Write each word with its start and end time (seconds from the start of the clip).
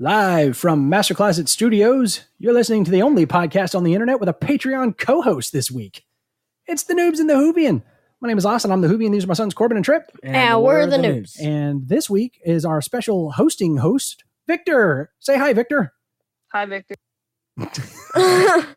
Live 0.00 0.56
from 0.56 0.88
Master 0.88 1.12
Closet 1.12 1.48
Studios, 1.48 2.20
you're 2.38 2.52
listening 2.52 2.84
to 2.84 2.90
the 2.92 3.02
only 3.02 3.26
podcast 3.26 3.74
on 3.74 3.82
the 3.82 3.94
internet 3.94 4.20
with 4.20 4.28
a 4.28 4.32
Patreon 4.32 4.96
co 4.96 5.22
host 5.22 5.52
this 5.52 5.72
week. 5.72 6.04
It's 6.68 6.84
the 6.84 6.94
Noobs 6.94 7.18
and 7.18 7.28
the 7.28 7.34
Whovian. 7.34 7.82
My 8.20 8.28
name 8.28 8.38
is 8.38 8.46
Austin. 8.46 8.70
I'm 8.70 8.80
the 8.80 8.86
Whovian. 8.86 9.10
These 9.10 9.24
are 9.24 9.26
my 9.26 9.34
sons, 9.34 9.54
Corbin 9.54 9.76
and 9.76 9.84
Trip. 9.84 10.04
And 10.22 10.62
we're 10.62 10.86
the 10.86 10.98
noobs. 10.98 11.42
And 11.42 11.88
this 11.88 12.08
week 12.08 12.40
is 12.44 12.64
our 12.64 12.80
special 12.80 13.32
hosting 13.32 13.78
host, 13.78 14.22
Victor. 14.46 15.10
Say 15.18 15.36
hi, 15.36 15.52
Victor. 15.52 15.92
Hi, 16.52 16.64
Victor. 16.64 16.94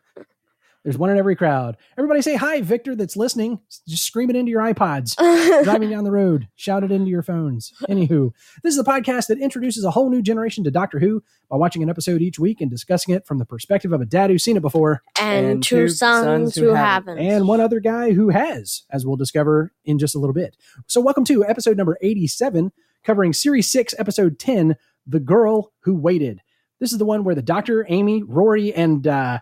There's 0.84 0.98
one 0.98 1.10
in 1.10 1.16
every 1.18 1.36
crowd. 1.36 1.76
Everybody 1.96 2.22
say 2.22 2.34
hi, 2.34 2.60
Victor, 2.60 2.96
that's 2.96 3.16
listening. 3.16 3.60
Just 3.86 4.04
scream 4.04 4.30
it 4.30 4.36
into 4.36 4.50
your 4.50 4.62
iPods. 4.62 5.14
driving 5.64 5.90
down 5.90 6.02
the 6.02 6.10
road, 6.10 6.48
shout 6.56 6.82
it 6.82 6.90
into 6.90 7.08
your 7.08 7.22
phones. 7.22 7.72
Anywho, 7.88 8.32
this 8.64 8.74
is 8.74 8.80
a 8.80 8.84
podcast 8.84 9.28
that 9.28 9.38
introduces 9.38 9.84
a 9.84 9.92
whole 9.92 10.10
new 10.10 10.20
generation 10.20 10.64
to 10.64 10.72
Doctor 10.72 10.98
Who 10.98 11.22
by 11.48 11.56
watching 11.56 11.84
an 11.84 11.90
episode 11.90 12.20
each 12.20 12.40
week 12.40 12.60
and 12.60 12.68
discussing 12.68 13.14
it 13.14 13.24
from 13.28 13.38
the 13.38 13.44
perspective 13.44 13.92
of 13.92 14.00
a 14.00 14.04
dad 14.04 14.30
who's 14.30 14.42
seen 14.42 14.56
it 14.56 14.60
before 14.62 15.02
and, 15.20 15.46
And 15.46 15.62
two 15.62 15.82
two 15.82 15.88
sons, 15.88 16.24
sons 16.24 16.54
who 16.56 16.70
who 16.70 16.74
haven't. 16.74 17.18
and 17.20 17.46
one 17.46 17.60
other 17.60 17.78
guy 17.78 18.12
who 18.12 18.30
has, 18.30 18.82
as 18.90 19.06
we'll 19.06 19.16
discover 19.16 19.72
in 19.84 20.00
just 20.00 20.16
a 20.16 20.18
little 20.18 20.34
bit. 20.34 20.56
So, 20.88 21.00
welcome 21.00 21.24
to 21.26 21.44
episode 21.44 21.76
number 21.76 21.96
87, 22.02 22.72
covering 23.04 23.32
series 23.32 23.70
6, 23.70 23.94
episode 24.00 24.40
10 24.40 24.74
The 25.06 25.20
Girl 25.20 25.72
Who 25.84 25.94
Waited. 25.94 26.40
This 26.80 26.90
is 26.90 26.98
the 26.98 27.04
one 27.04 27.22
where 27.22 27.36
the 27.36 27.42
Doctor, 27.42 27.86
Amy, 27.88 28.24
Rory, 28.24 28.74
and 28.74 29.06
uh, 29.06 29.38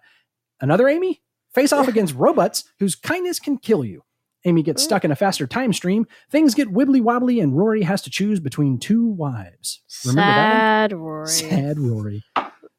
another 0.60 0.86
Amy 0.86 1.22
face 1.54 1.72
off 1.72 1.88
against 1.88 2.14
robots 2.14 2.64
whose 2.78 2.94
kindness 2.94 3.38
can 3.38 3.58
kill 3.58 3.84
you. 3.84 4.02
Amy 4.44 4.62
gets 4.62 4.82
stuck 4.82 5.04
in 5.04 5.10
a 5.10 5.16
faster 5.16 5.46
time 5.46 5.72
stream, 5.72 6.06
things 6.30 6.54
get 6.54 6.72
wibbly 6.72 7.02
wobbly, 7.02 7.40
and 7.40 7.56
Rory 7.56 7.82
has 7.82 8.00
to 8.02 8.10
choose 8.10 8.40
between 8.40 8.78
two 8.78 9.06
wives. 9.06 9.82
Remember 10.06 10.20
that 10.22 10.48
one? 10.48 10.58
Sad 10.60 10.92
Rory. 10.94 11.26
Sad 11.28 11.78
Rory. 11.78 12.24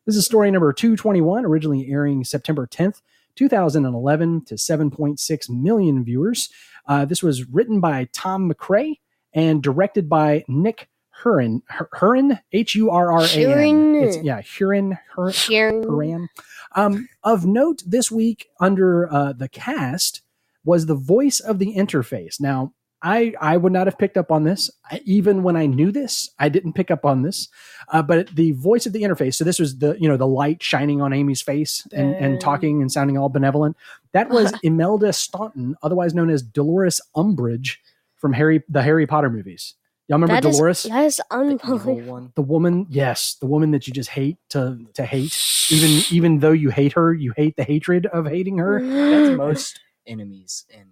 This 0.07 0.15
is 0.15 0.25
story 0.25 0.49
number 0.49 0.73
221, 0.73 1.45
originally 1.45 1.87
airing 1.91 2.23
September 2.23 2.65
10th, 2.65 3.01
2011 3.35 4.45
to 4.45 4.55
7.6 4.55 5.49
million 5.49 6.03
viewers. 6.03 6.49
Uh, 6.87 7.05
this 7.05 7.21
was 7.21 7.47
written 7.47 7.79
by 7.79 8.09
Tom 8.11 8.47
MacRae 8.47 8.95
and 9.33 9.61
directed 9.61 10.09
by 10.09 10.43
Nick 10.47 10.89
Hurin. 11.23 11.61
Hur- 11.67 11.89
Hurin? 11.93 12.39
H 12.51 12.75
U 12.75 12.89
R 12.89 13.11
R 13.11 13.21
A 13.23 13.53
N. 13.61 14.23
Yeah, 14.23 14.41
Hurin. 14.41 14.97
Hur- 15.15 15.31
Sharon. 15.31 15.83
Hurin. 15.83 16.27
Um, 16.75 17.07
of 17.23 17.45
note 17.45 17.83
this 17.85 18.09
week 18.11 18.47
under 18.59 19.11
uh, 19.11 19.33
the 19.33 19.49
cast 19.49 20.21
was 20.63 20.85
the 20.85 20.95
voice 20.95 21.39
of 21.39 21.59
the 21.59 21.75
interface. 21.75 22.39
Now, 22.39 22.73
I 23.03 23.33
I 23.41 23.57
would 23.57 23.73
not 23.73 23.87
have 23.87 23.97
picked 23.97 24.15
up 24.15 24.31
on 24.31 24.43
this 24.43 24.69
I, 24.89 25.01
even 25.05 25.41
when 25.43 25.55
I 25.55 25.65
knew 25.65 25.91
this. 25.91 26.29
I 26.37 26.49
didn't 26.49 26.73
pick 26.73 26.91
up 26.91 27.03
on 27.03 27.23
this, 27.23 27.49
uh, 27.91 28.03
but 28.03 28.29
the 28.35 28.51
voice 28.53 28.85
of 28.85 28.93
the 28.93 29.01
interface. 29.01 29.33
So 29.35 29.43
this 29.43 29.57
was 29.59 29.79
the 29.79 29.97
you 29.99 30.07
know 30.07 30.17
the 30.17 30.27
light 30.27 30.61
shining 30.61 31.01
on 31.01 31.11
Amy's 31.11 31.41
face 31.41 31.85
and, 31.91 32.13
and 32.15 32.35
Mm. 32.37 32.39
talking 32.39 32.81
and 32.81 32.91
sounding 32.91 33.17
all 33.17 33.27
benevolent. 33.29 33.75
That 34.13 34.29
was 34.29 34.53
Imelda 34.63 35.13
Staunton, 35.13 35.75
otherwise 35.81 36.13
known 36.13 36.29
as 36.29 36.43
Dolores 36.43 37.01
Umbridge 37.15 37.77
from 38.17 38.33
Harry 38.33 38.61
the 38.69 38.83
Harry 38.83 39.07
Potter 39.07 39.29
movies. 39.31 39.73
Y'all 40.11 40.19
remember 40.19 40.41
That 40.41 40.45
is- 40.49 40.57
Dolores? 40.57 40.83
that 40.83 41.05
is 41.05 41.15
The 41.17 41.25
unbelievable. 41.31 41.95
one. 42.11 42.31
the 42.35 42.41
woman 42.41 42.85
yes 42.89 43.35
the 43.39 43.45
woman 43.47 43.71
that 43.71 43.87
you 43.87 43.93
just 43.93 44.09
hate 44.09 44.37
to 44.49 44.77
to 44.95 45.05
hate 45.05 45.33
even 45.71 45.89
even 46.11 46.39
though 46.39 46.51
you 46.51 46.69
hate 46.69 46.91
her 46.93 47.13
you 47.13 47.33
hate 47.37 47.55
the 47.55 47.63
hatred 47.63 48.05
of 48.07 48.27
hating 48.27 48.57
her 48.57 48.81
That's 48.83 49.37
most 49.37 49.79
enemies 50.05 50.65
in 50.69 50.83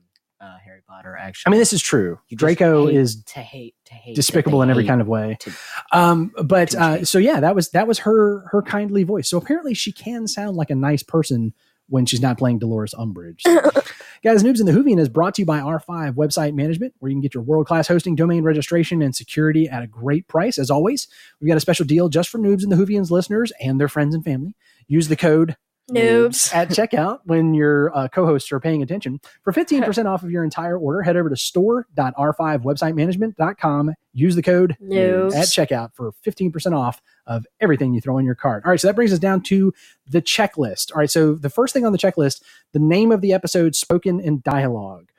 uh, 0.41 0.55
Harry 0.63 0.79
Potter. 0.87 1.17
Actually, 1.19 1.49
i 1.49 1.51
mean 1.51 1.59
this 1.59 1.73
is 1.73 1.81
true 1.81 2.17
You 2.29 2.37
draco 2.37 2.87
hate 2.87 2.95
is 2.95 3.21
to 3.25 3.41
hate 3.41 3.75
to 3.87 3.93
hate 3.93 4.15
despicable 4.15 4.61
in 4.61 4.69
every 4.69 4.85
kind 4.87 5.01
of 5.01 5.07
way 5.09 5.35
to- 5.41 5.51
um 5.91 6.31
but 6.41 6.73
uh 6.75 7.03
so 7.03 7.17
yeah 7.17 7.41
that 7.41 7.55
was 7.55 7.71
that 7.71 7.87
was 7.89 7.99
her 7.99 8.45
her 8.51 8.61
kindly 8.61 9.03
voice 9.03 9.27
so 9.29 9.37
apparently 9.37 9.73
she 9.73 9.91
can 9.91 10.29
sound 10.29 10.55
like 10.55 10.69
a 10.69 10.75
nice 10.75 11.03
person 11.03 11.53
when 11.89 12.05
she's 12.05 12.21
not 12.21 12.37
playing 12.37 12.59
Dolores 12.59 12.93
Umbridge. 12.93 13.43
Guys, 14.23 14.43
Noobs 14.43 14.59
in 14.59 14.65
the 14.65 14.71
Whovian 14.71 14.99
is 14.99 15.09
brought 15.09 15.35
to 15.35 15.41
you 15.41 15.45
by 15.45 15.59
R5 15.59 16.13
Website 16.13 16.53
Management, 16.53 16.93
where 16.99 17.09
you 17.09 17.15
can 17.15 17.21
get 17.21 17.33
your 17.33 17.43
world 17.43 17.67
class 17.67 17.87
hosting, 17.87 18.15
domain 18.15 18.43
registration, 18.43 19.01
and 19.01 19.15
security 19.15 19.67
at 19.69 19.81
a 19.81 19.87
great 19.87 20.27
price. 20.27 20.57
As 20.57 20.69
always, 20.69 21.07
we've 21.39 21.47
got 21.47 21.57
a 21.57 21.61
special 21.61 21.85
deal 21.85 22.09
just 22.09 22.29
for 22.29 22.37
Noobs 22.37 22.63
in 22.63 22.69
the 22.69 22.75
Whovians 22.75 23.11
listeners 23.11 23.53
and 23.61 23.79
their 23.79 23.87
friends 23.87 24.13
and 24.13 24.23
family. 24.23 24.55
Use 24.87 25.07
the 25.07 25.15
code 25.15 25.55
Noobs. 25.89 26.53
at 26.53 26.69
checkout 26.69 27.19
when 27.25 27.53
your 27.53 27.95
uh, 27.95 28.07
co-hosts 28.07 28.51
are 28.51 28.59
paying 28.59 28.81
attention. 28.81 29.19
For 29.43 29.53
15% 29.53 30.05
off 30.11 30.23
of 30.23 30.31
your 30.31 30.43
entire 30.43 30.77
order, 30.77 31.01
head 31.01 31.17
over 31.17 31.29
to 31.29 31.35
store.r5websitemanagement.com. 31.35 33.93
Use 34.13 34.35
the 34.35 34.41
code 34.41 34.75
Noobs. 34.81 35.35
at 35.35 35.47
checkout 35.47 35.93
for 35.93 36.13
15% 36.25 36.77
off 36.77 37.01
of 37.27 37.45
everything 37.59 37.93
you 37.93 38.01
throw 38.01 38.17
in 38.17 38.25
your 38.25 38.35
cart. 38.35 38.63
All 38.65 38.71
right, 38.71 38.79
so 38.79 38.87
that 38.87 38.95
brings 38.95 39.13
us 39.13 39.19
down 39.19 39.41
to 39.43 39.73
the 40.07 40.21
checklist. 40.21 40.91
All 40.91 40.97
right, 40.99 41.11
so 41.11 41.35
the 41.35 41.49
first 41.49 41.73
thing 41.73 41.85
on 41.85 41.91
the 41.91 41.97
checklist, 41.97 42.41
the 42.73 42.79
name 42.79 43.11
of 43.11 43.21
the 43.21 43.33
episode 43.33 43.75
spoken 43.75 44.19
in 44.19 44.41
dialogue. 44.43 45.09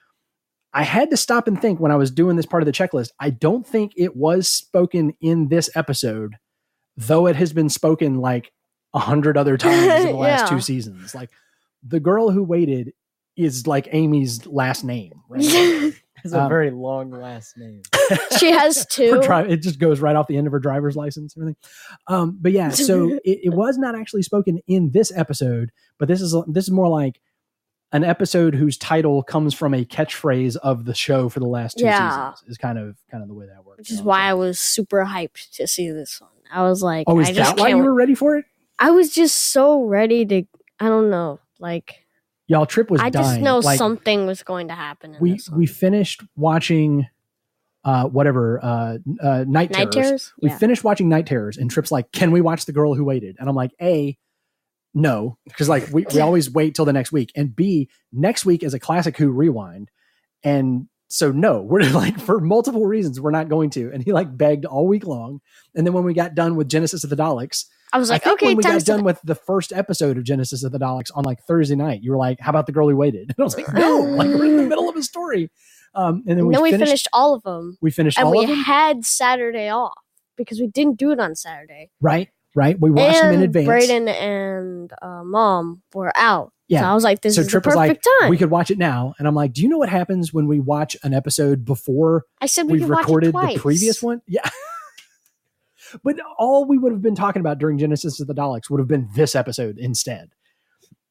I 0.72 0.84
had 0.84 1.10
to 1.10 1.16
stop 1.16 1.48
and 1.48 1.60
think 1.60 1.80
when 1.80 1.90
I 1.90 1.96
was 1.96 2.12
doing 2.12 2.36
this 2.36 2.46
part 2.46 2.62
of 2.62 2.66
the 2.66 2.72
checklist. 2.72 3.10
I 3.18 3.30
don't 3.30 3.66
think 3.66 3.92
it 3.96 4.14
was 4.16 4.48
spoken 4.48 5.14
in 5.20 5.48
this 5.48 5.68
episode, 5.74 6.36
though 6.96 7.26
it 7.26 7.34
has 7.36 7.52
been 7.52 7.68
spoken 7.68 8.18
like 8.18 8.52
a 8.94 8.98
hundred 8.98 9.36
other 9.36 9.56
times 9.56 10.04
in 10.04 10.06
the 10.12 10.18
last 10.18 10.42
Yeah. 10.50 10.56
two 10.56 10.60
seasons. 10.60 11.14
Like 11.14 11.30
the 11.82 12.00
girl 12.00 12.30
who 12.30 12.42
waited 12.42 12.92
is 13.36 13.66
like 13.66 13.88
Amy's 13.92 14.46
last 14.46 14.84
name. 14.84 15.12
Right? 15.28 15.94
It's 16.22 16.34
a 16.34 16.42
Um, 16.42 16.50
very 16.50 16.70
long 16.70 17.10
last 17.12 17.56
name. 17.56 17.80
she 18.38 18.50
has 18.50 18.80
Her 18.80 18.84
two. 18.90 19.22
dri- 19.22 19.50
it 19.54 19.62
just 19.62 19.78
goes 19.78 20.00
right 20.00 20.14
off 20.14 20.26
the 20.26 20.36
end 20.36 20.46
of 20.46 20.52
her 20.52 20.58
driver's 20.58 20.94
license 20.94 21.34
and 21.34 21.42
everything. 21.44 21.56
Um, 22.08 22.36
but 22.38 22.52
yeah, 22.52 22.68
so 22.68 23.14
it, 23.24 23.38
it 23.44 23.54
was 23.54 23.78
not 23.78 23.94
actually 23.98 24.20
spoken 24.20 24.58
in 24.66 24.90
this 24.90 25.10
episode, 25.16 25.70
but 25.98 26.08
this 26.08 26.20
is 26.20 26.36
this 26.46 26.64
is 26.64 26.70
more 26.72 26.88
like 26.88 27.22
an 27.92 28.04
episode 28.04 28.54
whose 28.54 28.76
title 28.76 29.22
comes 29.22 29.54
from 29.54 29.72
a 29.72 29.82
catchphrase 29.86 30.56
of 30.56 30.84
the 30.84 30.92
show 30.94 31.30
for 31.30 31.40
the 31.40 31.46
last 31.48 31.78
two 31.78 31.84
Yeah. 31.86 32.34
seasons. 32.34 32.50
Is 32.50 32.58
kind 32.58 32.78
of 32.78 32.98
kind 33.10 33.22
of 33.22 33.28
the 33.30 33.34
way 33.34 33.46
that 33.46 33.64
works. 33.64 33.78
which 33.78 33.90
is 33.90 33.96
you 34.00 34.02
know 34.04 34.08
why 34.10 34.24
I 34.24 34.32
I'm 34.32 34.38
was 34.40 34.60
super 34.60 35.06
hyped 35.06 35.52
to 35.56 35.66
see 35.66 35.90
this 35.90 36.20
one. 36.20 36.28
I 36.52 36.64
was 36.64 36.82
like, 36.82 37.04
Oh, 37.06 37.18
is 37.18 37.28
I 37.30 37.32
just 37.32 37.56
that 37.56 37.62
why 37.62 37.68
can't. 37.70 37.78
you 37.78 37.84
were 37.84 37.94
ready 37.94 38.14
for 38.14 38.36
it? 38.36 38.44
I 38.80 38.90
was 38.90 39.12
just 39.14 39.36
so 39.52 39.84
ready 39.84 40.24
to. 40.26 40.42
I 40.80 40.88
don't 40.88 41.10
know. 41.10 41.38
Like 41.60 42.04
Y'all, 42.48 42.66
Trip 42.66 42.90
was 42.90 43.00
I 43.00 43.10
dying. 43.10 43.24
just 43.26 43.40
know 43.40 43.58
like, 43.60 43.78
something 43.78 44.26
was 44.26 44.42
going 44.42 44.68
to 44.68 44.74
happen. 44.74 45.14
In 45.14 45.20
we 45.20 45.32
this 45.34 45.48
we 45.50 45.66
finished 45.66 46.22
watching 46.36 47.06
uh 47.84 48.04
whatever 48.04 48.58
uh 48.62 48.98
uh 49.22 49.44
night, 49.46 49.70
night 49.70 49.92
terrors. 49.92 49.94
terrors. 49.94 50.32
we 50.42 50.48
Yeah. 50.50 50.58
finished 50.58 50.84
watching 50.84 51.08
night 51.08 51.26
terrors 51.26 51.56
and 51.56 51.70
trip's 51.70 51.90
like 51.90 52.12
can 52.12 52.30
we 52.30 52.42
watch 52.42 52.66
the 52.66 52.72
girl 52.72 52.92
who 52.94 53.04
waited 53.04 53.36
and 53.40 53.48
i'm 53.48 53.54
like 53.54 53.70
a 53.80 54.18
no 54.92 55.38
because 55.44 55.66
like 55.66 55.88
we, 55.90 56.04
we 56.12 56.20
always 56.20 56.50
wait 56.50 56.74
till 56.74 56.84
the 56.84 56.92
next 56.92 57.10
week 57.10 57.32
and 57.34 57.56
b 57.56 57.88
next 58.12 58.44
week 58.44 58.62
is 58.62 58.74
a 58.74 58.78
classic 58.78 59.16
who 59.16 59.30
rewind 59.30 59.90
and 60.44 60.88
so 61.08 61.32
no 61.32 61.62
we're 61.62 61.82
like 61.90 62.20
for 62.20 62.38
multiple 62.38 62.84
reasons 62.84 63.18
we're 63.18 63.30
not 63.30 63.48
going 63.48 63.70
to 63.70 63.90
and 63.94 64.02
he 64.02 64.12
like 64.12 64.36
begged 64.36 64.66
all 64.66 64.86
week 64.86 65.06
long 65.06 65.40
and 65.74 65.86
then 65.86 65.94
when 65.94 66.04
we 66.04 66.12
got 66.12 66.34
done 66.34 66.56
with 66.56 66.68
genesis 66.68 67.02
of 67.02 67.08
the 67.08 67.16
daleks 67.16 67.64
I 67.92 67.98
was 67.98 68.10
like, 68.10 68.26
I 68.26 68.32
okay, 68.32 68.46
when 68.46 68.56
we 68.56 68.62
got 68.62 68.84
done 68.84 69.04
with 69.04 69.20
the 69.24 69.34
first 69.34 69.72
episode 69.72 70.16
of 70.16 70.24
Genesis 70.24 70.62
of 70.64 70.72
the 70.72 70.78
Daleks 70.78 71.10
on 71.14 71.24
like 71.24 71.42
Thursday 71.42 71.74
night, 71.76 72.02
you 72.02 72.10
were 72.12 72.16
like, 72.16 72.40
"How 72.40 72.50
about 72.50 72.66
the 72.66 72.72
girl 72.72 72.88
who 72.88 72.96
waited?" 72.96 73.30
And 73.30 73.34
I 73.38 73.42
was 73.42 73.56
like, 73.56 73.72
"No, 73.72 73.98
like 74.00 74.28
we're 74.28 74.46
in 74.46 74.56
the 74.56 74.62
middle 74.68 74.88
of 74.88 74.96
a 74.96 75.02
story." 75.02 75.50
Um, 75.94 76.22
and 76.26 76.38
then 76.38 76.46
we, 76.46 76.54
then 76.54 76.62
we 76.62 76.70
finished, 76.70 76.88
finished, 76.88 77.08
all 77.12 77.34
of 77.34 77.42
them, 77.42 77.76
We 77.80 77.90
finished 77.90 78.16
and 78.16 78.26
all 78.26 78.32
we 78.32 78.44
of 78.44 78.50
them, 78.50 78.58
had 78.58 79.04
Saturday 79.04 79.68
off 79.68 79.98
because 80.36 80.60
we 80.60 80.68
didn't 80.68 80.98
do 80.98 81.10
it 81.10 81.18
on 81.18 81.34
Saturday. 81.34 81.90
right? 82.00 82.28
Right. 82.54 82.78
We 82.80 82.90
watched 82.90 83.16
and 83.16 83.28
them 83.28 83.34
in 83.34 83.42
advance. 83.42 83.66
Braden 83.66 84.08
and 84.08 84.92
uh, 85.00 85.22
mom 85.22 85.82
were 85.94 86.12
out. 86.16 86.52
Yeah. 86.66 86.80
So 86.80 86.86
I 86.86 86.94
was 86.94 87.04
like, 87.04 87.20
this 87.20 87.36
so 87.36 87.42
is 87.42 87.48
Trip 87.48 87.62
the 87.62 87.68
was 87.68 87.76
like, 87.76 87.90
perfect 87.90 88.08
time. 88.20 88.30
"We 88.30 88.38
could 88.38 88.50
watch 88.50 88.70
it 88.70 88.78
now," 88.78 89.14
and 89.18 89.26
I'm 89.28 89.34
like, 89.34 89.52
"Do 89.52 89.62
you 89.62 89.68
know 89.68 89.78
what 89.78 89.88
happens 89.88 90.32
when 90.32 90.46
we 90.46 90.58
watch 90.60 90.96
an 91.02 91.14
episode 91.14 91.64
before 91.64 92.24
I 92.40 92.46
said 92.46 92.66
we 92.66 92.74
we've 92.74 92.82
could 92.82 92.90
watch 92.90 92.98
it 93.00 93.02
recorded 93.02 93.34
the 93.34 93.58
previous 93.58 94.02
one?" 94.02 94.22
Yeah. 94.28 94.48
But 96.02 96.16
all 96.38 96.64
we 96.66 96.78
would 96.78 96.92
have 96.92 97.02
been 97.02 97.14
talking 97.14 97.40
about 97.40 97.58
during 97.58 97.78
Genesis 97.78 98.20
of 98.20 98.26
the 98.26 98.34
Daleks 98.34 98.70
would 98.70 98.80
have 98.80 98.88
been 98.88 99.08
this 99.14 99.34
episode 99.34 99.78
instead. 99.78 100.30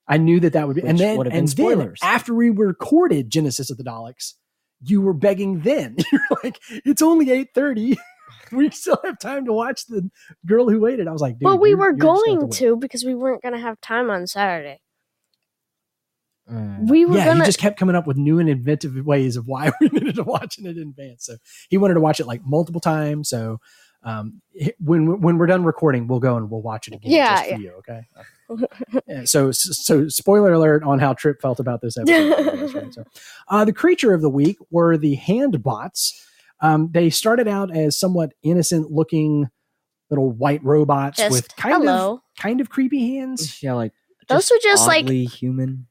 I 0.07 0.17
knew 0.17 0.39
that 0.39 0.53
that 0.53 0.67
would 0.67 0.75
be, 0.75 0.83
and 0.83 0.97
then 0.97 1.17
would 1.17 1.27
have 1.27 1.33
been 1.33 1.39
and 1.39 1.47
then 1.47 1.55
spoilers. 1.55 1.99
after 2.01 2.33
we 2.33 2.49
recorded 2.49 3.29
Genesis 3.29 3.69
of 3.69 3.77
the 3.77 3.83
Daleks, 3.83 4.33
you 4.81 5.01
were 5.01 5.13
begging. 5.13 5.61
Then 5.61 5.97
you're 6.11 6.21
like, 6.43 6.59
"It's 6.85 7.01
only 7.01 7.29
eight 7.31 7.49
thirty. 7.53 7.97
we 8.51 8.71
still 8.71 8.99
have 9.03 9.19
time 9.19 9.45
to 9.45 9.53
watch 9.53 9.85
the 9.85 10.09
girl 10.47 10.67
who 10.69 10.79
waited." 10.79 11.07
I 11.07 11.11
was 11.11 11.21
like, 11.21 11.33
Dude, 11.33 11.43
But 11.43 11.57
we 11.59 11.75
were 11.75 11.93
gonna 11.93 12.13
have 12.13 12.25
going 12.25 12.41
wait." 12.41 12.51
to 12.53 12.75
because 12.77 13.05
we 13.05 13.13
weren't 13.13 13.43
going 13.43 13.53
to 13.53 13.59
have 13.59 13.79
time 13.81 14.09
on 14.09 14.25
Saturday. 14.25 14.81
Mm. 16.51 16.89
We 16.89 17.05
were 17.05 17.17
yeah, 17.17 17.25
going 17.25 17.37
he 17.37 17.45
just 17.45 17.59
kept 17.59 17.77
coming 17.77 17.95
up 17.95 18.07
with 18.07 18.17
new 18.17 18.39
and 18.39 18.49
inventive 18.49 18.95
ways 19.05 19.35
of 19.35 19.47
why 19.47 19.71
we 19.81 19.89
needed 19.89 20.15
to 20.15 20.23
watch 20.23 20.57
it 20.57 20.65
in 20.65 20.77
advance. 20.77 21.25
So 21.25 21.35
he 21.69 21.77
wanted 21.77 21.95
to 21.95 21.99
watch 21.99 22.19
it 22.19 22.25
like 22.25 22.41
multiple 22.43 22.81
times. 22.81 23.29
So 23.29 23.59
um, 24.03 24.41
when 24.79 25.19
when 25.21 25.37
we're 25.37 25.45
done 25.47 25.63
recording, 25.63 26.07
we'll 26.07 26.19
go 26.21 26.37
and 26.37 26.49
we'll 26.49 26.61
watch 26.61 26.87
it 26.87 26.93
again 26.95 27.11
Yeah, 27.11 27.35
just 27.37 27.49
for 27.55 27.59
you. 27.61 27.71
Okay. 27.79 28.01
Yeah, 29.07 29.25
so 29.25 29.51
so 29.51 30.07
spoiler 30.07 30.53
alert 30.53 30.83
on 30.83 30.99
how 30.99 31.13
Trip 31.13 31.41
felt 31.41 31.59
about 31.59 31.81
this 31.81 31.97
episode. 31.97 32.73
Right, 32.73 32.93
so, 32.93 33.03
uh, 33.49 33.65
the 33.65 33.73
creature 33.73 34.13
of 34.13 34.21
the 34.21 34.29
week 34.29 34.57
were 34.71 34.97
the 34.97 35.15
hand 35.15 35.61
bots. 35.61 36.25
Um, 36.61 36.89
they 36.91 37.09
started 37.09 37.47
out 37.47 37.75
as 37.75 37.99
somewhat 37.99 38.33
innocent 38.43 38.91
looking 38.91 39.49
little 40.09 40.31
white 40.31 40.63
robots 40.63 41.17
Just 41.17 41.31
with 41.31 41.55
kind 41.55 41.75
hello. 41.83 42.13
of 42.15 42.19
kind 42.41 42.59
of 42.61 42.69
creepy 42.69 43.17
hands. 43.17 43.61
Yeah, 43.61 43.73
like 43.73 43.91
Those 44.27 44.49
were 44.49 44.57
just, 44.63 44.87
like- 44.87 45.03
oddly 45.05 45.25
human. 45.25 45.87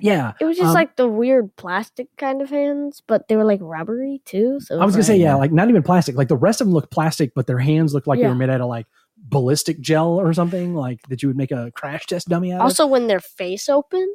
Yeah, 0.00 0.32
It 0.40 0.44
was 0.44 0.56
just 0.56 0.68
Um, 0.68 0.74
like 0.74 0.96
the 0.96 1.08
weird 1.08 1.54
plastic 1.56 2.08
kind 2.16 2.40
of 2.40 2.50
hands, 2.50 3.02
but 3.06 3.28
they 3.28 3.36
were 3.36 3.44
like 3.44 3.60
rubbery 3.62 4.22
too. 4.24 4.60
So 4.60 4.80
I 4.80 4.84
was 4.84 4.94
gonna 4.94 5.04
say 5.04 5.16
yeah, 5.16 5.26
yeah. 5.26 5.34
like 5.34 5.52
not 5.52 5.68
even 5.68 5.82
plastic. 5.82 6.16
Like 6.16 6.28
the 6.28 6.36
rest 6.36 6.60
of 6.60 6.66
them 6.66 6.74
look 6.74 6.90
plastic, 6.90 7.32
but 7.34 7.46
their 7.46 7.58
hands 7.58 7.92
look 7.94 8.06
like 8.06 8.20
they 8.20 8.28
were 8.28 8.34
made 8.34 8.50
out 8.50 8.60
of 8.60 8.68
like 8.68 8.86
ballistic 9.16 9.80
gel 9.80 10.18
or 10.20 10.32
something, 10.32 10.74
like 10.74 11.00
that 11.08 11.22
you 11.22 11.28
would 11.28 11.36
make 11.36 11.52
a 11.52 11.70
crash 11.74 12.06
test 12.06 12.28
dummy 12.28 12.52
out 12.52 12.56
of. 12.56 12.62
Also, 12.62 12.86
when 12.86 13.06
their 13.06 13.20
face 13.20 13.68
opened, 13.68 14.14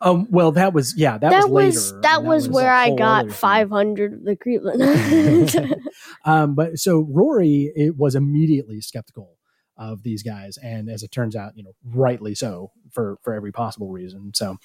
Um, 0.00 0.28
well, 0.30 0.52
that 0.52 0.72
was 0.72 0.94
yeah, 0.96 1.18
that, 1.18 1.30
that, 1.30 1.50
was 1.50 1.74
was, 1.74 1.92
later. 1.92 2.00
that 2.02 2.18
and 2.18 2.28
was 2.28 2.48
was 2.48 2.54
where 2.54 2.72
i 2.72 2.94
got 2.94 3.30
500 3.32 4.12
of 4.12 4.24
the 4.24 4.36
Creepland. 4.36 5.80
um, 6.24 6.54
but 6.54 6.78
so 6.78 7.00
Rory 7.10 7.72
it 7.74 7.96
was 7.96 8.14
immediately 8.14 8.80
skeptical 8.80 9.36
of 9.80 10.04
these 10.04 10.22
guys, 10.22 10.56
and 10.58 10.88
as 10.88 11.02
it 11.02 11.10
turns 11.10 11.34
out, 11.34 11.56
you 11.56 11.64
know, 11.64 11.72
rightly 11.92 12.36
so 12.36 12.70
for 12.92 13.16
for 13.22 13.34
every 13.34 13.50
possible 13.50 13.88
reason. 13.90 14.30
So, 14.34 14.58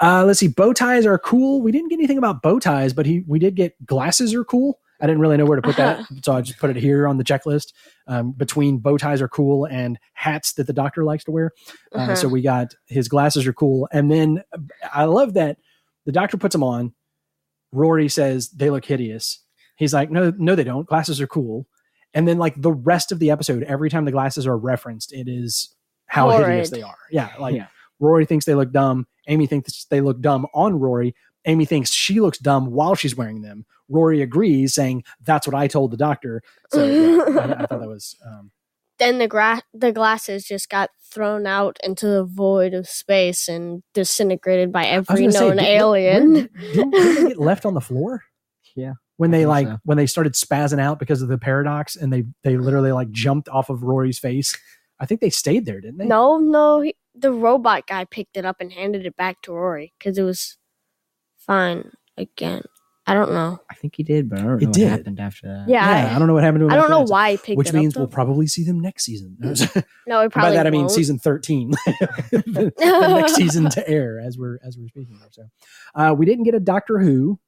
uh, 0.00 0.24
let's 0.26 0.40
see, 0.40 0.48
bow 0.48 0.74
ties 0.74 1.06
are 1.06 1.18
cool. 1.18 1.62
We 1.62 1.72
didn't 1.72 1.88
get 1.88 1.98
anything 1.98 2.18
about 2.18 2.42
bow 2.42 2.58
ties, 2.58 2.92
but 2.92 3.06
he 3.06 3.24
we 3.26 3.38
did 3.38 3.54
get 3.54 3.74
glasses 3.86 4.34
are 4.34 4.44
cool. 4.44 4.78
I 5.00 5.06
didn't 5.06 5.20
really 5.20 5.36
know 5.36 5.44
where 5.44 5.56
to 5.56 5.62
put 5.62 5.76
that, 5.76 6.04
so 6.24 6.32
I 6.32 6.40
just 6.40 6.58
put 6.58 6.70
it 6.70 6.76
here 6.76 7.06
on 7.06 7.16
the 7.18 7.24
checklist. 7.24 7.72
Um, 8.06 8.32
between 8.32 8.78
bow 8.78 8.96
ties 8.98 9.20
are 9.22 9.28
cool 9.28 9.66
and 9.66 9.98
hats 10.14 10.54
that 10.54 10.66
the 10.66 10.72
doctor 10.72 11.04
likes 11.04 11.22
to 11.24 11.30
wear. 11.30 11.52
Uh, 11.94 11.98
Uh-huh. 11.98 12.14
so 12.16 12.28
we 12.28 12.42
got 12.42 12.74
his 12.86 13.08
glasses 13.08 13.46
are 13.46 13.52
cool, 13.52 13.88
and 13.92 14.10
then 14.10 14.42
I 14.92 15.04
love 15.04 15.34
that 15.34 15.58
the 16.06 16.12
doctor 16.12 16.36
puts 16.36 16.54
them 16.54 16.62
on. 16.64 16.92
Rory 17.72 18.08
says 18.08 18.48
they 18.50 18.70
look 18.70 18.84
hideous. 18.84 19.40
He's 19.76 19.92
like, 19.92 20.10
no, 20.10 20.32
no, 20.38 20.54
they 20.54 20.64
don't. 20.64 20.86
Glasses 20.86 21.20
are 21.20 21.26
cool. 21.26 21.66
And 22.16 22.26
then 22.26 22.38
like 22.38 22.60
the 22.60 22.72
rest 22.72 23.12
of 23.12 23.18
the 23.20 23.30
episode, 23.30 23.62
every 23.64 23.90
time 23.90 24.04
the 24.06 24.10
glasses 24.10 24.46
are 24.46 24.56
referenced, 24.56 25.12
it 25.12 25.28
is 25.28 25.72
how 26.06 26.30
hideous 26.30 26.70
they 26.70 26.82
are. 26.82 26.96
Yeah, 27.10 27.30
like 27.38 27.54
Yeah. 27.54 27.66
Rory 28.00 28.24
thinks 28.26 28.44
they 28.46 28.54
look 28.54 28.72
dumb. 28.72 29.06
Amy 29.28 29.46
thinks 29.46 29.84
they 29.86 30.00
look 30.00 30.20
dumb 30.20 30.46
on 30.54 30.78
Rory. 30.80 31.14
Amy 31.44 31.64
thinks 31.66 31.92
she 31.92 32.18
looks 32.20 32.38
dumb 32.38 32.72
while 32.72 32.94
she's 32.94 33.14
wearing 33.16 33.42
them. 33.42 33.64
Rory 33.88 34.20
agrees, 34.22 34.74
saying, 34.74 35.04
"That's 35.20 35.46
what 35.46 35.54
I 35.54 35.68
told 35.68 35.92
the 35.92 35.96
doctor." 35.96 36.42
So 36.72 36.84
yeah, 36.84 37.40
I, 37.40 37.62
I 37.62 37.66
thought 37.66 37.80
that 37.80 37.88
was 37.88 38.16
um, 38.26 38.50
then 38.98 39.18
the 39.18 39.28
gra- 39.28 39.62
the 39.72 39.92
glasses 39.92 40.44
just 40.44 40.68
got 40.68 40.90
thrown 41.12 41.46
out 41.46 41.76
into 41.84 42.06
the 42.06 42.24
void 42.24 42.74
of 42.74 42.88
space 42.88 43.46
and 43.48 43.82
disintegrated 43.94 44.72
by 44.72 44.86
I 44.86 44.98
was 44.98 45.06
every 45.10 45.22
gonna 45.24 45.32
say, 45.32 45.40
known 45.48 45.56
did- 45.58 45.64
alien. 45.66 46.32
Didn't, 46.34 46.52
didn't 46.72 46.90
they 46.90 47.28
get 47.28 47.38
left 47.50 47.64
on 47.66 47.74
the 47.74 47.80
floor? 47.80 48.24
Yeah. 48.74 48.94
When 49.16 49.32
I 49.34 49.38
they 49.38 49.46
like 49.46 49.66
so. 49.68 49.78
when 49.84 49.96
they 49.96 50.06
started 50.06 50.34
spazzing 50.34 50.80
out 50.80 50.98
because 50.98 51.22
of 51.22 51.28
the 51.28 51.38
paradox 51.38 51.96
and 51.96 52.12
they 52.12 52.24
they 52.42 52.56
literally 52.58 52.92
like 52.92 53.10
jumped 53.10 53.48
off 53.48 53.70
of 53.70 53.82
Rory's 53.82 54.18
face. 54.18 54.56
I 54.98 55.06
think 55.06 55.20
they 55.20 55.30
stayed 55.30 55.66
there, 55.66 55.80
didn't 55.80 55.98
they? 55.98 56.06
no, 56.06 56.38
no, 56.38 56.80
he, 56.80 56.96
the 57.14 57.30
robot 57.32 57.86
guy 57.86 58.04
picked 58.06 58.36
it 58.36 58.46
up 58.46 58.56
and 58.60 58.72
handed 58.72 59.04
it 59.04 59.14
back 59.16 59.42
to 59.42 59.52
Rory 59.52 59.92
because 59.98 60.16
it 60.16 60.22
was 60.22 60.56
fine 61.36 61.90
again. 62.16 62.62
I 63.08 63.14
don't 63.14 63.32
know. 63.32 63.60
I 63.70 63.74
think 63.74 63.94
he 63.94 64.02
did, 64.02 64.28
but 64.28 64.40
I 64.40 64.42
don't 64.42 64.60
It 64.62 64.66
know 64.66 64.72
did. 64.72 64.82
what 64.82 64.90
happened 64.98 65.20
after 65.20 65.46
that. 65.46 65.66
Yeah, 65.68 66.08
Yeah, 66.08 66.16
I, 66.16 66.18
don't 66.18 66.26
know 66.26 66.34
what 66.34 66.42
happened 66.42 66.62
to 66.62 66.64
him. 66.66 66.72
I 66.72 66.76
don't 66.76 66.90
know 66.90 67.04
that, 67.04 67.12
why 67.12 67.30
he 67.32 67.36
picked 67.36 67.56
Which 67.56 67.72
means 67.72 67.94
up. 67.94 68.00
we'll 68.00 68.08
probably 68.08 68.48
see 68.48 68.64
them 68.64 68.80
next 68.80 69.04
season. 69.04 69.36
no, 69.40 69.52
he 69.52 69.58
By 70.08 70.28
probably 70.28 70.56
that 70.56 70.66
I 70.66 70.70
mean 70.70 70.88
season 70.88 71.18
thirteen, 71.20 71.70
the, 72.32 72.72
the 72.76 73.14
next 73.14 73.36
season 73.36 73.70
to 73.70 73.88
air 73.88 74.18
as 74.18 74.36
we're 74.36 74.58
as 74.66 74.76
we're 74.76 74.88
speaking 74.88 75.18
here. 75.18 75.28
So, 75.30 75.42
uh, 75.94 76.14
we 76.14 76.26
didn't 76.26 76.44
get 76.44 76.54
a 76.54 76.60
Doctor 76.60 76.98
Who. 76.98 77.38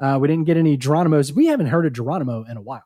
Uh, 0.00 0.18
we 0.20 0.28
didn't 0.28 0.44
get 0.44 0.56
any 0.56 0.76
Geronimo's. 0.76 1.32
We 1.32 1.46
haven't 1.46 1.66
heard 1.66 1.86
of 1.86 1.92
Geronimo 1.92 2.44
in 2.48 2.56
a 2.56 2.60
while. 2.62 2.84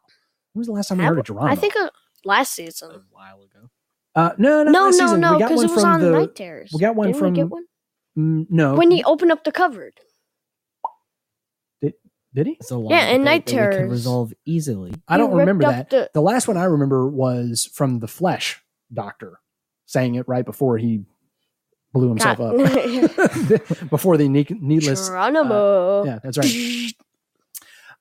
When 0.52 0.60
was 0.60 0.66
the 0.66 0.72
last 0.72 0.88
time 0.88 0.98
we 0.98 1.04
heard 1.04 1.18
of 1.18 1.24
Geronimo? 1.26 1.52
I 1.52 1.54
think 1.56 1.74
uh, 1.76 1.90
last 2.24 2.52
season. 2.54 2.90
A 2.90 3.00
while 3.10 3.42
ago. 3.42 3.68
uh, 4.16 4.30
no, 4.38 4.62
not 4.64 4.72
No, 4.72 4.84
last 4.86 4.98
no, 4.98 5.06
season. 5.06 5.20
no, 5.20 5.32
we 5.32 5.38
because 5.44 5.62
it 5.62 5.70
was 5.70 5.82
from 5.82 5.90
on 5.92 6.00
the 6.00 6.10
Night 6.10 6.34
Terrors. 6.34 6.70
we 6.74 6.80
got 6.80 6.96
one 6.96 7.06
Didn't 7.08 7.18
from- 7.18 7.32
we 7.32 7.36
get 7.36 7.48
one? 7.48 7.64
mm, 8.18 8.46
no 8.50 8.74
when 8.74 8.90
he 8.90 9.02
opened 9.04 9.30
up 9.32 9.44
the 9.44 9.52
cupboard. 9.52 9.94
did 11.80 11.94
did 12.34 12.46
he? 12.46 12.52
It's 12.60 12.70
a 12.70 12.76
long 12.76 12.90
Yeah, 12.90 12.98
and 13.06 13.24
Night 13.24 13.46
that 13.46 13.52
we 13.52 13.58
can 13.58 13.70
Terrors. 13.70 13.90
resolve 13.90 14.32
easily. 14.44 14.92
I 15.08 15.16
don't 15.16 15.32
remember 15.34 15.64
that. 15.64 15.90
the- 15.90 16.10
The 16.14 16.20
last 16.22 16.48
one 16.48 16.56
I 16.56 16.64
remember 16.64 17.08
was 17.08 17.68
from 17.72 18.00
the 18.00 18.08
Flesh 18.08 18.60
Doctor, 18.92 19.40
saying 19.86 20.16
it 20.16 20.26
right 20.28 20.44
before 20.44 20.78
he 20.78 21.04
blew 21.94 22.08
himself 22.08 22.36
God. 22.36 22.60
up. 22.60 23.88
before 23.90 24.18
the 24.18 24.28
ne- 24.28 24.46
needless. 24.60 25.08
Geronimo. 25.08 26.04
Yeah, 26.04 26.18
that's 26.22 26.36
right. 26.36 26.92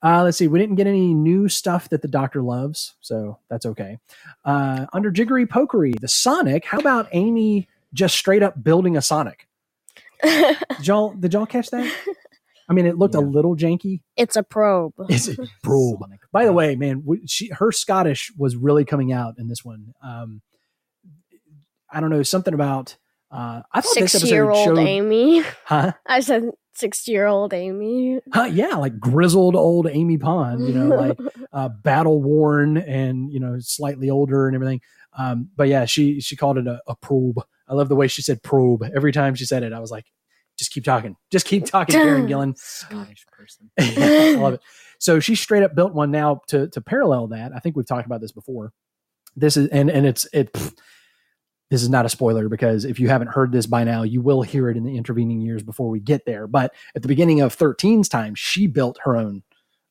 Uh, 0.04 0.24
let's 0.24 0.38
see. 0.38 0.50
We 0.50 0.60
didn't 0.60 0.76
get 0.76 0.88
any 0.88 1.14
new 1.14 1.48
stuff 1.48 1.88
that 1.90 2.02
the 2.02 2.10
Doctor 2.10 2.42
loves, 2.42 2.96
so 3.00 3.40
that's 3.50 3.66
okay. 3.66 4.00
Uh, 4.44 4.88
under 4.92 5.10
Jiggery 5.12 5.48
Pokery, 5.48 5.98
the 5.98 6.10
Sonic. 6.10 6.66
How 6.66 6.80
about 6.80 7.08
Amy 7.14 7.70
just 7.94 8.16
straight 8.16 8.44
up 8.44 8.62
building 8.62 8.98
a 8.98 9.02
Sonic? 9.02 9.48
Did 10.24 10.88
y'all 10.88 11.14
did 11.14 11.34
y'all 11.34 11.46
catch 11.46 11.70
that? 11.72 11.94
I 12.70 12.74
mean, 12.74 12.86
it 12.86 12.98
looked 12.98 13.14
a 13.14 13.20
little 13.20 13.58
janky. 13.58 14.00
it's 14.16 14.38
a 14.38 14.44
probe. 14.44 14.94
It's 15.10 15.28
a 15.28 15.36
probe. 15.62 16.00
Sonic 16.00 16.22
By 16.32 16.46
the 16.46 16.54
way, 16.54 16.78
man, 16.78 17.04
she 17.26 17.50
her 17.50 17.74
Scottish 17.74 18.32
was 18.38 18.56
really 18.56 18.86
coming 18.86 19.12
out 19.12 19.36
in 19.38 19.50
this 19.50 19.66
one. 19.66 19.94
Um, 20.02 20.42
I 21.92 22.00
don't 22.00 22.10
know 22.10 22.24
something 22.24 22.54
about. 22.54 22.96
Uh, 23.34 23.62
I 23.74 23.82
thought 23.82 23.94
Six 23.94 24.24
year 24.26 24.50
old 24.52 24.78
showed, 24.78 24.78
Amy. 24.78 25.44
huh? 25.66 25.94
I 26.08 26.20
said 26.20 26.52
six 26.76 27.08
year 27.08 27.26
old 27.26 27.52
Amy. 27.54 28.20
Huh? 28.32 28.44
Yeah, 28.44 28.76
like 28.76 29.00
grizzled 29.00 29.56
old 29.56 29.88
Amy 29.88 30.20
Pond, 30.20 30.68
you 30.68 30.74
know, 30.74 30.96
like 30.96 31.18
uh, 31.54 31.70
battle 31.70 32.22
worn 32.22 32.78
and 32.78 33.32
you 33.32 33.40
know 33.40 33.58
slightly 33.60 34.10
older 34.12 34.48
and 34.48 34.56
everything. 34.56 34.82
Um, 35.18 35.50
but 35.56 35.68
yeah, 35.68 35.86
she 35.86 36.22
she 36.22 36.36
called 36.36 36.60
it 36.60 36.68
a, 36.68 36.80
a 36.88 36.96
probe. 36.96 37.40
I 37.68 37.74
love 37.74 37.90
the 37.90 37.96
way 37.96 38.08
she 38.08 38.22
said 38.22 38.44
probe 38.44 38.84
every 38.96 39.12
time 39.12 39.34
she 39.34 39.46
said 39.46 39.64
it. 39.64 39.74
I 39.74 39.80
was 39.80 39.90
like, 39.90 40.06
just 40.60 40.72
keep 40.72 40.84
talking, 40.84 41.16
just 41.32 41.48
keep 41.48 41.66
talking, 41.66 41.94
Karen 41.94 42.28
Gillan. 42.28 42.56
Scottish 42.58 43.26
person. 43.32 43.72
I 43.80 44.36
love 44.36 44.54
it. 44.56 44.62
So 45.00 45.20
she 45.20 45.34
straight 45.34 45.64
up 45.64 45.74
built 45.74 45.94
one 45.94 46.12
now 46.12 46.42
to 46.50 46.68
to 46.70 46.82
parallel 46.82 47.28
that. 47.30 47.52
I 47.56 47.60
think 47.60 47.76
we've 47.76 47.88
talked 47.88 48.06
about 48.06 48.22
this 48.22 48.32
before. 48.32 48.74
This 49.36 49.58
is 49.58 49.70
and 49.70 49.90
and 49.90 50.06
it's 50.06 50.28
it. 50.34 50.54
pff, 50.54 50.74
this 51.74 51.82
is 51.82 51.90
not 51.90 52.06
a 52.06 52.10
spoiler 52.10 52.50
because 52.50 52.86
if 52.86 53.00
you 53.00 53.10
haven't 53.10 53.30
heard 53.30 53.52
this 53.52 53.66
by 53.66 53.84
now, 53.84 54.04
you 54.04 54.22
will 54.22 54.44
hear 54.44 54.70
it 54.70 54.78
in 54.78 54.84
the 54.84 54.96
intervening 54.96 55.42
years 55.42 55.64
before 55.64 55.90
we 55.90 56.00
get 56.00 56.24
there. 56.24 56.46
But 56.46 56.72
at 56.96 57.02
the 57.02 57.08
beginning 57.08 57.42
of 57.42 57.58
13's 57.58 58.08
time, 58.08 58.36
she 58.36 58.68
built 58.68 59.00
her 59.04 59.18
own 59.18 59.42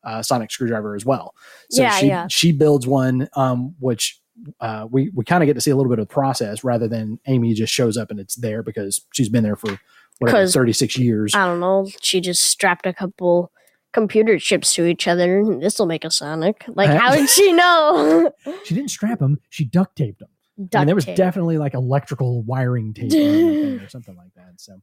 uh, 0.05 0.23
sonic 0.23 0.53
screwdriver 0.53 0.95
as 0.95 1.05
well. 1.05 1.35
So 1.73 1.83
Yeah, 1.83 1.91
she 1.99 2.07
yeah. 2.07 2.27
she 2.31 2.53
builds 2.53 2.87
one, 2.87 3.29
um, 3.35 3.75
which 3.81 4.21
uh, 4.61 4.87
we 4.89 5.11
we 5.13 5.25
kind 5.25 5.43
of 5.43 5.49
get 5.49 5.55
to 5.55 5.61
see 5.61 5.73
a 5.73 5.77
little 5.77 5.91
bit 5.91 5.99
of 5.99 6.07
the 6.07 6.15
process 6.15 6.63
rather 6.63 6.87
than 6.87 7.19
Amy 7.27 7.53
just 7.53 7.73
shows 7.75 7.97
up 7.97 8.13
and 8.13 8.21
it's 8.21 8.37
there 8.37 8.63
because 8.63 9.05
she's 9.13 9.29
been 9.29 9.43
there 9.43 9.57
for 9.57 9.77
whatever 10.21 10.39
'Cause- 10.45 10.55
36 10.55 10.97
years. 10.99 11.35
I 11.35 11.47
don't 11.47 11.59
know. 11.59 11.89
She 12.01 12.21
just 12.21 12.45
strapped 12.45 12.87
a 12.87 12.93
couple 12.93 13.51
computer 13.93 14.39
chips 14.39 14.73
to 14.75 14.87
each 14.87 15.09
other. 15.09 15.45
This 15.61 15.81
will 15.81 15.87
make 15.87 16.05
a 16.05 16.11
Sonic. 16.13 16.65
Like, 16.69 16.91
how 16.91 17.13
did 17.13 17.29
she 17.29 17.51
know? 17.53 18.31
She 18.65 18.75
didn't 18.77 18.91
strap 18.91 19.19
them; 19.19 19.41
she 19.51 19.65
duct 19.65 19.97
taped 19.97 20.21
them. 20.21 20.29
I 20.59 20.79
mean, 20.79 20.87
there 20.87 20.95
was 20.95 21.07
tape. 21.07 21.17
definitely 21.17 21.57
like 21.59 21.75
electrical 21.75 22.43
wiring 22.43 22.93
tape 22.93 23.05
on 23.05 23.09
the 23.11 23.15
thing 23.17 23.81
or 23.81 23.89
something 23.89 24.17
like 24.17 24.35
that. 24.37 24.61
So, 24.61 24.81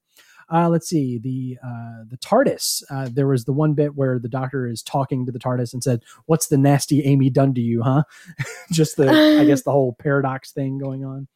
uh, 0.52 0.68
let's 0.68 0.90
see 0.90 1.20
the 1.20 1.58
uh, 1.64 2.06
the 2.08 2.18
TARDIS. 2.18 2.84
Uh, 2.90 3.10
there 3.12 3.28
was 3.28 3.46
the 3.46 3.54
one 3.54 3.74
bit 3.74 3.96
where 3.96 4.18
the 4.20 4.30
Doctor 4.30 4.68
is 4.68 4.82
talking 4.82 5.26
to 5.26 5.32
the 5.32 5.40
TARDIS 5.40 5.74
and 5.74 5.84
said, 5.84 6.02
"What's 6.26 6.48
the 6.48 6.58
nasty 6.58 7.04
Amy 7.04 7.30
done 7.30 7.54
to 7.54 7.62
you, 7.62 7.84
huh?" 7.84 8.04
Just 8.72 8.98
the 8.98 9.10
I 9.10 9.46
guess 9.46 9.64
the 9.64 9.72
whole 9.72 9.96
paradox 10.00 10.52
thing 10.52 10.80
going 10.80 11.06
on. 11.06 11.28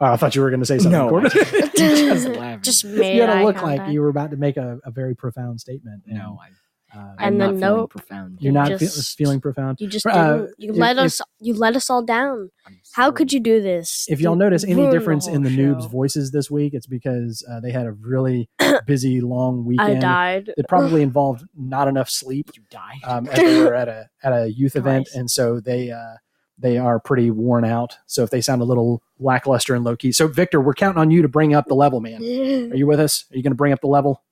Oh, 0.00 0.12
I 0.12 0.16
thought 0.16 0.36
you 0.36 0.42
were 0.42 0.50
going 0.50 0.60
to 0.60 0.66
say 0.66 0.78
something. 0.78 0.92
No, 0.92 1.20
just 1.74 2.62
just 2.62 2.84
made 2.84 3.16
you 3.16 3.22
had 3.22 3.40
to 3.40 3.44
look 3.44 3.56
like 3.56 3.78
contact. 3.78 3.90
you 3.92 4.00
were 4.00 4.08
about 4.08 4.30
to 4.30 4.36
make 4.36 4.56
a, 4.56 4.78
a 4.84 4.92
very 4.92 5.16
profound 5.16 5.60
statement. 5.60 6.04
and, 6.06 6.18
no, 6.18 6.38
I, 6.40 6.50
uh, 6.94 7.14
And 7.18 7.42
I'm 7.42 7.58
the 7.60 7.60
not 7.68 7.90
profound. 7.90 8.38
you're 8.40 8.50
you 8.50 8.52
not 8.52 8.68
fe- 8.78 8.86
feeling 9.16 9.40
profound. 9.40 9.80
You 9.80 9.88
just 9.88 10.06
Uh. 10.06 10.46
You 10.56 10.72
let 10.72 10.96
if- 10.98 11.04
us. 11.04 11.20
You 11.40 11.54
let 11.54 11.76
us 11.76 11.90
all 11.90 12.02
down. 12.02 12.50
How 12.92 13.10
could 13.10 13.32
you 13.32 13.40
do 13.40 13.60
this? 13.60 14.06
if 14.08 14.20
y'all 14.20 14.36
notice 14.36 14.64
any 14.64 14.74
ruined 14.76 14.92
the 14.92 14.98
difference 14.98 15.26
in 15.26 15.42
the 15.42 15.50
whole 15.50 15.58
noobs' 15.76 15.90
voices 15.90 16.30
this 16.32 16.50
week, 16.50 16.74
it's 16.74 16.86
because 16.86 17.44
uh, 17.50 17.60
they 17.60 17.70
had 17.70 17.86
a 17.86 17.92
really 17.92 18.48
busy, 18.86 19.20
long 19.20 19.64
weekend. 19.64 19.98
I 19.98 20.00
died. 20.00 20.52
It 20.56 20.66
probably 20.68 21.02
involved 21.02 21.44
not 21.56 21.88
enough 21.88 22.08
sleep 22.10 22.50
You 22.54 22.62
die. 22.70 22.94
um, 23.04 23.28
as 23.28 23.38
they 23.38 23.60
were 23.60 23.74
at 23.74 23.88
a 23.88 24.08
at 24.22 24.32
a 24.32 24.50
youth 24.52 24.76
event, 24.76 25.08
and 25.14 25.30
so 25.30 25.60
they 25.60 25.90
uh, 25.90 26.14
they 26.58 26.76
are 26.78 26.98
pretty 26.98 27.30
worn 27.30 27.64
out. 27.64 27.98
So 28.06 28.22
if 28.24 28.30
they 28.30 28.40
sound 28.40 28.62
a 28.62 28.64
little 28.64 29.02
lackluster 29.20 29.74
and 29.74 29.84
low 29.84 29.94
key, 29.96 30.10
so 30.12 30.26
Victor, 30.26 30.60
we're 30.60 30.74
counting 30.74 30.98
on 31.00 31.10
you 31.10 31.22
to 31.22 31.28
bring 31.28 31.54
up 31.54 31.66
the 31.66 31.74
level, 31.74 32.00
man. 32.00 32.20
Are 32.72 32.76
you 32.76 32.86
with 32.86 32.98
us? 32.98 33.24
Are 33.32 33.36
you 33.36 33.42
going 33.42 33.52
to 33.52 33.56
bring 33.56 33.72
up 33.72 33.80
the 33.80 33.86
level? 33.88 34.22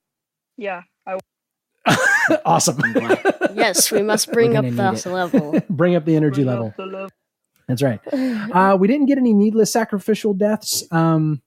Yeah, 0.57 0.77
I 0.79 0.83
awesome. 2.45 2.77
Yes, 3.53 3.91
we 3.91 4.01
must 4.03 4.31
bring 4.31 4.55
up 4.57 4.63
gonna 4.65 4.71
need 4.91 4.95
this 4.95 5.05
it. 5.05 5.11
level. 5.11 5.59
bring 5.69 5.95
up 5.95 6.05
the 6.05 6.15
energy 6.15 6.43
bring 6.43 6.47
level. 6.55 6.73
the 6.77 6.85
level. 6.85 7.09
That's 7.67 7.81
right. 7.81 7.99
Uh, 8.13 8.77
we 8.79 8.87
didn't 8.87 9.07
get 9.07 9.17
any 9.17 9.33
needless 9.33 9.71
sacrificial 9.71 10.33
deaths. 10.33 10.83
Um, 10.91 11.41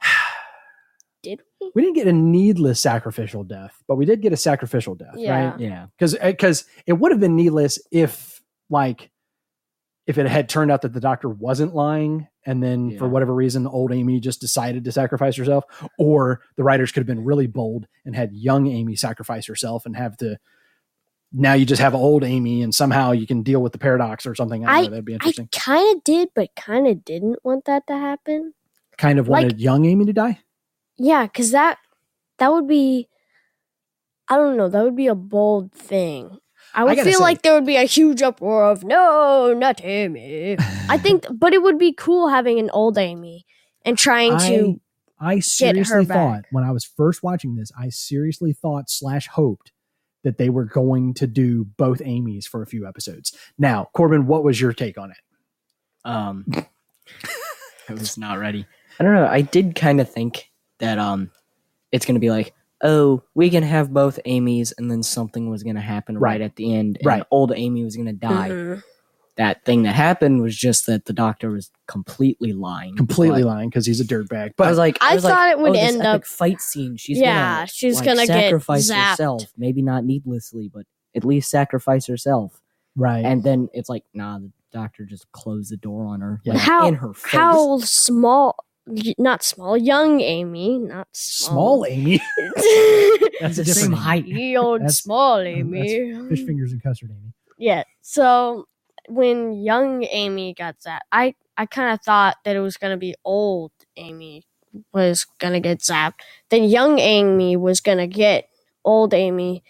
Did 1.22 1.42
we? 1.60 1.70
we 1.74 1.82
didn't 1.82 1.96
get 1.96 2.06
a 2.06 2.12
needless 2.12 2.80
sacrificial 2.80 3.44
death, 3.44 3.74
but 3.88 3.96
we 3.96 4.04
did 4.04 4.22
get 4.22 4.32
a 4.32 4.36
sacrificial 4.36 4.94
death, 4.94 5.14
Yeah. 5.16 5.50
right? 5.50 5.60
yeah. 5.60 5.86
Because 5.98 6.14
because 6.14 6.64
it 6.86 6.92
would 6.94 7.10
have 7.12 7.20
been 7.20 7.36
needless 7.36 7.78
if 7.90 8.40
like 8.70 9.10
if 10.06 10.16
it 10.18 10.26
had 10.26 10.48
turned 10.48 10.70
out 10.70 10.82
that 10.82 10.92
the 10.92 11.00
doctor 11.00 11.28
wasn't 11.28 11.74
lying 11.74 12.28
and 12.48 12.62
then 12.62 12.96
for 12.98 13.08
whatever 13.08 13.34
reason 13.34 13.66
old 13.66 13.92
amy 13.92 14.18
just 14.20 14.40
decided 14.40 14.82
to 14.84 14.90
sacrifice 14.92 15.36
herself 15.36 15.64
or 15.98 16.40
the 16.56 16.64
writers 16.64 16.90
could 16.90 17.00
have 17.00 17.06
been 17.06 17.24
really 17.24 17.46
bold 17.46 17.86
and 18.04 18.16
had 18.16 18.32
young 18.32 18.66
amy 18.66 18.96
sacrifice 18.96 19.46
herself 19.46 19.84
and 19.86 19.94
have 19.96 20.16
to 20.16 20.36
now 21.32 21.52
you 21.52 21.66
just 21.66 21.82
have 21.82 21.94
old 21.94 22.24
amy 22.24 22.62
and 22.62 22.74
somehow 22.74 23.12
you 23.12 23.26
can 23.26 23.42
deal 23.42 23.60
with 23.62 23.72
the 23.72 23.78
paradox 23.78 24.24
or 24.24 24.34
something 24.34 24.64
I, 24.66 24.70
I- 24.78 24.82
know, 24.84 24.90
that'd 24.90 25.04
be 25.04 25.12
interesting 25.12 25.42
I 25.44 25.46
interesting 25.46 25.72
kind 25.74 25.96
of 25.98 26.04
did, 26.04 26.28
but 26.34 26.48
kind 26.56 26.86
of 26.86 27.04
didn't 27.04 27.38
want 27.44 27.66
that 27.66 27.86
to 27.88 27.94
happen. 27.96 28.54
kind 28.96 29.18
of 29.18 29.28
like- 29.28 29.42
wanted 29.44 29.60
young 29.60 29.84
amy 29.84 30.06
to 30.06 30.12
die 30.14 30.38
Yeah, 30.96 31.24
because 31.26 31.50
that 31.52 31.78
that 32.38 32.52
would 32.52 32.66
be, 32.68 33.08
I 34.28 34.36
don't 34.36 34.56
know, 34.56 34.68
that 34.68 34.82
would 34.84 34.96
be 34.96 35.08
a 35.08 35.14
bold 35.14 35.72
thing. 35.72 36.38
I 36.74 36.84
would 36.84 36.96
gotta 36.96 37.08
feel 37.08 37.18
say- 37.18 37.24
like 37.24 37.42
there 37.42 37.54
would 37.54 37.66
be 37.66 37.76
a 37.76 37.84
huge 37.84 38.22
uproar 38.22 38.70
of 38.70 38.84
no, 38.84 39.54
not 39.54 39.82
Amy. 39.84 40.56
I 40.88 40.98
think, 40.98 41.26
but 41.30 41.52
it 41.54 41.62
would 41.62 41.78
be 41.78 41.92
cool 41.92 42.28
having 42.28 42.58
an 42.58 42.70
old 42.70 42.98
Amy 42.98 43.46
and 43.84 43.96
trying 43.98 44.38
to. 44.38 44.80
I 45.20 45.36
her 45.36 45.40
seriously 45.40 46.04
back. 46.04 46.16
thought 46.16 46.44
when 46.52 46.62
I 46.62 46.70
was 46.70 46.84
first 46.84 47.22
watching 47.24 47.56
this, 47.56 47.72
I 47.76 47.88
seriously 47.88 48.52
thought 48.52 48.88
slash 48.88 49.26
hoped 49.26 49.72
that 50.22 50.38
they 50.38 50.48
were 50.48 50.64
going 50.64 51.14
to 51.14 51.26
do 51.26 51.64
both 51.64 52.00
Amy's 52.04 52.46
for 52.46 52.62
a 52.62 52.66
few 52.66 52.86
episodes. 52.86 53.36
Now, 53.58 53.88
Corbin, 53.92 54.26
what 54.26 54.44
was 54.44 54.60
your 54.60 54.72
take 54.72 54.98
on 54.98 55.10
it? 55.10 55.16
Um, 56.04 56.46
I 57.88 57.94
was 57.94 58.16
not 58.18 58.38
ready. 58.38 58.66
I 59.00 59.04
don't 59.04 59.14
know. 59.14 59.26
I 59.26 59.40
did 59.40 59.74
kind 59.74 60.00
of 60.00 60.10
think 60.10 60.50
that 60.78 60.98
um, 60.98 61.30
it's 61.90 62.06
gonna 62.06 62.18
be 62.18 62.30
like, 62.30 62.54
oh, 62.82 63.22
we 63.34 63.50
can 63.50 63.62
have 63.62 63.92
both 63.92 64.20
Amy's, 64.24 64.72
and 64.78 64.90
then 64.90 65.02
something 65.02 65.50
was 65.50 65.62
gonna 65.62 65.80
happen 65.80 66.16
Right. 66.18 66.32
right, 66.32 66.40
at 66.42 66.56
the 66.56 66.74
end, 66.74 66.98
and 66.98 67.06
Right. 67.06 67.22
old 67.30 67.52
Amy 67.54 67.84
was 67.84 67.96
gonna 67.96 68.12
die. 68.12 68.48
Mhm. 68.50 68.82
That 69.36 69.64
thing 69.64 69.84
that 69.84 69.94
happened 69.94 70.42
was 70.42 70.56
just 70.56 70.86
that 70.86 71.04
the 71.04 71.12
doctor 71.12 71.50
was 71.52 71.70
completely 71.86 72.52
lying. 72.52 72.96
Completely 72.96 73.42
but 73.42 73.48
lying 73.50 73.68
because 73.70 73.86
he's 73.86 74.00
a 74.00 74.04
dirtbag. 74.04 74.50
But 74.56 74.66
I 74.66 74.70
was 74.70 74.78
like, 74.78 74.98
I 75.00 75.14
was 75.14 75.22
like, 75.22 75.32
thought 75.34 75.50
it 75.50 75.58
would 75.60 75.76
oh, 75.76 75.78
end 75.80 75.96
epic 76.02 76.22
up- 76.22 76.26
fight 76.26 76.60
scene. 76.60 76.96
She's 76.96 77.18
Yeah, 77.20 77.58
gonna, 77.58 77.66
she's 77.68 77.96
like, 77.96 78.04
gonna 78.04 78.26
sacrifice 78.26 78.90
zapped. 78.90 79.10
herself. 79.10 79.44
Maybe 79.56 79.80
not 79.80 80.04
needlessly, 80.04 80.68
but 80.74 80.86
at 81.14 81.24
least 81.24 81.50
sacrifice 81.50 82.06
herself. 82.06 82.60
right. 82.96 83.24
And 83.24 83.44
then 83.44 83.68
it's 83.72 83.88
like, 83.88 84.02
nah, 84.12 84.40
the 84.40 84.50
doctor 84.72 85.04
just 85.04 85.30
closed 85.30 85.70
the 85.70 85.76
door 85.76 86.04
on 86.06 86.20
her, 86.20 86.40
Yeah. 86.44 86.54
like, 86.54 86.62
How- 86.62 86.88
in 86.88 86.94
her 86.94 87.14
face. 87.14 87.30
How 87.32 87.78
small, 87.78 88.56
y- 88.58 88.64
not 89.18 89.42
small, 89.42 89.76
young 89.76 90.20
Amy, 90.20 90.78
not 90.78 91.08
Small 91.12 91.84
small. 91.84 91.86
Amy. 91.86 92.20
That's 93.40 93.56
the 93.56 93.62
a 93.62 93.64
same 93.66 93.92
height. 93.92 94.24
The 94.26 94.56
old 94.56 94.80
That's- 94.80 94.98
small 94.98 95.36
that's 95.38 95.48
Amy. 95.48 96.28
Fish 96.28 96.44
fingers 96.44 96.72
and 96.72 96.82
custard 96.82 97.10
Amy. 97.10 97.32
Yeah. 97.58 97.84
So 98.02 98.66
when 99.08 99.52
young 99.52 100.04
Amy 100.04 100.54
got 100.54 100.76
zapped, 100.80 101.00
I 101.12 101.34
I 101.56 101.66
kind 101.66 101.92
of 101.92 102.00
thought 102.02 102.36
that 102.44 102.56
it 102.56 102.60
was 102.60 102.76
gonna 102.76 102.96
be 102.96 103.14
old 103.24 103.72
Amy 103.96 104.44
was 104.92 105.24
gonna 105.38 105.60
get 105.60 105.78
zapped. 105.80 106.20
Then 106.50 106.64
young 106.64 106.98
Amy 106.98 107.56
was 107.56 107.80
gonna 107.80 108.06
get 108.06 108.48
old 108.84 109.14
Amy 109.14 109.62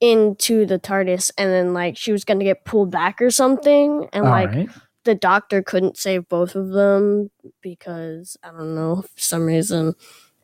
into 0.00 0.66
the 0.66 0.78
TARDIS, 0.80 1.30
and 1.38 1.50
then 1.50 1.72
like 1.74 1.96
she 1.96 2.12
was 2.12 2.24
gonna 2.24 2.44
get 2.44 2.64
pulled 2.64 2.90
back 2.90 3.22
or 3.22 3.30
something, 3.30 4.08
and 4.12 4.24
All 4.24 4.30
like 4.30 4.50
right. 4.50 4.68
The 5.04 5.14
doctor 5.14 5.62
couldn't 5.62 5.96
save 5.96 6.28
both 6.28 6.54
of 6.54 6.70
them 6.70 7.30
because 7.60 8.36
I 8.42 8.50
don't 8.50 8.74
know 8.74 9.02
for 9.02 9.20
some 9.20 9.44
reason, 9.46 9.94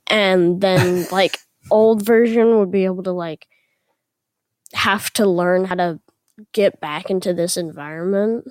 and 0.06 0.60
then 0.60 1.06
like 1.12 1.38
old 1.70 2.04
version 2.04 2.58
would 2.58 2.70
be 2.70 2.84
able 2.84 3.02
to 3.04 3.12
like 3.12 3.46
have 4.74 5.10
to 5.14 5.26
learn 5.26 5.64
how 5.64 5.74
to 5.74 6.00
get 6.52 6.80
back 6.80 7.10
into 7.10 7.34
this 7.34 7.56
environment 7.56 8.44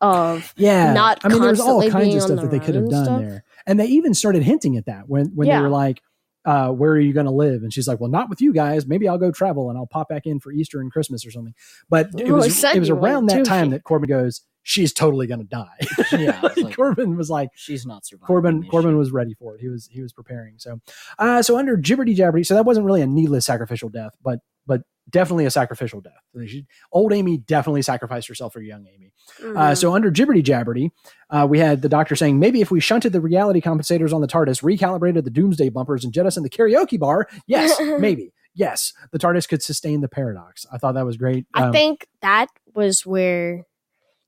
of 0.00 0.52
Yeah. 0.56 0.94
not 0.94 1.24
I 1.24 1.28
mean, 1.28 1.40
there 1.40 1.50
was 1.50 1.60
all 1.60 1.88
kinds 1.88 2.14
of 2.14 2.22
stuff 2.22 2.40
the 2.40 2.42
that 2.42 2.50
they 2.50 2.58
could 2.60 2.74
have 2.74 2.90
done 2.90 3.04
stuff. 3.04 3.20
there. 3.20 3.44
And 3.66 3.78
they 3.78 3.86
even 3.86 4.14
started 4.14 4.42
hinting 4.42 4.76
at 4.76 4.86
that 4.86 5.08
when, 5.08 5.26
when 5.34 5.48
they 5.48 5.58
were 5.60 5.68
like, 5.68 6.00
uh, 6.46 6.70
where 6.70 6.92
are 6.92 7.00
you 7.00 7.12
going 7.12 7.26
to 7.26 7.32
live? 7.32 7.62
And 7.62 7.72
she's 7.72 7.86
like, 7.86 8.00
well, 8.00 8.10
not 8.10 8.30
with 8.30 8.40
you 8.40 8.52
guys. 8.52 8.86
Maybe 8.86 9.06
I'll 9.06 9.18
go 9.18 9.30
travel 9.30 9.68
and 9.68 9.78
I'll 9.78 9.86
pop 9.86 10.08
back 10.08 10.26
in 10.26 10.40
for 10.40 10.52
Easter 10.52 10.80
and 10.80 10.90
Christmas 10.90 11.26
or 11.26 11.30
something. 11.30 11.54
But 11.90 12.08
it 12.18 12.26
Well, 12.28 12.36
was, 12.36 12.64
it 12.64 12.78
was 12.78 12.88
around 12.90 13.26
that 13.26 13.44
time 13.44 13.70
that 13.70 13.84
Corbin 13.84 14.08
goes, 14.08 14.40
she's 14.62 14.92
totally 14.92 15.26
going 15.26 15.40
to 15.40 15.46
die. 15.46 15.66
Yeah, 16.12 16.40
it's 16.44 16.56
like- 16.62 16.76
Corbin 16.76 17.16
was 17.16 17.30
like, 17.30 17.48
She's 17.54 17.86
not 17.86 18.04
surviving. 18.06 18.26
Corbin 18.26 18.62
Corbin 18.68 18.96
was 18.96 19.10
ready 19.10 19.34
for 19.34 19.54
it. 19.54 19.60
He 19.60 19.68
was 19.68 19.88
he 19.90 20.02
was 20.02 20.12
preparing. 20.12 20.54
So 20.58 20.80
uh 21.18 21.42
so 21.42 21.58
under 21.58 21.76
Jibberty 21.76 22.16
Jabberty, 22.16 22.44
so 22.46 22.54
that 22.54 22.64
wasn't 22.64 22.86
really 22.86 23.02
a 23.02 23.06
needless 23.06 23.46
sacrificial 23.46 23.88
death, 23.88 24.12
but 24.22 24.40
but 24.66 24.82
definitely 25.08 25.44
a 25.46 25.50
sacrificial 25.50 26.00
death. 26.00 26.12
She- 26.46 26.66
Old 26.92 27.12
Amy 27.12 27.38
definitely 27.38 27.82
sacrificed 27.82 28.28
herself 28.28 28.52
for 28.52 28.60
young 28.60 28.86
Amy. 28.86 29.12
Uh, 29.40 29.70
Mhm. 29.72 29.76
so 29.76 29.94
under 29.94 30.10
Jibberty 30.10 30.42
Jabberty, 30.42 30.90
uh, 31.30 31.46
we 31.50 31.58
had 31.58 31.82
the 31.82 31.88
doctor 31.88 32.14
saying 32.14 32.38
maybe 32.38 32.60
if 32.60 32.70
we 32.70 32.78
shunted 32.80 33.12
the 33.12 33.20
reality 33.20 33.60
compensators 33.60 34.12
on 34.12 34.20
the 34.20 34.28
TARDIS, 34.28 34.62
recalibrated 34.62 35.24
the 35.24 35.30
Doomsday 35.30 35.70
bumpers, 35.70 36.04
and 36.04 36.12
jettisoned 36.12 36.44
the 36.44 36.50
karaoke 36.50 36.98
bar, 36.98 37.26
yes, 37.48 37.76
maybe, 37.98 38.32
yes, 38.54 38.92
the 39.10 39.18
TARDIS 39.18 39.48
could 39.48 39.62
sustain 39.62 40.00
the 40.00 40.08
paradox. 40.08 40.64
I 40.72 40.78
thought 40.78 40.92
that 40.94 41.06
was 41.06 41.16
great. 41.16 41.46
I 41.54 41.64
Um, 41.64 41.72
think 41.72 42.06
that 42.22 42.46
was 42.74 43.04
where 43.04 43.64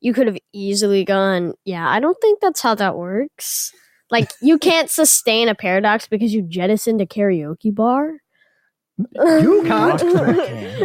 you 0.03 0.13
could 0.13 0.27
have 0.27 0.39
easily 0.53 1.05
gone, 1.05 1.55
yeah, 1.65 1.89
I 1.89 2.01
don't 2.01 2.21
think 2.21 2.41
that's 2.41 2.61
how 2.61 2.75
that 2.75 2.97
works. 2.97 3.73
Like 4.11 4.31
you 4.43 4.59
can't 4.59 4.91
sustain 5.01 5.49
a 5.49 5.55
paradox 5.55 6.07
because 6.07 6.35
you 6.35 6.43
jettisoned 6.43 7.01
a 7.01 7.07
karaoke 7.07 7.75
bar. 7.75 8.19
You 9.17 9.63
can't. 9.67 10.03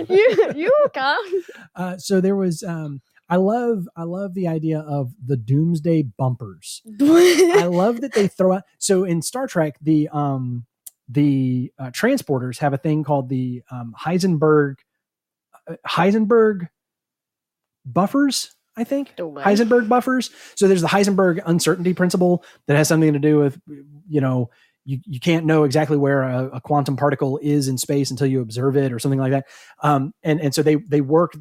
you 0.09 0.51
you 0.55 0.88
can't. 0.93 1.45
uh, 1.75 1.97
so 1.97 2.21
there 2.21 2.36
was. 2.36 2.63
Um, 2.63 3.01
I 3.29 3.36
love 3.36 3.89
I 3.97 4.03
love 4.03 4.33
the 4.33 4.47
idea 4.47 4.79
of 4.79 5.12
the 5.25 5.36
Doomsday 5.36 6.03
bumpers. 6.17 6.81
I 7.01 7.65
love 7.69 8.01
that 8.01 8.13
they 8.13 8.27
throw 8.27 8.53
out. 8.53 8.63
So 8.77 9.03
in 9.03 9.21
Star 9.21 9.47
Trek, 9.47 9.75
the 9.81 10.07
um 10.13 10.65
the 11.09 11.71
uh, 11.79 11.88
transporters 11.88 12.59
have 12.59 12.74
a 12.74 12.77
thing 12.77 13.03
called 13.03 13.29
the 13.29 13.63
um, 13.71 13.93
Heisenberg 14.00 14.75
uh, 15.67 15.75
Heisenberg 15.86 16.69
buffers. 17.86 18.55
I 18.77 18.84
think 18.84 19.15
Heisenberg 19.43 19.89
buffers. 19.89 20.29
So 20.55 20.67
there's 20.67 20.81
the 20.81 20.88
Heisenberg 20.88 21.41
uncertainty 21.46 21.93
principle 21.93 22.43
that 22.67 22.77
has 22.77 22.88
something 22.88 23.13
to 23.13 23.19
do 23.19 23.39
with 23.39 23.60
you 24.07 24.22
know 24.22 24.50
you, 24.86 25.00
you 25.05 25.19
can't 25.19 25.46
know 25.46 25.63
exactly 25.65 25.98
where 25.98 26.24
a, 26.24 26.46
a 26.53 26.62
quantum 26.62 26.96
particle 26.96 27.38
is 27.41 27.67
in 27.67 27.77
space 27.77 28.10
until 28.10 28.27
you 28.27 28.39
observe 28.39 28.77
it 28.77 28.93
or 28.93 29.00
something 29.00 29.19
like 29.19 29.31
that. 29.31 29.46
Um, 29.84 30.13
and 30.24 30.39
and 30.39 30.55
so 30.55 30.63
they 30.63 30.75
they 30.75 31.01
work 31.01 31.34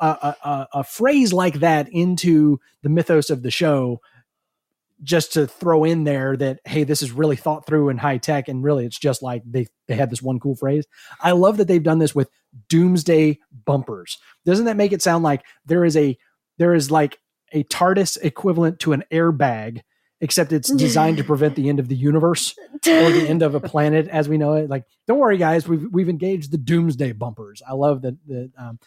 a, 0.00 0.06
a, 0.06 0.48
a- 0.48 0.68
a 0.80 0.84
phrase 0.84 1.32
like 1.32 1.60
that 1.60 1.88
into 1.90 2.58
the 2.82 2.88
mythos 2.90 3.30
of 3.30 3.42
the 3.42 3.50
show 3.50 4.00
just 5.02 5.32
to 5.34 5.46
throw 5.46 5.84
in 5.84 6.04
there 6.04 6.36
that 6.36 6.60
hey 6.64 6.84
this 6.84 7.02
is 7.02 7.10
really 7.12 7.36
thought 7.36 7.66
through 7.66 7.88
and 7.88 8.00
high 8.00 8.16
tech 8.16 8.48
and 8.48 8.62
really 8.62 8.86
it's 8.86 8.98
just 8.98 9.22
like 9.22 9.42
they 9.44 9.66
they 9.88 9.94
had 9.94 10.08
this 10.08 10.22
one 10.22 10.38
cool 10.38 10.54
phrase 10.54 10.86
i 11.20 11.32
love 11.32 11.56
that 11.56 11.66
they've 11.66 11.82
done 11.82 11.98
this 11.98 12.14
with 12.14 12.30
doomsday 12.68 13.36
bumpers 13.66 14.18
doesn't 14.46 14.66
that 14.66 14.76
make 14.76 14.92
it 14.92 15.02
sound 15.02 15.24
like 15.24 15.42
there 15.66 15.84
is 15.84 15.96
a 15.96 16.16
there 16.58 16.74
is 16.74 16.90
like 16.90 17.18
a 17.52 17.64
tardis 17.64 18.18
equivalent 18.22 18.80
to 18.80 18.92
an 18.92 19.04
airbag 19.12 19.82
except 20.20 20.52
it's 20.52 20.72
designed 20.76 21.18
to 21.18 21.24
prevent 21.24 21.54
the 21.54 21.68
end 21.68 21.78
of 21.78 21.88
the 21.88 21.96
universe 21.96 22.54
or 22.86 23.10
the 23.10 23.26
end 23.28 23.42
of 23.42 23.54
a 23.54 23.60
planet 23.60 24.08
as 24.08 24.28
we 24.28 24.38
know 24.38 24.54
it. 24.54 24.70
Like, 24.70 24.84
don't 25.06 25.18
worry, 25.18 25.36
guys, 25.36 25.68
we've 25.68 25.86
we've 25.92 26.08
engaged 26.08 26.50
the 26.50 26.58
doomsday 26.58 27.12
bumpers. 27.12 27.62
I 27.68 27.74
love 27.74 28.02
that. 28.02 28.16
That 28.26 28.50
um, 28.58 28.78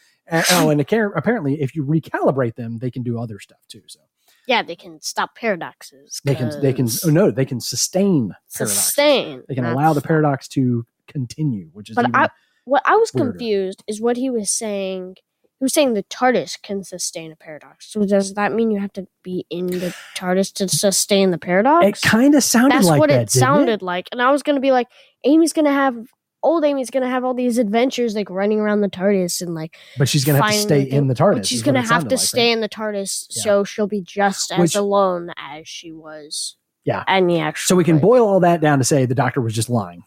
oh, 0.51 0.69
and 0.69 0.81
apparently, 0.81 1.61
if 1.61 1.75
you 1.75 1.85
recalibrate 1.85 2.55
them, 2.55 2.79
they 2.79 2.91
can 2.91 3.03
do 3.03 3.19
other 3.19 3.39
stuff 3.39 3.59
too. 3.67 3.83
So 3.87 3.99
yeah, 4.47 4.63
they 4.63 4.75
can 4.75 5.01
stop 5.01 5.35
paradoxes. 5.35 6.21
they 6.23 6.35
can 6.35 6.59
they 6.61 6.73
can. 6.73 6.87
oh 7.05 7.09
no, 7.09 7.31
they 7.31 7.45
can 7.45 7.59
sustain 7.59 8.33
sustain. 8.47 9.43
They 9.47 9.55
can 9.55 9.65
allow 9.65 9.93
the 9.93 10.01
paradox 10.01 10.47
to 10.49 10.85
continue, 11.07 11.69
which 11.73 11.89
is 11.89 11.95
But 11.95 12.07
I, 12.13 12.29
what 12.65 12.81
I 12.85 12.95
was 12.95 13.11
weirder. 13.13 13.31
confused 13.31 13.83
is 13.87 14.01
what 14.01 14.17
he 14.17 14.29
was 14.29 14.49
saying. 14.49 15.17
He 15.59 15.65
was 15.65 15.73
saying 15.73 15.93
the 15.95 16.03
TARDIS 16.03 16.61
can 16.61 16.83
sustain 16.83 17.31
a 17.31 17.35
paradox. 17.35 17.91
So 17.91 18.05
does 18.05 18.35
that 18.35 18.53
mean 18.53 18.69
you 18.69 18.79
have 18.79 18.93
to 18.93 19.07
be 19.23 19.45
in 19.49 19.65
the 19.67 19.95
TARDIS 20.15 20.53
to 20.55 20.67
sustain 20.67 21.31
the 21.31 21.37
paradox? 21.39 21.85
it 22.03 22.07
kind 22.07 22.35
of 22.35 22.43
sounded 22.43 22.75
That's 22.77 22.85
like 22.87 22.99
what 22.99 23.09
that. 23.09 23.21
it 23.23 23.29
sounded 23.31 23.81
like. 23.81 24.07
And 24.11 24.21
I 24.21 24.29
was 24.31 24.43
gonna 24.43 24.59
be 24.59 24.71
like, 24.71 24.87
Amy's 25.23 25.53
gonna 25.53 25.73
have 25.73 25.95
old 26.43 26.63
Amy's 26.63 26.91
gonna 26.91 27.09
have 27.09 27.23
all 27.25 27.33
these 27.33 27.57
adventures 27.57 28.13
like 28.13 28.29
running 28.29 28.59
around 28.59 28.81
the 28.81 28.87
TARDIS 28.89 29.41
and 29.41 29.55
like 29.55 29.75
But 29.97 30.07
she's 30.07 30.23
gonna 30.23 30.41
have 30.41 30.51
to 30.51 30.57
stay 30.59 30.83
in 30.83 31.07
the 31.07 31.15
TARDIS. 31.15 31.35
But 31.37 31.45
she's 31.47 31.63
gonna 31.63 31.81
have 31.81 31.89
to 31.89 31.95
like, 32.05 32.11
right? 32.11 32.19
stay 32.19 32.51
in 32.51 32.61
the 32.61 32.69
TARDIS, 32.69 33.25
Yeah. 33.31 33.43
so 33.43 33.63
she'll 33.63 33.87
be 33.87 34.01
just 34.01 34.51
as 34.51 34.59
Which- 34.59 34.75
alone 34.75 35.31
as 35.37 35.67
she 35.67 35.91
was. 35.91 36.55
Yeah. 36.85 37.03
and 37.07 37.27
the 37.29 37.39
actual. 37.39 37.67
So 37.69 37.75
we 37.75 37.83
can 37.83 37.95
place. 37.95 38.03
boil 38.03 38.27
all 38.27 38.39
that 38.41 38.61
down 38.61 38.77
to 38.77 38.85
say 38.85 39.05
the 39.05 39.15
doctor 39.15 39.41
was 39.41 39.53
just 39.55 39.69
lying. 39.69 40.03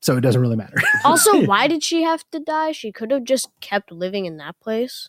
So 0.00 0.16
it 0.16 0.20
doesn't 0.20 0.40
really 0.40 0.56
matter. 0.56 0.76
Also, 1.04 1.44
why 1.46 1.66
did 1.68 1.82
she 1.82 2.02
have 2.02 2.24
to 2.32 2.38
die? 2.40 2.72
She 2.72 2.92
could 2.92 3.10
have 3.10 3.24
just 3.24 3.48
kept 3.60 3.90
living 3.92 4.26
in 4.26 4.36
that 4.38 4.58
place. 4.60 5.08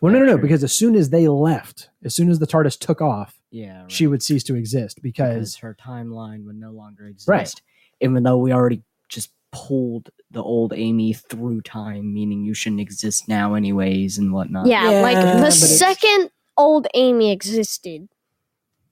Well, 0.00 0.12
no, 0.12 0.20
no, 0.20 0.26
no, 0.26 0.38
because 0.38 0.62
as 0.62 0.72
soon 0.72 0.94
as 0.94 1.10
they 1.10 1.26
left, 1.28 1.90
as 2.04 2.14
soon 2.14 2.30
as 2.30 2.38
the 2.38 2.46
TARDIS 2.46 2.78
took 2.78 3.00
off, 3.00 3.40
Yeah, 3.50 3.82
right. 3.82 3.90
she 3.92 4.06
would 4.06 4.22
cease 4.22 4.44
to 4.44 4.54
exist 4.54 5.02
because 5.02 5.34
because 5.34 5.56
her 5.56 5.76
timeline 5.80 6.44
would 6.44 6.56
no 6.56 6.70
longer 6.70 7.06
exist. 7.06 7.28
Right. 7.28 7.52
Even 8.00 8.22
though 8.22 8.38
we 8.38 8.52
already 8.52 8.82
just 9.08 9.30
pulled 9.50 10.10
the 10.30 10.42
old 10.42 10.72
Amy 10.74 11.12
through 11.12 11.60
time, 11.62 12.14
meaning 12.14 12.44
you 12.44 12.54
shouldn't 12.54 12.80
exist 12.80 13.28
now 13.28 13.54
anyways 13.54 14.18
and 14.18 14.32
whatnot. 14.32 14.66
Yeah, 14.66 14.88
Yeah, 14.90 15.00
like 15.02 15.16
the 15.16 15.50
second 15.50 16.30
old 16.56 16.86
Amy 16.94 17.30
existed, 17.32 18.08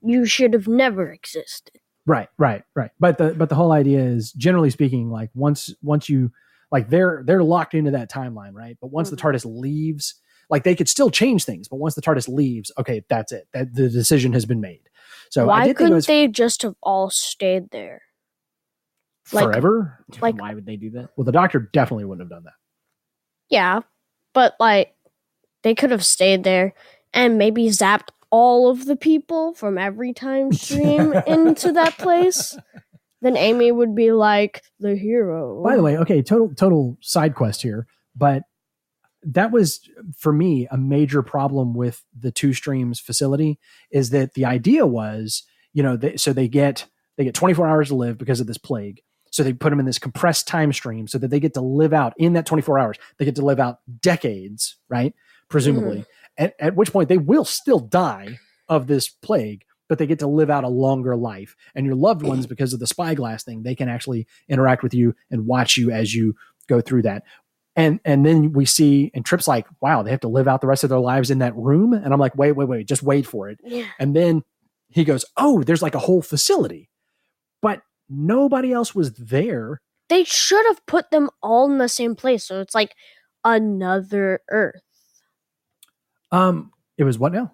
you 0.03 0.25
should 0.25 0.53
have 0.53 0.67
never 0.67 1.11
existed. 1.11 1.79
Right, 2.05 2.29
right, 2.37 2.63
right. 2.75 2.91
But 2.99 3.17
the 3.17 3.33
but 3.33 3.49
the 3.49 3.55
whole 3.55 3.71
idea 3.71 3.99
is 3.99 4.31
generally 4.33 4.69
speaking, 4.71 5.11
like 5.11 5.29
once 5.35 5.73
once 5.83 6.09
you 6.09 6.31
like 6.71 6.89
they're 6.89 7.23
they're 7.25 7.43
locked 7.43 7.73
into 7.73 7.91
that 7.91 8.09
timeline, 8.11 8.53
right? 8.53 8.77
But 8.81 8.87
once 8.91 9.09
Mhm. 9.09 9.11
the 9.11 9.17
TARDIS 9.17 9.45
leaves, 9.45 10.15
like 10.49 10.63
they 10.63 10.75
could 10.75 10.89
still 10.89 11.09
change 11.11 11.45
things, 11.45 11.67
but 11.67 11.77
once 11.77 11.93
the 11.95 12.01
TARDIS 12.01 12.27
leaves, 12.27 12.71
okay, 12.77 13.03
that's 13.09 13.31
it. 13.31 13.47
That 13.53 13.73
the 13.75 13.89
decision 13.89 14.33
has 14.33 14.45
been 14.45 14.61
made. 14.61 14.81
So 15.29 15.43
I 15.43 15.67
Why 15.67 15.73
couldn't 15.73 15.93
was 15.93 16.07
they 16.07 16.27
just 16.27 16.63
have 16.63 16.75
all 16.81 17.09
stayed 17.09 17.69
there? 17.71 18.01
like- 19.33 19.45
forever. 19.45 20.03
like- 20.19 20.35
why 20.41 20.53
would 20.53 20.65
they 20.65 20.75
do 20.77 20.89
that? 20.91 21.11
Well, 21.15 21.23
the 21.23 21.31
Doctor 21.31 21.59
definitely 21.71 22.05
wouldn't 22.05 22.23
have 22.25 22.29
done 22.35 22.43
that. 22.45 22.53
Yeah, 23.49 23.81
but 24.33 24.55
like 24.59 24.95
they 25.61 25.75
could 25.75 25.91
have 25.91 26.03
stayed 26.05 26.43
there 26.43 26.73
and 27.13 27.37
maybe 27.37 27.67
zapped 27.67 28.09
all 28.31 28.69
of 28.69 28.85
the 28.85 28.95
people 28.95 29.53
from 29.53 29.77
every 29.77 30.13
time 30.13 30.51
stream 30.53 31.13
into 31.27 31.73
that 31.73 31.97
place. 31.97 32.57
Then 33.21 33.37
Amy 33.37 33.71
would 33.71 33.93
be 33.93 34.11
like 34.11 34.63
the 34.79 34.95
hero. 34.95 35.63
By 35.63 35.75
the 35.75 35.83
way, 35.83 35.97
okay, 35.99 36.23
total 36.23 36.53
total 36.55 36.97
side 37.01 37.35
quest 37.35 37.61
here, 37.61 37.85
but 38.15 38.43
that 39.23 39.51
was 39.51 39.87
for 40.17 40.33
me 40.33 40.67
a 40.71 40.77
major 40.77 41.21
problem 41.21 41.73
with 41.73 42.03
the 42.17 42.31
two 42.31 42.53
streams 42.53 42.99
facility 42.99 43.59
is 43.91 44.09
that 44.09 44.33
the 44.33 44.45
idea 44.45 44.87
was, 44.87 45.43
you 45.73 45.83
know, 45.83 45.95
they, 45.95 46.17
so 46.17 46.33
they 46.33 46.47
get 46.47 46.87
they 47.17 47.23
get 47.23 47.35
24 47.35 47.67
hours 47.67 47.89
to 47.89 47.95
live 47.95 48.17
because 48.17 48.39
of 48.39 48.47
this 48.47 48.57
plague. 48.57 49.01
So 49.31 49.43
they 49.43 49.53
put 49.53 49.69
them 49.69 49.79
in 49.79 49.85
this 49.85 49.99
compressed 49.99 50.47
time 50.47 50.73
stream 50.73 51.07
so 51.07 51.17
that 51.17 51.29
they 51.29 51.39
get 51.39 51.53
to 51.53 51.61
live 51.61 51.93
out 51.93 52.13
in 52.17 52.33
that 52.33 52.45
24 52.45 52.79
hours. 52.79 52.97
They 53.17 53.25
get 53.25 53.35
to 53.35 53.45
live 53.45 53.59
out 53.59 53.79
decades, 54.01 54.77
right? 54.89 55.13
Mm-hmm. 55.13 55.47
Presumably. 55.49 56.05
At, 56.37 56.55
at 56.59 56.75
which 56.75 56.91
point 56.91 57.09
they 57.09 57.17
will 57.17 57.45
still 57.45 57.79
die 57.79 58.39
of 58.67 58.87
this 58.87 59.09
plague, 59.09 59.65
but 59.89 59.97
they 59.97 60.07
get 60.07 60.19
to 60.19 60.27
live 60.27 60.49
out 60.49 60.63
a 60.63 60.69
longer 60.69 61.15
life. 61.15 61.55
And 61.75 61.85
your 61.85 61.95
loved 61.95 62.23
ones, 62.23 62.45
because 62.47 62.73
of 62.73 62.79
the 62.79 62.87
spyglass 62.87 63.43
thing, 63.43 63.63
they 63.63 63.75
can 63.75 63.89
actually 63.89 64.27
interact 64.47 64.83
with 64.83 64.93
you 64.93 65.15
and 65.29 65.45
watch 65.45 65.77
you 65.77 65.91
as 65.91 66.15
you 66.15 66.35
go 66.67 66.81
through 66.81 67.03
that. 67.03 67.23
And 67.75 67.99
and 68.03 68.25
then 68.25 68.51
we 68.51 68.65
see, 68.65 69.11
and 69.13 69.25
Trip's 69.25 69.47
like, 69.47 69.65
wow, 69.79 70.03
they 70.03 70.11
have 70.11 70.19
to 70.21 70.27
live 70.27 70.47
out 70.47 70.61
the 70.61 70.67
rest 70.67 70.83
of 70.83 70.89
their 70.89 70.99
lives 70.99 71.31
in 71.31 71.39
that 71.39 71.55
room. 71.55 71.93
And 71.93 72.13
I'm 72.13 72.19
like, 72.19 72.35
wait, 72.35 72.51
wait, 72.53 72.67
wait, 72.67 72.87
just 72.87 73.03
wait 73.03 73.25
for 73.25 73.49
it. 73.49 73.59
Yeah. 73.63 73.85
And 73.97 74.15
then 74.15 74.43
he 74.89 75.05
goes, 75.05 75.23
oh, 75.37 75.63
there's 75.63 75.81
like 75.81 75.95
a 75.95 75.99
whole 75.99 76.21
facility, 76.21 76.89
but 77.61 77.81
nobody 78.09 78.73
else 78.73 78.93
was 78.93 79.13
there. 79.13 79.81
They 80.09 80.25
should 80.25 80.65
have 80.67 80.85
put 80.85 81.11
them 81.11 81.29
all 81.41 81.71
in 81.71 81.77
the 81.77 81.87
same 81.87 82.15
place, 82.15 82.43
so 82.43 82.59
it's 82.59 82.75
like 82.75 82.93
another 83.45 84.41
Earth. 84.49 84.81
Um, 86.31 86.71
it 86.97 87.03
was 87.03 87.19
what 87.19 87.33
now? 87.33 87.51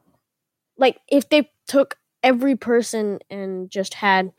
Like 0.78 1.00
if 1.08 1.30
they 1.30 1.50
took 1.68 1.98
every 2.24 2.56
person 2.56 3.20
and 3.30 3.70
just 3.70 3.96
had, 3.96 4.32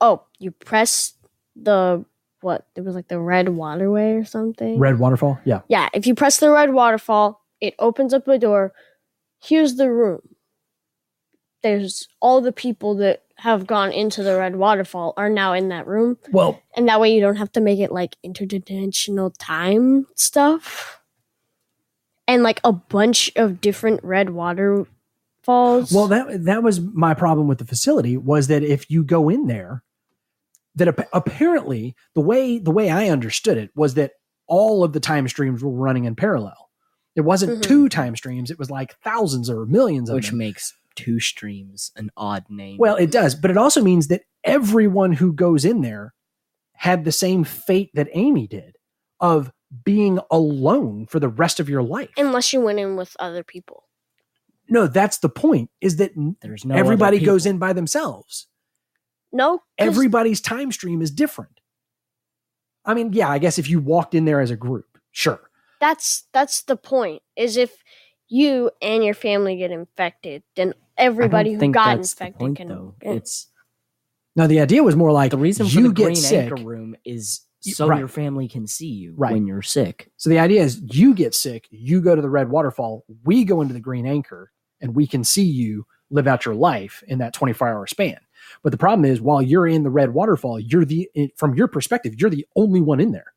oh, 0.00 0.22
you 0.38 0.50
press 0.50 1.14
the 1.56 2.04
what? 2.40 2.66
It 2.76 2.82
was 2.82 2.94
like 2.94 3.08
the 3.08 3.18
red 3.18 3.48
waterway 3.48 4.12
or 4.12 4.24
something. 4.24 4.78
Red 4.78 4.98
waterfall. 4.98 5.40
Yeah. 5.44 5.60
Yeah, 5.68 5.88
if 5.92 6.06
you 6.06 6.14
press 6.14 6.38
the 6.38 6.50
red 6.50 6.72
waterfall, 6.72 7.44
it 7.60 7.74
opens 7.78 8.14
up 8.14 8.28
a 8.28 8.38
door. 8.38 8.72
Here's 9.40 9.74
the 9.76 9.90
room. 9.90 10.20
There's 11.62 12.08
all 12.20 12.40
the 12.40 12.52
people 12.52 12.94
that 12.96 13.24
have 13.38 13.66
gone 13.66 13.92
into 13.92 14.22
the 14.22 14.36
red 14.36 14.56
waterfall 14.56 15.14
are 15.16 15.28
now 15.28 15.52
in 15.52 15.68
that 15.68 15.86
room. 15.86 16.18
Well, 16.30 16.60
And 16.76 16.88
that 16.88 17.00
way 17.00 17.12
you 17.14 17.20
don't 17.20 17.36
have 17.36 17.52
to 17.52 17.60
make 17.60 17.78
it 17.78 17.90
like 17.92 18.16
interdimensional 18.24 19.32
time 19.38 20.06
stuff. 20.14 20.97
And 22.28 22.42
like 22.44 22.60
a 22.62 22.72
bunch 22.72 23.32
of 23.36 23.60
different 23.60 24.04
red 24.04 24.30
waterfalls. 24.30 25.90
Well, 25.92 26.06
that 26.08 26.44
that 26.44 26.62
was 26.62 26.80
my 26.80 27.14
problem 27.14 27.48
with 27.48 27.58
the 27.58 27.64
facility 27.64 28.16
was 28.16 28.46
that 28.48 28.62
if 28.62 28.90
you 28.90 29.02
go 29.02 29.28
in 29.28 29.46
there, 29.46 29.82
that 30.74 30.88
ap- 30.88 31.08
apparently 31.12 31.96
the 32.14 32.20
way 32.20 32.58
the 32.58 32.70
way 32.70 32.90
I 32.90 33.08
understood 33.08 33.56
it 33.58 33.70
was 33.74 33.94
that 33.94 34.12
all 34.46 34.84
of 34.84 34.92
the 34.92 35.00
time 35.00 35.26
streams 35.28 35.62
were 35.64 35.70
running 35.72 36.04
in 36.04 36.14
parallel. 36.14 36.68
It 37.16 37.22
wasn't 37.22 37.58
Mhm. 37.58 37.62
two 37.62 37.88
time 37.88 38.14
streams; 38.14 38.50
it 38.50 38.58
was 38.58 38.70
like 38.70 38.96
thousands 39.02 39.50
or 39.50 39.66
millions 39.66 40.08
of 40.10 40.14
Which 40.14 40.28
them. 40.30 40.38
makes 40.38 40.74
two 40.94 41.20
streams 41.20 41.92
an 41.96 42.10
odd 42.16 42.44
name. 42.50 42.76
Well, 42.78 42.96
it 42.96 43.10
does, 43.10 43.34
but 43.34 43.50
it 43.50 43.56
also 43.56 43.82
means 43.82 44.08
that 44.08 44.22
everyone 44.44 45.14
who 45.14 45.32
goes 45.32 45.64
in 45.64 45.80
there 45.80 46.12
had 46.74 47.04
the 47.04 47.12
same 47.12 47.42
fate 47.44 47.90
that 47.94 48.08
Amy 48.12 48.46
did 48.46 48.76
of 49.18 49.50
being 49.84 50.18
alone 50.30 51.06
for 51.06 51.20
the 51.20 51.28
rest 51.28 51.60
of 51.60 51.68
your 51.68 51.82
life. 51.82 52.10
unless 52.16 52.52
you 52.52 52.60
went 52.60 52.78
in 52.78 52.96
with 52.96 53.14
other 53.18 53.42
people. 53.44 53.84
no, 54.68 54.86
that's 54.86 55.18
the 55.18 55.28
point. 55.28 55.70
Is 55.80 55.96
that 55.96 56.12
there's 56.42 56.64
no 56.64 56.74
everybody 56.74 57.18
goes 57.20 57.46
in 57.46 57.58
by 57.58 57.72
themselves. 57.72 58.46
No. 59.32 59.62
everybody's 59.78 60.40
time 60.40 60.72
stream 60.72 61.02
is 61.02 61.10
different. 61.10 61.60
I 62.84 62.94
mean, 62.94 63.12
yeah, 63.12 63.28
I 63.28 63.38
guess 63.38 63.58
if 63.58 63.68
you 63.68 63.80
walked 63.80 64.14
in 64.14 64.24
there 64.24 64.40
as 64.40 64.50
a 64.50 64.56
group, 64.56 64.98
sure. 65.10 65.50
that's 65.80 66.24
that's 66.32 66.62
the 66.62 66.76
point. 66.76 67.22
Is 67.36 67.56
if 67.58 67.82
you 68.28 68.70
and 68.80 69.04
your 69.04 69.12
family 69.14 69.56
get 69.56 69.70
infected, 69.70 70.42
then 70.56 70.72
everybody 70.96 71.52
who 71.52 71.70
got 71.70 71.96
that's 71.96 72.14
the 72.14 72.24
infected 72.26 72.38
point, 72.40 72.56
can. 72.56 72.68
though. 72.68 72.94
can- 73.00 73.16
It's 73.16 73.48
Now 74.34 74.46
the 74.46 74.60
idea 74.60 74.82
was 74.82 74.96
more 74.96 75.12
like 75.12 75.30
the 75.30 75.38
reason 75.38 75.66
for 75.66 75.72
you 75.78 75.88
the 75.88 75.94
get 75.94 76.04
green 76.04 76.16
sick. 76.16 76.50
anchor 76.50 76.62
room 76.64 76.96
is 77.04 77.40
Y- 77.42 77.47
so 77.74 77.86
right. 77.88 77.98
your 77.98 78.08
family 78.08 78.48
can 78.48 78.66
see 78.66 78.88
you 78.88 79.14
Right. 79.16 79.32
when 79.32 79.46
you're 79.46 79.62
sick. 79.62 80.10
So 80.16 80.30
the 80.30 80.38
idea 80.38 80.62
is 80.62 80.80
you 80.82 81.14
get 81.14 81.34
sick, 81.34 81.66
you 81.70 82.00
go 82.00 82.14
to 82.16 82.22
the 82.22 82.30
red 82.30 82.48
waterfall, 82.50 83.04
we 83.24 83.44
go 83.44 83.60
into 83.60 83.74
the 83.74 83.80
green 83.80 84.06
anchor, 84.06 84.50
and 84.80 84.94
we 84.94 85.06
can 85.06 85.24
see 85.24 85.44
you 85.44 85.86
live 86.10 86.26
out 86.26 86.44
your 86.44 86.54
life 86.54 87.02
in 87.08 87.18
that 87.18 87.32
24 87.34 87.68
hour 87.68 87.86
span. 87.86 88.18
But 88.62 88.72
the 88.72 88.78
problem 88.78 89.04
is 89.04 89.20
while 89.20 89.42
you're 89.42 89.66
in 89.66 89.82
the 89.82 89.90
red 89.90 90.14
waterfall, 90.14 90.58
you're 90.58 90.84
the 90.84 91.08
eh, 91.14 91.28
from 91.36 91.54
your 91.54 91.68
perspective, 91.68 92.14
you're 92.18 92.30
the 92.30 92.46
only 92.56 92.80
one 92.80 93.00
in 93.00 93.12
there. 93.12 93.32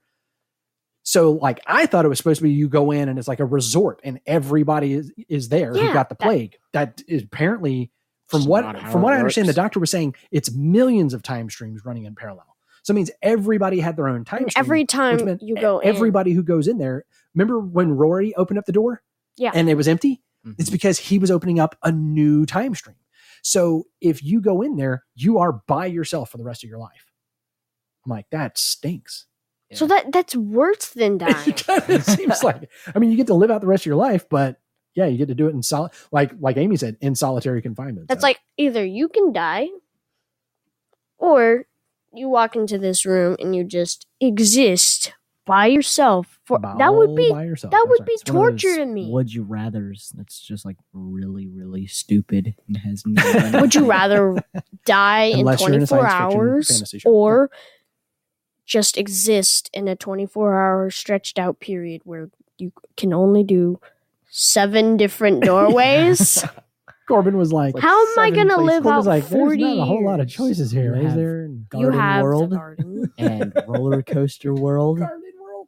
So 1.03 1.31
like 1.31 1.59
I 1.65 1.85
thought 1.85 2.05
it 2.05 2.09
was 2.09 2.17
supposed 2.19 2.37
to 2.39 2.43
be 2.43 2.51
you 2.51 2.69
go 2.69 2.91
in 2.91 3.09
and 3.09 3.17
it's 3.17 3.27
like 3.27 3.39
a 3.39 3.45
resort 3.45 3.99
and 4.03 4.19
everybody 4.27 4.93
is, 4.93 5.11
is 5.27 5.49
there 5.49 5.73
who 5.73 5.91
got 5.93 6.09
the 6.09 6.15
that- 6.15 6.23
plague. 6.23 6.57
That 6.73 7.01
is 7.07 7.23
apparently 7.23 7.91
from 8.27 8.45
what 8.45 8.63
from 8.63 9.01
it 9.01 9.03
what 9.03 9.13
I 9.13 9.17
understand, 9.17 9.49
the 9.49 9.53
doctor 9.53 9.79
was 9.79 9.91
saying 9.91 10.15
it's 10.31 10.53
millions 10.53 11.13
of 11.13 11.21
time 11.23 11.49
streams 11.49 11.83
running 11.83 12.05
in 12.05 12.15
parallel. 12.15 12.50
So 12.83 12.93
it 12.93 12.95
means 12.95 13.11
everybody 13.21 13.79
had 13.79 13.95
their 13.95 14.07
own 14.07 14.25
time 14.25 14.43
and 14.43 14.51
stream. 14.51 14.59
every 14.65 14.85
time 14.85 15.25
meant 15.25 15.41
you 15.43 15.55
go 15.55 15.79
in, 15.79 15.87
everybody 15.87 16.31
who 16.33 16.41
goes 16.43 16.67
in 16.67 16.77
there. 16.79 17.05
Remember 17.35 17.59
when 17.59 17.91
Rory 17.91 18.33
opened 18.35 18.57
up 18.59 18.65
the 18.65 18.71
door? 18.71 19.03
Yeah. 19.37 19.51
And 19.53 19.69
it 19.69 19.75
was 19.75 19.87
empty? 19.87 20.21
Mhm. 20.45 20.55
It's 20.57 20.69
because 20.71 20.97
he 20.97 21.19
was 21.19 21.29
opening 21.29 21.59
up 21.59 21.75
a 21.83 21.91
new 21.91 22.45
time 22.45 22.73
stream. 22.75 22.95
So 23.43 23.85
if 24.01 24.23
you 24.23 24.41
go 24.41 24.61
in 24.61 24.75
there, 24.75 25.03
you 25.15 25.37
are 25.39 25.53
by 25.67 25.85
yourself 25.85 26.29
for 26.31 26.37
the 26.37 26.43
rest 26.43 26.63
of 26.63 26.69
your 26.69 26.79
life. 26.79 27.11
I'm 28.05 28.09
like, 28.09 28.25
that 28.31 28.57
stinks. 28.57 29.25
So 29.73 29.87
that 29.87 30.11
that's 30.11 30.35
worse 30.35 30.89
than 30.89 31.17
dying. 31.19 31.53
it 31.67 32.03
seems 32.03 32.43
like 32.43 32.69
I 32.93 32.99
mean, 32.99 33.11
you 33.11 33.17
get 33.17 33.27
to 33.27 33.33
live 33.35 33.51
out 33.51 33.61
the 33.61 33.67
rest 33.67 33.83
of 33.83 33.85
your 33.85 33.95
life, 33.95 34.27
but 34.27 34.59
yeah, 34.95 35.05
you 35.05 35.17
get 35.17 35.27
to 35.29 35.35
do 35.35 35.47
it 35.47 35.51
in 35.53 35.63
sol 35.63 35.91
like 36.11 36.31
like 36.39 36.57
Amy 36.57 36.75
said, 36.77 36.97
in 36.99 37.15
solitary 37.15 37.61
confinement. 37.61 38.07
That's 38.09 38.21
So- 38.21 38.27
like 38.27 38.39
either 38.57 38.83
you 38.83 39.07
can 39.07 39.31
die 39.31 39.67
or 41.17 41.65
you 42.13 42.29
walk 42.29 42.55
into 42.55 42.77
this 42.77 43.05
room 43.05 43.35
and 43.39 43.55
you 43.55 43.63
just 43.63 44.05
exist 44.19 45.13
by 45.45 45.65
yourself 45.65 46.39
for 46.45 46.59
that 46.59 46.93
would 46.93 47.15
be 47.15 47.31
by 47.31 47.45
yourself. 47.45 47.71
that 47.71 47.77
That's 47.77 47.89
would 47.89 47.99
right. 48.01 48.07
be 48.07 48.13
It's 48.13 48.23
torture 48.23 48.75
to 48.75 48.85
me. 48.85 49.09
Would 49.11 49.33
you 49.33 49.43
rather? 49.43 49.93
that's 50.13 50.39
just 50.39 50.65
like 50.65 50.77
really, 50.93 51.47
really 51.47 51.87
stupid 51.87 52.55
and 52.67 52.77
has 52.77 53.03
no 53.05 53.59
Would 53.61 53.73
you 53.73 53.85
rather 53.89 54.37
die 54.85 55.23
in 55.23 55.39
Unless 55.39 55.61
you're 55.61 55.73
in 55.73 55.81
a 55.81 55.87
24 55.87 56.07
hours 56.07 56.93
or 57.05 57.49
just 58.65 58.97
exist 58.97 59.69
in 59.73 59.87
a 59.87 59.95
24 59.95 60.61
hour 60.61 60.89
stretched 60.91 61.39
out 61.39 61.59
period 61.59 62.01
where 62.05 62.29
you 62.57 62.71
can 62.95 63.11
only 63.11 63.43
do 63.43 63.79
seven 64.29 64.95
different 64.95 65.43
doorways? 65.43 66.43
Corbin 67.11 67.37
was 67.37 67.51
like, 67.53 67.77
How 67.77 68.01
am 68.13 68.19
I 68.19 68.29
going 68.31 68.47
to 68.47 68.55
places. 68.55 68.67
live 68.67 68.83
Corbin's 68.83 69.07
out 69.07 69.09
like, 69.11 69.23
40 69.25 69.61
There's 69.63 69.75
not 69.77 69.81
a 69.83 69.85
whole 69.85 70.05
lot 70.05 70.19
of 70.19 70.27
choices 70.29 70.71
here, 70.71 70.95
You 70.95 71.01
is 71.01 71.07
have- 71.07 71.15
there? 71.17 71.45
You 71.47 71.65
Garden 71.69 71.99
have 71.99 72.23
World 72.23 72.51
garden. 72.51 73.13
and 73.17 73.53
roller 73.67 74.01
coaster 74.01 74.53
world. 74.53 74.99
Garden 74.99 75.21
World. 75.41 75.67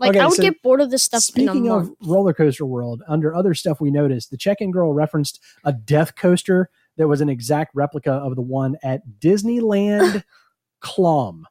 Like 0.00 0.10
Okay, 0.10 0.20
I 0.20 0.26
would 0.26 0.36
so 0.36 0.42
get 0.42 0.62
bored 0.62 0.80
of 0.80 0.90
this 0.90 1.02
stuff 1.02 1.24
in 1.36 1.42
a 1.48 1.52
Speaking 1.52 1.70
of 1.70 1.84
month. 1.86 1.96
roller 2.04 2.32
coaster 2.32 2.64
world, 2.66 3.02
under 3.08 3.34
other 3.34 3.54
stuff 3.54 3.80
we 3.80 3.90
noticed, 3.90 4.30
the 4.30 4.36
check-in 4.36 4.70
girl 4.70 4.92
referenced 4.92 5.40
a 5.64 5.72
death 5.72 6.14
coaster 6.16 6.70
that 6.96 7.08
was 7.08 7.20
an 7.20 7.28
exact 7.28 7.74
replica 7.74 8.12
of 8.12 8.34
the 8.36 8.42
one 8.42 8.76
at 8.82 9.02
Disneyland 9.20 10.22
Clom. 10.82 11.42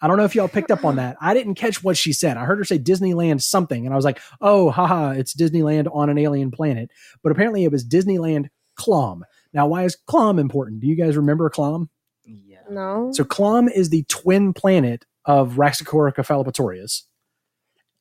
I 0.00 0.06
don't 0.06 0.16
know 0.16 0.24
if 0.24 0.34
y'all 0.36 0.46
picked 0.48 0.70
up 0.70 0.84
on 0.84 0.94
that. 0.96 1.16
I 1.20 1.34
didn't 1.34 1.56
catch 1.56 1.82
what 1.82 1.96
she 1.96 2.12
said. 2.12 2.36
I 2.36 2.44
heard 2.44 2.58
her 2.58 2.64
say 2.64 2.78
Disneyland 2.78 3.42
something, 3.42 3.84
and 3.84 3.92
I 3.92 3.96
was 3.96 4.04
like, 4.04 4.20
"Oh, 4.40 4.70
haha, 4.70 5.10
it's 5.10 5.34
Disneyland 5.34 5.88
on 5.92 6.08
an 6.08 6.18
alien 6.18 6.52
planet." 6.52 6.90
But 7.22 7.32
apparently, 7.32 7.64
it 7.64 7.72
was 7.72 7.84
Disneyland 7.84 8.46
Clom. 8.78 9.22
Now, 9.52 9.66
why 9.66 9.84
is 9.84 9.96
Clom 10.08 10.38
important? 10.38 10.80
Do 10.80 10.86
you 10.86 10.94
guys 10.96 11.16
remember 11.16 11.50
Clom? 11.50 11.88
Yeah. 12.24 12.58
No. 12.70 13.10
So 13.12 13.24
Clom 13.24 13.70
is 13.72 13.90
the 13.90 14.04
twin 14.08 14.52
planet 14.52 15.04
of 15.24 15.54
Raxacoricofallapatorius, 15.54 17.02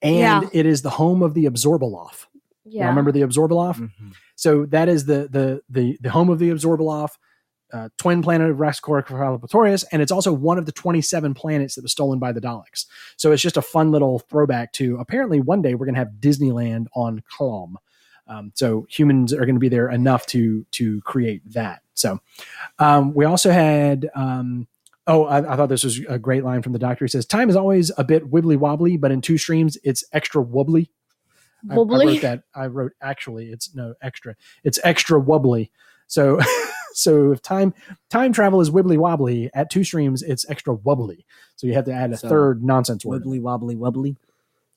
and 0.01 0.43
Yeah. 0.43 0.49
it 0.53 0.65
is 0.65 0.81
the 0.81 0.89
home 0.91 1.21
of 1.21 1.33
the 1.33 1.45
Absorbaloff. 1.45 2.25
yeah. 2.65 2.81
Y'all 2.81 2.89
remember 2.89 3.11
the 3.13 3.21
Absorbaloff? 3.21 3.77
Mhm. 3.77 4.13
So 4.35 4.65
that 4.67 4.89
is 4.89 5.05
the 5.05 5.27
the 5.31 5.61
the 5.69 5.97
the 6.01 6.09
home 6.09 6.29
of 6.29 6.37
the 6.39 6.49
Absorbaloff, 6.49 7.11
uh, 7.73 7.89
twin 7.97 8.21
planet 8.21 8.49
of 8.51 8.57
Raxacoricofallapatorius, 8.57 9.85
and 9.91 10.01
it's 10.01 10.11
also 10.11 10.31
one 10.33 10.57
of 10.57 10.65
the 10.65 10.71
27 10.73 11.33
planets 11.33 11.75
that 11.75 11.81
was 11.81 11.91
stolen 11.93 12.19
by 12.19 12.31
the 12.33 12.41
Daleks. 12.41 12.85
So 13.17 13.31
it's 13.31 13.41
just 13.41 13.57
a 13.57 13.61
fun 13.61 13.91
little 13.91 14.19
throwback 14.19 14.73
to 14.73 14.97
apparently 14.97 15.39
one 15.39 15.61
day 15.61 15.75
we're 15.75 15.85
going 15.85 15.95
to 15.95 15.99
have 15.99 16.19
Disneyland 16.19 16.87
on 16.95 17.23
Clom. 17.37 17.75
Um, 18.27 18.51
so 18.55 18.85
humans 18.89 19.33
are 19.33 19.45
going 19.45 19.55
to 19.55 19.59
be 19.59 19.69
there 19.69 19.89
enough 19.89 20.25
to 20.27 20.65
to 20.71 21.01
create 21.01 21.41
that. 21.53 21.81
So 21.93 22.19
um, 22.79 23.13
we 23.13 23.25
also 23.25 23.51
had. 23.51 24.09
Um, 24.15 24.67
oh, 25.07 25.25
I, 25.25 25.53
I, 25.53 25.55
thought 25.55 25.69
this 25.69 25.85
was 25.85 25.99
a 26.09 26.19
great 26.19 26.43
line 26.43 26.61
from 26.61 26.73
the 26.73 26.79
doctor. 26.79 27.05
He 27.05 27.09
says, 27.09 27.25
"Time 27.25 27.49
is 27.49 27.55
always 27.55 27.91
a 27.97 28.03
bit 28.03 28.29
wibbly 28.29 28.57
wobbly, 28.57 28.97
but 28.97 29.11
in 29.11 29.21
two 29.21 29.37
streams, 29.37 29.77
it's 29.83 30.03
extra 30.13 30.41
wobbly." 30.41 30.91
Wobbly. 31.63 31.95
I, 31.95 32.09
I 32.09 32.13
wrote 32.13 32.21
that. 32.21 32.43
I 32.53 32.65
wrote 32.67 32.91
actually, 33.01 33.47
it's 33.47 33.73
no 33.73 33.95
extra. 34.01 34.35
It's 34.63 34.79
extra 34.83 35.19
wobbly. 35.19 35.71
So, 36.07 36.39
so 36.93 37.31
if 37.31 37.41
time 37.41 37.73
time 38.09 38.33
travel 38.33 38.61
is 38.61 38.69
wibbly 38.69 38.97
wobbly 38.97 39.49
at 39.53 39.69
two 39.69 39.83
streams, 39.83 40.21
it's 40.21 40.49
extra 40.49 40.73
wobbly. 40.73 41.25
So 41.55 41.67
you 41.67 41.73
have 41.73 41.85
to 41.85 41.93
add 41.93 42.11
a 42.11 42.17
So, 42.17 42.29
third 42.29 42.63
nonsense 42.63 43.05
word. 43.05 43.23
Wibbly 43.23 43.41
wobbly 43.41 43.75
wobbly. 43.75 44.17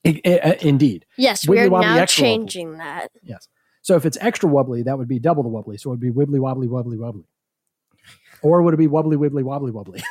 I- 0.06 0.20
I- 0.24 0.38
uh, 0.38 0.54
indeed. 0.62 1.04
Yes, 1.18 1.46
we 1.46 1.58
are 1.58 1.68
wobbly, 1.68 1.86
now 1.86 1.98
extra 1.98 2.24
wobbly. 2.24 2.36
changing 2.38 2.78
that. 2.78 3.08
Yes. 3.22 3.48
So 3.82 3.96
if 3.96 4.04
it's 4.06 4.18
extra 4.20 4.48
wobbly, 4.48 4.82
that 4.84 4.96
would 4.98 5.08
be 5.08 5.18
double 5.18 5.42
the 5.42 5.48
wobbly. 5.48 5.76
So 5.78 5.90
it 5.90 5.92
would 5.92 6.00
be 6.00 6.10
wibbly 6.10 6.38
wobbly 6.38 6.68
wobbly 6.68 6.96
wobbly. 6.98 7.24
Or 8.42 8.62
would 8.62 8.72
it 8.74 8.78
be 8.78 8.86
wobbly 8.86 9.16
wibbly 9.16 9.42
wobbly 9.42 9.70
wobbly? 9.72 10.02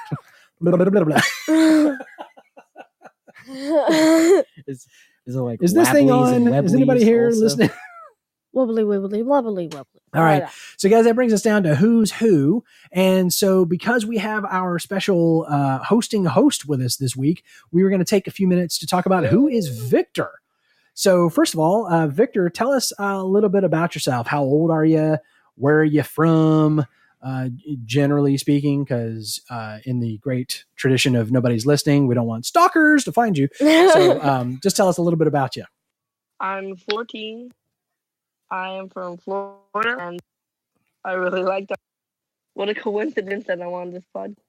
Blah, 0.61 0.75
blah, 0.77 0.85
blah, 0.89 1.03
blah, 1.03 1.19
blah. 1.19 1.97
Is 4.67 4.87
is 5.25 5.35
it 5.35 5.39
like 5.39 5.61
Is 5.63 5.73
this 5.73 5.89
thing 5.91 6.11
on? 6.11 6.47
Is 6.65 6.73
anybody 6.73 7.03
here 7.03 7.27
also? 7.27 7.41
listening? 7.41 7.69
Wobbly, 8.59 8.83
wobbly, 8.83 9.23
wobbly, 9.23 9.67
wobbly. 9.67 10.01
All 10.13 10.23
right. 10.23 10.43
So, 10.77 10.89
guys, 10.89 11.05
that 11.05 11.15
brings 11.15 11.33
us 11.33 11.41
down 11.41 11.63
to 11.63 11.75
who's 11.75 12.11
who. 12.11 12.63
And 12.91 13.31
so, 13.31 13.65
because 13.65 14.05
we 14.05 14.17
have 14.17 14.45
our 14.45 14.79
special 14.79 15.45
uh, 15.47 15.79
hosting 15.79 16.25
host 16.25 16.67
with 16.67 16.81
us 16.81 16.97
this 16.97 17.15
week, 17.15 17.43
we 17.71 17.83
were 17.83 17.89
going 17.89 17.99
to 17.99 18.05
take 18.05 18.27
a 18.27 18.31
few 18.31 18.47
minutes 18.47 18.77
to 18.79 18.87
talk 18.87 19.05
about 19.05 19.25
who 19.25 19.47
is 19.47 19.67
Victor. 19.67 20.31
So, 20.93 21.29
first 21.29 21.53
of 21.53 21.59
all, 21.59 21.87
uh, 21.91 22.07
Victor, 22.07 22.49
tell 22.49 22.71
us 22.71 22.91
a 22.99 23.23
little 23.23 23.49
bit 23.49 23.63
about 23.63 23.95
yourself. 23.95 24.27
How 24.27 24.43
old 24.43 24.71
are 24.71 24.85
you? 24.85 25.17
Where 25.55 25.79
are 25.79 25.83
you 25.83 26.03
from? 26.03 26.85
Uh, 27.21 27.49
generally 27.83 28.37
speaking, 28.37 28.83
because 28.83 29.41
uh, 29.49 29.79
in 29.85 29.99
the 29.99 30.17
great 30.19 30.63
tradition 30.75 31.15
of 31.15 31.31
nobody's 31.31 31.65
listening, 31.65 32.07
we 32.07 32.15
don't 32.15 32.27
want 32.27 32.45
stalkers 32.45 33.03
to 33.03 33.11
find 33.11 33.37
you. 33.37 33.47
So, 33.57 34.21
um, 34.23 34.59
just 34.63 34.75
tell 34.75 34.87
us 34.87 34.97
a 34.97 35.01
little 35.01 35.19
bit 35.19 35.27
about 35.27 35.55
you. 35.55 35.65
I'm 36.39 36.77
14. 36.77 37.51
I 38.51 38.69
am 38.71 38.89
from 38.89 39.17
Florida, 39.17 39.97
and 39.99 40.19
I 41.03 41.13
really 41.13 41.43
like 41.43 41.67
that. 41.69 41.79
What 42.53 42.69
a 42.69 42.75
coincidence 42.75 43.45
that 43.47 43.61
I'm 43.61 43.73
on 43.73 43.91
this 43.91 44.03
pod. 44.13 44.35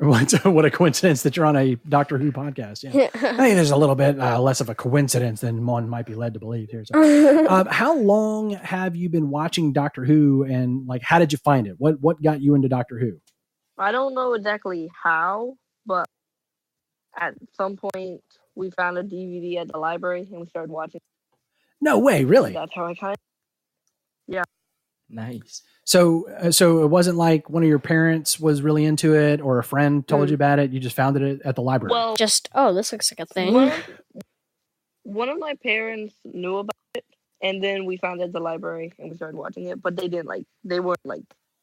What, 0.00 0.32
what 0.46 0.64
a 0.64 0.70
coincidence 0.70 1.24
that 1.24 1.36
you're 1.36 1.44
on 1.44 1.56
a 1.56 1.74
Doctor 1.86 2.16
Who 2.16 2.32
podcast. 2.32 2.84
Yeah. 2.84 3.10
I 3.14 3.36
think 3.36 3.54
there's 3.54 3.70
a 3.70 3.76
little 3.76 3.94
bit 3.94 4.18
uh, 4.18 4.40
less 4.40 4.62
of 4.62 4.70
a 4.70 4.74
coincidence 4.74 5.42
than 5.42 5.66
one 5.66 5.90
might 5.90 6.06
be 6.06 6.14
led 6.14 6.32
to 6.32 6.40
believe 6.40 6.70
here. 6.70 6.86
So, 6.86 7.46
um, 7.50 7.66
how 7.66 7.94
long 7.98 8.52
have 8.52 8.96
you 8.96 9.10
been 9.10 9.28
watching 9.28 9.74
Doctor 9.74 10.06
Who, 10.06 10.44
and 10.44 10.86
like, 10.86 11.02
how 11.02 11.18
did 11.18 11.32
you 11.32 11.38
find 11.38 11.66
it? 11.66 11.74
What 11.76 12.00
what 12.00 12.22
got 12.22 12.40
you 12.40 12.54
into 12.54 12.66
Doctor 12.66 12.98
Who? 12.98 13.20
I 13.76 13.92
don't 13.92 14.14
know 14.14 14.32
exactly 14.32 14.90
how, 15.02 15.56
but 15.84 16.08
at 17.18 17.34
some 17.52 17.76
point 17.76 18.22
we 18.54 18.70
found 18.70 18.96
a 18.96 19.02
DVD 19.02 19.56
at 19.56 19.68
the 19.68 19.78
library 19.78 20.26
and 20.30 20.40
we 20.40 20.46
started 20.46 20.70
watching. 20.70 21.02
No 21.80 21.98
way, 21.98 22.24
really. 22.24 22.52
That's 22.52 22.74
how 22.74 22.86
I 22.86 22.94
kind 22.94 23.12
Of, 23.14 23.18
yeah. 24.34 24.42
Nice. 25.08 25.62
So, 25.84 26.28
uh, 26.30 26.50
so 26.52 26.84
it 26.84 26.88
wasn't 26.88 27.16
like 27.16 27.50
one 27.50 27.62
of 27.62 27.68
your 27.68 27.78
parents 27.80 28.38
was 28.38 28.62
really 28.62 28.84
into 28.84 29.16
it, 29.16 29.40
or 29.40 29.58
a 29.58 29.64
friend 29.64 30.06
told 30.06 30.26
Mm. 30.26 30.30
you 30.30 30.34
about 30.34 30.58
it. 30.60 30.70
You 30.70 30.78
just 30.78 30.94
found 30.94 31.16
it 31.16 31.40
at 31.44 31.56
the 31.56 31.62
library. 31.62 31.90
Well, 31.90 32.14
Just, 32.16 32.48
oh, 32.54 32.72
this 32.72 32.92
looks 32.92 33.10
like 33.12 33.18
a 33.20 33.26
thing. 33.32 33.52
one, 33.54 33.72
one 35.02 35.28
of 35.28 35.38
my 35.38 35.54
parents 35.62 36.14
knew 36.24 36.58
about 36.58 36.76
it, 36.94 37.04
and 37.42 37.62
then 37.64 37.86
we 37.86 37.96
found 37.96 38.20
it 38.20 38.24
at 38.24 38.32
the 38.32 38.40
library 38.40 38.92
and 38.98 39.10
we 39.10 39.16
started 39.16 39.36
watching 39.36 39.64
it. 39.64 39.82
But 39.82 39.96
they 39.96 40.06
didn't 40.06 40.26
like 40.28 40.44
they 40.62 40.78
weren't 40.78 41.00
like 41.04 41.22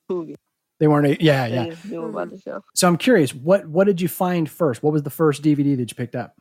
movie. 0.09 0.35
they 0.79 0.87
weren't. 0.87 1.21
Yeah, 1.21 1.47
They 1.47 1.55
yeah. 1.55 1.69
just 1.69 1.85
knew 1.85 2.03
about 2.05 2.29
the 2.31 2.39
show. 2.39 2.63
So 2.75 2.87
I'm 2.87 2.97
curious. 2.97 3.33
What 3.33 3.65
what 3.67 3.85
did 3.87 4.01
you 4.01 4.07
find 4.09 4.49
first? 4.49 4.83
What 4.83 4.91
was 4.91 5.03
the 5.03 5.09
first 5.09 5.41
DVD 5.43 5.77
that 5.77 5.89
you 5.89 5.95
picked 5.95 6.15
up? 6.15 6.35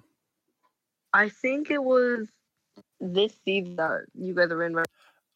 I 1.12 1.28
think 1.28 1.70
it 1.70 1.82
was 1.84 2.28
this 3.00 3.32
season 3.44 3.76
that 3.76 4.06
you 4.14 4.35
guys 4.35 4.50
are 4.50 4.62
in. 4.64 4.74
Right? 4.74 4.87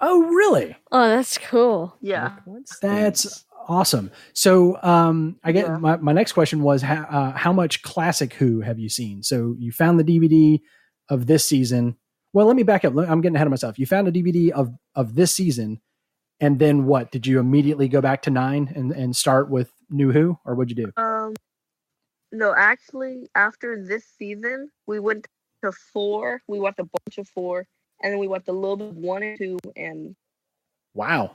Oh, 0.00 0.22
really? 0.22 0.76
Oh, 0.92 1.08
that's 1.08 1.36
cool. 1.38 1.96
Yeah. 2.00 2.36
That's 2.80 3.44
awesome. 3.68 4.10
So, 4.32 4.78
um, 4.82 5.38
I 5.44 5.52
get 5.52 5.66
Yeah. 5.66 5.76
my, 5.76 5.96
my 5.98 6.12
next 6.12 6.32
question 6.32 6.62
was 6.62 6.80
how, 6.82 7.02
uh, 7.02 7.32
how 7.32 7.52
much 7.52 7.82
classic 7.82 8.32
Who 8.34 8.60
have 8.62 8.78
you 8.78 8.88
seen? 8.88 9.22
So 9.22 9.54
you 9.58 9.72
found 9.72 10.00
the 10.00 10.04
DVD 10.04 10.60
of 11.10 11.26
this 11.26 11.44
season. 11.44 11.96
Well, 12.32 12.46
let 12.46 12.56
me 12.56 12.62
back 12.62 12.84
up. 12.84 12.96
I'm 12.96 13.20
getting 13.20 13.36
ahead 13.36 13.46
of 13.46 13.50
myself. 13.50 13.78
You 13.78 13.86
found 13.86 14.08
a 14.08 14.12
DVD 14.12 14.50
of 14.50 14.72
of 14.94 15.14
this 15.16 15.32
season, 15.32 15.80
and 16.38 16.58
then 16.60 16.86
what? 16.86 17.10
Did 17.10 17.26
you 17.26 17.40
immediately 17.40 17.88
go 17.88 18.00
back 18.00 18.22
to 18.22 18.30
nine 18.30 18.72
and 18.74 18.92
and 18.92 19.14
start 19.16 19.50
with 19.50 19.72
New 19.90 20.12
Who, 20.12 20.38
or 20.44 20.54
what'd 20.54 20.70
you 20.76 20.86
do? 20.86 20.92
Um, 21.02 21.34
no, 22.30 22.54
actually, 22.56 23.28
after 23.34 23.84
this 23.84 24.04
season, 24.16 24.70
we 24.86 25.00
went 25.00 25.26
to 25.62 25.72
four. 25.72 26.40
We 26.46 26.58
watched 26.60 26.78
a 26.80 26.84
bunch 26.84 27.18
of 27.18 27.28
four, 27.28 27.66
and 28.02 28.12
then 28.12 28.18
we 28.18 28.28
watched 28.28 28.48
a 28.48 28.52
little 28.52 28.76
bit 28.76 28.88
of 28.90 28.96
one 28.96 29.22
and 29.22 29.38
two, 29.38 29.58
and 29.76 30.16
Wow. 30.94 31.32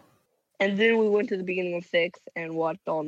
and 0.59 0.77
then 0.77 0.97
we 0.97 1.07
went 1.09 1.29
to 1.29 1.37
the 1.37 1.43
beginning 1.43 1.75
of 1.75 1.85
six 1.85 2.19
and 2.35 2.55
watched 2.55 2.87
all. 2.87 3.05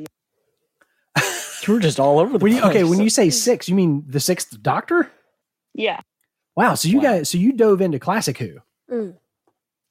You 1.66 1.74
were 1.74 1.80
just 1.80 1.98
all 2.00 2.18
over 2.18 2.32
the 2.32 2.38
When 2.38 2.52
you, 2.52 2.60
place. 2.60 2.70
okay, 2.70 2.84
when 2.84 3.00
you 3.00 3.10
say 3.10 3.30
six, 3.30 3.68
you 3.68 3.74
mean 3.74 4.04
the 4.06 4.20
sixth 4.20 4.60
Doctor? 4.62 5.10
Yeah, 5.74 6.00
Wow. 6.56 6.74
So 6.74 6.88
you 6.88 6.98
Wow. 6.98 7.02
guys, 7.04 7.30
so 7.30 7.38
you 7.38 7.52
dove 7.52 7.80
into 7.80 7.98
classic 7.98 8.38
Who. 8.38 8.58
Mm. 8.90 9.16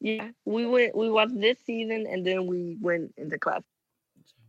yeah. 0.02 0.30
We 0.46 0.66
went. 0.66 0.96
We 0.98 1.10
watched 1.10 1.40
this 1.40 1.60
season, 1.66 2.06
and 2.10 2.26
then 2.26 2.46
we 2.48 2.78
went 2.82 3.14
into 3.18 3.38
class. 3.38 3.62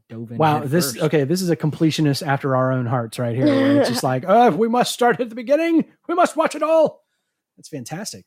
Dove 0.09 0.31
in 0.33 0.39
Wow, 0.39 0.61
head 0.61 0.71
this 0.71 0.93
first. 0.93 1.05
okay. 1.05 1.25
This 1.25 1.43
is 1.43 1.51
a 1.51 1.57
completionist 1.57 2.27
after 2.27 2.57
our 2.57 2.73
own 2.73 2.87
hearts, 2.87 3.19
right 3.19 3.37
here. 3.37 3.47
Where 3.47 3.81
it's 3.81 3.89
just 3.89 4.03
like, 4.13 4.25
oh, 4.27 4.51
we 4.51 4.69
must 4.69 4.93
start 4.93 5.21
at 5.21 5.29
the 5.29 5.35
beginning. 5.35 5.85
We 6.09 6.15
must 6.15 6.37
watch 6.37 6.55
it 6.55 6.63
all. 6.63 7.05
That's 7.57 7.69
fantastic. 7.69 8.25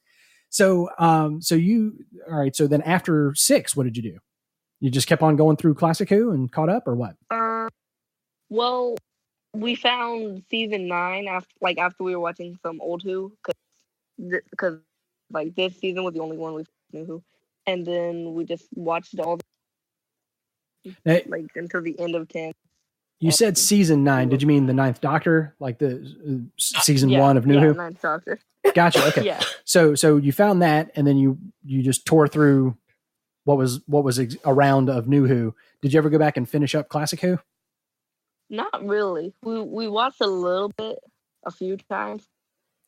So, 0.50 0.90
um, 1.00 1.42
so 1.42 1.56
you 1.56 2.04
all 2.30 2.38
right? 2.40 2.56
So 2.56 2.68
then 2.68 2.82
after 2.82 3.34
six, 3.36 3.76
what 3.76 3.84
did 3.84 3.96
you 3.98 4.04
do? 4.04 4.18
You 4.80 4.90
just 4.90 5.08
kept 5.08 5.22
on 5.22 5.36
going 5.36 5.58
through 5.58 5.76
Classic 5.76 6.10
Who 6.10 6.32
and 6.32 6.52
caught 6.52 6.70
up, 6.70 6.88
or 6.88 6.96
what? 6.96 7.16
Uh, 7.30 7.70
well, 8.50 8.96
we 9.54 9.76
found 9.76 10.44
season 10.50 10.88
nine 10.88 11.28
after, 11.28 11.54
like, 11.62 11.78
after 11.78 12.04
we 12.04 12.16
were 12.16 12.22
watching 12.22 12.58
some 12.64 12.82
old 12.82 13.04
Who, 13.04 13.32
because, 14.18 14.42
because, 14.50 14.80
like, 15.32 15.56
this 15.56 15.78
season 15.80 16.04
was 16.04 16.14
the 16.14 16.20
only 16.20 16.38
one 16.38 16.56
we 16.56 16.66
knew 16.92 17.06
Who, 17.06 17.24
and 17.68 17.86
then 17.86 18.34
we 18.34 18.44
just 18.44 18.66
watched 18.74 19.18
all, 19.20 19.40
Now, 21.06 21.20
like, 21.28 21.46
until 21.56 21.82
the 21.82 22.00
end 22.00 22.16
of 22.16 22.28
ten. 22.28 22.54
you 23.20 23.32
said 23.32 23.58
season 23.58 24.04
nine. 24.04 24.30
Did 24.30 24.42
you 24.42 24.48
mean 24.48 24.66
the 24.66 24.74
Ninth 24.74 25.02
Doctor, 25.02 25.56
like 25.60 25.78
the 25.80 25.98
uh, 26.28 26.46
season 26.58 27.10
Yeah, 27.10 27.20
one 27.20 27.38
of 27.38 27.46
New 27.46 27.56
yeah, 27.56 27.60
Who? 27.62 27.74
Ninth 27.74 28.02
Doctor. 28.02 28.40
Gotcha. 28.76 29.04
Okay. 29.08 29.26
Yeah, 29.26 29.42
So, 29.66 29.96
so 29.96 30.18
you 30.18 30.32
found 30.32 30.62
that, 30.62 30.92
and 30.96 31.06
then 31.08 31.18
you 31.18 31.38
you 31.64 31.82
just 31.84 32.06
tore 32.06 32.28
through 32.28 32.78
what 33.44 33.58
was 33.58 33.82
what 33.88 34.04
was 34.04 34.20
ex- 34.20 34.38
around 34.46 34.90
of 34.90 35.08
New 35.08 35.28
Who. 35.28 35.56
Did 35.82 35.94
you 35.94 35.98
ever 35.98 36.10
go 36.10 36.20
back 36.20 36.38
and 36.38 36.48
finish 36.48 36.76
up 36.76 36.90
Classic 36.90 37.20
Who? 37.22 37.40
not 38.50 38.86
really. 38.86 39.34
We 39.44 39.62
we 39.62 39.88
watched 39.88 40.20
a 40.22 40.28
little 40.28 40.70
bit, 40.78 41.00
a 41.46 41.52
few 41.52 41.78
times. 41.78 42.28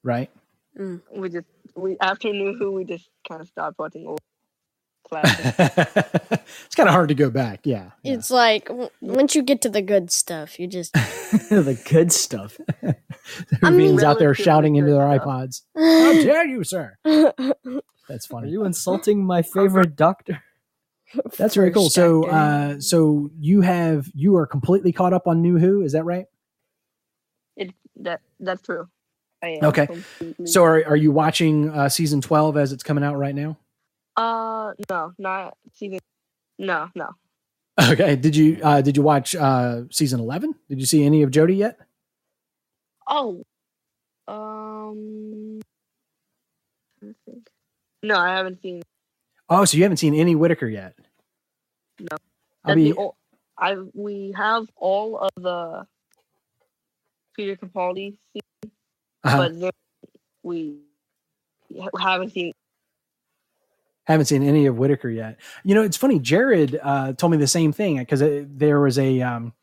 Right. 0.04 0.30
We 0.76 1.30
just 1.30 1.48
we 1.76 1.98
after 2.02 2.32
New 2.32 2.54
Who, 2.58 2.72
we 2.72 2.84
just 2.84 3.10
kind 3.28 3.42
of 3.42 3.48
stopped 3.48 3.80
watching 3.80 4.06
old 4.08 4.20
classics. 5.04 5.58
it's 6.66 6.76
kind 6.76 6.90
of 6.90 6.94
hard 6.94 7.10
to 7.10 7.16
go 7.16 7.30
back. 7.30 7.62
Yeah. 7.64 7.92
yeah. 8.04 8.14
It's 8.14 8.32
like 8.32 8.66
w- 8.68 8.90
once 9.02 9.36
you 9.36 9.42
get 9.44 9.62
to 9.62 9.70
the 9.70 9.82
good 9.82 10.12
stuff, 10.12 10.60
you 10.60 10.68
just. 10.68 10.94
the 11.50 11.80
good 11.90 12.12
stuff. 12.12 12.58
Whovians 13.62 14.04
out 14.04 14.20
there 14.20 14.34
shouting 14.34 14.76
into 14.76 14.92
their 14.92 15.08
stuff. 15.18 15.26
iPods. 15.28 15.62
How 15.76 16.14
dare 16.14 16.46
you, 16.46 16.64
sir? 16.64 16.98
That's 18.10 18.26
funny. 18.26 18.48
Are 18.48 18.52
you 18.52 18.66
insulting 18.66 19.24
my 19.26 19.42
favorite 19.42 19.96
doctor? 19.96 20.44
That's 21.38 21.54
very 21.56 21.72
cool. 21.72 21.90
So, 21.90 22.24
uh, 22.26 22.80
so 22.80 23.30
you 23.40 23.62
have 23.62 24.10
you 24.16 24.36
are 24.38 24.48
completely 24.48 24.92
caught 24.92 25.14
up 25.14 25.28
on 25.28 25.42
New 25.42 25.58
Who. 25.60 25.82
Is 25.84 25.92
that 25.94 26.04
right? 26.04 26.26
it 27.56 27.72
that 27.98 28.22
that's 28.40 28.62
true. 28.64 28.88
I 29.44 29.48
am 29.50 29.66
Okay. 29.66 29.86
completely- 29.86 30.48
So, 30.48 30.64
are 30.64 30.84
are 30.88 30.96
you 30.96 31.12
watching 31.12 31.70
uh, 31.70 31.88
season 31.90 32.20
twelve 32.20 32.58
as 32.58 32.72
it's 32.74 32.82
coming 32.84 33.04
out 33.04 33.16
right 33.18 33.36
now? 33.36 33.58
Uh, 34.18 34.22
no, 34.90 35.14
not 35.18 35.58
season. 35.74 36.00
No, 36.60 36.90
no. 36.96 37.10
Okay. 37.82 38.16
Did 38.16 38.36
you 38.36 38.60
uh, 38.64 38.82
did 38.82 38.96
you 38.96 39.04
watch 39.04 39.36
uh, 39.36 39.84
season 39.92 40.20
eleven? 40.20 40.54
Did 40.70 40.80
you 40.80 40.86
see 40.86 41.04
any 41.04 41.24
of 41.24 41.32
Jodie 41.32 41.58
yet? 41.58 41.80
Oh, 43.08 43.44
um, 44.28 45.60
I 47.02 47.14
think. 47.26 47.50
No, 48.02 48.18
I 48.18 48.36
haven't 48.36 48.62
seen. 48.62 48.82
Oh, 49.50 49.66
so 49.66 49.78
you 49.78 49.84
haven't 49.84 49.98
seen 49.98 50.14
any 50.16 50.36
Whittaker 50.36 50.68
yet? 50.68 50.96
No. 52.00 52.18
I'll 52.66 52.76
be, 52.76 52.94
I 53.58 53.76
we 53.94 54.34
have 54.38 54.68
all 54.78 55.18
of 55.18 55.32
the 55.36 55.86
Peter 57.36 57.56
Capaldi, 57.56 58.16
season, 58.32 58.72
uh, 59.24 59.38
but 59.38 59.60
then 59.60 59.72
we 60.44 60.78
haven't 62.00 62.32
seen. 62.32 62.54
Haven't 64.06 64.26
seen 64.26 64.44
any 64.44 64.66
of 64.66 64.78
Whittaker 64.78 65.10
yet. 65.10 65.40
You 65.64 65.76
know, 65.76 65.82
it's 65.82 65.98
funny. 65.98 66.20
Jared 66.20 66.80
uh, 66.82 67.14
told 67.14 67.32
me 67.32 67.38
the 67.38 67.48
same 67.48 67.72
thing 67.72 67.98
because 68.00 68.22
there 68.22 68.82
was 68.82 69.00
a 69.00 69.22
um, 69.22 69.54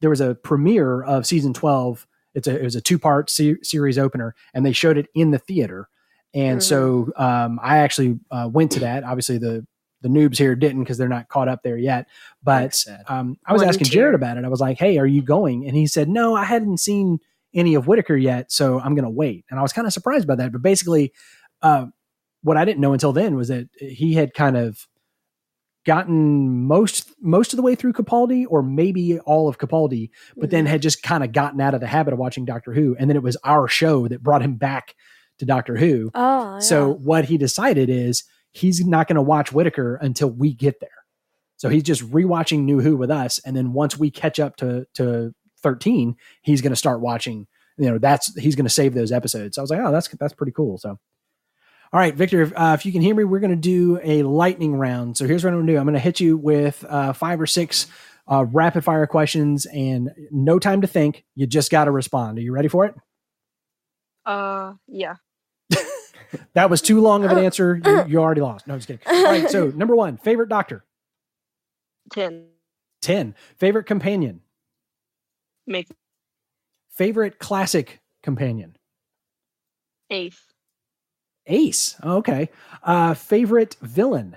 there 0.00 0.10
was 0.10 0.20
a 0.20 0.34
premiere 0.36 1.02
of 1.02 1.26
season 1.26 1.52
twelve. 1.52 2.06
It's 2.34 2.46
a 2.46 2.56
it 2.56 2.62
was 2.62 2.76
a 2.76 2.80
two 2.80 2.98
part 2.98 3.30
se- 3.30 3.62
series 3.62 3.98
opener, 3.98 4.34
and 4.54 4.64
they 4.64 4.72
showed 4.72 4.96
it 4.96 5.08
in 5.14 5.32
the 5.32 5.38
theater. 5.38 5.88
And 6.32 6.62
so 6.62 7.10
um, 7.16 7.58
I 7.60 7.78
actually 7.78 8.20
uh, 8.30 8.48
went 8.52 8.70
to 8.72 8.80
that. 8.80 9.02
Obviously, 9.02 9.38
the 9.38 9.66
the 10.02 10.08
noobs 10.08 10.38
here 10.38 10.54
didn't 10.54 10.84
because 10.84 10.96
they're 10.96 11.08
not 11.08 11.28
caught 11.28 11.48
up 11.48 11.62
there 11.62 11.76
yet. 11.76 12.06
But 12.42 12.84
um, 13.08 13.38
I 13.44 13.52
was 13.52 13.60
One 13.62 13.68
asking 13.68 13.86
tier. 13.86 14.02
Jared 14.02 14.14
about 14.14 14.38
it. 14.38 14.44
I 14.44 14.48
was 14.48 14.60
like, 14.60 14.78
"Hey, 14.78 14.98
are 14.98 15.06
you 15.06 15.22
going?" 15.22 15.66
And 15.66 15.76
he 15.76 15.88
said, 15.88 16.08
"No, 16.08 16.36
I 16.36 16.44
hadn't 16.44 16.78
seen 16.78 17.18
any 17.52 17.74
of 17.74 17.88
Whittaker 17.88 18.16
yet, 18.16 18.52
so 18.52 18.78
I'm 18.78 18.94
going 18.94 19.04
to 19.04 19.10
wait." 19.10 19.44
And 19.50 19.58
I 19.58 19.62
was 19.62 19.72
kind 19.72 19.86
of 19.86 19.92
surprised 19.92 20.28
by 20.28 20.36
that. 20.36 20.52
But 20.52 20.62
basically, 20.62 21.12
uh, 21.62 21.86
what 22.42 22.56
I 22.56 22.64
didn't 22.64 22.80
know 22.80 22.92
until 22.92 23.12
then 23.12 23.36
was 23.36 23.48
that 23.48 23.68
he 23.78 24.14
had 24.14 24.34
kind 24.34 24.56
of 24.56 24.86
gotten 25.86 26.66
most 26.66 27.10
most 27.20 27.52
of 27.52 27.56
the 27.56 27.62
way 27.62 27.74
through 27.74 27.92
Capaldi, 27.92 28.44
or 28.48 28.62
maybe 28.62 29.18
all 29.20 29.48
of 29.48 29.58
Capaldi, 29.58 30.10
but 30.36 30.50
then 30.50 30.64
mm-hmm. 30.64 30.72
had 30.72 30.82
just 30.82 31.02
kind 31.02 31.24
of 31.24 31.32
gotten 31.32 31.60
out 31.60 31.74
of 31.74 31.80
the 31.80 31.86
habit 31.86 32.12
of 32.12 32.18
watching 32.18 32.44
Doctor 32.44 32.72
Who. 32.72 32.96
And 32.98 33.08
then 33.08 33.16
it 33.16 33.22
was 33.22 33.36
our 33.44 33.68
show 33.68 34.08
that 34.08 34.22
brought 34.22 34.42
him 34.42 34.56
back 34.56 34.94
to 35.38 35.46
Doctor 35.46 35.76
Who. 35.76 36.10
Oh, 36.14 36.60
So 36.60 36.94
what 36.94 37.24
he 37.24 37.38
decided 37.38 37.88
is 37.88 38.24
he's 38.52 38.84
not 38.84 39.08
going 39.08 39.16
to 39.16 39.22
watch 39.22 39.52
Whittaker 39.52 39.96
until 39.96 40.30
we 40.30 40.52
get 40.52 40.80
there. 40.80 40.90
So 41.56 41.68
he's 41.68 41.82
just 41.82 42.02
rewatching 42.10 42.60
New 42.60 42.80
Who 42.80 42.96
with 42.96 43.10
us, 43.10 43.38
and 43.40 43.56
then 43.56 43.72
once 43.72 43.98
we 43.98 44.10
catch 44.10 44.40
up 44.40 44.56
to 44.56 44.86
to 44.94 45.34
thirteen, 45.62 46.16
he's 46.42 46.62
going 46.62 46.72
to 46.72 46.76
start 46.76 47.00
watching. 47.00 47.46
You 47.76 47.90
know, 47.90 47.98
that's 47.98 48.34
he's 48.38 48.56
going 48.56 48.66
to 48.66 48.70
save 48.70 48.94
those 48.94 49.12
episodes. 49.12 49.56
So 49.56 49.60
I 49.60 49.64
was 49.64 49.70
like, 49.70 49.80
oh, 49.80 49.92
that's 49.92 50.08
that's 50.08 50.34
pretty 50.34 50.52
cool. 50.52 50.78
So, 50.78 50.98
all 51.92 51.98
right, 52.00 52.14
Victor, 52.14 52.42
if, 52.42 52.52
uh, 52.54 52.76
if 52.78 52.86
you 52.86 52.92
can 52.92 53.02
hear 53.02 53.14
me, 53.14 53.24
we're 53.24 53.40
going 53.40 53.50
to 53.50 53.56
do 53.56 53.98
a 54.02 54.22
lightning 54.22 54.74
round. 54.76 55.16
So 55.16 55.26
here's 55.26 55.42
what 55.42 55.50
I'm 55.50 55.56
going 55.56 55.66
to 55.66 55.72
do. 55.72 55.78
I'm 55.78 55.84
going 55.84 55.94
to 55.94 55.98
hit 56.00 56.20
you 56.20 56.36
with 56.36 56.84
uh, 56.88 57.12
five 57.12 57.40
or 57.40 57.46
six 57.46 57.86
uh, 58.30 58.44
rapid 58.52 58.84
fire 58.84 59.06
questions, 59.08 59.66
and 59.66 60.10
no 60.30 60.58
time 60.60 60.82
to 60.82 60.86
think. 60.86 61.24
You 61.34 61.46
just 61.48 61.70
got 61.70 61.86
to 61.86 61.90
respond. 61.90 62.38
Are 62.38 62.42
you 62.42 62.52
ready 62.52 62.68
for 62.68 62.84
it? 62.86 62.94
Uh, 64.24 64.74
yeah, 64.86 65.16
That 66.54 66.70
was 66.70 66.80
too 66.80 67.00
long 67.00 67.24
of 67.24 67.32
an 67.32 67.38
answer. 67.38 67.80
You, 67.84 68.04
you 68.06 68.18
already 68.20 68.40
lost. 68.40 68.66
No, 68.68 68.74
I'm 68.74 68.78
just 68.80 68.86
kidding. 68.86 69.02
All 69.06 69.24
right. 69.24 69.50
So 69.50 69.66
number 69.74 69.96
one, 69.96 70.16
favorite 70.18 70.48
doctor. 70.48 70.84
ten 72.12 72.46
10. 73.02 73.34
Favorite 73.56 73.84
companion. 73.84 74.42
make 75.66 75.88
Favorite 76.92 77.38
classic 77.40 78.00
companion. 78.22 78.76
eighth. 80.10 80.49
Ace. 81.50 81.96
Oh, 82.02 82.16
okay. 82.18 82.48
Uh, 82.82 83.14
favorite 83.14 83.76
villain. 83.82 84.36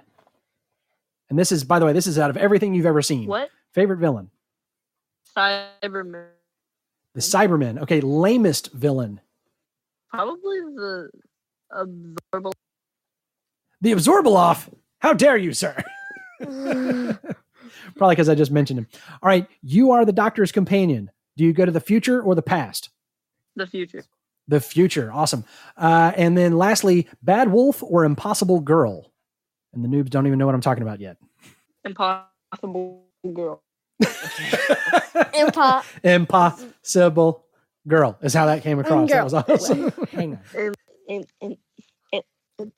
And 1.29 1.39
this 1.39 1.51
is, 1.51 1.63
by 1.63 1.79
the 1.79 1.85
way, 1.85 1.93
this 1.93 2.07
is 2.07 2.19
out 2.19 2.29
of 2.29 2.37
everything 2.37 2.73
you've 2.73 2.85
ever 2.85 3.01
seen. 3.01 3.27
What? 3.27 3.49
Favorite 3.71 3.97
villain. 3.97 4.29
Cyberman. 5.35 6.27
The 7.13 7.21
Cybermen. 7.21 7.79
Okay. 7.79 8.01
Lamest 8.01 8.71
villain. 8.73 9.21
Probably 10.09 10.59
the 10.75 11.09
Absorbaloff. 11.73 12.53
The 13.81 13.91
Absorbaloff. 13.93 14.69
How 14.99 15.13
dare 15.13 15.37
you, 15.37 15.53
sir? 15.53 15.75
Probably 16.39 18.15
because 18.15 18.29
I 18.29 18.35
just 18.35 18.51
mentioned 18.51 18.79
him. 18.79 18.87
All 19.21 19.27
right. 19.27 19.47
You 19.61 19.91
are 19.91 20.05
the 20.05 20.13
doctor's 20.13 20.51
companion. 20.51 21.09
Do 21.35 21.43
you 21.43 21.53
go 21.53 21.65
to 21.65 21.71
the 21.71 21.79
future 21.79 22.21
or 22.21 22.35
the 22.35 22.41
past? 22.41 22.89
The 23.55 23.65
future. 23.67 24.03
The 24.47 24.59
future. 24.59 25.11
Awesome. 25.11 25.45
Uh, 25.77 26.11
and 26.17 26.37
then 26.37 26.57
lastly, 26.57 27.07
Bad 27.21 27.51
Wolf 27.51 27.81
or 27.81 28.03
Impossible 28.05 28.59
Girl? 28.59 29.11
And 29.73 29.83
the 29.83 29.87
noobs 29.87 30.09
don't 30.09 30.27
even 30.27 30.37
know 30.39 30.45
what 30.45 30.53
I'm 30.55 30.61
talking 30.61 30.83
about 30.83 30.99
yet. 30.99 31.17
Impossible 31.85 33.05
girl. 33.33 33.61
Impa- 34.03 35.83
Impossible 36.03 37.45
Girl 37.87 38.17
is 38.21 38.33
how 38.33 38.45
that 38.47 38.61
came 38.63 38.79
across. 38.79 39.09
That 39.09 39.23
was 39.23 39.33
awesome. 39.33 39.91
Hang 40.11 40.39
on. 41.09 41.55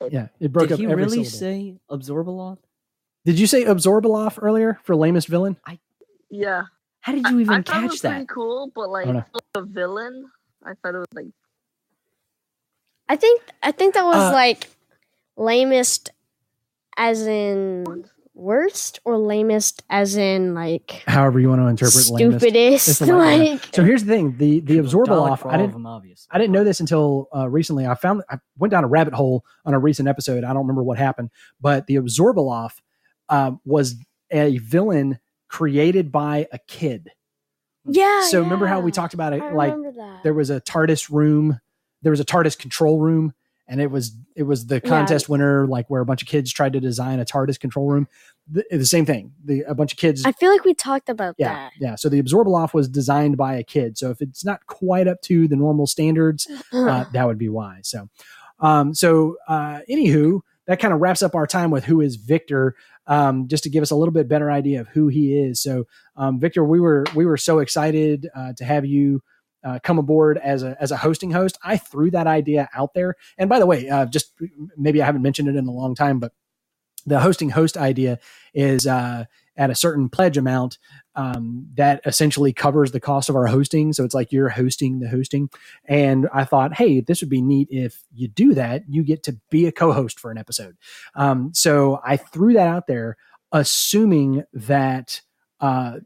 Yeah, 0.10 0.28
it 0.39 0.51
broke 0.51 0.69
Did 0.69 0.73
up 0.75 0.80
he 0.80 0.86
every 0.86 1.04
really 1.04 1.23
syllable. 1.25 1.78
say 1.78 1.78
Absorbaloff? 1.91 2.58
Did 3.25 3.39
you 3.39 3.47
say 3.47 3.65
Absorbaloff 3.65 4.39
earlier 4.41 4.80
for 4.84 4.95
lamest 4.95 5.28
villain? 5.28 5.58
I 5.65 5.80
yeah. 6.30 6.63
How 7.01 7.12
did 7.13 7.25
I- 7.25 7.32
you 7.32 7.39
I, 7.39 7.41
even 7.41 7.63
thought 7.63 7.78
it 7.78 7.84
was 7.84 7.91
catch 7.93 8.01
that? 8.01 8.10
pretty 8.12 8.25
cool, 8.28 8.71
but 8.73 8.89
like 8.89 9.08
Oh, 9.08 9.23
the 9.54 9.62
villain, 9.63 10.30
I 10.63 10.73
thought 10.82 10.95
it 10.95 10.99
was 10.99 11.08
like 11.13 11.25
I 13.08 13.15
think 13.15 13.41
I 13.62 13.72
think 13.72 13.94
that 13.94 14.06
was 14.06 14.15
Uh, 14.15 14.32
like 14.34 14.70
lamest 15.38 16.10
as 16.98 17.26
in 17.28 18.06
worst 18.34 19.00
or 19.06 19.18
lamest 19.18 19.84
as 19.89 20.18
in 20.18 20.54
like 20.54 21.04
However 21.08 21.39
you 21.39 21.50
want 21.50 21.62
to 21.62 21.68
interpret 21.68 22.10
lamest. 22.10 22.39
Stupidest. 22.39 23.00
the 23.00 23.06
lightning 23.15 23.52
like 23.54 23.76
So 23.76 23.84
here's 23.84 24.04
the 24.04 24.13
thing: 24.13 24.38
the 24.38 24.60
the 24.60 24.78
Dalek 24.78 24.86
Absorbaloff. 24.89 25.46
I 25.52 25.58
didn't 25.58 25.74
them, 25.74 25.86
obviously. 25.86 26.28
I 26.32 26.38
didn't 26.38 26.54
know 26.54 26.63
this 26.63 26.80
until 26.80 27.28
uh, 27.36 27.50
recently. 27.50 27.86
I 27.86 27.96
found 27.96 28.24
I 28.30 28.38
went 28.58 28.72
down 28.72 28.84
a 28.84 28.88
rabbit 28.88 29.13
hole 29.13 29.46
on 29.65 29.74
a 29.74 29.80
recent 29.80 30.08
episode. 30.08 30.44
I 30.44 30.48
don't 30.48 30.63
remember 30.63 30.84
what 30.84 30.98
happened, 30.98 31.30
but 31.62 31.88
the 31.88 31.96
Absorbaloff 31.96 32.74
um, 33.30 33.60
was 33.65 33.96
a 34.32 34.58
villain 34.58 35.20
created 35.48 36.12
by 36.12 36.48
a 36.52 36.60
kid. 36.68 37.12
yeah. 37.86 38.24
so 38.28 38.41
remember 38.41 38.65
how 38.68 38.80
we 38.80 38.91
talked 38.91 39.13
about 39.13 39.32
it? 39.34 39.41
I 39.41 39.52
Like 39.52 39.74
that. 39.96 40.22
there 40.24 40.34
was 40.34 40.50
a 40.50 40.60
TARDIS 40.60 41.10
room, 41.12 41.60
there 42.06 42.12
was 42.12 42.20
a 42.20 42.26
TARDIS 42.26 42.56
control 42.60 43.00
room, 43.00 43.34
and 43.68 43.82
it 43.82 43.89
was 43.89 44.15
it 44.36 44.44
was 44.44 44.68
the 44.68 44.76
Yeah. 44.76 44.89
contest 44.89 45.28
winner, 45.28 45.65
like 45.65 45.89
where 45.89 46.02
a 46.02 46.06
bunch 46.06 46.22
of 46.22 46.28
kids 46.28 46.54
tried 46.54 46.74
to 46.74 46.80
design 46.80 47.20
a 47.20 47.26
TARDIS 47.26 47.60
control 47.60 47.88
room. 47.88 48.08
The, 48.48 48.63
the 48.70 48.86
same 48.86 49.08
thing. 49.08 49.32
The 49.44 49.62
a 49.68 49.74
bunch 49.74 49.91
of 49.91 49.98
kids. 49.98 50.24
I 50.24 50.32
feel 50.34 50.52
like 50.52 50.63
we 50.65 50.76
talked 50.76 51.10
about 51.10 51.34
yeah, 51.39 51.54
that. 51.54 51.72
yeah. 51.80 51.96
So 51.96 52.08
the 52.08 52.22
Absorbaloff 52.22 52.76
was 52.76 52.88
designed 52.88 53.38
by 53.38 53.56
a 53.56 53.63
kid. 53.63 53.98
So 53.98 54.12
if 54.12 54.22
it's 54.22 54.46
not 54.46 54.68
quite 54.68 55.08
up 55.08 55.20
to 55.24 55.48
the 55.48 55.56
normal 55.56 55.88
standards, 55.88 56.48
uh, 56.72 57.06
that 57.12 57.26
would 57.26 57.39
be 57.39 57.50
why. 57.50 57.80
So, 57.82 58.08
um, 58.60 58.94
so 58.94 59.38
uh, 59.48 59.80
anywho, 59.89 60.41
that 60.68 60.80
kind 60.80 60.94
of 60.94 61.00
wraps 61.00 61.24
up 61.24 61.34
our 61.34 61.48
time 61.48 61.72
with 61.72 61.86
who 61.86 62.02
is 62.02 62.18
Victor. 62.18 62.76
Um, 63.08 63.48
just 63.48 63.63
to 63.65 63.70
give 63.70 63.84
us 63.84 63.91
a 63.91 63.96
little 63.96 64.12
bit 64.12 64.28
better 64.28 64.50
idea 64.52 64.82
of 64.82 64.88
who 64.89 65.10
he 65.10 65.38
is. 65.38 65.62
So, 65.62 65.86
um, 66.18 66.39
Victor, 66.39 66.63
we 66.63 66.80
were 66.80 67.04
we 67.15 67.26
were 67.26 67.38
so 67.38 67.60
excited 67.60 68.30
uh, 68.36 68.54
to 68.58 68.65
have 68.65 68.86
you 68.86 69.22
uh, 69.65 69.80
come 69.84 69.97
aboard 69.97 70.38
as 70.38 70.63
a 70.63 70.78
as 70.80 70.91
a 70.91 70.97
hosting 70.97 71.32
host. 71.32 71.58
I 71.63 71.78
threw 71.78 72.12
that 72.12 72.28
idea 72.28 72.69
out 72.73 72.93
there, 72.93 73.15
and 73.38 73.49
by 73.49 73.60
the 73.60 73.65
way, 73.65 73.89
uh, 73.89 74.06
just 74.06 74.32
maybe 74.78 75.01
I 75.01 75.06
haven't 75.06 75.23
mentioned 75.23 75.49
it 75.49 75.56
in 75.56 75.67
a 75.67 75.71
long 75.71 75.95
time, 75.95 76.19
but 76.19 76.32
the 77.06 77.19
hosting 77.19 77.49
host 77.49 77.78
idea 77.78 78.19
is 78.54 78.88
uh, 78.88 79.25
at 79.58 79.69
a 79.69 79.75
certain 79.75 80.10
pledge 80.10 80.38
amount 80.38 80.78
um, 81.15 81.67
that 81.75 82.01
essentially 82.06 82.51
covers 82.51 82.91
the 82.91 82.99
cost 82.99 83.30
of 83.30 83.36
our 83.36 83.47
hosting. 83.47 83.93
So 83.93 84.04
it's 84.04 84.15
like 84.15 84.32
you're 84.32 84.49
hosting 84.49 84.99
the 84.99 85.08
hosting. 85.08 85.49
And 85.86 86.28
I 86.34 86.43
thought, 86.45 86.73
hey, 86.73 87.01
this 87.01 87.21
would 87.21 87.30
be 87.30 87.41
neat 87.41 87.67
if 87.71 88.04
you 88.13 88.28
do 88.28 88.54
that. 88.56 88.84
You 88.89 89.04
get 89.04 89.23
to 89.23 89.38
be 89.49 89.65
a 89.65 89.71
co-host 89.71 90.19
for 90.19 90.32
an 90.32 90.38
episode. 90.38 90.78
Um, 91.15 91.51
so 91.54 92.01
I 92.04 92.17
threw 92.17 92.54
that 92.54 92.67
out 92.67 92.88
there, 92.88 93.17
assuming 93.51 94.43
that 94.54 95.21
uh, 95.60 95.99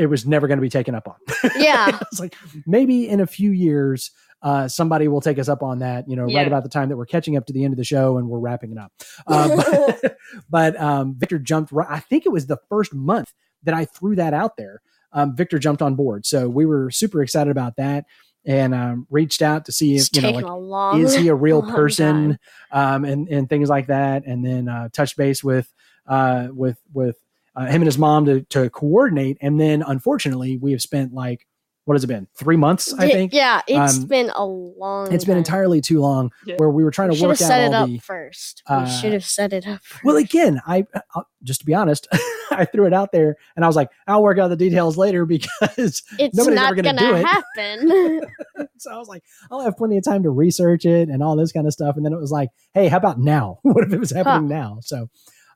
it 0.00 0.06
was 0.06 0.26
never 0.26 0.48
going 0.48 0.56
to 0.56 0.62
be 0.62 0.70
taken 0.70 0.94
up 0.94 1.06
on. 1.06 1.16
Yeah. 1.56 1.98
it's 2.10 2.18
like 2.18 2.34
maybe 2.66 3.08
in 3.08 3.20
a 3.20 3.26
few 3.26 3.52
years. 3.52 4.10
Uh, 4.42 4.66
somebody 4.66 5.06
will 5.06 5.20
take 5.20 5.38
us 5.38 5.50
up 5.50 5.62
on 5.62 5.80
that, 5.80 6.08
you 6.08 6.16
know, 6.16 6.24
right 6.24 6.46
about 6.46 6.62
the 6.62 6.68
time 6.70 6.88
that 6.88 6.96
we're 6.96 7.04
catching 7.04 7.36
up 7.36 7.44
to 7.44 7.52
the 7.52 7.62
end 7.62 7.74
of 7.74 7.76
the 7.76 7.84
show 7.84 8.16
and 8.16 8.26
we're 8.26 8.38
wrapping 8.38 8.72
it 8.72 8.78
up. 8.78 8.90
Uh, 9.26 9.54
but 10.00 10.16
but 10.50 10.80
um, 10.80 11.14
Victor 11.18 11.38
jumped. 11.38 11.72
Right, 11.72 11.86
I 11.90 11.98
think 12.00 12.24
it 12.24 12.30
was 12.30 12.46
the 12.46 12.56
first 12.70 12.94
month 12.94 13.30
that 13.64 13.74
I 13.74 13.84
threw 13.84 14.16
that 14.16 14.32
out 14.32 14.56
there. 14.56 14.80
Um, 15.12 15.36
Victor 15.36 15.58
jumped 15.58 15.82
on 15.82 15.94
board, 15.94 16.24
so 16.24 16.48
we 16.48 16.64
were 16.64 16.90
super 16.90 17.22
excited 17.22 17.50
about 17.50 17.76
that, 17.76 18.06
and 18.46 18.74
um, 18.74 19.06
reached 19.10 19.42
out 19.42 19.66
to 19.66 19.72
see 19.72 19.96
if 19.96 20.06
It's 20.06 20.16
you 20.16 20.22
know, 20.22 20.30
like, 20.30 21.00
is 21.04 21.14
he 21.14 21.28
a 21.28 21.34
real 21.34 21.62
person, 21.76 22.38
um, 22.72 23.04
and 23.04 23.28
and 23.28 23.46
things 23.46 23.68
like 23.68 23.88
that, 23.88 24.24
and 24.24 24.42
then 24.42 24.70
uh, 24.70 24.88
touch 24.90 25.18
base 25.18 25.44
with 25.44 25.70
uh, 26.06 26.48
with 26.50 26.78
with 26.94 27.18
uh, 27.60 27.66
him 27.66 27.82
and 27.82 27.86
his 27.86 27.98
mom 27.98 28.24
to 28.26 28.42
to 28.50 28.70
coordinate, 28.70 29.36
and 29.40 29.60
then 29.60 29.82
unfortunately 29.86 30.56
we 30.56 30.72
have 30.72 30.82
spent 30.82 31.12
like 31.12 31.46
what 31.86 31.94
has 31.94 32.04
it 32.04 32.08
been? 32.08 32.28
Three 32.36 32.56
months, 32.58 32.92
I 32.94 33.06
Y- 33.06 33.10
think. 33.10 33.32
Yeah, 33.32 33.62
it's 33.66 33.96
Um, 33.98 34.04
been 34.06 34.30
a 34.36 34.44
long. 34.44 35.12
It's 35.12 35.24
been 35.24 35.32
time. 35.34 35.38
entirely 35.38 35.80
too 35.80 36.00
long. 36.00 36.30
Yeah. 36.46 36.54
Where 36.58 36.70
we 36.70 36.84
were 36.84 36.90
trying 36.92 37.08
We 37.08 37.14
to 37.16 37.18
should 37.20 37.28
work 37.28 37.38
have 37.38 37.46
out 37.46 37.48
set 37.48 37.60
all 37.62 37.66
it 37.72 37.74
up 37.74 37.88
the. 37.88 37.98
first. 37.98 38.62
We 38.68 38.76
uh, 38.76 38.86
should 38.86 39.12
have 39.12 39.24
set 39.24 39.52
it 39.52 39.66
up. 39.66 39.82
First. 39.82 40.04
Well, 40.04 40.16
again, 40.16 40.60
I 40.66 40.84
uh, 41.16 41.22
just 41.42 41.60
to 41.60 41.66
be 41.66 41.74
honest, 41.74 42.06
I 42.52 42.66
threw 42.66 42.86
it 42.86 42.92
out 42.92 43.10
there 43.12 43.34
and 43.56 43.64
I 43.64 43.68
was 43.68 43.76
like, 43.76 43.88
I'll 44.06 44.22
work 44.22 44.38
out 44.38 44.48
the 44.48 44.56
details 44.56 44.96
later 44.98 45.24
because 45.34 46.02
it's 46.18 46.36
nobody's 46.36 46.56
not 46.56 46.66
ever 46.72 46.82
gonna 46.82 46.94
gonna, 46.98 47.10
do 47.12 47.16
it. 47.16 47.24
happen. 47.24 48.20
so 48.78 48.92
I 48.92 48.98
was 48.98 49.08
like, 49.08 49.24
I'll 49.50 49.62
have 49.62 49.76
plenty 49.76 49.96
of 49.96 50.04
time 50.04 50.22
to 50.24 50.30
research 50.30 50.84
it 50.84 51.08
and 51.08 51.22
all 51.22 51.34
this 51.34 51.50
kind 51.50 51.66
of 51.66 51.72
stuff. 51.72 51.96
And 51.96 52.04
then 52.04 52.12
it 52.12 52.20
was 52.20 52.30
like, 52.30 52.50
hey, 52.74 52.86
how 52.88 52.98
about 52.98 53.18
now? 53.18 53.58
what 53.62 53.84
if 53.84 53.92
it 53.92 53.98
was 53.98 54.10
happening 54.10 54.48
now? 54.48 54.78
So, 54.82 55.08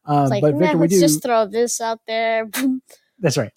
um, 0.06 0.28
like, 0.28 0.42
but 0.42 0.54
Victor, 0.54 0.74
"Nah, 0.74 0.80
we 0.80 0.88
let's 0.88 0.94
do. 0.94 1.00
just 1.00 1.22
throw 1.22 1.46
this 1.46 1.80
out 1.80 2.00
there. 2.06 2.48
That's 3.18 3.36
right. 3.36 3.52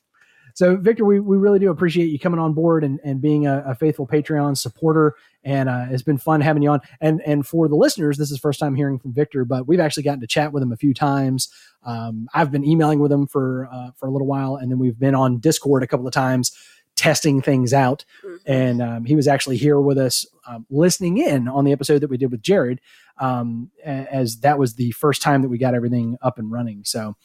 So, 0.57 0.75
Victor, 0.75 1.05
we, 1.05 1.19
we 1.19 1.37
really 1.37 1.59
do 1.59 1.69
appreciate 1.69 2.07
you 2.07 2.17
coming 2.17 2.39
on 2.39 2.53
board 2.53 2.83
and, 2.83 2.99
and 3.03 3.21
being 3.21 3.45
a, 3.45 3.63
a 3.67 3.75
faithful 3.75 4.07
Patreon 4.07 4.57
supporter. 4.57 5.13
And 5.43 5.69
uh, 5.69 5.85
it's 5.91 6.01
been 6.01 6.17
fun 6.17 6.41
having 6.41 6.63
you 6.63 6.71
on. 6.71 6.79
And 6.99 7.21
and 7.27 7.45
for 7.45 7.67
the 7.67 7.75
listeners, 7.75 8.17
this 8.17 8.31
is 8.31 8.37
the 8.37 8.41
first 8.41 8.59
time 8.59 8.73
hearing 8.73 8.97
from 8.97 9.13
Victor, 9.13 9.45
but 9.45 9.67
we've 9.67 9.79
actually 9.79 10.01
gotten 10.01 10.21
to 10.21 10.27
chat 10.27 10.51
with 10.53 10.63
him 10.63 10.71
a 10.71 10.75
few 10.77 10.95
times. 10.95 11.47
Um, 11.85 12.27
I've 12.33 12.51
been 12.51 12.65
emailing 12.65 12.97
with 12.97 13.11
him 13.11 13.27
for 13.27 13.69
uh, 13.71 13.91
for 13.97 14.07
a 14.07 14.11
little 14.11 14.25
while, 14.25 14.55
and 14.55 14.71
then 14.71 14.79
we've 14.79 14.97
been 14.97 15.13
on 15.13 15.37
Discord 15.37 15.83
a 15.83 15.87
couple 15.87 16.07
of 16.07 16.13
times 16.13 16.51
testing 16.97 17.41
things 17.41 17.73
out. 17.73 18.03
And 18.45 18.81
um, 18.81 19.05
he 19.05 19.15
was 19.15 19.27
actually 19.27 19.57
here 19.57 19.79
with 19.79 19.97
us, 19.97 20.25
um, 20.47 20.65
listening 20.69 21.17
in 21.17 21.47
on 21.47 21.63
the 21.63 21.71
episode 21.71 21.99
that 21.99 22.09
we 22.09 22.17
did 22.17 22.31
with 22.31 22.41
Jared, 22.41 22.81
um, 23.19 23.71
as 23.85 24.39
that 24.39 24.59
was 24.59 24.75
the 24.75 24.91
first 24.91 25.21
time 25.21 25.41
that 25.43 25.49
we 25.49 25.57
got 25.57 25.75
everything 25.75 26.17
up 26.21 26.39
and 26.39 26.51
running. 26.51 26.83
So, 26.83 27.15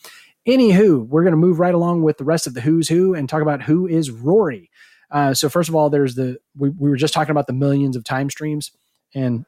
anywho, 0.47 1.07
we're 1.07 1.23
going 1.23 1.33
to 1.33 1.37
move 1.37 1.59
right 1.59 1.75
along 1.75 2.03
with 2.03 2.19
the 2.19 2.25
rest 2.25 2.47
of 2.47 2.55
the 2.55 2.61
who's 2.61 2.89
who 2.89 3.15
and 3.15 3.29
talk 3.29 3.43
about 3.43 3.63
who 3.63 3.87
is 3.87 4.11
Rory. 4.11 4.71
Uh, 5.11 5.35
so, 5.35 5.49
first 5.49 5.69
of 5.69 5.75
all, 5.75 5.91
there's 5.91 6.15
the 6.15 6.39
we, 6.57 6.71
we 6.71 6.91
were 6.91 6.97
just 6.97 7.15
talking 7.15 7.33
about 7.33 7.47
the 7.47 7.53
millions 7.53 7.97
of 7.97 8.05
time 8.05 8.31
streams, 8.31 8.73
and 9.15 9.45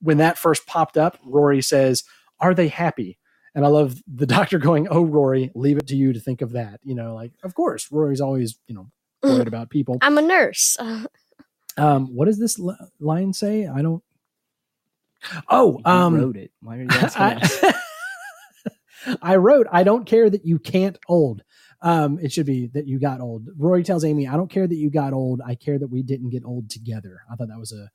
when 0.00 0.18
that 0.18 0.38
first 0.38 0.66
popped 0.66 0.96
up, 0.96 1.18
Rory 1.24 1.62
says, 1.62 2.04
"Are 2.40 2.54
they 2.54 2.68
happy?" 2.68 3.18
And 3.54 3.64
I 3.64 3.68
love 3.68 4.02
the 4.06 4.26
doctor 4.36 4.58
going, 4.58 4.88
"Oh, 4.90 5.04
Rory, 5.04 5.50
leave 5.54 5.78
it 5.78 5.86
to 5.88 5.96
you 5.96 6.12
to 6.12 6.20
think 6.20 6.42
of 6.42 6.52
that." 6.52 6.80
You 6.82 6.94
know, 6.94 7.14
like 7.14 7.32
of 7.42 7.54
course, 7.54 7.90
Rory's 7.90 8.20
always 8.20 8.58
you 8.66 8.74
know 8.74 8.90
worried 9.24 9.48
about 9.48 9.70
people. 9.70 9.98
I'm 10.02 10.18
a 10.18 10.22
nurse. 10.22 10.76
Um, 11.76 12.14
what 12.14 12.26
does 12.26 12.38
this 12.38 12.56
li- 12.56 12.76
line 13.00 13.32
say? 13.32 13.66
I 13.66 13.82
don't. 13.82 14.00
Oh, 15.48 15.78
You 15.84 15.90
um, 15.92 16.14
wrote 16.14 16.36
it. 16.36 16.52
Why 16.62 16.76
are 16.76 16.82
you 16.82 16.88
asking? 16.90 17.22
I, 17.22 17.74
I 19.22 19.36
wrote, 19.36 19.66
I 19.72 19.82
don't 19.82 20.06
care 20.06 20.30
that 20.30 20.44
you 20.44 20.60
can't 20.60 20.96
old. 21.08 21.42
Um, 21.82 22.20
it 22.22 22.32
should 22.32 22.46
be 22.46 22.68
that 22.74 22.86
you 22.86 23.00
got 23.00 23.20
old. 23.20 23.48
Rory 23.58 23.82
tells 23.82 24.04
Amy, 24.04 24.28
I 24.28 24.36
don't 24.36 24.50
care 24.50 24.68
that 24.68 24.76
you 24.76 24.88
got 24.88 25.12
old. 25.12 25.40
I 25.44 25.56
care 25.56 25.78
that 25.78 25.88
we 25.88 26.02
didn't 26.04 26.30
get 26.30 26.44
old 26.44 26.70
together. 26.70 27.22
I 27.30 27.34
thought 27.34 27.48
that 27.48 27.58
was 27.58 27.72
a, 27.72 27.90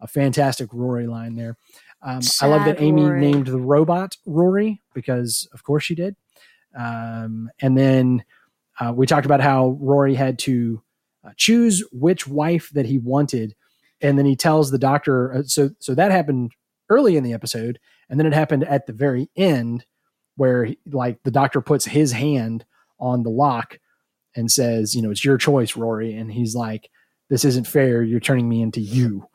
a 0.00 0.06
fantastic 0.06 0.70
Rory 0.72 1.08
line 1.08 1.34
there. 1.34 1.56
Um, 2.02 2.20
I 2.40 2.46
love 2.46 2.64
that 2.66 2.80
Amy 2.80 3.02
Rory. 3.02 3.20
named 3.20 3.48
the 3.48 3.58
robot 3.58 4.16
Rory 4.26 4.80
because, 4.94 5.48
of 5.52 5.64
course, 5.64 5.82
she 5.84 5.94
did. 5.96 6.14
Um, 6.78 7.50
and 7.60 7.76
then 7.76 8.24
uh, 8.80 8.92
we 8.94 9.06
talked 9.06 9.26
about 9.26 9.40
how 9.40 9.76
Rory 9.80 10.14
had 10.14 10.38
to 10.40 10.82
uh, 11.24 11.30
choose 11.36 11.82
which 11.92 12.26
wife 12.26 12.70
that 12.74 12.86
he 12.86 12.98
wanted, 12.98 13.54
and 14.00 14.18
then 14.18 14.26
he 14.26 14.36
tells 14.36 14.70
the 14.70 14.78
doctor. 14.78 15.34
Uh, 15.34 15.42
so, 15.44 15.70
so 15.78 15.94
that 15.94 16.10
happened 16.10 16.52
early 16.90 17.16
in 17.16 17.24
the 17.24 17.32
episode, 17.32 17.78
and 18.08 18.18
then 18.18 18.26
it 18.26 18.34
happened 18.34 18.64
at 18.64 18.86
the 18.86 18.92
very 18.92 19.30
end, 19.36 19.86
where 20.36 20.64
he, 20.64 20.78
like 20.90 21.22
the 21.22 21.30
doctor 21.30 21.60
puts 21.60 21.84
his 21.84 22.12
hand 22.12 22.64
on 22.98 23.22
the 23.22 23.30
lock 23.30 23.78
and 24.36 24.50
says, 24.50 24.94
"You 24.94 25.02
know, 25.02 25.10
it's 25.10 25.24
your 25.24 25.38
choice, 25.38 25.76
Rory," 25.76 26.14
and 26.14 26.32
he's 26.32 26.54
like, 26.54 26.90
"This 27.30 27.44
isn't 27.44 27.66
fair. 27.66 28.02
You're 28.02 28.20
turning 28.20 28.48
me 28.48 28.60
into 28.60 28.80
you." 28.80 29.28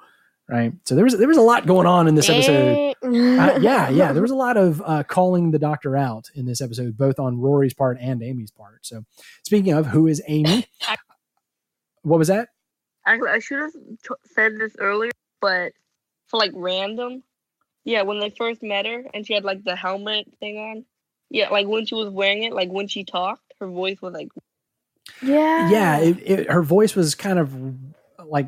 Right. 0.50 0.74
So 0.84 0.96
there 0.96 1.04
was 1.04 1.16
there 1.16 1.28
was 1.28 1.38
a 1.38 1.42
lot 1.42 1.68
going 1.68 1.86
on 1.86 2.08
in 2.08 2.16
this 2.16 2.28
episode. 2.28 2.96
Uh, 3.04 3.60
yeah, 3.62 3.88
yeah. 3.90 4.14
There 4.14 4.22
was 4.24 4.32
a 4.32 4.36
lot 4.36 4.58
of 4.58 4.82
uh, 4.84 5.04
calling 5.04 5.52
the 5.52 5.60
doctor 5.60 5.96
out 5.96 6.32
in 6.34 6.48
this 6.48 6.60
episode, 6.60 6.98
both 6.98 7.20
on 7.20 7.40
Rory's 7.40 7.76
part 7.76 8.00
and 8.02 8.24
Amy's 8.24 8.50
part. 8.50 8.84
So, 8.84 9.04
speaking 9.44 9.74
of 9.74 9.86
who 9.86 10.08
is 10.08 10.24
Amy, 10.28 10.66
what 12.02 12.18
was 12.18 12.30
that? 12.30 12.50
Actually, 13.06 13.30
I 13.30 13.40
should 13.40 13.60
have 13.60 13.74
t- 13.74 14.32
said 14.34 14.58
this 14.58 14.76
earlier, 14.80 15.12
but 15.40 15.74
for 16.26 16.40
like 16.40 16.52
random, 16.56 17.22
yeah, 17.84 18.02
when 18.02 18.20
they 18.20 18.32
first 18.32 18.64
met 18.64 18.88
her 18.88 19.04
and 19.14 19.28
she 19.28 19.34
had 19.34 19.44
like 19.44 19.64
the 19.64 19.76
helmet 19.76 20.26
thing 20.40 20.58
on, 20.58 20.86
yeah, 21.30 21.50
like 21.50 21.68
when 21.68 21.86
she 21.86 21.94
was 21.94 22.10
wearing 22.10 22.42
it, 22.42 22.54
like 22.54 22.70
when 22.70 22.88
she 22.88 23.04
talked, 23.04 23.54
her 23.60 23.68
voice 23.68 24.02
was 24.02 24.14
like, 24.14 24.30
yeah. 25.22 25.70
Yeah, 25.70 26.00
it, 26.00 26.18
it, 26.26 26.52
her 26.52 26.64
voice 26.64 26.96
was 26.96 27.14
kind 27.14 27.38
of 27.38 27.54
like 28.26 28.48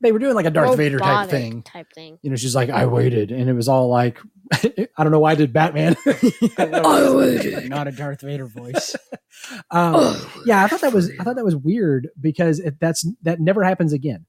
they 0.00 0.12
were 0.12 0.18
doing 0.18 0.34
like 0.34 0.46
a 0.46 0.50
Darth 0.50 0.76
Vader 0.76 0.98
type 0.98 1.28
thing. 1.28 1.62
Type 1.62 1.86
thing. 1.94 2.18
You 2.22 2.30
know, 2.30 2.36
she's 2.36 2.54
like, 2.54 2.70
"I 2.70 2.86
waited," 2.86 3.30
and 3.32 3.48
it 3.48 3.52
was 3.54 3.68
all 3.68 3.88
like, 3.88 4.18
I 4.52 4.86
don't 4.98 5.10
know 5.10 5.18
why 5.20 5.32
I 5.32 5.34
did 5.34 5.52
Batman. 5.52 5.96
I 6.06 7.10
waited. 7.14 7.68
Not 7.68 7.88
a 7.88 7.92
Darth 7.92 8.20
Vader 8.20 8.46
voice. 8.46 8.94
um, 9.70 10.16
yeah, 10.46 10.64
I 10.64 10.68
thought 10.68 10.80
that 10.82 10.92
was 10.92 11.10
I 11.18 11.24
thought 11.24 11.36
that 11.36 11.44
was 11.44 11.56
weird 11.56 12.08
because 12.20 12.60
it, 12.60 12.76
that's 12.80 13.06
that 13.22 13.40
never 13.40 13.64
happens 13.64 13.92
again. 13.92 14.26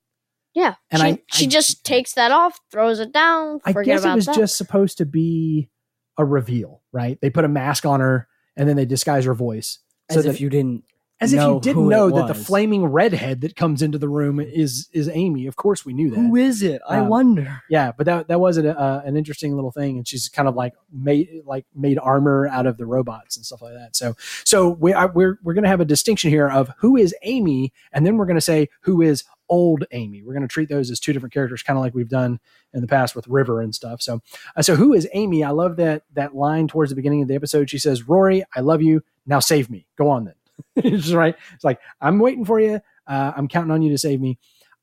Yeah. 0.55 0.75
And 0.91 1.01
she, 1.01 1.07
I- 1.07 1.21
she 1.31 1.45
I- 1.45 1.49
just 1.49 1.85
takes 1.85 2.13
that 2.13 2.31
off, 2.31 2.59
throws 2.71 2.99
it 2.99 3.13
down. 3.13 3.59
I 3.65 3.73
forget 3.73 3.97
guess 4.01 4.05
it 4.05 4.15
was 4.15 4.25
that. 4.25 4.35
just 4.35 4.57
supposed 4.57 4.97
to 4.97 5.05
be 5.05 5.69
a 6.17 6.25
reveal, 6.25 6.81
right? 6.91 7.19
They 7.21 7.29
put 7.29 7.45
a 7.45 7.47
mask 7.47 7.85
on 7.85 7.99
her 7.99 8.27
and 8.57 8.67
then 8.67 8.75
they 8.75 8.85
disguise 8.85 9.25
her 9.25 9.33
voice. 9.35 9.79
As 10.09 10.15
So 10.15 10.19
if 10.21 10.25
that, 10.25 10.39
you 10.39 10.49
didn't. 10.49 10.83
As 11.21 11.33
if 11.33 11.41
you 11.41 11.59
didn't 11.61 11.87
know 11.89 12.09
that 12.09 12.27
the 12.27 12.33
flaming 12.33 12.85
redhead 12.85 13.41
that 13.41 13.55
comes 13.55 13.81
into 13.81 13.97
the 13.97 14.07
room 14.09 14.39
is 14.39 14.87
is 14.93 15.09
Amy. 15.09 15.47
Of 15.47 15.55
course, 15.55 15.85
we 15.85 15.93
knew 15.93 16.09
that. 16.11 16.15
Who 16.15 16.35
is 16.35 16.61
it? 16.63 16.81
I 16.87 16.99
Um, 16.99 17.09
wonder. 17.09 17.61
yeah, 17.69 17.91
but 17.91 18.05
that 18.05 18.27
that 18.29 18.39
was 18.39 18.57
an, 18.57 18.67
uh, 18.67 19.01
an 19.05 19.17
interesting 19.17 19.55
little 19.55 19.71
thing, 19.71 19.97
and 19.97 20.07
she's 20.07 20.29
kind 20.29 20.47
of 20.47 20.55
like 20.55 20.73
made 20.91 21.29
like 21.45 21.65
made 21.75 21.99
armor 21.99 22.47
out 22.47 22.65
of 22.65 22.77
the 22.77 22.85
robots 22.85 23.35
and 23.37 23.45
stuff 23.45 23.61
like 23.61 23.73
that. 23.73 23.95
So 23.95 24.15
so 24.45 24.69
we 24.69 24.93
I, 24.93 25.05
we're 25.05 25.39
we're 25.43 25.53
gonna 25.53 25.67
have 25.67 25.81
a 25.81 25.85
distinction 25.85 26.29
here 26.29 26.47
of 26.49 26.71
who 26.77 26.95
is 26.95 27.13
Amy, 27.23 27.73
and 27.91 28.05
then 28.05 28.17
we're 28.17 28.25
gonna 28.25 28.39
say 28.41 28.69
who 28.81 29.01
is 29.01 29.23
old 29.49 29.83
Amy. 29.91 30.21
We're 30.23 30.33
gonna 30.35 30.47
treat 30.47 30.69
those 30.69 30.89
as 30.91 30.99
two 30.99 31.11
different 31.11 31.33
characters, 31.33 31.63
kind 31.63 31.77
of 31.77 31.83
like 31.83 31.95
we've 31.95 32.07
done 32.07 32.39
in 32.73 32.81
the 32.81 32.87
past 32.87 33.15
with 33.15 33.27
River 33.27 33.61
and 33.61 33.73
stuff. 33.73 34.01
So 34.01 34.21
uh, 34.55 34.61
so 34.61 34.75
who 34.75 34.93
is 34.93 35.07
Amy? 35.13 35.43
I 35.43 35.49
love 35.49 35.75
that 35.77 36.03
that 36.13 36.35
line 36.35 36.67
towards 36.67 36.91
the 36.91 36.95
beginning 36.95 37.23
of 37.23 37.27
the 37.27 37.35
episode. 37.35 37.69
She 37.69 37.79
says, 37.79 38.07
"Rory, 38.07 38.43
I 38.55 38.61
love 38.61 38.81
you. 38.81 39.01
Now 39.25 39.39
save 39.39 39.69
me. 39.69 39.85
Go 39.97 40.09
on 40.09 40.25
then." 40.25 40.35
it's 40.75 41.03
just 41.03 41.15
right. 41.15 41.35
It's 41.53 41.63
like 41.63 41.79
I'm 42.01 42.19
waiting 42.19 42.45
for 42.45 42.59
you. 42.59 42.81
Uh, 43.07 43.33
I'm 43.35 43.47
counting 43.47 43.71
on 43.71 43.81
you 43.81 43.89
to 43.91 43.97
save 43.97 44.21
me. 44.21 44.37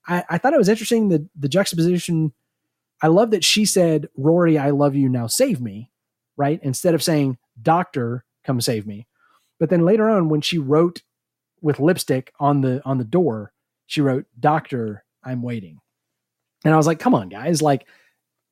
I, 0.06 0.24
I 0.30 0.38
thought 0.38 0.54
it 0.54 0.58
was 0.58 0.68
interesting 0.68 1.08
the 1.08 1.26
the 1.38 1.48
juxtaposition. 1.48 2.32
I 3.02 3.08
love 3.08 3.30
that 3.32 3.44
she 3.44 3.64
said, 3.64 4.08
"Rory, 4.16 4.58
I 4.58 4.70
love 4.70 4.94
you. 4.94 5.08
Now 5.08 5.26
save 5.26 5.60
me," 5.60 5.90
right? 6.36 6.60
Instead 6.62 6.94
of 6.94 7.02
saying, 7.02 7.38
"Doctor, 7.60 8.24
come 8.44 8.60
save 8.60 8.86
me." 8.86 9.06
But 9.58 9.70
then 9.70 9.84
later 9.84 10.08
on, 10.08 10.28
when 10.28 10.40
she 10.40 10.58
wrote 10.58 11.02
with 11.60 11.80
lipstick 11.80 12.32
on 12.38 12.60
the 12.60 12.82
on 12.84 12.98
the 12.98 13.04
door, 13.04 13.52
she 13.86 14.00
wrote, 14.00 14.26
"Doctor, 14.38 15.04
I'm 15.24 15.42
waiting." 15.42 15.80
And 16.64 16.72
I 16.72 16.76
was 16.76 16.86
like, 16.86 16.98
"Come 16.98 17.14
on, 17.14 17.28
guys! 17.28 17.60
Like, 17.62 17.86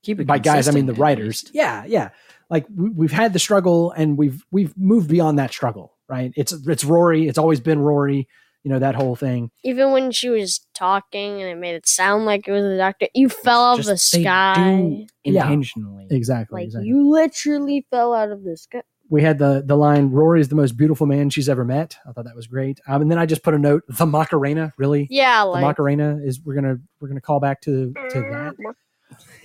Keep 0.05 0.21
it 0.21 0.27
by 0.27 0.39
guys, 0.39 0.69
I 0.69 0.73
mean 0.73 0.85
the 0.87 0.93
writers. 0.93 1.45
least. 1.45 1.55
Yeah, 1.55 1.85
yeah. 1.87 2.11
Like 2.51 2.67
we, 2.75 2.91
we've 2.91 3.13
had 3.13 3.33
the 3.33 3.39
struggle, 3.39 3.91
and 3.93 4.19
we've 4.19 4.45
we've 4.51 4.77
moved 4.77 5.09
beyond 5.09 5.39
that 5.39 5.51
struggle, 5.51 5.94
right? 6.09 6.33
It's 6.37 6.53
it's 6.53 6.85
Rory. 6.85 7.29
It's 7.29 7.39
always 7.39 7.61
been 7.61 7.81
Rory. 7.81 8.29
You 8.63 8.71
know 8.71 8.79
that 8.79 8.95
whole 8.95 9.15
thing. 9.15 9.51
Even 9.63 9.93
when 9.93 10.11
she 10.11 10.31
was 10.31 10.67
talking 10.75 11.43
and 11.43 11.51
it 11.51 11.57
made 11.59 11.75
it 11.75 11.87
sound 11.87 12.25
like 12.25 12.49
it 12.49 12.53
was 12.53 12.63
the 12.63 12.79
doctor, 12.79 13.09
you 13.15 13.29
fell 13.29 13.63
out 13.63 13.79
of 13.79 13.85
the 13.85 13.99
sky. 13.99 14.55
do 14.79 15.07
Yeah. 15.25 15.43
intentionally. 15.45 16.07
Exactly. 16.11 16.61
Like 16.61 16.65
exactly. 16.69 16.89
you 16.89 17.11
literally 17.11 17.87
fell 17.91 18.15
out 18.15 18.31
of 18.31 18.43
the 18.43 18.57
sky. 18.57 18.81
we 19.11 19.21
had 19.21 19.37
the 19.39 19.63
the 19.67 19.77
line 19.77 20.09
Rory 20.11 20.41
is 20.41 20.49
the 20.49 20.55
most 20.55 20.79
beautiful 20.79 21.07
man 21.07 21.29
she's 21.29 21.51
ever 21.51 21.63
met. 21.63 21.97
I 22.09 22.13
thought 22.13 22.25
that 22.25 22.35
was 22.35 22.47
great. 22.47 22.81
Um, 22.89 23.03
and 23.03 23.11
then 23.11 23.19
I 23.19 23.27
just 23.27 23.43
put 23.43 23.53
a 23.53 23.59
note 23.59 23.83
the 23.87 24.07
Macarena. 24.07 24.73
Really, 24.79 25.09
Yeah, 25.11 25.45
the 25.45 25.61
Macarena 25.61 26.19
is 26.25 26.41
we're 26.43 26.55
gonna 26.55 26.77
we're 27.01 27.09
gonna 27.09 27.21
call 27.21 27.41
back 27.41 27.61
to 27.63 27.93
to 28.13 28.21
that. 28.21 28.55
"Mm, 28.59 28.75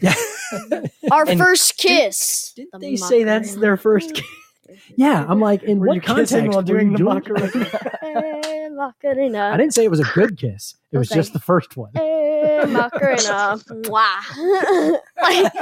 Yeah, 0.01 0.15
our 1.11 1.25
And 1.27 1.37
first 1.37 1.75
kiss. 1.75 2.53
Didn't 2.55 2.71
The 2.71 2.79
they 2.79 2.95
say 2.95 3.23
that's 3.25 3.55
their 3.55 3.75
first 3.75 4.13
kiss? 4.15 4.25
Yeah. 4.95 5.25
I'm 5.27 5.39
like, 5.39 5.63
in 5.63 5.79
Were 5.79 5.87
what 5.87 5.95
you 5.95 6.01
context 6.01 6.33
kissing 6.33 6.47
while 6.49 6.57
were 6.59 6.63
doing 6.63 6.91
you 6.91 6.97
the 6.97 7.03
doing- 7.03 7.15
Macarena? 7.15 7.89
Eh, 8.09 8.69
Macarena. 8.69 9.51
I 9.53 9.57
didn't 9.57 9.73
say 9.73 9.83
it 9.85 9.91
was 9.91 9.99
a 9.99 10.09
good 10.15 10.37
kiss. 10.37 10.75
It 10.91 10.97
was 10.97 11.11
Okay. 11.11 11.19
just 11.19 11.33
the 11.33 11.39
first 11.39 11.75
one. 11.77 11.91
Eh, 11.95 12.65
Macarena. 12.65 13.57
Mwah. 13.67 14.99
like, 15.21 15.53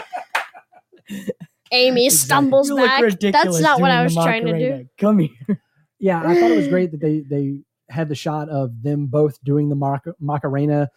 Amy 1.71 2.09
stumbles 2.09 2.69
You 2.69 2.75
look 2.75 2.85
back. 2.85 3.01
ridiculous 3.01 3.45
That's 3.55 3.61
not 3.61 3.81
what 3.81 3.87
doing 3.89 3.97
I 3.97 3.99
the 3.99 4.03
was 4.05 4.13
trying 4.15 4.45
to 4.45 4.51
do. 4.53 4.57
Macarena. 4.59 4.83
Come 4.97 5.19
here. 5.19 5.61
Yeah, 5.99 6.21
I 6.25 6.35
thought 6.39 6.51
it 6.51 6.57
was 6.57 6.67
great 6.67 6.91
that 6.91 7.01
they 7.01 7.21
they 7.21 7.59
had 7.89 8.07
the 8.09 8.15
shot 8.15 8.49
of 8.49 8.83
them 8.83 9.07
both 9.07 9.41
doing 9.43 9.69
the 9.69 9.75
Mac- 9.75 10.05
Macarena 10.19 10.89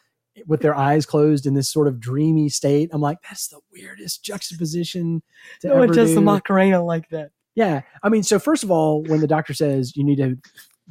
with 0.46 0.60
their 0.60 0.74
eyes 0.76 1.06
closed 1.06 1.46
in 1.46 1.54
this 1.54 1.68
sort 1.70 1.88
of 1.88 1.98
dreamy 2.00 2.48
state. 2.48 2.90
I'm 2.92 3.00
like, 3.00 3.18
that's 3.22 3.48
the 3.48 3.60
weirdest 3.72 4.22
juxtaposition 4.24 5.22
to 5.60 5.68
No 5.68 5.74
ever 5.74 5.86
one 5.86 5.92
does 5.96 6.14
the. 6.14 6.20
Macarena 6.20 6.84
like 6.84 7.08
that. 7.10 7.30
Yeah. 7.54 7.82
I 8.02 8.08
mean, 8.08 8.22
so 8.22 8.38
first 8.38 8.62
of 8.64 8.70
all, 8.70 9.02
when 9.02 9.20
the 9.20 9.26
doctor 9.26 9.54
says 9.54 9.96
you 9.96 10.04
need 10.04 10.16
to 10.16 10.36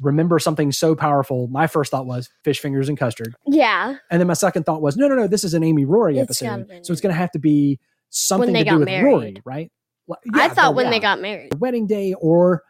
remember 0.00 0.38
something 0.38 0.72
so 0.72 0.94
powerful, 0.94 1.46
my 1.48 1.66
first 1.66 1.90
thought 1.90 2.06
was 2.06 2.28
fish 2.44 2.60
fingers 2.60 2.88
and 2.88 2.98
custard. 2.98 3.34
Yeah. 3.46 3.96
And 4.10 4.20
then 4.20 4.26
my 4.26 4.34
second 4.34 4.64
thought 4.64 4.82
was, 4.82 4.96
no, 4.96 5.08
no, 5.08 5.14
no, 5.14 5.26
this 5.26 5.44
is 5.44 5.54
an 5.54 5.62
Amy 5.62 5.84
Rory 5.84 6.18
It's 6.18 6.42
episode. 6.42 6.68
So 6.86 6.92
it's 6.92 7.00
going 7.00 7.12
to 7.14 7.18
have 7.18 7.30
to 7.32 7.38
be 7.38 7.78
something 8.10 8.52
to 8.54 8.60
do 8.64 8.70
got 8.70 8.78
with 8.80 8.86
married. 8.86 9.04
Rory, 9.04 9.36
right? 9.44 9.72
Well, 10.06 10.18
I 10.34 10.48
thought 10.48 10.74
when 10.74 10.90
they 10.90 10.98
got 11.00 11.20
married. 11.20 11.52
the 11.52 11.56
wedding 11.58 11.86
day 11.86 12.14
or 12.14 12.62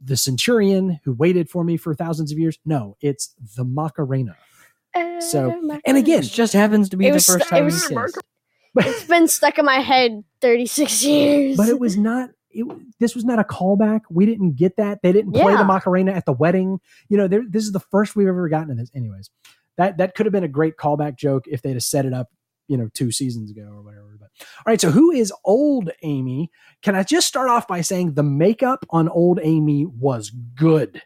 the 0.00 0.16
centurion 0.16 1.00
who 1.04 1.12
waited 1.14 1.48
for 1.48 1.64
me 1.64 1.76
for 1.76 1.94
thousands 1.94 2.30
of 2.30 2.38
years. 2.38 2.58
No, 2.64 2.96
it's 3.00 3.34
the 3.56 3.64
Macarena. 3.64 4.36
So- 5.20 5.50
Uh, 5.70 5.78
and 5.84 5.96
again, 5.96 6.20
It 6.20 6.30
just 6.30 6.52
happens 6.52 6.90
to 6.90 6.96
be 6.96 7.06
It 7.08 7.12
the 7.12 7.20
first 7.20 7.46
it 7.46 7.48
time 7.48 7.64
was- 7.64 7.90
it's 8.76 9.04
been 9.04 9.26
stuck 9.28 9.58
in 9.58 9.64
my 9.64 9.78
head 9.80 10.22
36 10.42 11.02
years. 11.04 11.56
but 11.56 11.68
it 11.68 11.80
was 11.80 11.96
not 11.96 12.30
it, 12.56 12.66
this 13.00 13.14
was 13.14 13.24
not 13.24 13.38
a 13.38 13.44
callback 13.44 14.00
we 14.10 14.26
didn't 14.26 14.56
get 14.56 14.76
that 14.76 15.00
they 15.02 15.12
didn't 15.12 15.32
play 15.32 15.52
Yeah. 15.52 15.58
the 15.58 15.64
macarena 15.64 16.12
at 16.12 16.24
the 16.26 16.32
wedding 16.32 16.80
you 17.08 17.16
know 17.16 17.28
this 17.28 17.64
is 17.64 17.72
the 17.72 17.80
first 17.80 18.16
we've 18.16 18.28
ever 18.28 18.48
gotten 18.48 18.68
to 18.68 18.74
this 18.74 18.90
anyways 18.94 19.30
that 19.76 19.98
that 19.98 20.14
could 20.14 20.26
have 20.26 20.32
been 20.32 20.44
a 20.44 20.48
great 20.48 20.76
callback 20.76 21.16
joke 21.16 21.44
if 21.46 21.62
they'd 21.62 21.74
have 21.74 21.82
set 21.82 22.06
it 22.06 22.12
up 22.12 22.28
you 22.68 22.76
know 22.76 22.88
two 22.94 23.12
seasons 23.12 23.50
ago 23.50 23.62
or 23.70 23.82
whatever 23.82 24.16
but 24.18 24.28
all 24.40 24.64
right 24.66 24.80
so 24.80 24.90
who 24.90 25.10
is 25.12 25.32
old 25.44 25.90
amy 26.02 26.50
can 26.82 26.94
i 26.96 27.02
just 27.02 27.26
start 27.28 27.48
off 27.48 27.68
by 27.68 27.80
saying 27.80 28.14
the 28.14 28.22
makeup 28.22 28.84
on 28.90 29.08
old 29.08 29.38
amy 29.42 29.86
was 29.86 30.30
good 30.30 31.02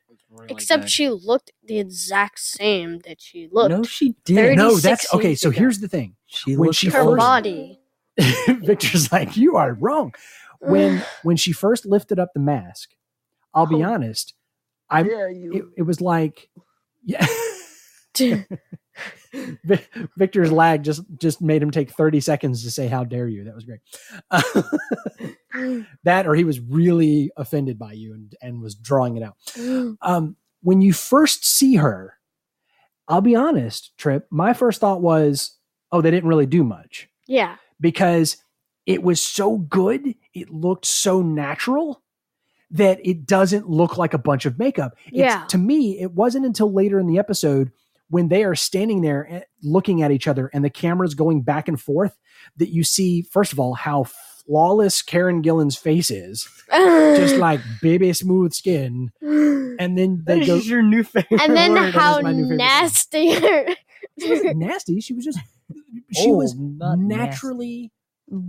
Except 0.49 0.89
she 0.89 1.09
looked 1.11 1.51
the 1.65 1.79
exact 1.81 2.39
same 2.39 3.01
that 3.01 3.21
she 3.21 3.49
looked. 3.53 3.71
No, 3.71 3.83
she 3.83 4.15
didn't. 4.25 4.57
no 4.57 4.77
that's 4.79 5.13
okay 5.13 5.35
so 5.35 5.51
ago. 5.51 5.59
here's 5.59 5.81
the 5.81 5.89
thing 5.89 6.15
She 6.27 6.57
when 6.57 6.69
looked 6.69 6.79
she 6.79 6.87
her 6.89 7.05
first- 7.05 7.19
body. 7.19 7.79
victor's 8.49 9.11
like 9.13 9.37
you 9.37 9.57
are 9.57 9.75
wrong 9.75 10.15
when 10.61 11.03
when 11.23 11.37
she 11.37 11.53
first 11.53 11.85
lifted 11.87 12.19
up 12.19 12.31
the 12.35 12.41
mask 12.41 12.91
i'll 13.55 13.67
be 13.67 13.83
Oh. 13.85 13.91
honest 13.93 14.35
i 14.89 15.03
it, 15.03 15.65
it 15.79 15.83
was 15.83 16.01
like 16.01 16.49
yeah. 17.05 17.27
Victor's 20.17 20.53
lag 20.53 20.83
just 20.83 21.03
just 21.17 21.41
made 21.41 21.63
him 21.63 21.71
take 21.71 21.91
30 21.91 22.21
seconds 22.21 22.65
to 22.65 22.71
say 22.71 22.89
how 22.89 23.05
dare 23.05 23.29
you? 23.29 23.45
That 23.45 23.55
was 23.55 23.65
great. 23.65 23.81
That 26.05 26.27
or 26.27 26.35
he 26.35 26.45
was 26.45 26.61
really 26.61 27.31
offended 27.37 27.79
by 27.79 27.93
you 27.93 28.15
and, 28.15 28.35
and 28.41 28.61
was 28.63 28.75
drawing 28.75 29.17
it 29.17 29.23
out. 29.23 29.37
Um, 30.03 30.37
when 30.63 30.81
you 30.83 30.93
first 30.93 31.45
see 31.47 31.77
her 31.77 32.15
i'll 33.09 33.21
be 33.23 33.35
honest 33.35 33.97
trip 33.97 34.27
my 34.31 34.53
first 34.53 34.81
thought 34.81 35.01
was 35.01 35.57
oh 35.91 36.01
they 36.03 36.11
didn't 36.11 36.29
really 36.29 36.47
do 36.47 36.63
much. 36.63 37.09
Yeah. 37.27 37.57
because 37.81 38.37
it 38.87 39.03
was 39.03 39.23
so 39.23 39.57
good 39.59 40.15
it 40.35 40.51
looked 40.51 40.87
so 40.87 41.23
natural 41.23 42.03
that 42.73 43.01
it 43.05 43.27
doesn't 43.27 43.69
look 43.69 43.99
like 43.99 44.15
a 44.15 44.19
bunch 44.19 44.47
of 44.47 44.59
makeup. 44.59 44.95
It's- 45.13 45.19
Yeah. 45.35 45.45
to 45.47 45.59
me 45.59 45.99
it 46.01 46.13
wasn't 46.13 46.47
until 46.47 46.73
later 46.73 46.99
in 47.01 47.07
the 47.07 47.19
episode 47.19 47.73
when 48.09 48.29
they 48.29 48.45
are 48.45 48.55
standing 48.55 49.03
there 49.03 49.27
eh, 49.31 49.41
looking 49.63 50.03
at 50.03 50.11
each 50.13 50.27
other 50.29 50.51
and 50.53 50.65
the 50.65 50.71
camera's 50.71 51.15
going 51.15 51.43
back 51.43 51.67
and 51.69 51.81
forth 51.81 52.17
that 52.57 52.69
you 52.71 52.83
see 52.85 53.23
first 53.23 53.53
of 53.53 53.59
all 53.61 53.75
how 53.75 54.05
flawless 54.05 55.03
karen 55.03 55.43
gillan's 55.43 55.77
face 55.77 56.11
is. 56.11 56.49
Just 56.71 57.37
like 57.39 57.61
baby 57.83 58.13
smooth 58.13 58.53
skin. 58.53 59.11
And 59.21 59.97
then 59.99 60.23
they 60.27 60.41
That 60.41 60.47
go 60.47 60.57
is 60.57 60.69
your 60.69 60.83
new 60.83 61.03
favorite. 61.05 61.41
and 61.41 61.57
then 61.57 61.73
word, 61.73 61.81
that 61.83 61.89
is 61.89 61.95
how 61.95 62.21
my 62.21 62.33
new 62.33 62.43
favorite 62.45 62.57
nasty 62.57 63.33
she 64.19 64.29
wasn't 64.31 64.57
nasty. 64.59 65.01
She 65.01 65.13
was 65.15 65.25
just 65.25 65.39
she 66.13 66.31
was 66.33 66.55
Old, 66.55 66.79
not 66.79 66.99
naturally 66.99 67.93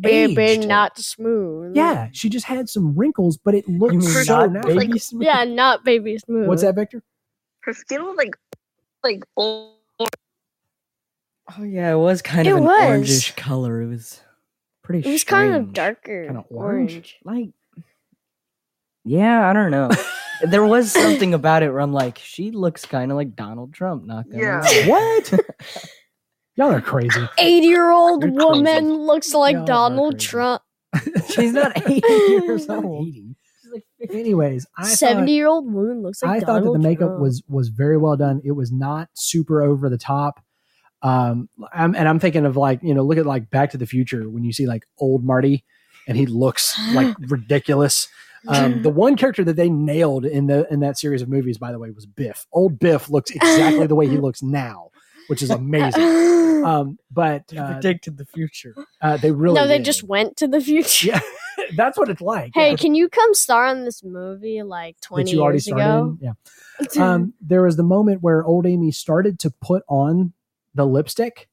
baby 0.02 0.42
Aged. 0.42 0.68
not 0.68 0.98
smooth. 0.98 1.76
Yeah, 1.76 2.10
she 2.12 2.30
just 2.30 2.46
had 2.46 2.70
some 2.70 2.96
wrinkles, 2.96 3.38
but 3.38 3.56
it 3.56 3.68
looked 3.68 4.04
so 4.04 4.38
not 4.40 4.52
natural. 4.54 4.76
baby 4.80 4.92
Like- 4.94 5.02
smooth? 5.02 5.24
Yeah, 5.24 5.44
not 5.44 5.84
baby 5.84 6.18
smooth. 6.18 6.48
What's 6.48 6.62
that, 6.62 6.76
Victor? 6.76 7.02
her 7.64 7.74
skin 7.74 8.04
was 8.04 8.16
like, 8.18 8.36
like 9.04 9.24
old. 9.38 9.76
Oh 11.58 11.64
yeah, 11.64 11.92
it 11.92 11.98
was 11.98 12.22
kind 12.22 12.48
It 12.48 12.52
of 12.52 12.58
an 12.58 12.64
was. 12.64 12.82
orangish 12.82 13.36
color. 13.36 13.82
It 13.82 13.88
was 13.88 14.22
pretty. 14.84 15.08
It 15.08 15.12
was 15.12 15.24
kind 15.24 15.54
of 15.54 15.74
darker. 15.74 16.26
Kinda 16.26 16.44
orange? 16.50 16.92
orange. 16.94 17.18
Like, 17.24 17.50
yeah, 19.04 19.50
I 19.50 19.54
don't 19.54 19.70
know. 19.72 19.90
there 20.50 20.66
was 20.66 20.92
something 20.92 21.34
about 21.34 21.62
it 21.64 21.70
where 21.72 21.82
I'm 21.82 21.94
like, 21.94 22.18
she 22.20 22.52
looks 22.52 22.86
kind 22.86 23.12
of 23.12 23.18
like 23.18 23.36
Donald 23.36 23.74
Trump. 23.74 24.06
Not 24.06 24.30
gonna 24.30 24.42
Yeah. 24.42 24.62
lie. 24.62 24.84
What? 24.88 25.34
Y'all 26.56 26.72
are 26.72 26.82
crazy. 26.82 27.28
80 27.38 27.68
year 27.68 27.90
old 27.92 28.24
You're 28.24 28.32
crazy. 28.34 28.46
woman 28.46 28.94
looks 28.94 29.34
like 29.34 29.56
Y'all 29.56 29.66
Donald. 29.66 30.20
Trump. 30.20 30.62
She's 31.30 31.54
not 31.54 31.90
80 31.90 32.02
years 32.08 32.70
old. 32.70 33.08
80. 33.08 33.36
Anyways, 34.10 34.68
I 34.78 34.84
70 34.86 35.22
thought, 35.22 35.30
year 35.32 35.48
old 35.48 35.72
woman 35.72 36.02
looks 36.02 36.22
like 36.22 36.44
I 36.44 36.46
thought 36.46 36.64
that 36.64 36.72
the 36.74 36.80
makeup 36.80 37.10
Trump. 37.10 37.22
was 37.22 37.42
was 37.48 37.70
very 37.70 37.98
well 37.98 38.18
done. 38.18 38.42
It 38.44 38.52
was 38.52 38.72
not 38.72 39.10
super 39.14 39.62
over 39.62 39.90
the 39.90 39.98
top. 39.98 40.44
Um, 41.04 41.48
I'm, 41.74 41.96
and 41.96 42.08
I'm 42.08 42.20
thinking 42.20 42.46
of 42.46 42.58
like 42.58 42.82
you 42.84 42.94
know, 42.94 43.04
look 43.04 43.18
at 43.18 43.26
like 43.26 43.50
Back 43.50 43.72
to 43.72 43.78
the 43.78 43.86
Future 43.86 44.30
when 44.30 44.44
you 44.44 44.52
see 44.52 44.68
like 44.68 44.84
old 45.00 45.24
Marty, 45.24 45.64
and 46.08 46.18
he 46.18 46.26
looks 46.26 46.78
like 46.94 47.16
ridiculous. 47.28 48.08
Um, 48.48 48.82
the 48.82 48.90
one 48.90 49.16
character 49.16 49.44
that 49.44 49.56
they 49.56 49.70
nailed 49.70 50.26
in 50.26 50.48
the 50.48 50.68
in 50.72 50.82
that 50.82 50.98
series 51.00 51.22
of 51.22 51.30
movies, 51.30 51.58
by 51.58 51.72
the 51.72 51.80
way, 51.80 51.92
was 51.92 52.06
Biff. 52.06 52.46
Old 52.52 52.78
Biff 52.80 53.10
looks 53.10 53.32
exactly 53.32 53.88
the 53.88 53.96
way 53.96 54.08
he 54.10 54.18
looks 54.20 54.44
now, 54.44 54.90
which 55.32 55.42
is 55.42 55.50
amazing. 55.62 56.28
Um, 56.62 57.00
but 57.10 57.48
They 57.48 57.58
uh, 57.58 57.72
predicted 57.74 58.18
the 58.20 58.26
future. 58.26 58.76
uh, 59.02 59.18
they 59.18 59.32
really 59.32 59.56
no, 59.56 59.66
they 59.66 59.80
did. 59.80 59.86
just 59.86 60.04
went 60.04 60.38
to 60.38 60.48
the 60.48 60.62
future. 60.62 61.08
yeah, 61.08 61.20
that's 61.76 61.98
what 61.98 62.08
it's 62.08 62.22
like. 62.22 62.52
Hey, 62.54 62.70
yeah. 62.70 62.76
can 62.76 62.94
you 62.94 63.10
come 63.10 63.34
star 63.34 63.66
in 63.70 63.84
this 63.84 64.04
movie 64.04 64.62
like 64.62 65.02
20 65.02 65.24
that 65.24 65.32
you 65.36 65.42
already 65.42 65.56
years 65.56 65.66
started. 65.66 65.84
ago? 65.84 66.18
in? 66.22 66.36
Yeah. 66.94 67.14
Um, 67.14 67.34
there 67.42 67.64
was 67.64 67.78
the 67.78 67.84
moment 67.84 68.22
where 68.22 68.44
old 68.46 68.68
Amy 68.68 68.92
started 68.92 69.40
to 69.40 69.50
put 69.50 69.82
on 69.90 70.34
the 70.76 70.86
lipstick 70.86 71.50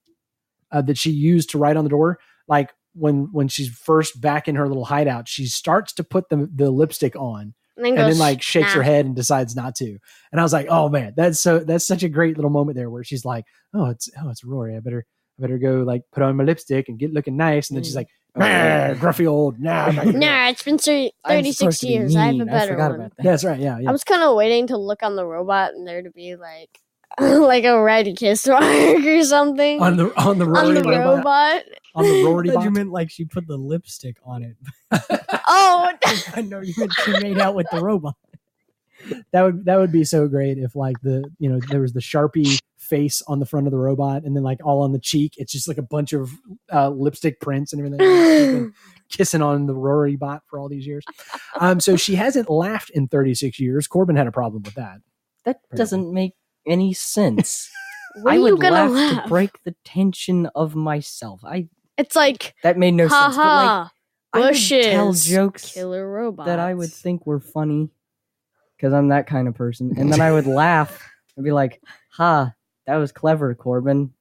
uh, 0.73 0.83
that 0.83 0.99
she 0.99 1.11
used 1.11 1.49
to 1.53 1.59
write 1.59 1.79
on 1.79 1.85
the 1.85 1.91
door. 1.91 2.19
Like 2.47 2.75
when 2.95 3.31
when 3.33 3.49
she's 3.49 3.71
first 3.71 4.21
back 4.21 4.47
in 4.47 4.57
her 4.57 4.69
little 4.69 4.85
hideout, 4.85 5.27
she 5.27 5.47
starts 5.47 5.95
to 5.95 6.05
put 6.05 6.29
the 6.29 6.51
the 6.55 6.71
lipstick 6.71 7.17
on, 7.17 7.55
and 7.79 7.87
then, 7.87 7.99
and 7.99 8.13
then 8.13 8.19
like 8.19 8.43
shakes 8.43 8.73
her 8.73 8.83
head 8.83 9.07
and 9.07 9.17
decides 9.17 9.57
not 9.57 9.75
to. 9.77 9.99
And 10.33 10.41
I 10.41 10.43
was 10.43 10.53
like, 10.53 10.67
oh 10.69 10.89
man, 10.89 11.15
that's 11.17 11.41
so 11.41 11.61
that's 11.61 11.87
such 11.87 12.03
a 12.03 12.09
great 12.09 12.37
little 12.37 12.51
moment 12.51 12.77
there 12.77 12.91
where 12.91 13.05
she's 13.05 13.25
like, 13.25 13.45
oh 13.73 13.87
it's 13.87 14.11
oh 14.21 14.29
it's 14.29 14.45
Rory, 14.45 14.77
I 14.77 14.81
better 14.81 15.07
I 15.39 15.43
better 15.43 15.59
go 15.59 15.83
like 15.83 16.03
put 16.13 16.23
on 16.23 16.37
my 16.37 16.45
lipstick 16.45 16.89
and 16.89 16.99
get 16.99 17.13
looking 17.13 17.37
nice. 17.37 17.71
And 17.71 17.77
then 17.77 17.85
she's 17.85 17.95
mm. 17.95 17.99
like, 17.99 18.09
Oh, 18.35 18.41
"Nah, 18.41 18.95
gruffy 19.01 19.27
old, 19.27 19.59
nah. 19.59 19.87
I'm 19.87 19.97
not 19.97 20.05
gonna 20.05 20.13
do 20.13 20.21
that." 20.21 20.27
Nah, 20.27 20.49
it's 20.51 20.63
been 20.63 20.79
thir- 20.79 21.11
I'm 21.25 21.43
36 21.43 21.59
supposed 21.59 21.81
to 21.81 21.87
be 21.87 21.93
years. 21.93 22.17
I 22.17 22.27
have 22.27 22.41
a 22.41 22.45
better 22.45 22.73
forgot 22.73 22.91
one. 22.91 23.01
about 23.01 23.17
that. 23.17 23.23
That's 23.23 23.45
right. 23.45 23.59
Yeah, 23.59 23.79
yeah. 23.79 23.89
I 23.89 23.93
was 23.93 24.05
kind 24.05 24.23
of 24.23 24.37
waiting 24.37 24.67
to 24.69 24.77
look 24.77 25.03
on 25.03 25.17
the 25.17 25.25
robot 25.25 25.73
and 25.73 25.87
there 25.87 26.03
to 26.03 26.11
be 26.11 26.37
like 26.37 26.79
like 27.41 27.65
a 27.65 27.81
red 27.83 28.17
kiss 28.17 28.47
mark 28.49 28.63
or 28.63 29.23
something 29.25 29.81
on 29.83 29.97
the 29.97 30.13
on 30.21 30.39
the 30.39 30.47
on 30.47 30.75
the 30.75 30.83
robot, 30.83 30.99
robot. 30.99 31.63
on 31.95 32.05
the 32.05 32.21
I 32.21 32.25
Rory 32.25 32.49
thought 32.51 32.65
you 32.65 32.71
bot. 32.71 32.73
meant 32.75 32.91
like 32.93 33.11
she 33.11 33.25
put 33.25 33.47
the 33.47 33.57
lipstick 33.57 34.17
on 34.25 34.43
it. 34.43 34.57
Oh, 35.51 35.91
I 36.35 36.43
know 36.43 36.61
you 36.61 36.75
meant 36.77 36.93
she 36.93 37.11
made 37.21 37.39
out 37.39 37.55
with 37.55 37.67
the 37.73 37.81
robot. 37.81 38.17
That 39.33 39.43
would 39.43 39.65
that 39.65 39.77
would 39.77 39.91
be 39.93 40.05
so 40.05 40.29
great 40.29 40.59
if 40.59 40.77
like 40.77 41.01
the 41.03 41.25
you 41.39 41.49
know 41.49 41.59
there 41.71 41.81
was 41.81 41.95
the 41.95 42.01
sharpie 42.01 42.61
face 42.77 43.23
on 43.27 43.39
the 43.39 43.47
front 43.47 43.67
of 43.67 43.71
the 43.71 43.79
robot 43.79 44.25
and 44.25 44.37
then 44.37 44.43
like 44.43 44.59
all 44.65 44.83
on 44.83 44.93
the 44.93 44.99
cheek 44.99 45.35
it's 45.37 45.53
just 45.53 45.69
like 45.69 45.79
a 45.79 45.83
bunch 45.83 46.13
of 46.13 46.31
uh, 46.73 46.89
lipstick 46.91 47.41
prints 47.41 47.73
and 47.73 47.85
everything 47.85 48.73
kissing 49.09 49.41
on 49.43 49.67
the 49.67 49.75
Rory 49.75 50.17
bot 50.17 50.43
for 50.47 50.59
all 50.59 50.69
these 50.69 50.87
years. 50.87 51.05
Um, 51.59 51.81
so 51.81 51.97
she 51.97 52.15
hasn't 52.15 52.51
laughed 52.51 52.91
in 52.91 53.09
36 53.09 53.59
years. 53.59 53.87
Corbin 53.87 54.17
had 54.17 54.27
a 54.27 54.33
problem 54.33 54.63
with 54.63 54.75
that. 54.75 54.99
That 55.45 55.61
doesn't 55.75 56.13
make 56.13 56.35
any 56.69 56.93
sense. 56.93 57.71
I 58.27 58.39
would 58.39 58.59
laugh, 58.59 58.91
laugh? 58.91 59.23
to 59.23 59.29
break 59.29 59.63
the 59.65 59.75
tension 59.85 60.47
of 60.55 60.75
myself. 60.75 61.41
I 61.45 61.69
It's 61.97 62.17
like 62.17 62.55
that 62.63 62.79
made 62.79 62.95
no 62.95 63.09
ha 63.09 63.27
sense. 63.27 63.37
But 63.37 63.43
like 63.43 63.67
ha 63.67 63.93
I 64.33 64.41
would 64.41 64.93
tell 64.93 65.13
jokes 65.13 65.73
killer 65.73 66.11
robots 66.11 66.47
that 66.47 66.59
I 66.59 66.75
would 66.75 66.93
think 66.93 67.27
were 67.27 67.41
funny 67.41 67.91
because 68.77 68.93
I'm 68.93 69.09
that 69.09 69.27
kind 69.27 69.49
of 69.49 69.55
person, 69.55 69.95
and 69.97 70.13
then 70.13 70.21
I 70.21 70.33
would 70.33 70.47
laugh 70.47 71.11
and 71.37 71.45
be 71.45 71.53
like, 71.53 71.83
"Ha, 72.13 72.53
that 72.87 72.97
was 72.97 73.13
clever, 73.13 73.55
Corbin." 73.55 74.13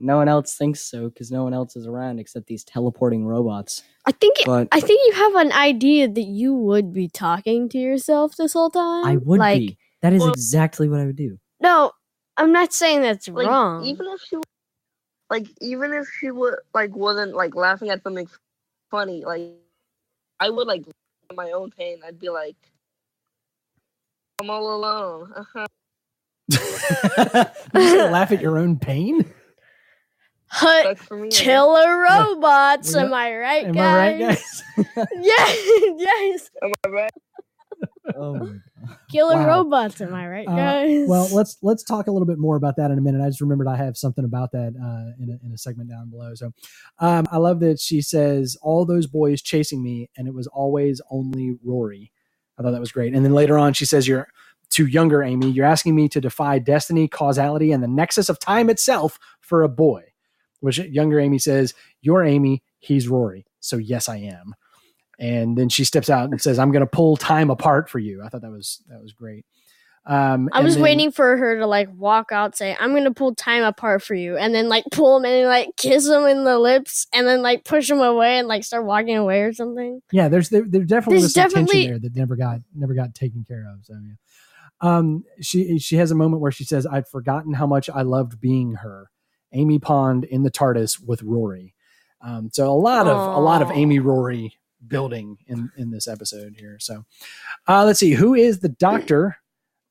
No 0.00 0.16
one 0.16 0.28
else 0.28 0.56
thinks 0.56 0.80
so 0.80 1.08
because 1.08 1.30
no 1.30 1.44
one 1.44 1.54
else 1.54 1.76
is 1.76 1.86
around 1.86 2.18
except 2.18 2.46
these 2.46 2.64
teleporting 2.64 3.24
robots. 3.24 3.82
I 4.04 4.12
think 4.12 4.36
But 4.44 4.68
I 4.72 4.80
think 4.80 5.00
you 5.06 5.12
have 5.14 5.34
an 5.46 5.52
idea 5.52 6.08
that 6.08 6.22
you 6.22 6.52
would 6.54 6.92
be 6.92 7.08
talking 7.08 7.68
to 7.70 7.78
yourself 7.78 8.36
this 8.36 8.52
whole 8.52 8.70
time. 8.70 9.06
I 9.06 9.16
would 9.16 9.38
like, 9.38 9.60
be. 9.60 9.78
That 10.02 10.12
is 10.12 10.20
Well- 10.20 10.32
exactly 10.32 10.88
what 10.88 11.00
I 11.00 11.06
would 11.06 11.16
do. 11.16 11.38
No, 11.64 11.92
I'm 12.36 12.52
not 12.52 12.74
saying 12.74 13.00
that's 13.00 13.26
Like 13.26 13.46
wrong. 13.46 13.84
even 13.86 14.06
if 14.08 14.20
she, 14.20 14.36
like 15.30 15.46
even 15.62 15.94
if 15.94 16.06
she 16.20 16.30
would 16.30 16.56
like 16.74 16.94
wasn't 16.94 17.34
like 17.34 17.54
laughing 17.54 17.88
at 17.88 18.02
something 18.02 18.28
funny, 18.90 19.24
like 19.24 19.50
I 20.40 20.50
would 20.50 20.66
like 20.66 20.84
in 20.86 21.36
my 21.36 21.52
own 21.52 21.70
pain. 21.70 22.00
I'd 22.06 22.18
be 22.20 22.28
like, 22.28 22.56
I'm 24.42 24.50
all 24.50 24.76
alone. 24.76 25.32
Uh-huh. 25.34 25.66
you 27.74 27.88
say 27.88 28.10
laugh 28.10 28.30
at 28.30 28.42
your 28.42 28.58
own 28.58 28.78
pain? 28.78 29.24
Hut 30.48 30.98
Sucks 30.98 31.10
me. 31.10 31.30
Killer 31.30 31.98
robots. 31.98 32.94
We 32.94 33.00
Am 33.00 33.14
I 33.14 33.34
right, 33.36 33.64
Am 33.64 33.72
guys? 33.72 33.82
I 33.86 33.96
right, 33.96 34.18
guys? 34.20 34.62
yes, 35.18 35.56
yes. 35.96 36.50
Am 36.62 36.72
I 36.84 36.88
right? 36.90 37.10
oh 38.16 38.34
my 38.34 38.52
Killing 39.10 39.38
Wow. 39.38 39.46
robots, 39.46 40.00
am 40.00 40.14
I 40.14 40.26
right, 40.28 40.48
Uh, 40.48 40.56
guys? 40.56 41.08
well, 41.08 41.28
let's 41.32 41.56
let's 41.62 41.82
talk 41.84 42.06
a 42.06 42.10
little 42.12 42.26
bit 42.26 42.38
more 42.38 42.56
about 42.56 42.76
that 42.76 42.90
in 42.90 42.98
a 42.98 43.00
minute. 43.00 43.22
I 43.22 43.28
just 43.28 43.40
remembered 43.40 43.68
I 43.68 43.76
have 43.76 43.96
something 43.96 44.24
about 44.24 44.52
that 44.52 44.74
uh, 44.76 45.22
in, 45.22 45.30
a, 45.30 45.46
in 45.46 45.52
a 45.52 45.58
segment 45.58 45.90
down 45.90 46.10
below. 46.10 46.34
So, 46.34 46.52
um, 46.98 47.26
I 47.30 47.38
love 47.38 47.60
that 47.60 47.80
she 47.80 48.00
says 48.02 48.56
all 48.62 48.84
those 48.84 49.06
boys 49.06 49.42
chasing 49.42 49.82
me, 49.82 50.10
and 50.16 50.28
it 50.28 50.34
was 50.34 50.46
always 50.48 51.00
only 51.10 51.56
Rory. 51.64 52.12
I 52.58 52.62
thought 52.62 52.72
that 52.72 52.80
was 52.80 52.92
great. 52.92 53.14
And 53.14 53.24
then 53.24 53.32
later 53.34 53.58
on, 53.58 53.72
she 53.72 53.84
says, 53.86 54.06
"You're 54.08 54.28
to 54.70 54.86
younger 54.86 55.22
Amy. 55.22 55.50
You're 55.50 55.66
asking 55.66 55.94
me 55.94 56.08
to 56.10 56.20
defy 56.20 56.58
destiny, 56.58 57.08
causality, 57.08 57.72
and 57.72 57.82
the 57.82 57.88
nexus 57.88 58.28
of 58.28 58.38
time 58.38 58.70
itself 58.70 59.18
for 59.40 59.62
a 59.62 59.68
boy." 59.68 60.04
Which 60.60 60.78
younger 60.78 61.20
Amy 61.20 61.38
says, 61.38 61.74
"You're 62.00 62.24
Amy. 62.24 62.62
He's 62.78 63.08
Rory. 63.08 63.46
So 63.60 63.76
yes, 63.76 64.08
I 64.08 64.16
am." 64.18 64.54
And 65.18 65.56
then 65.56 65.68
she 65.68 65.84
steps 65.84 66.10
out 66.10 66.30
and 66.30 66.40
says, 66.40 66.58
"I'm 66.58 66.72
going 66.72 66.80
to 66.80 66.86
pull 66.86 67.16
time 67.16 67.50
apart 67.50 67.88
for 67.88 67.98
you." 67.98 68.22
I 68.22 68.28
thought 68.28 68.42
that 68.42 68.50
was 68.50 68.82
that 68.88 69.00
was 69.00 69.12
great. 69.12 69.44
Um, 70.06 70.50
I 70.52 70.60
was 70.60 70.74
then- 70.74 70.82
waiting 70.82 71.10
for 71.12 71.34
her 71.36 71.58
to 71.60 71.66
like 71.66 71.88
walk 71.96 72.30
out, 72.30 72.54
say, 72.56 72.76
"I'm 72.78 72.92
gonna 72.92 73.14
pull 73.14 73.34
time 73.34 73.62
apart 73.62 74.02
for 74.02 74.14
you," 74.14 74.36
and 74.36 74.54
then 74.54 74.68
like 74.68 74.84
pull 74.92 75.16
him 75.16 75.24
and 75.24 75.46
like 75.48 75.70
kiss 75.78 76.06
him 76.06 76.24
in 76.24 76.44
the 76.44 76.58
lips, 76.58 77.06
and 77.14 77.26
then 77.26 77.40
like 77.40 77.64
push 77.64 77.88
him 77.90 78.00
away 78.00 78.38
and 78.38 78.46
like 78.46 78.64
start 78.64 78.84
walking 78.84 79.16
away 79.16 79.40
or 79.42 79.54
something. 79.54 80.02
Yeah, 80.12 80.28
there's 80.28 80.50
there, 80.50 80.64
there 80.68 80.82
definitely 80.84 81.14
There's 81.20 81.22
was 81.24 81.32
some 81.34 81.44
definitely- 81.44 81.72
tension 81.86 81.90
there 81.92 81.98
that 82.00 82.16
never 82.16 82.36
got 82.36 82.60
never 82.74 82.92
got 82.92 83.14
taken 83.14 83.44
care 83.48 83.64
of. 83.72 83.84
So 83.86 83.94
yeah. 83.94 84.14
Um 84.82 85.24
she 85.40 85.78
she 85.78 85.96
has 85.96 86.10
a 86.10 86.14
moment 86.14 86.42
where 86.42 86.52
she 86.52 86.64
says, 86.64 86.86
I'd 86.86 87.08
forgotten 87.08 87.54
how 87.54 87.66
much 87.66 87.88
I 87.88 88.02
loved 88.02 88.40
being 88.40 88.74
her. 88.74 89.10
Amy 89.52 89.78
Pond 89.78 90.24
in 90.24 90.42
the 90.42 90.50
TARDIS 90.50 91.00
with 91.02 91.22
Rory. 91.22 91.74
Um 92.20 92.50
so 92.52 92.70
a 92.70 92.76
lot 92.76 93.06
of 93.06 93.16
a 93.36 93.40
lot 93.40 93.62
of 93.62 93.70
Amy 93.70 94.00
Rory 94.00 94.58
building 94.88 95.38
in 95.46 95.70
in 95.76 95.90
this 95.90 96.08
episode 96.08 96.56
here. 96.58 96.78
So 96.80 97.04
uh 97.68 97.84
let's 97.84 98.00
see, 98.00 98.12
who 98.12 98.34
is 98.34 98.60
the 98.60 98.68
doctor? 98.68 99.38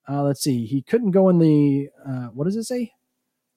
Uh 0.07 0.23
let's 0.23 0.41
see. 0.41 0.65
He 0.65 0.81
couldn't 0.81 1.11
go 1.11 1.29
in 1.29 1.39
the 1.39 1.89
uh 2.05 2.27
what 2.27 2.45
does 2.45 2.55
it 2.55 2.63
say? 2.63 2.93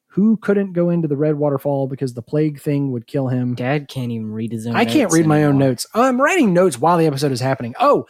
Who 0.09 0.39
couldn't 0.39 0.73
go 0.73 0.89
into 0.89 1.09
the 1.09 1.17
red 1.17 1.35
waterfall 1.35 1.89
because 1.89 2.15
the 2.15 2.23
plague 2.23 2.59
thing 2.59 2.91
would 2.93 3.07
kill 3.07 3.29
him? 3.29 3.55
Dad 3.55 3.89
can't 3.89 4.11
even 4.11 4.33
read 4.33 4.51
his 4.51 4.67
own. 4.67 4.75
I 4.75 4.87
can't 4.87 5.13
read 5.13 5.27
my 5.27 5.45
own 5.45 5.59
notes. 5.59 5.87
Oh, 5.95 6.03
I'm 6.03 6.21
writing 6.21 6.55
notes 6.55 6.79
while 6.79 6.97
the 6.97 7.07
episode 7.07 7.33
is 7.33 7.41
happening. 7.41 7.75
Oh, 7.79 8.07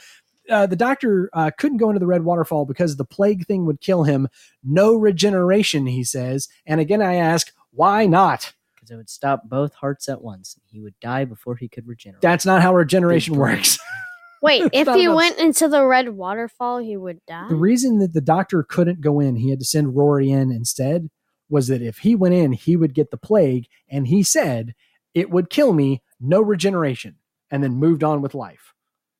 uh, 0.49 0.67
the 0.67 0.77
doctor 0.77 1.29
uh, 1.33 1.51
couldn't 1.59 1.79
go 1.79 1.91
into 1.91 1.99
the 1.99 2.07
red 2.07 2.23
waterfall 2.23 2.65
because 2.65 2.97
the 2.97 3.05
plague 3.05 3.47
thing 3.47 3.67
would 3.67 3.81
kill 3.81 4.05
him. 4.05 4.29
No 4.63 4.95
regeneration, 4.95 5.87
he 5.87 6.05
says. 6.05 6.49
And 6.65 6.81
again, 6.81 7.03
I 7.03 7.15
ask, 7.15 7.53
why 7.73 8.07
not? 8.07 8.55
Because 8.87 8.95
it 8.95 8.97
would 8.97 9.11
stop 9.11 9.43
both 9.49 9.75
hearts 9.75 10.09
at 10.09 10.23
once. 10.23 10.59
He 10.67 10.81
would 10.81 10.99
die 11.01 11.25
before 11.25 11.57
he 11.57 11.69
could 11.69 11.87
regenerate. 11.87 12.23
That's 12.23 12.47
not 12.47 12.63
how 12.63 12.75
regeneration 12.75 13.35
works. 13.37 13.79
Wait, 14.43 14.63
if 14.73 14.87
he 14.95 15.07
about- 15.07 15.17
went 15.17 15.39
into 15.39 15.69
the 15.69 15.85
red 15.85 16.11
waterfall, 16.11 16.79
he 16.79 16.97
would 16.97 17.21
die. 17.27 17.49
the 17.49 17.57
reason 17.57 17.99
that 17.99 18.13
the 18.13 18.21
doctor 18.21 18.63
couldn't 18.63 19.01
go 19.01 19.19
in, 19.19 19.37
he 19.37 19.51
had 19.51 19.59
to 19.61 19.65
send 19.65 19.97
Rory 19.97 20.31
in 20.31 20.53
instead, 20.53 21.11
was 21.49 21.69
that 21.69 21.83
if 21.83 21.99
he 21.99 22.15
went 22.15 22.35
in, 22.35 22.53
he 22.53 22.77
would 22.77 22.95
get 22.95 23.11
the 23.11 23.17
plague. 23.17 23.67
And 23.89 24.07
he 24.07 24.23
said, 24.23 24.75
it 25.15 25.31
would 25.31 25.49
kill 25.51 25.73
me, 25.73 26.03
no 26.21 26.41
regeneration, 26.43 27.17
and 27.51 27.63
then 27.65 27.73
moved 27.75 28.05
on 28.05 28.21
with 28.21 28.35
life. 28.35 28.75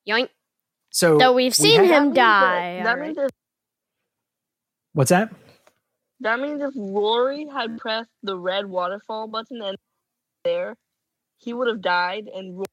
Yoink. 0.09 0.29
So, 0.91 1.19
So 1.19 1.33
we've 1.33 1.55
seen 1.55 1.81
have- 1.81 1.89
That 1.89 1.95
him 1.97 2.03
means 2.05 2.15
that- 2.17 2.21
die. 2.21 2.83
That 2.85 2.97
already. 2.99 3.15
means 3.19 3.31
what's 4.93 5.11
that? 5.11 5.33
That 6.21 6.41
means 6.41 6.63
if 6.63 6.73
Rory 6.77 7.47
had 7.47 7.79
pressed 7.79 8.11
the 8.23 8.39
red 8.39 8.67
waterfall 8.67 9.29
button 9.29 9.63
and 9.63 9.77
there, 10.45 10.77
he 11.39 11.53
would 11.53 11.69
have 11.69 11.81
died 11.81 12.29
and 12.35 12.59
Ro- 12.59 12.65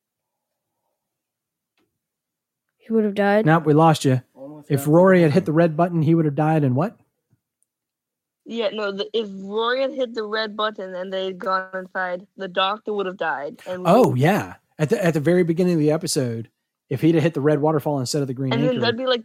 he 2.78 2.92
would 2.92 3.06
have 3.06 3.16
died. 3.16 3.46
Nope, 3.46 3.66
we 3.66 3.74
lost 3.74 4.04
you. 4.06 4.22
If 4.68 4.88
Rory 4.88 5.22
had 5.22 5.32
hit 5.32 5.46
the 5.46 5.54
red 5.54 5.76
button, 5.78 6.02
he 6.02 6.16
would 6.16 6.26
have 6.26 6.36
died. 6.36 6.64
And 6.64 6.76
what? 6.76 6.98
yeah 8.46 8.68
no 8.74 8.92
the, 8.92 9.10
if 9.14 9.30
Rory 9.32 9.82
had 9.82 9.94
hit 9.94 10.14
the 10.14 10.26
red 10.26 10.58
button 10.58 10.94
and 10.96 11.12
they'd 11.14 11.40
gone 11.40 11.70
inside, 11.74 12.28
the 12.36 12.48
doctor 12.48 12.94
would 12.94 13.06
have 13.06 13.18
died. 13.18 13.62
And 13.68 13.84
Oh 13.86 14.16
yeah, 14.16 14.56
at 14.78 14.90
the 14.90 15.04
at 15.04 15.14
the 15.14 15.20
very 15.20 15.44
beginning 15.44 15.76
of 15.76 15.80
the 15.80 15.92
episode, 15.92 16.50
if 16.90 17.02
he'd 17.02 17.16
have 17.16 17.24
hit 17.24 17.34
the 17.34 17.42
red 17.42 17.60
waterfall 17.60 18.00
instead 18.00 18.22
of 18.22 18.28
the 18.28 18.34
green 18.34 18.54
and 18.54 18.64
then 18.64 18.80
that'd 18.80 18.98
be 18.98 19.06
like 19.06 19.24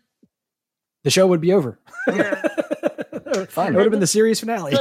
the 1.05 1.11
show 1.11 1.27
would 1.27 1.41
be 1.41 1.53
over. 1.53 1.79
Yeah. 2.07 2.43
Fine. 3.49 3.75
It 3.75 3.77
would 3.77 3.85
have 3.85 3.91
been 3.91 4.01
the 4.01 4.07
series 4.07 4.41
finale. 4.41 4.77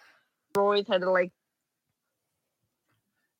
Rory's 0.56 0.86
had 0.88 1.02
to 1.02 1.10
like 1.10 1.32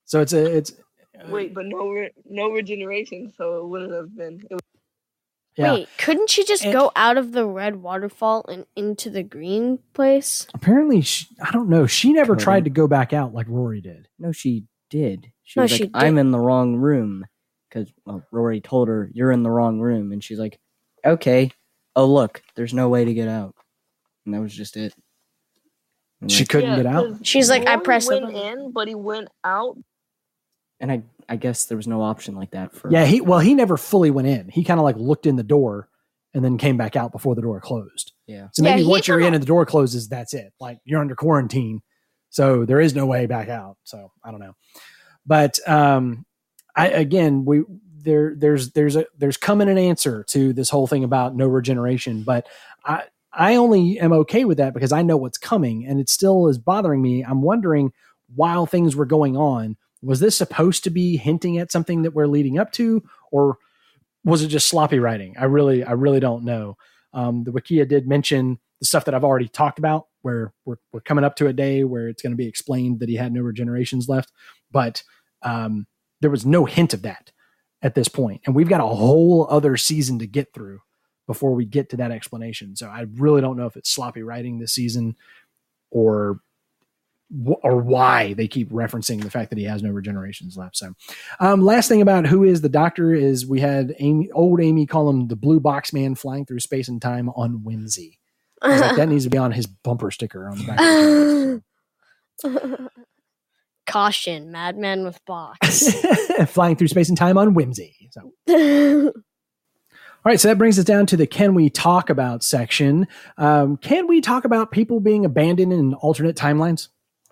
So 0.05 0.21
it's 0.21 0.33
a 0.33 0.57
it's 0.59 0.73
uh, 1.19 1.27
wait, 1.31 1.55
but 1.55 1.65
no 1.67 1.89
re- 1.89 2.11
no 2.29 2.51
regeneration, 2.51 3.33
so 3.37 3.59
it 3.59 3.67
wouldn't 3.69 3.93
have 3.93 4.15
been. 4.17 4.41
It 4.51 4.55
was, 4.55 4.61
yeah. 5.57 5.73
Wait, 5.73 5.89
couldn't 5.97 6.29
she 6.31 6.45
just 6.45 6.65
And- 6.65 6.73
go 6.75 6.93
out 6.95 7.17
of 7.17 7.33
the 7.33 7.47
red 7.47 7.77
waterfall 7.77 8.45
and 8.49 8.67
into 8.77 9.09
the 9.09 9.23
green 9.23 9.79
place? 9.95 10.47
Apparently, 10.53 11.01
she, 11.01 11.27
I 11.43 11.51
don't 11.53 11.71
know. 11.71 11.87
She 11.87 12.13
never 12.13 12.35
Couldn't. 12.35 12.45
tried 12.45 12.65
to 12.65 12.71
go 12.71 12.87
back 12.87 13.13
out 13.15 13.33
like 13.33 13.47
Rory 13.49 13.81
did. 13.81 14.09
No, 14.19 14.33
she 14.33 14.65
did. 14.91 15.33
She 15.45 15.59
No, 15.59 15.63
was 15.65 15.73
like, 15.73 15.81
she 15.81 15.91
"I'm 15.95 16.19
in 16.19 16.31
the 16.31 16.39
wrong 16.41 16.77
room," 16.77 17.25
because 17.71 17.91
well, 18.05 18.23
Rory 18.31 18.61
told 18.61 18.89
her, 18.89 19.11
"You're 19.15 19.33
in 19.33 19.43
the 19.43 19.51
wrong 19.51 19.81
room," 19.81 20.13
and 20.13 20.23
she's 20.23 20.39
like, 20.39 20.59
"Okay." 21.05 21.51
Oh 21.97 22.05
look, 22.07 22.43
there's 22.57 22.75
no 22.75 22.91
way 22.91 23.07
to 23.07 23.15
get 23.15 23.29
out, 23.29 23.55
and 24.27 24.35
that 24.35 24.41
was 24.41 24.55
just 24.55 24.77
it. 24.77 24.95
And, 26.21 26.31
She 26.31 26.41
like, 26.43 26.49
couldn't 26.49 26.71
Yeah, 26.71 26.77
get 26.77 26.87
out. 26.87 27.27
She's 27.27 27.49
like, 27.49 27.67
I 27.67 27.77
pressed 27.77 28.09
the 28.09 28.21
went 28.21 28.33
button. 28.35 28.59
in, 28.59 28.73
but 28.73 28.89
he 28.89 28.95
went 28.95 29.29
out. 29.45 29.77
and 30.81 30.93
I, 30.93 31.03
I 31.29 31.37
guess 31.37 31.65
there 31.67 31.77
was 31.77 31.87
no 31.87 32.03
option 32.03 32.35
like 32.35 32.51
that 32.53 32.73
for. 32.75 32.91
Yeah, 32.91 33.05
he 33.07 33.21
well 33.21 33.39
he 33.41 33.55
never 33.55 33.77
fully 33.77 34.11
went 34.11 34.29
in. 34.29 34.49
He 34.49 34.63
kind 34.65 34.79
of 34.81 34.85
like 34.85 34.97
looked 34.97 35.27
in 35.27 35.37
the 35.37 35.43
door 35.43 35.89
and 36.35 36.45
then 36.45 36.59
came 36.59 36.77
back 36.77 36.97
out 36.97 37.13
before 37.13 37.35
the 37.35 37.41
door 37.43 37.61
closed. 37.61 38.13
yeah. 38.27 38.49
So 38.53 38.63
maybe 38.63 38.83
he 38.83 38.89
once 38.89 39.09
you're 39.09 39.21
in 39.21 39.33
and 39.35 39.43
the 39.43 39.47
door 39.47 39.65
closes, 39.67 40.09
that's 40.09 40.35
it. 40.35 40.53
Like 40.61 40.79
you're 40.85 41.01
under 41.01 41.15
quarantine. 41.17 41.81
So 42.31 42.65
there 42.67 42.81
is 42.81 42.95
no 42.95 43.07
way 43.07 43.25
back 43.27 43.49
out. 43.49 43.77
So 43.85 44.11
I 44.23 44.31
don't 44.31 44.41
know. 44.41 44.55
But 45.25 45.59
um 45.69 46.25
I 46.77 46.89
again 46.89 47.45
we 47.45 47.63
there 48.03 48.35
there's 48.37 48.71
there's 48.73 48.97
a 48.97 49.07
there's 49.19 49.37
coming 49.39 49.69
an 49.69 49.79
answer 49.79 50.25
to 50.29 50.53
this 50.53 50.71
whole 50.71 50.87
thing 50.87 51.03
about 51.05 51.35
no 51.35 51.47
regeneration, 51.49 52.23
but 52.23 52.47
I 52.85 53.05
I 53.37 53.57
only 53.57 53.99
am 53.99 54.13
okay 54.13 54.45
with 54.45 54.59
that 54.59 54.75
because 54.75 54.93
I 54.93 55.03
know 55.03 55.17
what's 55.17 55.39
coming 55.39 55.87
and 55.87 56.01
it 56.01 56.09
still 56.09 56.49
is 56.49 56.59
bothering 56.59 57.03
me. 57.03 57.23
I'm 57.23 57.43
wondering 57.43 57.93
while 58.35 58.67
things 58.67 58.97
were 58.97 59.07
going 59.07 59.37
on, 59.37 59.77
was 60.03 60.21
this 60.21 60.37
supposed 60.37 60.85
to 60.85 60.91
be 60.91 61.17
hinting 61.17 61.59
at 61.59 61.71
something 61.71 62.03
that 62.03 62.13
we're 62.13 62.27
leading 62.27 62.59
up 62.59 62.73
to 62.73 63.03
or 63.31 63.59
was 64.25 64.43
it 64.43 64.49
just 64.49 64.69
sloppy 64.69 64.99
writing? 64.99 65.37
I 65.39 65.45
really 65.45 65.85
I 65.85 65.93
really 65.93 66.21
don't 66.21 66.45
know. 66.45 66.77
Um, 67.13 67.45
the 67.45 67.53
Wikia 67.53 67.89
did 67.89 68.09
mention 68.09 68.59
the 68.81 68.87
stuff 68.87 69.05
that 69.05 69.15
I've 69.15 69.25
already 69.25 69.49
talked 69.49 69.79
about, 69.79 70.07
where 70.23 70.53
we're, 70.65 70.77
we're 70.93 71.01
coming 71.01 71.25
up 71.25 71.37
to 71.37 71.47
a 71.47 71.53
day 71.53 71.85
where 71.85 72.09
it's 72.09 72.23
going 72.23 72.33
to 72.33 72.37
be 72.37 72.49
explained 72.49 73.01
that 73.01 73.09
he 73.09 73.17
had 73.17 73.33
no 73.33 73.41
regenerations 73.43 74.09
left, 74.09 74.33
but 74.71 75.03
um, 75.43 75.87
there 76.21 76.31
was 76.31 76.45
no 76.45 76.65
hint 76.65 76.93
of 76.93 77.03
that 77.03 77.33
at 77.81 77.95
this 77.95 78.09
point, 78.09 78.43
and 78.45 78.55
we've 78.55 78.69
got 78.69 78.81
a 78.81 78.87
whole 78.87 79.47
other 79.49 79.77
season 79.77 80.19
to 80.19 80.27
get 80.27 80.53
through 80.53 80.81
before 81.27 81.55
we 81.55 81.65
get 81.65 81.91
to 81.91 81.97
that 81.99 82.11
explanation. 82.11 82.77
So 82.77 82.89
I 82.89 83.07
really 83.15 83.41
don't 83.41 83.57
know 83.57 83.67
if 83.67 83.77
it's 83.77 83.91
sloppy 83.91 84.23
writing 84.23 84.59
this 84.59 84.73
season 84.73 85.17
or 85.91 86.41
or 87.63 87.79
why 87.79 88.35
they 88.35 88.47
keep 88.47 88.71
referencing 88.71 89.23
the 89.23 89.31
fact 89.31 89.51
that 89.51 89.59
he 89.59 89.65
has 89.65 89.83
no 89.83 89.91
regenerations 89.91 90.57
left. 90.57 90.77
So, 90.77 90.95
um, 91.41 91.61
last 91.61 91.89
thing 91.89 92.01
about 92.01 92.27
who 92.27 92.45
is 92.45 92.61
the 92.61 92.69
doctor 92.69 93.13
is 93.13 93.47
we 93.47 93.61
had 93.61 93.95
Amy, 93.99 94.31
old 94.31 94.61
Amy, 94.61 94.87
call 94.87 95.11
him 95.11 95.27
the 95.29 95.37
blue 95.37 95.59
box 95.59 95.93
man 95.93 96.15
flying 96.15 96.47
through 96.47 96.61
space 96.61 96.89
and 96.89 97.03
time 97.03 97.29
on 97.31 97.65
Whimsy. 97.65 98.21
Like, 98.63 98.97
that 98.97 99.09
needs 99.09 99.25
to 99.25 99.31
be 99.31 99.39
on 99.39 99.53
his 99.53 99.67
bumper 99.67 100.11
sticker 100.11 100.49
on 100.49 100.59
the 100.59 100.65
back. 100.65 100.79
Of 102.45 102.53
the 102.53 102.91
Caution, 103.87 104.51
madman 104.51 105.05
with 105.05 105.25
box. 105.27 105.89
flying 106.49 106.77
through 106.77 106.89
space 106.89 107.09
and 107.09 107.17
time 107.17 107.39
on 107.39 107.55
Whimsy. 107.55 108.11
So, 108.11 109.13
all 110.27 110.31
right, 110.33 110.41
so 110.41 110.49
that 110.49 110.59
brings 110.59 110.77
us 110.77 110.85
down 110.85 111.07
to 111.07 111.17
the 111.17 111.25
"Can 111.25 111.55
we 111.55 111.71
talk 111.71 112.11
about?" 112.11 112.43
section. 112.43 113.07
Um, 113.39 113.77
can 113.77 114.09
we 114.09 114.21
talk 114.21 114.45
about 114.45 114.73
people 114.73 114.99
being 114.99 115.25
abandoned 115.25 115.73
in 115.73 115.95
alternate 115.95 116.35
timelines? 116.35 116.89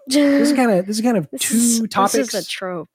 This 0.06 0.50
is 0.50 0.52
kind 0.56 0.70
of 0.70 0.86
this 0.86 0.98
is 0.98 1.02
kind 1.02 1.16
of 1.16 1.28
two 1.40 1.56
is- 1.56 1.84
topics. 1.90 2.12
This 2.12 2.34
is 2.34 2.46
a 2.46 2.48
trope. 2.48 2.88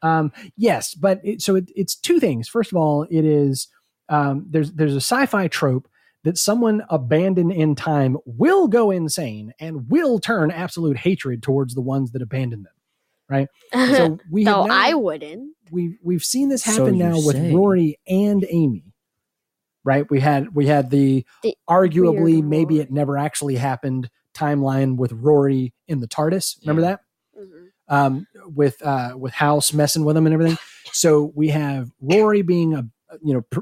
Um, 0.00 0.32
yes, 0.56 0.94
but 0.94 1.20
it, 1.22 1.42
so 1.42 1.54
it, 1.56 1.70
it's 1.76 1.94
two 1.96 2.18
things. 2.18 2.48
First 2.48 2.72
of 2.72 2.78
all, 2.78 3.02
it 3.10 3.26
is 3.26 3.68
um, 4.08 4.46
there's 4.48 4.72
there's 4.72 4.94
a 4.94 5.02
sci-fi 5.02 5.48
trope 5.48 5.86
that 6.24 6.38
someone 6.38 6.82
abandoned 6.88 7.52
in 7.52 7.74
time 7.74 8.16
will 8.24 8.68
go 8.68 8.90
insane 8.90 9.52
and 9.60 9.90
will 9.90 10.18
turn 10.18 10.50
absolute 10.50 10.96
hatred 10.96 11.42
towards 11.42 11.74
the 11.74 11.82
ones 11.82 12.12
that 12.12 12.22
abandoned 12.22 12.64
them. 12.64 12.72
Right. 13.28 13.48
So 13.74 14.18
we 14.30 14.44
have 14.44 14.54
Though 14.54 14.66
now- 14.66 14.74
I 14.74 14.94
wouldn't. 14.94 15.54
we've 15.70 15.98
we've 16.02 16.24
seen 16.24 16.48
this 16.48 16.62
happen 16.62 16.96
you 16.96 17.04
now 17.04 17.16
with 17.16 17.36
say. 17.36 17.52
Rory 17.52 17.98
and 18.08 18.42
Amy. 18.48 18.94
Right? 19.86 20.04
We 20.10 20.20
had 20.20 20.54
we 20.54 20.66
had 20.66 20.90
the, 20.90 21.24
The 21.44 21.54
arguably 21.70 22.42
maybe 22.42 22.80
it 22.80 22.90
never 22.90 23.16
actually 23.16 23.54
happened 23.56 24.10
timeline 24.34 24.96
with 24.96 25.12
Rory 25.12 25.72
in 25.88 26.00
the 26.00 26.08
TARDIS. 26.08 26.58
Remember 26.66 26.82
Yeah. 26.82 26.88
that? 26.88 27.00
Mhm. 27.40 27.68
um, 27.88 28.26
with 28.54 28.82
uh, 28.84 29.14
with 29.16 29.32
House 29.32 29.72
messing 29.72 30.04
with 30.04 30.16
him 30.16 30.26
and 30.26 30.34
everything. 30.34 30.58
So 30.92 31.32
we 31.36 31.48
have 31.50 31.90
Rory 32.00 32.42
being 32.42 32.74
a 32.74 32.84
you 33.22 33.32
know 33.34 33.42
pr- 33.50 33.60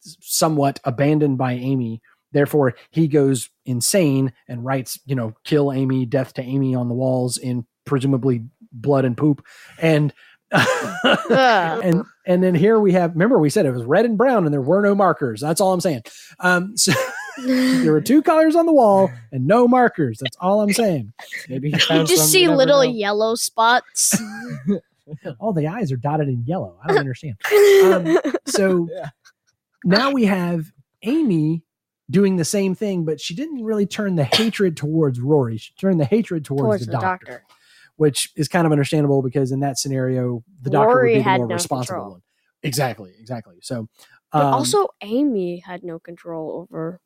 somewhat 0.00 0.80
abandoned 0.84 1.38
by 1.38 1.52
Amy. 1.52 2.02
Therefore, 2.32 2.74
he 2.90 3.08
goes 3.08 3.50
insane 3.64 4.32
and 4.48 4.64
writes, 4.64 4.98
you 5.06 5.14
know, 5.14 5.34
kill 5.44 5.72
Amy, 5.72 6.06
death 6.06 6.34
to 6.34 6.42
Amy 6.42 6.74
on 6.74 6.88
the 6.88 6.94
walls 6.94 7.36
in 7.38 7.66
presumably 7.84 8.44
blood 8.72 9.04
and 9.04 9.16
poop. 9.16 9.44
And 9.80 10.10
Ugh. 10.12 10.16
And 10.52 12.04
and 12.26 12.42
then 12.42 12.54
here 12.54 12.78
we 12.78 12.92
have 12.92 13.12
remember 13.12 13.38
we 13.38 13.50
said 13.50 13.66
it 13.66 13.72
was 13.72 13.84
red 13.84 14.04
and 14.04 14.16
brown 14.16 14.44
and 14.44 14.52
there 14.52 14.60
were 14.62 14.82
no 14.82 14.94
markers. 14.94 15.40
That's 15.40 15.60
all 15.60 15.72
I'm 15.72 15.80
saying. 15.80 16.02
Um 16.40 16.76
so 16.76 16.92
there 17.44 17.92
were 17.92 18.00
two 18.00 18.22
colors 18.22 18.56
on 18.56 18.66
the 18.66 18.72
wall 18.72 19.10
and 19.32 19.46
no 19.46 19.66
markers. 19.68 20.18
That's 20.20 20.36
all 20.40 20.60
I'm 20.60 20.72
saying. 20.72 21.12
Maybe 21.48 21.70
he 21.70 21.74
you 21.76 22.04
just 22.04 22.16
some, 22.16 22.26
see 22.28 22.44
never 22.44 22.56
little 22.56 22.82
know. 22.82 22.90
yellow 22.90 23.34
spots. 23.34 24.20
All 25.38 25.52
the 25.52 25.68
eyes 25.68 25.92
are 25.92 25.96
dotted 25.96 26.28
in 26.28 26.44
yellow. 26.46 26.78
I 26.82 26.88
don't 26.88 26.98
understand. 26.98 27.36
Um, 27.84 28.18
so 28.46 28.88
Yeah. 28.92 29.10
now 29.84 30.10
we 30.10 30.24
have 30.24 30.72
Amy 31.02 31.62
doing 32.10 32.36
the 32.36 32.44
same 32.44 32.74
thing, 32.74 33.04
but 33.04 33.20
she 33.20 33.34
didn't 33.34 33.62
really 33.62 33.86
turn 33.86 34.16
the 34.16 34.24
hatred 34.24 34.76
towards 34.76 35.20
Rory. 35.20 35.58
She 35.58 35.72
turned 35.78 36.00
the 36.00 36.04
hatred 36.04 36.44
towards, 36.44 36.62
Towards 36.62 36.86
the, 36.86 36.92
the 36.92 36.98
doctor, 36.98 37.26
doctor. 37.26 37.44
Which 37.96 38.30
is 38.36 38.48
kind 38.48 38.66
of 38.66 38.72
understandable 38.72 39.22
because 39.22 39.52
in 39.52 39.60
that 39.60 39.78
scenario, 39.78 40.42
the 40.62 40.70
doctor 40.70 40.94
Rory 40.96 41.10
would 41.12 41.14
be 41.14 41.18
the 41.18 41.22
had 41.30 41.38
more 41.38 41.48
no 41.48 41.54
responsible 41.54 41.94
control. 41.96 42.12
one. 42.12 42.22
Exactly, 42.62 43.12
exactly. 43.20 43.56
So, 43.62 43.88
But 44.32 44.42
um, 44.46 44.54
also, 44.54 44.88
Amy 45.02 45.58
had 45.58 45.82
no 45.84 45.98
control 45.98 46.66
over 46.70 47.00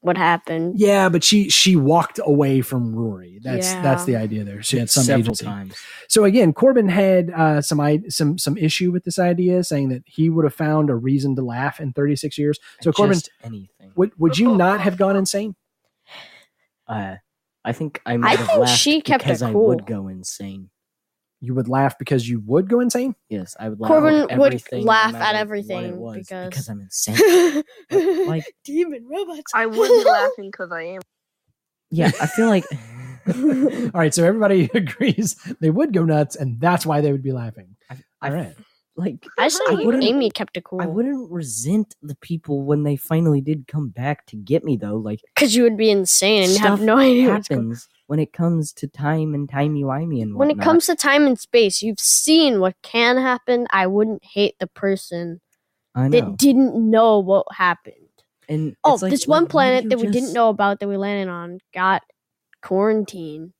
what 0.00 0.16
happened. 0.16 0.80
yeah, 0.80 1.08
but 1.08 1.22
she 1.22 1.48
she 1.48 1.76
walked 1.76 2.18
away 2.24 2.60
from 2.60 2.94
Rory. 2.94 3.38
That's 3.42 3.72
that's 3.74 4.04
the 4.04 4.16
idea 4.16 4.42
there. 4.42 4.60
She 4.62 4.78
had 4.78 4.90
some 4.90 5.04
several 5.04 5.20
agency. 5.26 5.44
times. 5.44 5.76
So 6.08 6.24
again, 6.24 6.52
Corbin 6.52 6.88
had 6.88 7.30
uh, 7.30 7.60
some 7.62 7.78
I- 7.78 8.02
some 8.08 8.36
some 8.38 8.56
issue 8.56 8.90
with 8.90 9.04
this 9.04 9.18
idea, 9.20 9.62
saying 9.62 9.90
that 9.90 10.02
he 10.06 10.28
would 10.30 10.44
have 10.44 10.54
found 10.54 10.90
a 10.90 10.94
reason 10.96 11.36
to 11.36 11.42
laugh 11.42 11.78
in 11.78 11.92
36 11.92 12.36
years. 12.38 12.58
So 12.80 12.90
Corbin, 12.92 13.18
anything. 13.44 13.92
would 13.94 14.10
would 14.18 14.38
you 14.38 14.56
not 14.56 14.80
have 14.80 14.96
gone 14.96 15.16
insane? 15.16 15.54
Uh, 16.88 17.16
I 17.64 17.72
think 17.72 18.00
I 18.04 18.16
might 18.16 18.38
have 18.38 18.48
think 18.48 18.60
laughed 18.60 18.78
she 18.80 19.00
kept 19.00 19.22
it 19.22 19.26
because 19.26 19.42
I 19.42 19.52
cool. 19.52 19.68
would 19.68 19.86
go 19.86 20.08
insane. 20.08 20.70
You 21.40 21.54
would 21.54 21.68
laugh 21.68 21.98
because 21.98 22.28
you 22.28 22.40
would 22.46 22.68
go 22.68 22.80
insane. 22.80 23.16
Yes, 23.28 23.56
I 23.58 23.68
would 23.68 23.80
laugh. 23.80 23.88
Corbin 23.88 24.14
at 24.30 24.38
would 24.38 24.46
everything, 24.46 24.84
no 24.84 24.90
laugh 24.90 25.12
matter 25.12 25.24
at 25.24 25.32
what 25.34 25.40
everything 25.40 25.84
it 25.84 25.96
was, 25.96 26.16
because- 26.16 26.48
because 26.50 26.68
I'm 26.68 26.80
insane. 26.80 27.62
But, 27.90 28.26
like, 28.26 28.44
demon 28.64 29.06
robots. 29.08 29.52
I 29.54 29.66
would 29.66 29.88
be 29.88 30.04
laughing 30.08 30.50
because 30.50 30.70
I 30.72 30.82
am. 30.82 31.00
yeah, 31.90 32.10
I 32.20 32.26
feel 32.26 32.46
like 32.46 32.64
All 33.28 33.90
right, 33.94 34.12
so 34.12 34.24
everybody 34.24 34.68
agrees 34.74 35.34
they 35.60 35.70
would 35.70 35.92
go 35.92 36.04
nuts, 36.04 36.34
and 36.36 36.60
that's 36.60 36.84
why 36.84 37.00
they 37.00 37.12
would 37.12 37.22
be 37.22 37.32
laughing. 37.32 37.76
I, 37.88 37.96
All 38.22 38.32
right. 38.34 38.54
Like 38.96 39.24
I 39.38 39.46
just 39.48 39.62
I 39.68 39.74
wouldn't- 39.74 40.04
Amy 40.04 40.30
kept 40.30 40.56
it 40.56 40.64
cool 40.64 40.82
I 40.82 40.86
wouldn't 40.86 41.30
resent 41.30 41.94
the 42.02 42.14
people 42.16 42.62
when 42.62 42.82
they 42.82 42.96
finally 42.96 43.40
did 43.40 43.66
come 43.66 43.88
back 43.88 44.26
to 44.26 44.36
get 44.36 44.64
me 44.64 44.76
though. 44.76 44.96
Like 44.96 45.20
because 45.34 45.54
you 45.56 45.62
would 45.62 45.76
be 45.76 45.90
insane 45.90 46.50
and 46.50 46.58
have 46.58 46.80
no 46.80 46.98
idea 46.98 47.32
happens 47.32 47.88
when 48.06 48.18
it 48.18 48.32
comes 48.34 48.72
to 48.74 48.86
time 48.86 49.34
and 49.34 49.48
timey 49.48 49.82
wimey 49.82 50.20
and 50.20 50.34
When 50.36 50.50
it 50.50 50.60
comes 50.60 50.86
to 50.86 50.94
time 50.94 51.26
and 51.26 51.38
space, 51.38 51.80
you've 51.80 52.00
seen 52.00 52.60
what 52.60 52.74
can 52.82 53.16
happen. 53.16 53.66
I 53.70 53.86
wouldn't 53.86 54.22
hate 54.24 54.56
the 54.60 54.66
person 54.66 55.40
that 55.94 56.36
didn't 56.36 56.74
know 56.90 57.18
what 57.18 57.46
happened. 57.52 57.94
and 58.48 58.76
Oh, 58.84 58.94
it's 58.94 59.02
like, 59.02 59.10
this 59.10 59.26
like, 59.26 59.40
one 59.40 59.46
planet 59.46 59.88
that 59.88 59.98
we 59.98 60.08
didn't 60.08 60.34
know 60.34 60.50
about 60.50 60.80
that 60.80 60.88
we 60.88 60.96
landed 60.98 61.30
on 61.30 61.60
got 61.72 62.02
quarantine. 62.62 63.52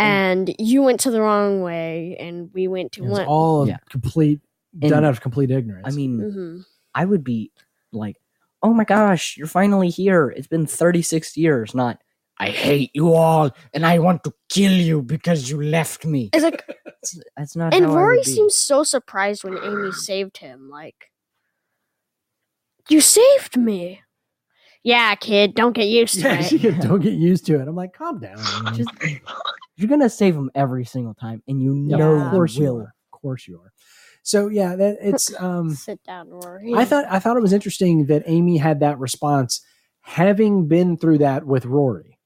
And 0.00 0.54
you 0.58 0.82
went 0.82 1.00
to 1.00 1.10
the 1.10 1.20
wrong 1.20 1.62
way, 1.62 2.16
and 2.18 2.50
we 2.54 2.68
went 2.68 2.92
to 2.92 3.04
It 3.04 3.08
was 3.08 3.18
one. 3.18 3.26
all 3.26 3.68
Yeah. 3.68 3.76
complete 3.90 4.40
done 4.78 5.04
out 5.04 5.10
of 5.10 5.20
complete 5.20 5.50
ignorance. 5.50 5.86
I 5.86 5.90
mean, 5.90 6.18
Mhm. 6.20 6.64
I 6.94 7.04
would 7.04 7.22
be 7.24 7.50
like, 7.92 8.16
"Oh 8.62 8.72
my 8.72 8.84
gosh, 8.84 9.36
you're 9.36 9.46
finally 9.46 9.90
here! 9.90 10.30
It's 10.30 10.46
been 10.48 10.66
36 10.66 11.36
years." 11.36 11.74
Not, 11.74 12.00
"I 12.38 12.50
hate 12.50 12.90
you 12.94 13.12
all 13.14 13.50
and 13.74 13.84
I 13.84 13.98
want 13.98 14.24
to 14.24 14.32
kill 14.48 14.72
you 14.72 15.02
because 15.02 15.50
you 15.50 15.60
left 15.62 16.04
me." 16.04 16.30
It's 16.32 16.44
like, 16.44 16.64
That's, 16.84 17.20
that's 17.36 17.56
not. 17.56 17.74
and 17.74 17.84
how 17.86 17.92
I 17.92 17.94
Rory 17.96 18.16
would 18.18 18.24
be. 18.26 18.30
seems 18.32 18.54
so 18.54 18.82
surprised 18.84 19.42
when 19.44 19.58
Amy 19.58 19.90
saved 19.92 20.38
him. 20.38 20.68
Like, 20.70 21.10
you 22.88 23.00
saved 23.00 23.56
me. 23.56 24.02
Yeah, 24.82 25.14
kid, 25.14 25.54
don't 25.54 25.74
get 25.74 25.88
used 25.88 26.14
to 26.14 26.20
yeah, 26.28 26.40
it. 26.40 26.44
she 26.44 26.58
goes, 26.58 26.74
don't 26.78 27.00
get 27.00 27.12
used 27.12 27.44
to 27.46 27.60
it. 27.60 27.68
I'm 27.68 27.76
like, 27.76 27.92
calm 27.92 28.18
down. 28.18 28.38
Just, 28.74 28.88
you're 29.80 29.88
gonna 29.88 30.10
save 30.10 30.34
him 30.36 30.50
every 30.54 30.84
single 30.84 31.14
time, 31.14 31.42
and 31.48 31.60
you 31.60 31.74
Yeah, 31.74 31.96
know 31.96 32.24
of 32.26 32.30
course 32.30 32.54
you 32.56 32.62
you 32.64 32.70
will. 32.72 32.80
are. 32.82 32.94
Of 33.12 33.20
course 33.20 33.48
you 33.48 33.58
are. 33.60 33.72
So 34.22 34.48
yeah, 34.48 34.76
that 34.76 34.98
it's 35.02 35.32
um 35.40 35.70
Sit 35.74 36.02
down, 36.04 36.28
Rory. 36.28 36.74
I 36.74 36.84
thought 36.84 37.04
I 37.08 37.18
thought 37.18 37.36
it 37.36 37.42
was 37.42 37.52
interesting 37.52 38.06
that 38.06 38.22
Amy 38.26 38.56
had 38.58 38.80
that 38.80 38.98
response, 38.98 39.60
having 40.02 40.68
been 40.68 40.96
through 40.96 41.18
that 41.18 41.46
with 41.46 41.64
Rory, 41.64 42.18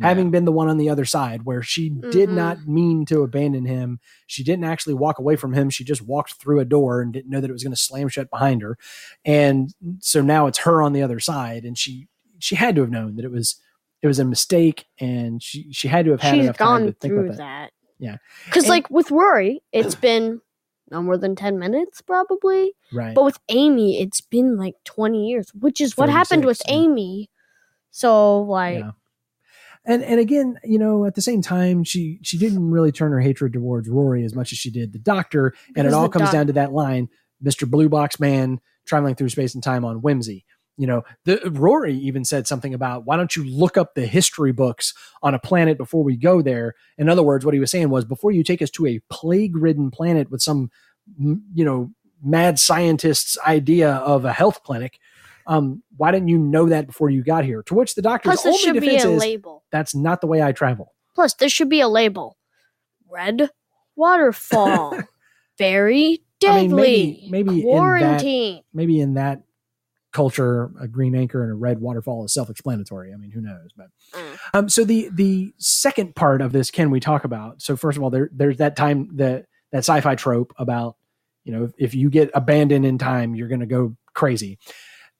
having 0.00 0.30
been 0.30 0.44
the 0.44 0.52
one 0.52 0.68
on 0.68 0.78
the 0.78 0.88
other 0.88 1.04
side 1.04 1.42
where 1.44 1.62
she 1.62 1.90
did 2.10 2.30
Mhm. 2.30 2.34
not 2.34 2.66
mean 2.66 3.04
to 3.06 3.22
abandon 3.22 3.64
him. 3.66 4.00
She 4.26 4.42
didn't 4.44 4.64
actually 4.64 4.94
walk 4.94 5.18
away 5.18 5.36
from 5.36 5.52
him. 5.52 5.70
She 5.70 5.84
just 5.84 6.02
walked 6.02 6.34
through 6.34 6.60
a 6.60 6.64
door 6.64 7.00
and 7.00 7.12
didn't 7.12 7.30
know 7.30 7.40
that 7.40 7.50
it 7.50 7.52
was 7.52 7.62
going 7.64 7.74
to 7.74 7.80
slam 7.80 8.08
shut 8.08 8.30
behind 8.30 8.62
her. 8.62 8.78
And 9.24 9.74
so 10.00 10.22
now 10.22 10.46
it's 10.46 10.58
her 10.60 10.82
on 10.82 10.92
the 10.92 11.02
other 11.02 11.20
side, 11.20 11.64
and 11.64 11.76
she 11.78 12.08
she 12.38 12.54
had 12.56 12.74
to 12.76 12.80
have 12.80 12.90
known 12.90 13.16
that 13.16 13.24
it 13.24 13.30
was 13.30 13.56
it 14.02 14.06
was 14.06 14.18
a 14.18 14.24
mistake, 14.24 14.86
and 14.98 15.42
she 15.42 15.72
she 15.72 15.88
had 15.88 16.04
to 16.06 16.12
have 16.12 16.20
had 16.20 16.34
she's 16.34 16.44
enough 16.44 16.58
time 16.58 16.86
to 16.86 16.92
think 16.92 17.14
about 17.14 17.28
that. 17.28 17.36
that. 17.36 17.72
Yeah. 18.00 18.16
Because, 18.46 18.68
like, 18.68 18.90
with 18.90 19.10
Rory, 19.10 19.62
it's 19.72 19.94
been 19.94 20.40
no 20.90 21.02
more 21.02 21.18
than 21.18 21.36
10 21.36 21.58
minutes, 21.58 22.00
probably. 22.00 22.72
Right. 22.92 23.14
But 23.14 23.24
with 23.24 23.38
Amy, 23.50 24.00
it's 24.00 24.22
been 24.22 24.56
like 24.56 24.74
20 24.84 25.28
years, 25.28 25.52
which 25.54 25.80
is 25.80 25.96
what 25.96 26.08
happened 26.08 26.44
with 26.44 26.62
yeah. 26.66 26.74
Amy. 26.74 27.30
So, 27.90 28.40
like, 28.40 28.78
Yeah. 28.78 28.90
And 29.86 30.04
and 30.04 30.20
again, 30.20 30.58
you 30.62 30.78
know, 30.78 31.06
at 31.06 31.14
the 31.14 31.22
same 31.22 31.40
time, 31.40 31.84
she 31.84 32.18
she 32.22 32.36
didn't 32.36 32.70
really 32.70 32.92
turn 32.92 33.12
her 33.12 33.20
hatred 33.20 33.54
towards 33.54 33.88
Rory 33.88 34.24
as 34.24 34.34
much 34.34 34.52
as 34.52 34.58
she 34.58 34.70
did 34.70 34.92
the 34.92 34.98
Doctor, 34.98 35.54
and 35.74 35.86
it 35.86 35.94
all 35.94 36.10
comes 36.10 36.26
doc- 36.26 36.32
down 36.32 36.46
to 36.48 36.52
that 36.52 36.72
line, 36.72 37.08
Mister 37.40 37.64
Blue 37.64 37.88
Box 37.88 38.20
Man 38.20 38.60
traveling 38.84 39.14
through 39.14 39.30
space 39.30 39.54
and 39.54 39.64
time 39.64 39.86
on 39.86 40.02
whimsy. 40.02 40.44
You 40.80 40.86
know, 40.86 41.02
the 41.26 41.38
Rory 41.52 41.94
even 41.94 42.24
said 42.24 42.46
something 42.46 42.72
about 42.72 43.04
why 43.04 43.18
don't 43.18 43.36
you 43.36 43.44
look 43.44 43.76
up 43.76 43.94
the 43.94 44.06
history 44.06 44.50
books 44.50 44.94
on 45.22 45.34
a 45.34 45.38
planet 45.38 45.76
before 45.76 46.02
we 46.02 46.16
go 46.16 46.40
there? 46.40 46.74
In 46.96 47.10
other 47.10 47.22
words, 47.22 47.44
what 47.44 47.52
he 47.52 47.60
was 47.60 47.70
saying 47.70 47.90
was 47.90 48.06
before 48.06 48.30
you 48.32 48.42
take 48.42 48.62
us 48.62 48.70
to 48.70 48.86
a 48.86 48.98
plague-ridden 49.10 49.90
planet 49.90 50.30
with 50.30 50.40
some, 50.40 50.70
you 51.18 51.64
know, 51.66 51.90
mad 52.22 52.58
scientist's 52.58 53.36
idea 53.46 53.92
of 53.96 54.24
a 54.24 54.32
health 54.32 54.62
clinic, 54.62 54.98
um, 55.46 55.82
why 55.98 56.10
didn't 56.12 56.28
you 56.28 56.38
know 56.38 56.66
that 56.70 56.86
before 56.86 57.10
you 57.10 57.22
got 57.22 57.44
here? 57.44 57.62
To 57.64 57.74
which 57.74 57.94
the 57.94 58.00
doctor's 58.02 58.40
plus 58.40 58.46
only 58.46 58.58
should 58.58 58.74
be 58.74 58.80
defense 58.80 59.04
a 59.04 59.10
is 59.12 59.20
label. 59.20 59.64
that's 59.70 59.94
not 59.94 60.22
the 60.22 60.26
way 60.28 60.42
I 60.42 60.52
travel. 60.52 60.94
Plus, 61.14 61.34
there 61.34 61.48
should 61.50 61.68
be 61.68 61.80
a 61.80 61.88
label. 61.88 62.38
Red 63.10 63.50
waterfall. 63.96 64.98
Very 65.58 66.22
I 66.42 66.64
deadly. 66.64 67.20
mean, 67.22 67.30
maybe- 67.30 67.50
maybe 67.50 67.50
in 67.60 67.66
that- 67.66 67.76
Quarantine. 67.76 68.62
Maybe 68.72 69.00
in 69.00 69.14
that 69.14 69.42
culture, 70.12 70.70
a 70.80 70.88
green 70.88 71.14
anchor 71.14 71.42
and 71.42 71.52
a 71.52 71.54
red 71.54 71.80
waterfall 71.80 72.24
is 72.24 72.34
self-explanatory. 72.34 73.12
I 73.12 73.16
mean, 73.16 73.30
who 73.30 73.40
knows? 73.40 73.70
But 73.76 73.88
Mm. 74.12 74.38
um, 74.54 74.68
so 74.68 74.84
the 74.84 75.08
the 75.12 75.52
second 75.58 76.14
part 76.16 76.40
of 76.42 76.52
this, 76.52 76.70
can 76.70 76.90
we 76.90 76.98
talk 77.00 77.24
about? 77.24 77.62
So 77.62 77.76
first 77.76 77.96
of 77.96 78.02
all, 78.02 78.10
there 78.10 78.28
there's 78.32 78.56
that 78.58 78.76
time 78.76 79.08
that 79.16 79.46
that 79.72 79.78
sci-fi 79.78 80.14
trope 80.16 80.52
about 80.58 80.96
you 81.44 81.52
know 81.52 81.64
if, 81.64 81.72
if 81.78 81.94
you 81.94 82.10
get 82.10 82.30
abandoned 82.34 82.84
in 82.84 82.98
time, 82.98 83.34
you're 83.34 83.48
going 83.48 83.60
to 83.60 83.66
go 83.66 83.96
crazy. 84.14 84.58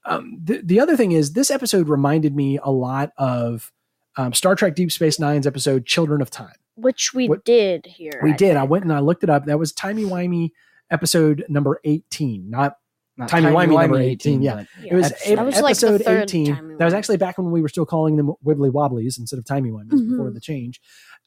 Um, 0.05 0.39
the 0.43 0.61
the 0.65 0.81
other 0.81 0.97
thing 0.97 1.13
is 1.13 1.35
this 1.35 1.51
episode 1.51 1.89
reminded 1.89 2.35
me 2.35 2.59
a 2.63 2.71
lot 2.71 3.13
of 3.17 3.71
um, 4.17 4.33
Star 4.33 4.55
Trek 4.57 4.75
Deep 4.75 4.91
Space 4.91 5.19
Nine's 5.21 5.47
episode 5.47 5.87
Children 5.87 6.21
of 6.23 6.31
Time. 6.31 6.55
Which 6.75 7.13
we 7.15 7.29
What- 7.29 7.45
did 7.45 7.87
here. 7.87 8.21
We 8.23 8.33
did. 8.33 8.57
I 8.57 8.65
went 8.65 8.85
and 8.85 8.93
I 8.93 8.99
looked 9.01 9.23
it 9.23 9.31
up. 9.31 9.45
That 9.45 9.59
was 9.59 9.73
timey 9.73 10.05
wimey 10.05 10.51
episode 10.91 11.45
number 11.49 11.79
18, 11.85 12.51
not 12.51 12.79
Not 13.21 13.29
Timey-wimey 13.29 13.81
number 13.81 13.99
18, 14.01 14.43
yeah. 14.43 14.55
but 14.57 14.67
It 14.85 14.95
was 14.95 15.13
Yeah. 15.27 15.37
That 15.37 15.47
was 15.47 15.55
like 15.61 15.71
episode 15.73 16.03
third 16.03 16.23
18. 16.25 16.77
That 16.79 16.85
was 16.85 16.95
actually 16.95 17.17
back 17.19 17.39
when 17.39 17.51
we 17.53 17.63
were 17.63 17.69
still 17.69 17.87
calling 17.87 18.17
them 18.17 18.33
wibbly 18.45 18.73
wobblies 18.73 19.19
instead 19.19 19.39
of 19.39 19.45
timey 19.45 19.71
wimeys 19.71 19.91
before 20.11 20.31
Mhm. 20.31 20.35
the 20.35 20.41
change. 20.41 20.81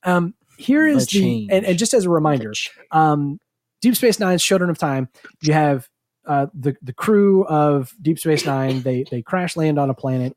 Um, 0.04 0.34
here 0.58 0.94
The 0.94 1.06
the, 1.12 1.48
and, 1.52 1.66
and 1.66 1.78
just 1.78 1.94
as 1.94 2.06
a 2.06 2.10
reminder, 2.10 2.52
um, 2.92 3.40
Deep 3.82 3.96
Space 3.96 4.20
Nine's 4.20 4.44
Children 4.44 4.70
of 4.70 4.78
Time. 4.78 5.10
You 5.42 5.54
have 5.54 5.88
uh, 6.26 6.48
the 6.54 6.76
the 6.82 6.94
crew 6.94 7.46
of 7.46 7.94
Deep 8.02 8.18
Space 8.20 8.46
Nine. 8.46 8.82
They 8.82 9.04
they 9.10 9.22
crash 9.22 9.58
land 9.58 9.78
on 9.80 9.90
a 9.90 9.94
planet, 9.94 10.36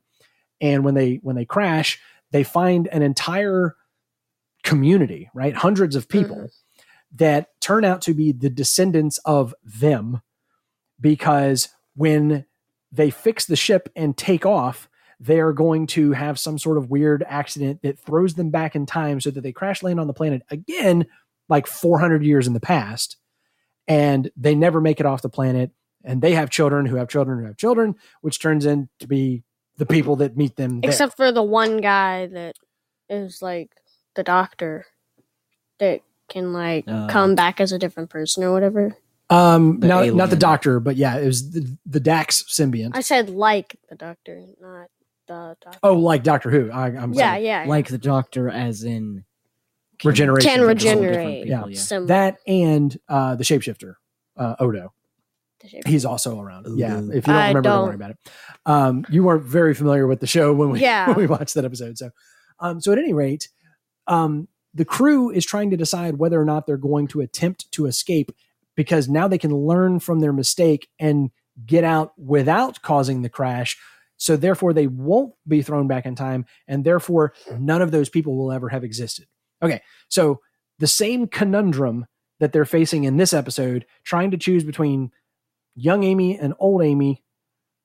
and 0.59 0.83
when 0.83 0.95
they 0.95 1.19
when 1.23 1.35
they 1.35 1.45
crash, 1.45 1.99
they 2.31 2.43
find 2.43 2.87
an 2.87 3.01
entire 3.03 3.75
community, 4.63 5.29
right? 5.33 5.55
Hundreds 5.55 5.95
of 5.95 6.09
people 6.09 6.35
Mm-hmm. 6.35 7.15
that 7.17 7.47
turn 7.61 7.85
out 7.85 8.01
to 8.01 8.13
be 8.13 8.31
the 8.33 8.49
descendants 8.49 9.17
of 9.23 9.53
them, 9.63 10.21
because 10.99 11.69
when 11.95 12.45
they 12.91 13.09
fix 13.09 13.45
the 13.45 13.55
ship 13.55 13.89
and 13.95 14.17
take 14.17 14.45
off. 14.45 14.89
They 15.19 15.39
are 15.39 15.53
going 15.53 15.87
to 15.87 16.11
have 16.11 16.37
some 16.37 16.59
sort 16.59 16.77
of 16.77 16.89
weird 16.91 17.25
accident 17.27 17.81
that 17.81 17.99
throws 17.99 18.35
them 18.35 18.51
back 18.51 18.75
in 18.75 18.85
time 18.85 19.19
so 19.19 19.31
that 19.31 19.41
they 19.41 19.51
crash 19.51 19.81
land 19.81 19.99
on 19.99 20.05
the 20.07 20.13
planet 20.13 20.43
again, 20.51 21.07
like 21.49 21.65
400 21.65 22.23
years 22.23 22.45
in 22.45 22.53
the 22.53 22.59
past 22.59 23.17
and 23.87 24.29
they 24.35 24.53
never 24.53 24.79
make 24.79 24.99
it 24.99 25.05
off 25.05 25.21
the 25.21 25.29
planet 25.29 25.71
and 26.03 26.21
they 26.21 26.33
have 26.33 26.49
children 26.49 26.85
who 26.85 26.97
have 26.97 27.09
children 27.09 27.39
who 27.39 27.45
have 27.45 27.57
children, 27.57 27.95
which 28.21 28.39
turns 28.39 28.65
in 28.65 28.89
to 28.99 29.07
be 29.07 29.43
the 29.77 29.85
people 29.85 30.17
that 30.17 30.37
meet 30.37 30.55
them. 30.55 30.81
there. 30.81 30.89
Except 30.91 31.17
for 31.17 31.31
the 31.31 31.43
one 31.43 31.81
guy 31.81 32.27
that 32.27 32.55
is 33.09 33.41
like 33.41 33.71
the 34.15 34.23
doctor 34.23 34.85
that 35.79 36.01
can 36.29 36.53
like 36.53 36.85
Uh. 36.87 37.07
come 37.07 37.33
back 37.33 37.59
as 37.59 37.71
a 37.71 37.79
different 37.79 38.09
person 38.11 38.43
or 38.43 38.53
whatever. 38.53 38.95
Um, 39.29 39.79
The 39.79 39.87
not 39.87 40.13
not 40.13 40.29
the 40.29 40.35
doctor, 40.35 40.79
but 40.79 40.95
yeah, 40.95 41.17
it 41.17 41.25
was 41.25 41.51
the, 41.51 41.77
the 41.85 41.99
Dax 41.99 42.43
symbiont. 42.43 42.91
I 42.93 43.01
said 43.01 43.29
like 43.29 43.77
the 43.89 43.95
doctor, 43.95 44.41
not 44.61 44.87
the 45.27 45.57
doctor. 45.61 45.79
oh, 45.83 45.95
like 45.95 46.23
Doctor 46.23 46.49
Who. 46.49 46.71
I, 46.71 46.87
I'm 46.87 47.13
yeah, 47.13 47.31
sorry. 47.31 47.43
yeah, 47.45 47.63
yeah. 47.63 47.69
Like 47.69 47.87
the 47.89 47.97
doctor, 47.97 48.49
as 48.49 48.83
in 48.83 49.23
Regeneration. 50.03 50.51
Can 50.51 50.61
regenerate. 50.61 51.45
people, 51.45 51.69
Yeah. 51.71 51.77
Some- 51.77 52.05
that 52.07 52.37
and 52.47 52.95
uh, 53.09 53.35
the 53.35 53.43
shapeshifter, 53.43 53.95
uh, 54.37 54.55
Odo. 54.59 54.93
the 55.59 55.67
shape- 55.67 55.87
He's 55.87 56.05
also 56.05 56.39
around. 56.39 56.67
Yeah, 56.77 56.99
if 56.99 57.15
you 57.27 57.33
don't 57.33 57.35
I 57.35 57.47
remember, 57.49 57.61
don't. 57.61 57.75
don't. 57.79 57.85
worry 57.87 57.95
about 57.95 58.11
it. 58.11 58.17
Um, 58.65 59.05
you 59.09 59.23
weren't 59.23 59.43
very 59.43 59.73
familiar 59.73 60.05
with 60.07 60.19
the 60.19 60.27
show 60.27 60.53
when 60.53 60.69
we 60.69 60.81
Yeah. 60.81 61.07
when 61.07 61.15
we 61.17 61.25
watched 61.27 61.55
that 61.55 61.65
episode. 61.65 61.97
So, 61.97 62.11
um, 62.59 62.79
so 62.79 62.91
at 62.91 62.99
any 62.99 63.11
rate, 63.13 63.49
um, 64.05 64.47
the 64.75 64.85
crew 64.85 65.31
is 65.31 65.45
trying 65.45 65.71
to 65.71 65.77
decide 65.77 66.17
whether 66.19 66.39
or 66.39 66.45
not 66.45 66.67
they're 66.67 66.77
going 66.77 67.07
to 67.07 67.21
attempt 67.21 67.71
to 67.71 67.87
escape 67.87 68.31
because 68.77 69.09
now 69.09 69.27
they 69.27 69.37
can 69.37 69.53
learn 69.53 69.99
from 69.99 70.21
their 70.21 70.31
mistake 70.31 70.87
and 70.99 71.31
get 71.65 71.83
out 71.83 72.13
without 72.17 72.81
causing 72.81 73.23
the 73.23 73.29
crash. 73.29 73.75
So 74.15 74.37
therefore, 74.37 74.71
they 74.71 74.87
won't 74.87 75.33
be 75.47 75.61
thrown 75.61 75.87
back 75.87 76.05
in 76.05 76.15
time, 76.15 76.45
and 76.67 76.85
therefore, 76.85 77.33
none 77.59 77.81
of 77.81 77.91
those 77.91 78.07
people 78.07 78.37
will 78.37 78.51
ever 78.51 78.69
have 78.69 78.83
existed. 78.83 79.25
Okay, 79.61 79.81
so 80.07 80.39
the 80.79 80.87
same 80.87 81.27
conundrum 81.27 82.05
that 82.39 82.53
they're 82.53 82.65
facing 82.65 83.03
in 83.03 83.17
this 83.17 83.33
episode, 83.33 83.85
trying 84.03 84.31
to 84.31 84.37
choose 84.37 84.63
between 84.63 85.11
young 85.75 86.03
Amy 86.03 86.37
and 86.37 86.53
old 86.59 86.83
Amy, 86.83 87.23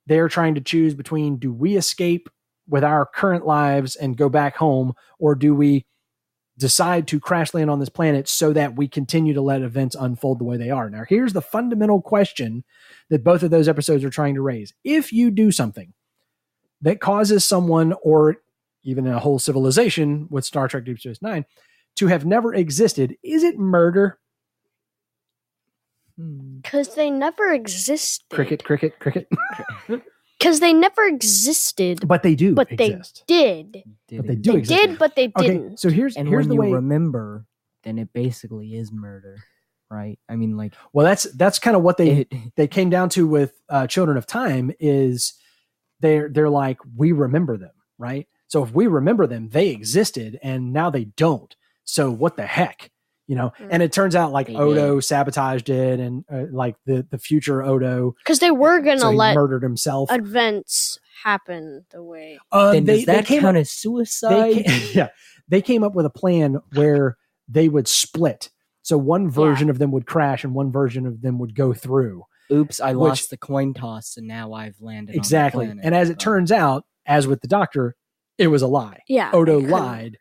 they're 0.06 0.28
trying 0.28 0.54
to 0.54 0.60
choose 0.60 0.94
between 0.94 1.36
do 1.36 1.52
we 1.52 1.76
escape 1.76 2.28
with 2.68 2.84
our 2.84 3.06
current 3.06 3.46
lives 3.46 3.96
and 3.96 4.16
go 4.16 4.28
back 4.28 4.56
home, 4.56 4.92
or 5.18 5.34
do 5.34 5.54
we 5.54 5.86
decide 6.62 7.06
to 7.08 7.20
crash 7.20 7.52
land 7.52 7.68
on 7.68 7.78
this 7.78 7.90
planet 7.90 8.26
so 8.28 8.52
that 8.54 8.76
we 8.76 8.88
continue 8.88 9.34
to 9.34 9.42
let 9.42 9.60
events 9.60 9.94
unfold 9.98 10.38
the 10.40 10.44
way 10.44 10.56
they 10.56 10.70
are? 10.70 10.88
Now, 10.88 11.02
here's 11.06 11.34
the 11.34 11.42
fundamental 11.42 12.00
question 12.00 12.64
that 13.10 13.22
both 13.22 13.42
of 13.42 13.50
those 13.50 13.68
episodes 13.68 14.02
are 14.04 14.10
trying 14.10 14.34
to 14.36 14.40
raise. 14.40 14.72
If 14.84 15.12
you 15.12 15.30
do 15.30 15.52
something 15.52 15.92
that 16.80 17.00
causes 17.00 17.44
someone 17.44 17.92
or 18.02 18.38
even 18.84 19.06
a 19.06 19.18
whole 19.18 19.38
civilization 19.38 20.28
with 20.30 20.44
Star 20.44 20.68
Trek 20.68 20.84
Deep 20.84 20.98
Space 20.98 21.20
Nine 21.20 21.44
to 21.96 22.06
have 22.06 22.24
never 22.24 22.54
existed, 22.54 23.16
is 23.22 23.42
it 23.42 23.58
murder? 23.58 24.18
Hmm. 26.16 26.60
Because 26.62 26.94
they 26.94 27.10
never 27.10 27.52
existed. 27.52 28.24
Cricket, 28.30 28.64
cricket, 28.64 28.98
cricket. 28.98 29.28
Because 30.42 30.60
they 30.60 30.72
never 30.72 31.04
existed. 31.04 32.06
but 32.06 32.22
they 32.22 32.34
do 32.34 32.54
But 32.54 32.68
they 32.68 32.86
exist. 32.86 33.24
Did. 33.26 33.84
Did 34.08 34.16
But 34.18 34.26
they 34.26 34.34
do 34.34 34.52
They 34.52 34.58
exist. 34.58 34.80
did, 34.80 34.98
but 34.98 35.14
they 35.16 35.28
didn't. 35.28 35.66
Okay, 35.66 35.76
so 35.76 35.88
here's 35.90 36.16
And 36.16 36.28
here's 36.28 36.46
when 36.46 36.48
the 36.48 36.54
you 36.56 36.60
way. 36.60 36.72
remember, 36.72 37.46
then 37.84 37.98
it 37.98 38.12
basically 38.12 38.74
is 38.74 38.92
murder, 38.92 39.36
right? 39.90 40.18
I 40.28 40.36
mean, 40.36 40.56
like 40.56 40.74
well, 40.92 41.04
that's 41.06 41.24
that's 41.34 41.58
kind 41.58 41.76
of 41.76 41.82
what 41.82 41.96
they 41.96 42.10
it, 42.30 42.32
they 42.56 42.66
came 42.66 42.90
down 42.90 43.08
to 43.10 43.26
with 43.26 43.52
uh, 43.68 43.86
Children 43.86 44.16
of 44.16 44.26
Time 44.26 44.72
is 44.80 45.34
they're 46.00 46.28
they're 46.28 46.50
like 46.50 46.78
we 46.96 47.12
remember 47.12 47.56
them, 47.56 47.72
right? 47.98 48.26
So 48.48 48.62
if 48.62 48.72
we 48.72 48.86
remember 48.86 49.26
them, 49.26 49.48
they 49.48 49.68
existed, 49.68 50.38
and 50.42 50.72
now 50.72 50.90
they 50.90 51.04
don't. 51.04 51.54
So 51.84 52.10
what 52.10 52.36
the 52.36 52.46
heck, 52.46 52.90
you 53.32 53.36
know? 53.38 53.50
Mm. 53.58 53.68
And 53.70 53.82
it 53.82 53.92
turns 53.94 54.14
out 54.14 54.30
like 54.30 54.48
They 54.48 54.54
Odo 54.56 55.00
sabotaged 55.00 55.70
it, 55.70 55.98
and 56.00 56.22
uh, 56.30 56.44
like 56.52 56.76
the 56.84 57.06
the 57.10 57.16
future 57.16 57.62
Odo, 57.62 58.14
Because 58.18 58.40
they 58.40 58.50
were 58.50 58.80
going 58.80 58.98
to 58.98 59.00
so 59.00 59.10
he 59.10 59.16
let 59.16 59.34
murdered 59.34 59.62
himself. 59.62 60.10
events 60.12 60.98
happen 61.24 61.86
the 61.92 62.02
way. 62.02 62.38
Uh, 62.50 62.72
then 62.72 62.84
they, 62.84 62.96
does 62.98 63.06
that 63.06 63.16
they 63.16 63.22
came 63.24 63.40
count 63.40 63.56
up, 63.56 63.62
as 63.62 63.70
suicide? 63.70 64.52
they 64.56 64.62
came, 64.64 64.88
yeah, 64.94 65.08
they 65.48 65.62
came 65.62 65.82
up 65.82 65.94
with 65.94 66.04
a 66.04 66.10
plan 66.10 66.58
where 66.74 67.16
they 67.48 67.68
would 67.70 67.88
split. 67.88 68.50
So 68.82 68.98
one 68.98 69.30
version 69.30 69.70
of 69.70 69.78
them 69.78 69.92
would 69.92 70.06
crash, 70.06 70.44
and 70.44 70.54
one 70.54 70.70
version 70.70 71.06
of 71.06 71.22
them 71.22 71.38
would 71.38 71.54
go 71.54 71.72
through. 71.72 72.24
Oops, 72.52 72.80
I 72.80 72.90
Which- 72.92 73.08
lost 73.08 73.30
the 73.30 73.38
coin 73.38 73.72
toss, 73.72 74.16
and 74.18 74.26
now 74.28 74.52
I've 74.52 74.74
landed. 74.80 75.14
exactly. 75.16 75.64
On 75.64 75.76
the 75.76 75.82
planet. 75.82 75.86
And 75.86 75.94
as 75.94 76.10
it 76.10 76.16
Oh. 76.20 76.24
turns 76.24 76.52
out, 76.52 76.84
as 77.06 77.26
with 77.26 77.40
the 77.40 77.48
doctor, 77.48 77.96
it 78.36 78.48
was 78.48 78.60
a 78.60 78.66
lie. 78.66 78.98
Yeah. 79.08 79.30
Odo 79.32 79.60
they 79.60 79.66
couldn't- 79.66 79.70
lied, 79.70 80.18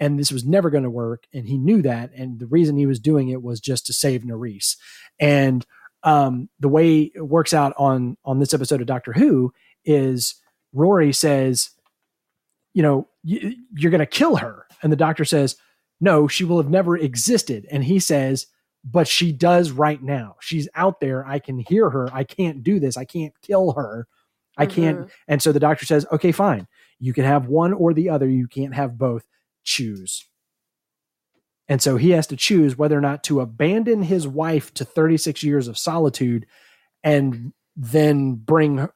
and 0.00 0.18
this 0.18 0.30
was 0.32 0.44
never 0.44 0.70
going 0.70 0.84
to 0.84 0.90
work, 0.90 1.24
and 1.32 1.46
he 1.46 1.58
knew 1.58 1.82
that. 1.82 2.10
And 2.14 2.38
the 2.38 2.46
reason 2.46 2.76
he 2.76 2.86
was 2.86 3.00
doing 3.00 3.28
it 3.28 3.42
was 3.42 3.60
just 3.60 3.86
to 3.86 3.92
save 3.92 4.22
Nerys. 4.22 4.76
And 5.18 5.66
um, 6.04 6.48
the 6.60 6.68
way 6.68 7.10
it 7.14 7.22
works 7.26 7.52
out 7.52 7.74
on 7.76 8.16
on 8.24 8.38
this 8.38 8.54
episode 8.54 8.80
of 8.80 8.86
Doctor 8.86 9.12
Who 9.12 9.52
is 9.84 10.36
Rory 10.72 11.12
says, 11.12 11.70
you 12.74 12.82
know, 12.82 13.08
you're 13.24 13.90
going 13.90 13.98
to 14.00 14.06
kill 14.06 14.36
her, 14.36 14.66
and 14.82 14.92
the 14.92 14.96
doctor 14.96 15.24
says, 15.24 15.56
no, 16.00 16.28
she 16.28 16.44
will 16.44 16.58
have 16.58 16.70
never 16.70 16.96
existed, 16.96 17.66
and 17.70 17.84
he 17.84 17.98
says. 17.98 18.46
But 18.84 19.08
she 19.08 19.32
does 19.32 19.72
right 19.72 20.00
now. 20.00 20.36
She's 20.40 20.68
out 20.76 21.00
there. 21.00 21.26
I 21.26 21.40
can 21.40 21.58
hear 21.58 21.90
her. 21.90 22.08
I 22.12 22.22
can't 22.22 22.62
do 22.62 22.78
this. 22.78 22.96
I 22.96 23.04
can't 23.04 23.34
kill 23.42 23.72
her. 23.72 24.06
I 24.56 24.66
can't 24.66 25.00
Mhm. 25.00 25.10
and 25.26 25.42
so 25.42 25.50
the 25.50 25.58
doctor 25.60 25.84
says, 25.84 26.06
okay, 26.12 26.30
fine. 26.30 26.68
You 27.00 27.12
can 27.12 27.24
have 27.24 27.48
one 27.48 27.72
or 27.72 27.92
the 27.92 28.08
other. 28.08 28.28
You 28.28 28.46
can't 28.46 28.74
have 28.74 28.96
both. 28.96 29.26
Choose. 29.68 30.24
And 31.68 31.82
so 31.82 31.96
he 31.96 32.10
has 32.10 32.26
to 32.28 32.36
choose 32.36 32.78
whether 32.78 32.96
or 32.96 33.02
not 33.02 33.22
to 33.24 33.40
abandon 33.40 34.02
his 34.02 34.26
wife 34.26 34.72
to 34.74 34.84
36 34.84 35.42
years 35.42 35.68
of 35.68 35.76
solitude 35.76 36.46
and 37.04 37.52
then 37.76 38.36
bring 38.36 38.88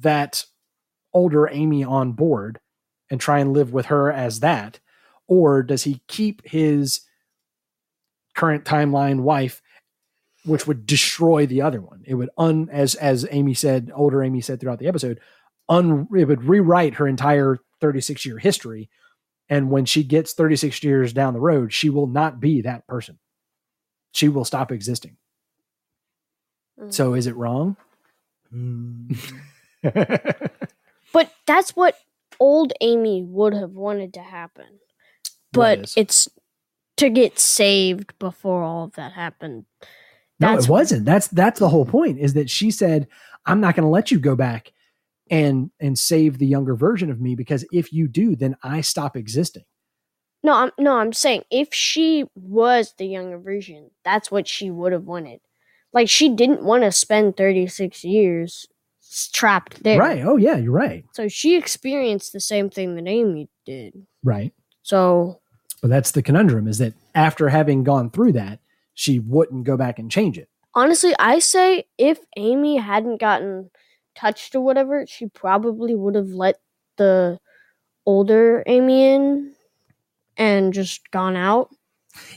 that 0.00 0.44
older 1.14 1.48
Amy 1.48 1.84
on 1.84 2.12
board 2.12 2.58
and 3.08 3.20
try 3.20 3.38
and 3.38 3.52
live 3.52 3.72
with 3.72 3.86
her 3.86 4.10
as 4.10 4.40
that. 4.40 4.80
Or 5.28 5.62
does 5.62 5.84
he 5.84 6.02
keep 6.08 6.44
his 6.44 7.02
current 8.34 8.64
timeline 8.64 9.20
wife 9.20 9.62
which 10.46 10.66
would 10.66 10.86
destroy 10.86 11.44
the 11.44 11.60
other 11.60 11.80
one. 11.80 12.02
It 12.06 12.14
would 12.14 12.30
un 12.38 12.68
as 12.70 12.94
as 12.94 13.26
Amy 13.30 13.54
said, 13.54 13.90
older 13.94 14.22
Amy 14.22 14.40
said 14.40 14.60
throughout 14.60 14.78
the 14.78 14.86
episode, 14.86 15.20
un 15.68 16.06
it 16.16 16.26
would 16.26 16.44
rewrite 16.44 16.94
her 16.94 17.08
entire 17.08 17.58
36 17.80 18.24
year 18.24 18.38
history. 18.38 18.88
And 19.48 19.70
when 19.70 19.84
she 19.84 20.02
gets 20.02 20.32
36 20.32 20.82
years 20.82 21.12
down 21.12 21.34
the 21.34 21.40
road, 21.40 21.72
she 21.72 21.88
will 21.88 22.08
not 22.08 22.40
be 22.40 22.62
that 22.62 22.86
person. 22.86 23.18
She 24.12 24.28
will 24.28 24.44
stop 24.44 24.72
existing. 24.72 25.16
Mhm. 26.80 26.92
So 26.92 27.14
is 27.14 27.26
it 27.26 27.36
wrong? 27.36 27.76
Hmm. 28.50 29.12
But 31.12 31.32
that's 31.46 31.74
what 31.74 31.96
old 32.38 32.74
Amy 32.82 33.22
would 33.22 33.54
have 33.54 33.70
wanted 33.70 34.12
to 34.14 34.20
happen. 34.20 34.66
But 35.50 35.78
is? 35.78 35.94
it's 35.96 36.28
to 36.98 37.08
get 37.08 37.38
saved 37.38 38.18
before 38.18 38.62
all 38.62 38.84
of 38.84 38.92
that 38.96 39.12
happened. 39.12 39.64
no, 40.38 40.58
it 40.58 40.68
wasn't. 40.68 41.06
That's 41.06 41.28
that's 41.28 41.58
the 41.58 41.70
whole 41.70 41.86
point. 41.86 42.18
Is 42.18 42.34
that 42.34 42.50
she 42.50 42.70
said, 42.70 43.08
"I'm 43.46 43.62
not 43.62 43.74
going 43.74 43.84
to 43.84 43.90
let 43.90 44.10
you 44.10 44.18
go 44.18 44.36
back 44.36 44.72
and 45.30 45.70
and 45.80 45.98
save 45.98 46.38
the 46.38 46.46
younger 46.46 46.74
version 46.74 47.10
of 47.10 47.20
me 47.20 47.34
because 47.34 47.64
if 47.72 47.92
you 47.92 48.08
do, 48.08 48.36
then 48.36 48.56
I 48.62 48.80
stop 48.80 49.16
existing." 49.16 49.64
No, 50.42 50.52
I'm 50.52 50.70
no, 50.78 50.96
I'm 50.98 51.12
saying 51.12 51.42
if 51.50 51.74
she 51.74 52.24
was 52.34 52.94
the 52.98 53.06
younger 53.06 53.38
version, 53.38 53.90
that's 54.04 54.30
what 54.30 54.46
she 54.46 54.70
would 54.70 54.92
have 54.92 55.04
wanted. 55.04 55.40
Like 55.92 56.08
she 56.08 56.28
didn't 56.28 56.62
want 56.62 56.82
to 56.84 56.92
spend 56.92 57.36
36 57.36 58.04
years 58.04 58.66
trapped 59.32 59.82
there. 59.82 59.98
Right? 59.98 60.22
Oh 60.24 60.36
yeah, 60.36 60.56
you're 60.56 60.72
right. 60.72 61.04
So 61.12 61.26
she 61.28 61.56
experienced 61.56 62.32
the 62.32 62.40
same 62.40 62.70
thing 62.70 62.94
that 62.96 63.08
Amy 63.08 63.48
did. 63.64 64.06
Right. 64.22 64.52
So 64.82 65.40
But 65.80 65.88
that's 65.88 66.10
the 66.12 66.22
conundrum 66.22 66.68
is 66.68 66.78
that 66.78 66.94
after 67.14 67.48
having 67.48 67.82
gone 67.82 68.10
through 68.10 68.32
that, 68.32 68.60
she 68.94 69.18
wouldn't 69.18 69.64
go 69.64 69.76
back 69.76 69.98
and 69.98 70.10
change 70.10 70.38
it. 70.38 70.48
honestly, 70.74 71.14
I 71.18 71.38
say 71.38 71.86
if 71.98 72.18
Amy 72.36 72.76
hadn't 72.76 73.18
gotten 73.20 73.70
touched 74.16 74.54
or 74.54 74.60
whatever, 74.60 75.06
she 75.06 75.26
probably 75.28 75.94
would 75.94 76.14
have 76.14 76.30
let 76.30 76.56
the 76.96 77.38
older 78.04 78.62
Amy 78.66 79.14
in 79.14 79.54
and 80.36 80.72
just 80.72 81.10
gone 81.10 81.36
out. 81.36 81.68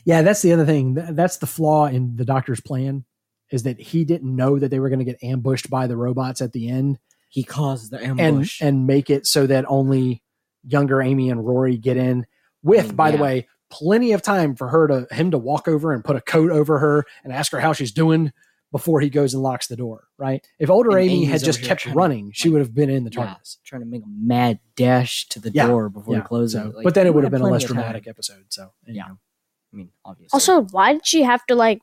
Yeah, 0.03 0.21
that's 0.21 0.41
the 0.41 0.53
other 0.53 0.65
thing. 0.65 0.93
That's 0.93 1.37
the 1.37 1.47
flaw 1.47 1.85
in 1.87 2.15
the 2.15 2.25
doctor's 2.25 2.59
plan 2.59 3.05
is 3.51 3.63
that 3.63 3.79
he 3.79 4.05
didn't 4.05 4.35
know 4.35 4.59
that 4.59 4.69
they 4.69 4.79
were 4.79 4.89
going 4.89 4.99
to 4.99 5.05
get 5.05 5.23
ambushed 5.23 5.69
by 5.69 5.87
the 5.87 5.97
robots 5.97 6.41
at 6.41 6.53
the 6.53 6.69
end 6.69 6.99
he 7.29 7.43
caused 7.43 7.91
the 7.91 7.99
and 8.01 8.19
ambush. 8.19 8.61
and 8.61 8.87
make 8.87 9.09
it 9.09 9.25
so 9.25 9.45
that 9.47 9.65
only 9.67 10.23
younger 10.67 11.01
Amy 11.01 11.29
and 11.29 11.45
Rory 11.45 11.77
get 11.77 11.95
in 11.95 12.25
with 12.63 12.91
Mm, 12.91 12.95
by 12.95 13.11
the 13.11 13.17
way 13.17 13.47
plenty 13.69 14.13
of 14.13 14.21
time 14.21 14.55
for 14.55 14.67
her 14.67 14.87
to 14.87 15.07
him 15.15 15.31
to 15.31 15.37
walk 15.37 15.67
over 15.67 15.93
and 15.93 16.03
put 16.03 16.15
a 16.15 16.21
coat 16.21 16.51
over 16.51 16.79
her 16.79 17.05
and 17.23 17.31
ask 17.31 17.51
her 17.51 17.59
how 17.59 17.71
she's 17.71 17.91
doing 17.91 18.33
before 18.71 19.01
he 19.01 19.09
goes 19.09 19.33
and 19.33 19.41
locks 19.41 19.67
the 19.67 19.75
door, 19.75 20.07
right? 20.17 20.45
If 20.59 20.69
older 20.69 20.91
And 20.91 20.99
Amy 20.99 21.13
Amy's 21.23 21.29
had 21.29 21.43
just 21.43 21.63
kept 21.63 21.81
trying 21.81 21.93
to, 21.93 21.97
running, 21.97 22.31
she 22.33 22.49
would 22.49 22.59
have 22.61 22.73
been 22.73 22.89
in 22.89 23.03
the 23.03 23.11
Yeah, 23.11 23.35
trying 23.65 23.81
to 23.81 23.87
make 23.87 24.03
a 24.03 24.07
mad 24.07 24.59
dash 24.75 25.27
to 25.29 25.39
the 25.39 25.51
Yeah, 25.51 25.67
door 25.67 25.89
before 25.89 26.13
Yeah, 26.15 26.21
he 26.21 26.27
closes 26.27 26.61
so- 26.61 26.67
it. 26.69 26.75
Like, 26.75 26.83
but 26.83 26.93
then 26.93 27.07
it 27.07 27.13
would 27.13 27.23
have 27.23 27.31
been 27.31 27.41
a 27.41 27.47
less 27.47 27.63
of 27.63 27.69
time. 27.69 27.77
dramatic 27.77 28.07
episode. 28.07 28.45
So 28.49 28.71
Yeah. 28.87 29.03
anyway. 29.05 29.17
I 29.71 29.75
mean, 29.75 29.89
obviously. 30.05 30.35
Also, 30.35 30.61
why 30.71 30.93
did 30.93 31.05
she 31.07 31.23
have 31.23 31.45
to 31.47 31.55
like 31.55 31.81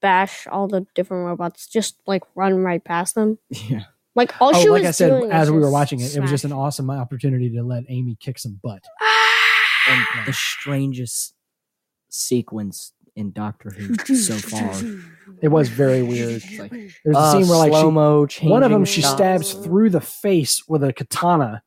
bash 0.00 0.46
all 0.48 0.68
the 0.68 0.86
different 0.94 1.24
robots, 1.26 1.66
just 1.66 1.96
like 2.06 2.22
run 2.34 2.58
right 2.58 2.84
past 2.84 3.14
them. 3.14 3.38
Yeah. 3.68 3.84
Like 4.16 4.40
all 4.40 4.52
oh, 4.54 4.62
she 4.62 4.68
like 4.68 4.82
was 4.82 4.88
I 4.88 4.90
said, 4.92 5.08
doing 5.08 5.32
as 5.32 5.50
we 5.50 5.58
were 5.58 5.70
watching 5.70 5.98
it, 5.98 6.14
it 6.14 6.20
was 6.20 6.30
just 6.30 6.44
an 6.44 6.52
awesome 6.52 6.88
opportunity 6.90 7.50
to 7.50 7.64
let 7.64 7.82
Amy 7.88 8.16
kick 8.20 8.38
some 8.38 8.60
butt. 8.62 8.84
Ah! 9.02 9.40
And 9.88 10.26
the 10.26 10.32
strangest 10.32 11.34
sequence 12.10 12.92
in 13.16 13.32
Doctor 13.32 13.70
Who 13.70 13.94
so 14.16 14.34
far. 14.34 14.72
It 15.42 15.48
was 15.48 15.68
very 15.68 16.02
weird. 16.02 16.42
Like, 16.58 16.70
There's 16.70 17.16
a 17.16 17.18
uh, 17.18 17.32
scene 17.32 17.48
where 17.48 17.58
like 17.58 17.70
slow-mo 17.72 18.26
one 18.42 18.62
of 18.62 18.70
them 18.70 18.84
she 18.84 19.02
shots. 19.02 19.14
stabs 19.14 19.52
through 19.52 19.90
the 19.90 20.00
face 20.00 20.62
with 20.68 20.82
a 20.84 20.92
katana, 20.92 21.62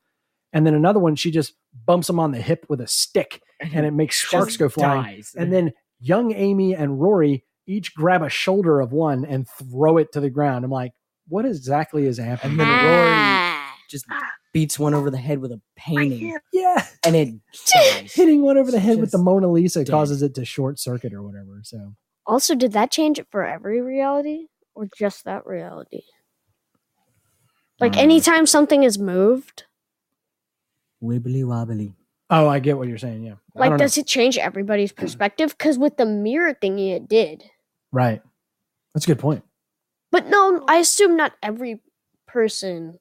and 0.54 0.66
then 0.66 0.74
another 0.74 1.00
one 1.00 1.16
she 1.16 1.32
just 1.32 1.54
bumps 1.86 2.10
him 2.10 2.20
on 2.20 2.32
the 2.32 2.42
hip 2.42 2.66
with 2.70 2.82
a 2.82 2.88
stick, 2.88 3.42
and 3.60 3.86
it 3.86 3.92
makes 3.94 4.18
sparks 4.26 4.58
go 4.58 4.70
flying. 4.70 5.04
dies. 5.18 5.36
And 5.38 5.52
then 5.54 5.74
young 6.00 6.34
Amy 6.34 6.76
and 6.76 7.00
Rory 7.00 7.44
each 7.68 7.94
grab 7.94 8.22
a 8.24 8.30
shoulder 8.30 8.80
of 8.80 8.92
one 8.94 9.26
and 9.26 9.48
throw 9.48 9.98
it 9.98 10.12
to 10.14 10.20
the 10.22 10.30
ground. 10.30 10.64
I'm 10.66 10.72
like, 10.72 10.92
what 11.28 11.46
exactly 11.46 12.06
is 12.06 12.18
happening? 12.18 12.52
And 12.52 12.60
then 12.62 12.68
Rory 12.68 13.10
Ah. 13.14 13.76
just 13.90 14.06
beats 14.58 14.80
one 14.80 14.96
over 14.96 15.12
the 15.12 15.20
head 15.20 15.38
with 15.38 15.52
a 15.52 15.62
painting, 15.76 16.36
yeah, 16.52 16.84
and 17.06 17.16
it 17.16 17.30
hitting 18.12 18.42
one 18.42 18.58
over 18.58 18.72
the 18.72 18.80
head 18.80 19.00
with 19.00 19.12
the 19.12 19.20
Mona 19.20 19.48
Lisa 19.52 19.84
dead. 19.84 19.92
causes 19.92 20.24
it 20.24 20.34
to 20.34 20.44
short 20.46 20.80
circuit 20.80 21.14
or 21.14 21.22
whatever. 21.22 21.60
So 21.62 21.94
Also, 22.26 22.56
did 22.56 22.72
that 22.72 22.90
change 22.90 23.20
it 23.20 23.28
for 23.30 23.46
every 23.46 23.82
reality 23.82 24.48
or 24.74 24.88
just 24.98 25.26
that 25.26 25.46
reality? 25.46 26.02
Like 27.80 27.96
Uh, 27.96 28.00
anytime 28.00 28.48
something 28.48 28.82
is 28.82 28.98
moved, 28.98 29.66
wibbly 31.04 31.46
wobbly. 31.46 31.94
Oh, 32.32 32.48
I 32.48 32.58
get 32.58 32.80
what 32.80 32.88
you're 32.88 32.98
saying. 32.98 33.24
Yeah. 33.26 33.36
Like 33.54 33.70
don't 33.70 33.78
know. 33.78 33.86
does 33.86 34.00
it 34.00 34.08
change 34.08 34.40
everybody's 34.40 34.92
perspective? 35.04 35.56
Because 35.56 35.78
with 35.78 35.98
the 35.98 36.06
mirror 36.08 36.56
thingy, 36.56 36.96
it 36.96 37.08
did. 37.08 37.44
right. 37.92 38.24
That's 38.96 39.06
a 39.06 39.10
good 39.10 39.20
point. 39.20 39.44
But 40.12 40.26
no, 40.30 40.64
I 40.68 40.78
assume 40.78 41.16
not 41.16 41.34
every 41.44 41.80
person. 42.28 42.98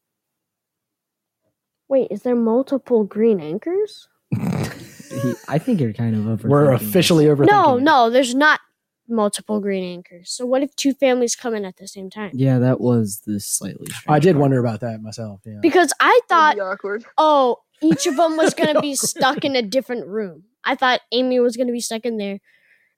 Wait, 1.89 2.09
is 2.11 2.23
there 2.23 2.35
multiple 2.35 3.05
green 3.05 3.41
anchors? 3.41 4.09
He, 4.31 5.35
I 5.49 5.59
think 5.59 5.81
you're 5.81 5.93
kind 5.93 6.17
of 6.17 6.23
overthinking. 6.23 6.49
We're 6.49 6.73
officially 6.73 7.27
overthinking. 7.27 7.47
No, 7.47 7.79
no, 7.79 8.11
there's 8.11 8.35
not 8.35 8.61
multiple 9.09 9.61
green 9.61 9.85
anchors. 9.85 10.31
So 10.31 10.45
what 10.45 10.63
if 10.63 10.75
two 10.75 10.93
families 10.93 11.37
come 11.37 11.55
in 11.55 11.65
at 11.65 11.77
the 11.77 11.87
same 11.87 12.11
time? 12.11 12.33
Yeah, 12.35 12.59
that 12.59 12.81
was 12.81 13.23
the 13.27 13.39
slightly. 13.41 13.87
I 14.09 14.19
did 14.19 14.35
part. 14.35 14.43
wonder 14.43 14.59
about 14.59 14.81
that 14.81 15.01
myself. 15.01 15.41
Yeah. 15.45 15.59
Because 15.63 15.93
I 16.01 16.21
thought, 16.29 16.57
be 16.57 16.61
awkward. 16.61 17.05
oh, 17.17 17.59
each 17.81 18.07
of 18.07 18.17
them 18.17 18.37
was 18.37 18.55
going 18.59 18.75
to 18.75 18.81
be 18.81 18.95
stuck 18.95 19.45
in 19.45 19.55
a 19.55 19.63
different 19.63 20.07
room. 20.07 20.45
I 20.65 20.75
thought 20.75 21.01
Amy 21.13 21.39
was 21.39 21.57
going 21.57 21.69
to 21.69 21.73
be 21.73 21.81
stuck 21.81 22.05
in 22.05 22.17
there, 22.17 22.41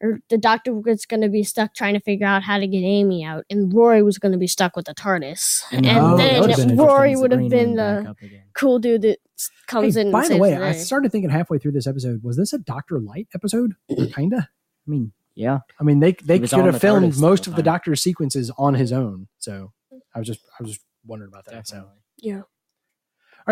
or 0.01 0.20
the 0.28 0.38
doctor 0.38 0.72
was 0.74 1.05
going 1.07 1.22
to 1.22 1.28
be 1.28 1.42
stuck 1.42 1.74
trying 1.74 1.94
to 1.94 2.01
figure 2.01 2.26
out 2.26 2.42
how 2.42 2.59
to 2.59 2.66
get 2.66 2.82
Amy 2.82 3.24
out, 3.24 3.44
and 3.51 3.72
Rory 3.72 4.03
was 4.03 4.18
going 4.18 4.32
to 4.32 4.38
be 4.38 4.46
stuck 4.46 4.76
with 4.76 4.86
the 4.86 4.94
TARDIS. 4.94 5.62
And, 5.72 5.86
Oh, 5.86 6.16
then 6.16 6.76
Rory 6.76 7.16
would 7.16 7.32
have 7.32 7.49
been 7.49 7.74
the 7.74 8.14
cool 8.55 8.78
dude 8.78 9.03
that 9.03 9.18
comes 9.66 9.94
Hey, 9.96 10.03
in. 10.03 10.11
by 10.12 10.24
and 10.24 10.34
the 10.34 10.38
way, 10.38 10.55
the 10.55 10.64
I 10.64 10.72
started 10.72 11.11
thinking 11.12 11.30
halfway 11.30 11.59
through 11.59 11.72
this 11.72 11.86
episode, 11.86 12.22
was 12.22 12.36
this 12.36 12.53
a 12.53 12.59
Doctor-lite 12.59 13.28
episode? 13.34 13.74
Kinda. 14.14 14.49
I 14.86 14.90
mean, 14.90 15.12
yeah, 15.34 15.59
I 15.80 15.84
mean, 15.84 16.01
they 16.01 16.12
they 16.12 16.38
could 16.38 16.51
have 16.53 16.72
the 16.74 16.80
filmed 16.80 17.12
TARDIS 17.12 17.20
most 17.20 17.44
whole 17.46 17.53
of 17.53 17.57
the. 17.57 17.62
Doctor's 17.62 18.03
sequences 18.03 18.51
on 18.59 18.74
his 18.74 18.92
own. 18.92 19.28
So 19.38 19.72
I 20.14 20.18
was 20.18 20.26
just 20.28 20.40
I 20.59 20.62
was 20.62 20.72
just 20.72 20.84
wondering 21.07 21.28
about 21.30 21.44
that. 21.46 21.66
So 21.68 21.88
yeah. 22.18 22.38
All 22.40 22.44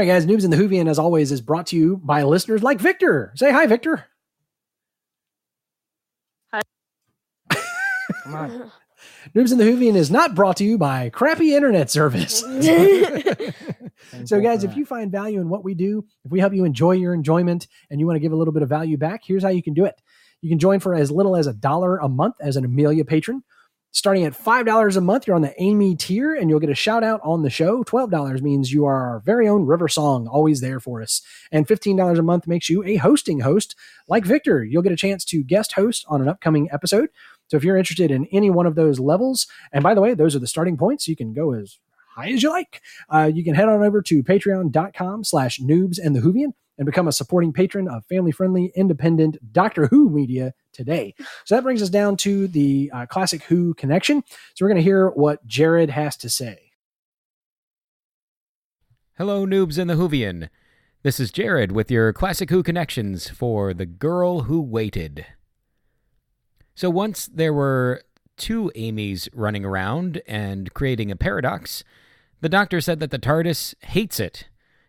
right, 0.03 0.07
guys, 0.07 0.27
Noobs 0.27 0.45
and 0.45 0.53
the 0.53 0.57
Whovian, 0.59 0.89
as 0.91 0.99
always, 0.99 1.33
is 1.33 1.41
brought 1.41 1.69
to 1.69 1.77
you 1.77 1.97
by 2.05 2.23
listeners 2.23 2.63
like 2.63 2.79
Victor. 2.81 3.33
Say 3.35 3.51
hi, 3.51 3.67
Victor. 3.67 4.05
Come 8.27 8.35
on. 8.35 8.73
Noobs 9.35 9.53
and 9.53 9.61
the 9.61 9.65
Whovian 9.65 9.95
is 9.95 10.11
not 10.11 10.35
brought 10.35 10.57
to 10.57 10.65
you 10.65 10.79
by 10.79 11.11
crappy 11.11 11.55
internet 11.55 11.91
service. 11.91 12.41
so, 14.25 14.41
guys, 14.41 14.65
if 14.65 14.77
you 14.77 14.87
find 14.87 15.13
value 15.13 15.41
in 15.41 15.49
what 15.49 15.65
we 15.65 15.75
do, 15.75 16.05
if 16.25 16.31
we 16.31 16.41
help 16.41 16.55
you 16.55 16.65
enjoy 16.65 16.93
your 16.93 17.13
enjoyment 17.13 17.69
and 17.91 18.01
you 18.01 18.07
want 18.07 18.17
to 18.17 18.21
give 18.21 18.33
a 18.33 18.37
little 18.37 18.55
bit 18.55 18.63
of 18.63 18.69
value 18.71 18.97
back, 18.97 19.21
here's 19.25 19.43
how 19.43 19.51
you 19.51 19.63
can 19.63 19.75
do 19.75 19.85
it. 19.85 20.01
You 20.41 20.49
can 20.49 20.59
join 20.59 20.81
for 20.81 20.95
as 20.95 21.11
little 21.11 21.37
as 21.37 21.47
a 21.47 21.53
dollar 21.53 21.99
a 21.99 22.09
month 22.09 22.37
as 22.41 22.57
an 22.57 22.65
Amelia 22.65 23.05
patron. 23.05 23.43
Starting 23.93 24.25
at 24.25 24.35
$5 24.35 24.97
a 24.97 25.01
month, 25.01 25.27
you're 25.27 25.37
on 25.37 25.41
the 25.41 25.55
Amy 25.63 25.97
tier 25.97 26.35
and 26.35 26.51
you'll 26.51 26.61
get 26.61 26.69
a 26.69 26.75
shout 26.75 27.03
out 27.03 27.19
on 27.25 27.43
the 27.43 27.49
show. 27.49 27.83
$12 27.83 28.43
means 28.43 28.71
you 28.71 28.85
are 28.85 29.09
our 29.09 29.21
very 29.21 29.49
own 29.49 29.65
River 29.65 29.89
Song, 29.89 30.27
always 30.29 30.61
there 30.61 30.81
for 30.81 31.01
us. 31.01 31.23
And 31.51 31.67
$15 31.67 32.19
a 32.19 32.23
month 32.23 32.47
makes 32.47 32.69
you 32.69 32.85
a 32.85 32.97
hosting 32.97 33.41
host 33.41 33.75
like 34.07 34.27
Victor. 34.27 34.63
You'll 34.63 34.83
get 34.83 34.93
a 34.93 34.97
chance 34.97 35.25
to 35.27 35.43
guest 35.43 35.73
host 35.73 36.05
on 36.09 36.21
an 36.21 36.29
upcoming 36.29 36.69
episode. 36.71 37.09
So 37.49 37.57
if 37.57 37.65
you're 37.65 37.77
interested 37.77 38.11
in 38.11 38.27
any 38.33 38.51
one 38.51 38.67
of 38.67 38.75
those 38.75 38.99
levels, 38.99 39.47
and 39.73 39.83
by 39.83 39.95
the 39.95 40.01
way, 40.01 40.15
those 40.15 40.35
are 40.35 40.41
the 40.41 40.47
starting 40.47 40.77
points, 40.77 41.07
you 41.07 41.17
can 41.17 41.33
go 41.33 41.53
as 41.53 41.79
high 42.15 42.31
as 42.31 42.43
you 42.43 42.51
like. 42.51 42.81
Uh, 43.09 43.31
you 43.33 43.45
can 43.45 43.55
head 43.55 43.69
on 43.69 43.83
over 43.83 44.03
to 44.03 44.23
patreon.com 44.23 45.23
slash 45.23 45.61
noobs 45.61 45.99
and 46.03 46.17
the 46.17 46.21
Whovian 46.21 46.53
and 46.79 46.87
become 46.87 47.09
a 47.09 47.13
supporting 47.13 47.53
patron 47.53 47.89
of 47.89 48.05
family-friendly, 48.07 48.73
independent 48.75 49.39
Doctor 49.53 49.87
Who 49.87 50.11
media 50.11 50.53
today. 50.73 51.15
So 51.45 51.55
that 51.55 51.63
brings 51.63 51.83
us 51.83 51.89
down 51.89 52.17
to 52.19 52.49
the 52.49 52.91
uh, 52.93 53.07
Classic 53.07 53.43
Who 53.45 53.75
connection. 53.75 54.23
So 54.55 54.65
we're 54.65 54.71
going 54.71 54.77
to 54.77 54.83
hear 54.83 55.09
what 55.09 55.47
Jared 55.47 55.91
has 55.91 56.17
to 56.19 56.29
say. 56.29 56.73
Hello, 59.17 59.47
noobs 59.47 59.79
and 59.79 59.89
the 59.89 59.95
Whovian. 59.95 60.51
This 61.03 61.21
is 61.21 61.31
Jared 61.31 61.73
with 61.73 61.91
your 61.91 62.13
Classic 62.13 62.51
Who 62.51 62.63
connections 62.63 63.31
for 63.31 63.73
The 63.73 63.87
Girl 63.87 64.43
Who 64.43 64.61
Waited. 64.61 65.25
So 66.77 66.91
once 66.91 67.27
there 67.27 67.55
were 67.55 68.03
two 68.37 68.71
Amy's 68.75 69.31
running 69.33 69.65
around 69.65 70.21
and 70.29 70.73
creating 70.75 71.11
a 71.11 71.17
paradox, 71.17 71.83
the 72.43 72.51
doctor 72.51 72.83
said 72.83 73.01
that 73.01 73.11
the 73.11 73.19
TARDIS 73.19 73.75
hates 73.83 74.21
it, 74.21 74.47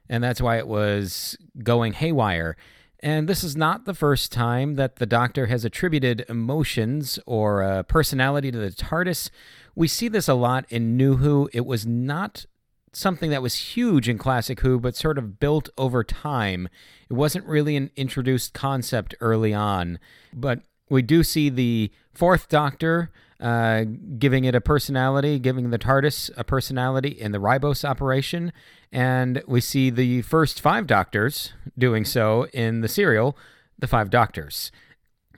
and 0.10 0.22
that's 0.22 0.42
why 0.42 0.58
it 0.58 0.68
was 0.68 1.38
going 1.64 1.94
haywire. 1.94 2.58
And 3.00 3.30
this 3.30 3.42
is 3.42 3.56
not 3.56 3.86
the 3.86 3.94
first 3.94 4.34
time 4.34 4.76
that 4.76 4.98
the 4.98 5.06
Doctor 5.06 5.46
has 5.46 5.64
attributed 5.64 6.26
emotions 6.28 7.20
or 7.26 7.64
uh, 7.64 7.84
personality 7.84 8.52
to 8.52 8.58
the 8.58 8.72
TARDIS. 8.72 9.30
We 9.76 9.88
see 9.88 10.08
this 10.08 10.28
a 10.28 10.34
lot 10.34 10.66
in 10.70 10.98
New 10.98 11.18
Who. 11.18 11.48
It 11.54 11.66
was 11.66 11.86
not 11.86 12.48
something 12.92 13.30
that 13.30 13.44
was 13.44 13.54
huge 13.54 14.10
in 14.10 14.18
Classic 14.18 14.60
Who, 14.62 14.80
but 14.80 14.96
sort 14.96 15.20
of 15.20 15.40
built 15.40 15.70
over 15.78 16.04
time. 16.04 16.68
It 17.10 17.14
wasn't 17.14 17.46
really 17.46 17.76
an 17.76 17.92
introduced 17.96 18.54
concept 18.54 19.14
early 19.22 19.54
on, 19.54 20.00
but 20.34 20.64
we 20.90 21.02
do 21.02 21.24
see 21.24 21.50
the 21.50 21.92
fourth 22.14 22.50
Doctor 22.50 23.12
uh, 23.40 23.86
giving 24.18 24.46
it 24.46 24.56
a 24.56 24.62
personality, 24.62 25.38
giving 25.38 25.70
the 25.70 25.78
TARDIS 25.78 26.32
a 26.36 26.44
personality 26.44 27.10
in 27.10 27.32
the 27.32 27.38
Ribos 27.38 27.88
operation, 27.88 28.52
and 28.92 29.44
we 29.48 29.62
see 29.62 29.90
the 29.90 30.24
first 30.24 30.60
five 30.60 30.88
Doctors 30.88 31.54
doing 31.78 32.04
so 32.04 32.48
in 32.54 32.82
the 32.82 32.88
serial, 32.88 33.38
The 33.78 33.88
Five 33.88 34.10
Doctors. 34.10 34.72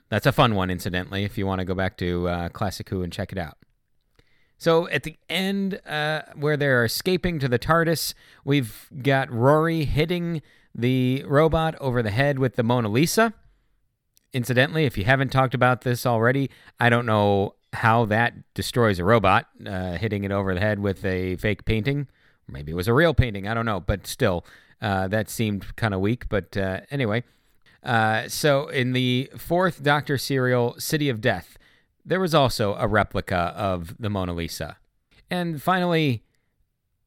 That's 0.08 0.26
a 0.26 0.32
fun 0.32 0.54
one, 0.54 0.70
incidentally, 0.70 1.24
if 1.24 1.36
you 1.36 1.46
want 1.46 1.60
to 1.60 1.64
go 1.64 1.74
back 1.74 1.96
to 1.98 2.28
uh, 2.28 2.48
Classic 2.48 2.88
Who 2.88 3.02
and 3.02 3.12
check 3.12 3.32
it 3.32 3.38
out. 3.38 3.58
So 4.56 4.88
at 4.88 5.04
the 5.04 5.16
end, 5.28 5.80
uh, 5.86 6.22
where 6.36 6.56
they're 6.56 6.84
escaping 6.84 7.38
to 7.38 7.48
the 7.48 7.58
TARDIS, 7.58 8.14
we've 8.44 8.88
got 9.02 9.30
Rory 9.30 9.84
hitting 9.84 10.42
the 10.74 11.24
robot 11.26 11.74
over 11.80 12.02
the 12.02 12.10
head 12.10 12.38
with 12.38 12.56
the 12.56 12.62
Mona 12.62 12.88
Lisa. 12.88 13.34
Incidentally, 14.32 14.84
if 14.84 14.96
you 14.96 15.04
haven't 15.04 15.30
talked 15.30 15.54
about 15.54 15.82
this 15.82 16.06
already, 16.06 16.50
I 16.78 16.88
don't 16.88 17.06
know 17.06 17.54
how 17.72 18.04
that 18.06 18.34
destroys 18.54 18.98
a 18.98 19.04
robot, 19.04 19.46
uh, 19.66 19.92
hitting 19.92 20.24
it 20.24 20.32
over 20.32 20.54
the 20.54 20.60
head 20.60 20.78
with 20.78 21.04
a 21.04 21.36
fake 21.36 21.64
painting. 21.64 22.08
Maybe 22.48 22.72
it 22.72 22.76
was 22.76 22.88
a 22.88 22.94
real 22.94 23.14
painting. 23.14 23.46
I 23.48 23.54
don't 23.54 23.66
know, 23.66 23.80
but 23.80 24.06
still, 24.06 24.44
uh, 24.80 25.08
that 25.08 25.28
seemed 25.28 25.76
kind 25.76 25.94
of 25.94 26.00
weak. 26.00 26.28
But 26.28 26.56
uh, 26.56 26.80
anyway, 26.90 27.24
uh, 27.82 28.28
so 28.28 28.68
in 28.68 28.92
the 28.92 29.30
fourth 29.36 29.82
Doctor 29.82 30.18
serial, 30.18 30.74
City 30.78 31.08
of 31.08 31.20
Death, 31.20 31.58
there 32.04 32.20
was 32.20 32.34
also 32.34 32.74
a 32.74 32.86
replica 32.86 33.52
of 33.56 33.96
the 34.00 34.10
Mona 34.10 34.32
Lisa. 34.32 34.78
And 35.30 35.62
finally, 35.62 36.24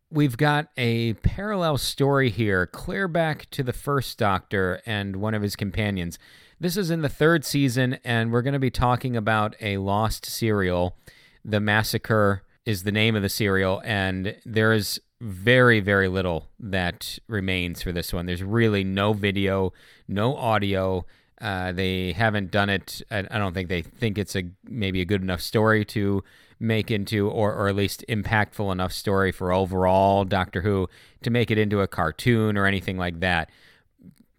we've 0.09 0.37
got 0.37 0.67
a 0.77 1.13
parallel 1.15 1.77
story 1.77 2.29
here, 2.29 2.65
clear 2.67 3.07
back 3.07 3.49
to 3.51 3.63
the 3.63 3.73
first 3.73 4.17
Doctor 4.17 4.81
and 4.85 5.17
one 5.17 5.33
of 5.33 5.41
his 5.41 5.55
companions. 5.55 6.17
This 6.63 6.77
is 6.77 6.89
in 6.89 7.01
the 7.01 7.09
third 7.09 7.43
season, 7.43 7.97
and 8.05 8.31
we're 8.31 8.41
going 8.41 8.53
to 8.53 8.57
be 8.57 8.71
talking 8.71 9.17
about 9.17 9.53
a 9.59 9.75
lost 9.79 10.25
serial. 10.25 10.95
The 11.43 11.59
Massacre 11.59 12.43
is 12.65 12.83
the 12.83 12.91
name 12.93 13.17
of 13.17 13.21
the 13.21 13.27
serial, 13.27 13.81
and 13.83 14.37
there 14.45 14.71
is 14.71 15.01
very, 15.19 15.81
very 15.81 16.07
little 16.07 16.47
that 16.61 17.19
remains 17.27 17.81
for 17.81 17.91
this 17.91 18.13
one. 18.13 18.27
There's 18.27 18.41
really 18.41 18.85
no 18.85 19.11
video, 19.11 19.73
no 20.07 20.37
audio. 20.37 21.05
Uh, 21.41 21.73
they 21.73 22.13
haven't 22.13 22.49
done 22.49 22.69
it. 22.69 23.01
I, 23.11 23.27
I 23.29 23.39
don't 23.39 23.53
think 23.53 23.67
they 23.67 23.81
think 23.81 24.17
it's 24.17 24.37
a 24.37 24.43
maybe 24.63 25.01
a 25.01 25.05
good 25.05 25.21
enough 25.21 25.41
story 25.41 25.83
to 25.87 26.23
make 26.61 26.89
into, 26.89 27.29
or 27.29 27.53
or 27.53 27.67
at 27.67 27.75
least 27.75 28.05
impactful 28.07 28.71
enough 28.71 28.93
story 28.93 29.33
for 29.33 29.51
overall 29.51 30.23
Doctor 30.23 30.61
Who 30.61 30.87
to 31.23 31.29
make 31.29 31.51
it 31.51 31.57
into 31.57 31.81
a 31.81 31.89
cartoon 31.89 32.57
or 32.57 32.65
anything 32.65 32.95
like 32.95 33.19
that. 33.19 33.49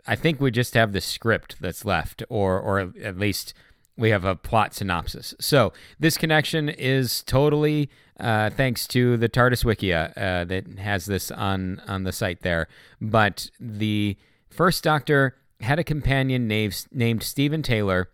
I 0.06 0.16
think 0.16 0.40
we 0.40 0.50
just 0.50 0.74
have 0.74 0.92
the 0.92 1.00
script 1.00 1.56
that's 1.60 1.84
left, 1.84 2.22
or 2.28 2.60
or 2.60 2.92
at 3.02 3.18
least 3.18 3.54
we 3.96 4.10
have 4.10 4.24
a 4.24 4.34
plot 4.34 4.74
synopsis. 4.74 5.34
So 5.40 5.72
this 5.98 6.18
connection 6.18 6.68
is 6.68 7.22
totally 7.22 7.88
uh, 8.18 8.50
thanks 8.50 8.86
to 8.88 9.16
the 9.16 9.28
TARDIS 9.28 9.64
Wikia 9.64 10.12
uh, 10.16 10.44
that 10.44 10.78
has 10.78 11.06
this 11.06 11.30
on 11.30 11.80
on 11.86 12.04
the 12.04 12.12
site 12.12 12.42
there. 12.42 12.68
But 13.00 13.50
the 13.60 14.16
first 14.50 14.84
Doctor 14.84 15.36
had 15.60 15.78
a 15.78 15.84
companion 15.84 16.46
named 16.46 16.86
named 16.92 17.22
Steven 17.22 17.62
Taylor, 17.62 18.10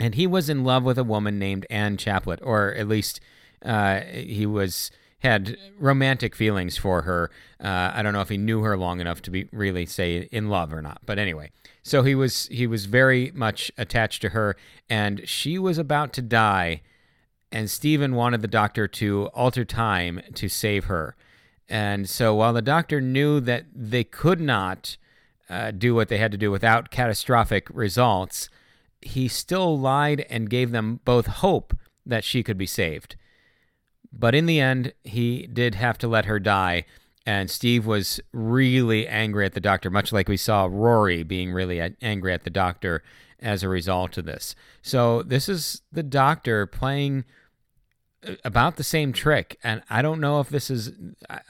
and 0.00 0.14
he 0.14 0.26
was 0.26 0.48
in 0.48 0.64
love 0.64 0.82
with 0.82 0.98
a 0.98 1.04
woman 1.04 1.38
named 1.38 1.66
Anne 1.70 1.96
Chaplet, 1.96 2.40
or 2.42 2.74
at 2.74 2.88
least 2.88 3.20
uh, 3.64 4.00
he 4.00 4.46
was 4.46 4.90
had 5.26 5.56
romantic 5.78 6.34
feelings 6.34 6.78
for 6.78 7.02
her. 7.02 7.30
Uh, 7.62 7.92
I 7.94 8.02
don't 8.02 8.12
know 8.12 8.22
if 8.22 8.28
he 8.28 8.38
knew 8.38 8.62
her 8.62 8.76
long 8.76 9.00
enough 9.00 9.20
to 9.22 9.30
be 9.30 9.48
really 9.52 9.84
say 9.84 10.28
in 10.32 10.48
love 10.48 10.72
or 10.72 10.80
not, 10.80 11.00
but 11.04 11.18
anyway. 11.18 11.50
So 11.82 12.02
he 12.02 12.14
was 12.14 12.46
he 12.46 12.66
was 12.66 12.86
very 12.86 13.30
much 13.34 13.70
attached 13.76 14.22
to 14.22 14.30
her, 14.30 14.56
and 14.88 15.28
she 15.28 15.58
was 15.58 15.78
about 15.78 16.12
to 16.14 16.22
die, 16.22 16.82
and 17.52 17.70
Steven 17.70 18.14
wanted 18.14 18.42
the 18.42 18.48
doctor 18.48 18.88
to 18.88 19.26
alter 19.34 19.64
time 19.64 20.20
to 20.34 20.48
save 20.48 20.86
her. 20.86 21.16
And 21.68 22.08
so 22.08 22.34
while 22.34 22.52
the 22.52 22.62
doctor 22.62 23.00
knew 23.00 23.40
that 23.40 23.66
they 23.74 24.04
could 24.04 24.40
not 24.40 24.96
uh, 25.48 25.72
do 25.72 25.94
what 25.94 26.08
they 26.08 26.18
had 26.18 26.32
to 26.32 26.38
do 26.38 26.50
without 26.50 26.90
catastrophic 26.90 27.68
results, 27.70 28.48
he 29.00 29.28
still 29.28 29.78
lied 29.78 30.24
and 30.30 30.50
gave 30.50 30.70
them 30.70 31.00
both 31.04 31.26
hope 31.26 31.76
that 32.04 32.24
she 32.24 32.42
could 32.42 32.58
be 32.58 32.66
saved. 32.66 33.16
But 34.18 34.34
in 34.34 34.46
the 34.46 34.60
end, 34.60 34.92
he 35.04 35.46
did 35.46 35.74
have 35.74 35.98
to 35.98 36.08
let 36.08 36.24
her 36.24 36.38
die. 36.38 36.84
And 37.24 37.50
Steve 37.50 37.86
was 37.86 38.20
really 38.32 39.06
angry 39.08 39.44
at 39.44 39.54
the 39.54 39.60
doctor, 39.60 39.90
much 39.90 40.12
like 40.12 40.28
we 40.28 40.36
saw 40.36 40.68
Rory 40.70 41.22
being 41.24 41.52
really 41.52 41.96
angry 42.00 42.32
at 42.32 42.44
the 42.44 42.50
doctor 42.50 43.02
as 43.40 43.62
a 43.62 43.68
result 43.68 44.16
of 44.16 44.24
this. 44.24 44.54
So, 44.80 45.22
this 45.22 45.48
is 45.48 45.82
the 45.90 46.04
doctor 46.04 46.66
playing 46.66 47.24
uh, 48.26 48.34
about 48.44 48.76
the 48.76 48.84
same 48.84 49.12
trick. 49.12 49.58
And 49.62 49.82
I 49.90 50.02
don't 50.02 50.20
know 50.20 50.40
if 50.40 50.48
this 50.48 50.70
is, 50.70 50.92
I, 51.28 51.40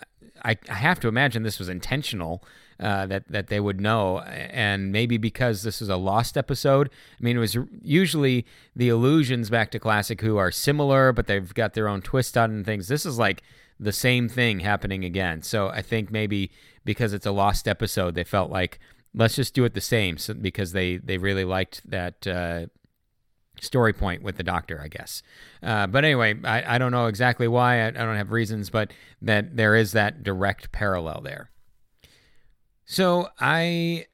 I 0.42 0.56
I 0.68 0.74
have 0.74 0.98
to 1.00 1.08
imagine 1.08 1.42
this 1.42 1.58
was 1.58 1.68
intentional. 1.68 2.42
Uh, 2.78 3.06
that 3.06 3.26
that 3.28 3.46
they 3.46 3.58
would 3.58 3.80
know, 3.80 4.20
and 4.20 4.92
maybe 4.92 5.16
because 5.16 5.62
this 5.62 5.80
is 5.80 5.88
a 5.88 5.96
lost 5.96 6.36
episode. 6.36 6.90
I 7.18 7.24
mean, 7.24 7.36
it 7.36 7.40
was 7.40 7.56
usually 7.82 8.44
the 8.74 8.90
allusions 8.90 9.48
back 9.48 9.70
to 9.70 9.78
Classic 9.78 10.20
Who 10.20 10.36
are 10.36 10.50
similar, 10.50 11.10
but 11.12 11.26
they've 11.26 11.54
got 11.54 11.72
their 11.72 11.88
own 11.88 12.02
twist 12.02 12.36
on 12.36 12.64
things. 12.64 12.88
This 12.88 13.06
is 13.06 13.18
like 13.18 13.42
the 13.80 13.92
same 13.92 14.28
thing 14.28 14.60
happening 14.60 15.06
again. 15.06 15.40
So 15.40 15.68
I 15.68 15.80
think 15.80 16.10
maybe 16.10 16.50
because 16.84 17.14
it's 17.14 17.24
a 17.24 17.30
lost 17.32 17.66
episode, 17.66 18.14
they 18.14 18.24
felt 18.24 18.50
like 18.50 18.78
let's 19.14 19.36
just 19.36 19.54
do 19.54 19.64
it 19.64 19.72
the 19.72 19.80
same, 19.80 20.18
so, 20.18 20.34
because 20.34 20.72
they 20.72 20.98
they 20.98 21.16
really 21.16 21.44
liked 21.44 21.80
that. 21.90 22.26
Uh, 22.26 22.66
story 23.58 23.94
point 23.94 24.22
with 24.22 24.36
the 24.36 24.42
doctor, 24.42 24.82
I 24.84 24.88
guess. 24.88 25.22
Uh, 25.62 25.86
but 25.86 26.04
anyway, 26.04 26.34
I, 26.44 26.74
I 26.74 26.78
don't 26.78 26.92
know 26.92 27.06
exactly 27.06 27.48
why. 27.48 27.80
I, 27.80 27.86
I 27.86 27.90
don't 27.90 28.16
have 28.16 28.30
reasons, 28.30 28.68
but 28.68 28.92
that 29.22 29.56
there 29.56 29.74
is 29.74 29.92
that 29.92 30.22
direct 30.22 30.72
parallel 30.72 31.22
there. 31.22 31.48
So 32.86 33.28
I 33.38 34.06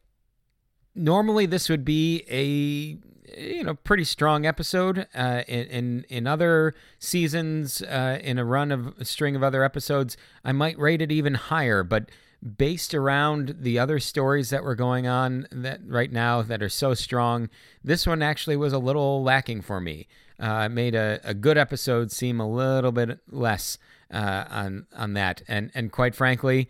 normally 0.95 1.47
this 1.47 1.69
would 1.69 1.85
be 1.85 2.25
a 2.29 2.99
you 3.39 3.65
know 3.65 3.75
pretty 3.75 4.05
strong 4.05 4.45
episode 4.45 5.07
uh, 5.15 5.43
in, 5.47 5.67
in 5.67 6.05
in 6.09 6.27
other 6.27 6.75
seasons 6.99 7.83
uh, 7.83 8.19
in 8.23 8.39
a 8.39 8.45
run 8.45 8.73
of 8.73 8.95
a 8.99 9.05
string 9.05 9.37
of 9.37 9.43
other 9.43 9.63
episodes 9.65 10.17
I 10.45 10.53
might 10.53 10.79
rate 10.79 11.01
it 11.01 11.11
even 11.11 11.35
higher 11.35 11.83
but 11.83 12.11
based 12.59 12.93
around 12.93 13.57
the 13.61 13.79
other 13.79 14.01
stories 14.01 14.51
that 14.51 14.65
were 14.65 14.75
going 14.75 15.07
on 15.07 15.47
that 15.51 15.81
right 15.87 16.11
now 16.11 16.43
that 16.43 16.63
are 16.63 16.69
so 16.69 16.93
strong 16.93 17.49
this 17.85 18.07
one 18.07 18.21
actually 18.21 18.57
was 18.57 18.73
a 18.73 18.79
little 18.79 19.23
lacking 19.23 19.63
for 19.63 19.81
me. 19.81 20.09
Uh, 20.41 20.65
it 20.67 20.71
made 20.71 20.95
a, 20.95 21.21
a 21.23 21.35
good 21.35 21.57
episode 21.57 22.11
seem 22.11 22.41
a 22.41 22.49
little 22.49 22.91
bit 22.91 23.21
less 23.31 23.79
uh, 24.11 24.45
on 24.51 24.87
on 24.97 25.15
that. 25.15 25.43
And 25.47 25.71
and 25.75 25.93
quite 25.93 26.15
frankly 26.15 26.69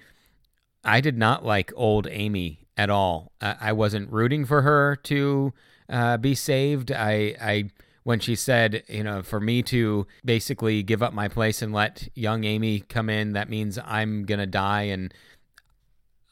I 0.84 1.00
did 1.00 1.16
not 1.16 1.44
like 1.44 1.72
old 1.76 2.06
Amy 2.10 2.66
at 2.76 2.90
all. 2.90 3.32
I, 3.40 3.56
I 3.60 3.72
wasn't 3.72 4.10
rooting 4.10 4.44
for 4.44 4.62
her 4.62 4.96
to 5.04 5.52
uh, 5.88 6.16
be 6.16 6.34
saved. 6.34 6.90
I, 6.90 7.36
I, 7.40 7.70
when 8.02 8.18
she 8.18 8.34
said, 8.34 8.82
you 8.88 9.04
know, 9.04 9.22
for 9.22 9.40
me 9.40 9.62
to 9.64 10.06
basically 10.24 10.82
give 10.82 11.02
up 11.02 11.12
my 11.12 11.28
place 11.28 11.62
and 11.62 11.72
let 11.72 12.08
young 12.14 12.44
Amy 12.44 12.80
come 12.80 13.08
in, 13.08 13.32
that 13.34 13.48
means 13.48 13.78
I'm 13.84 14.24
gonna 14.24 14.46
die. 14.46 14.82
And 14.82 15.14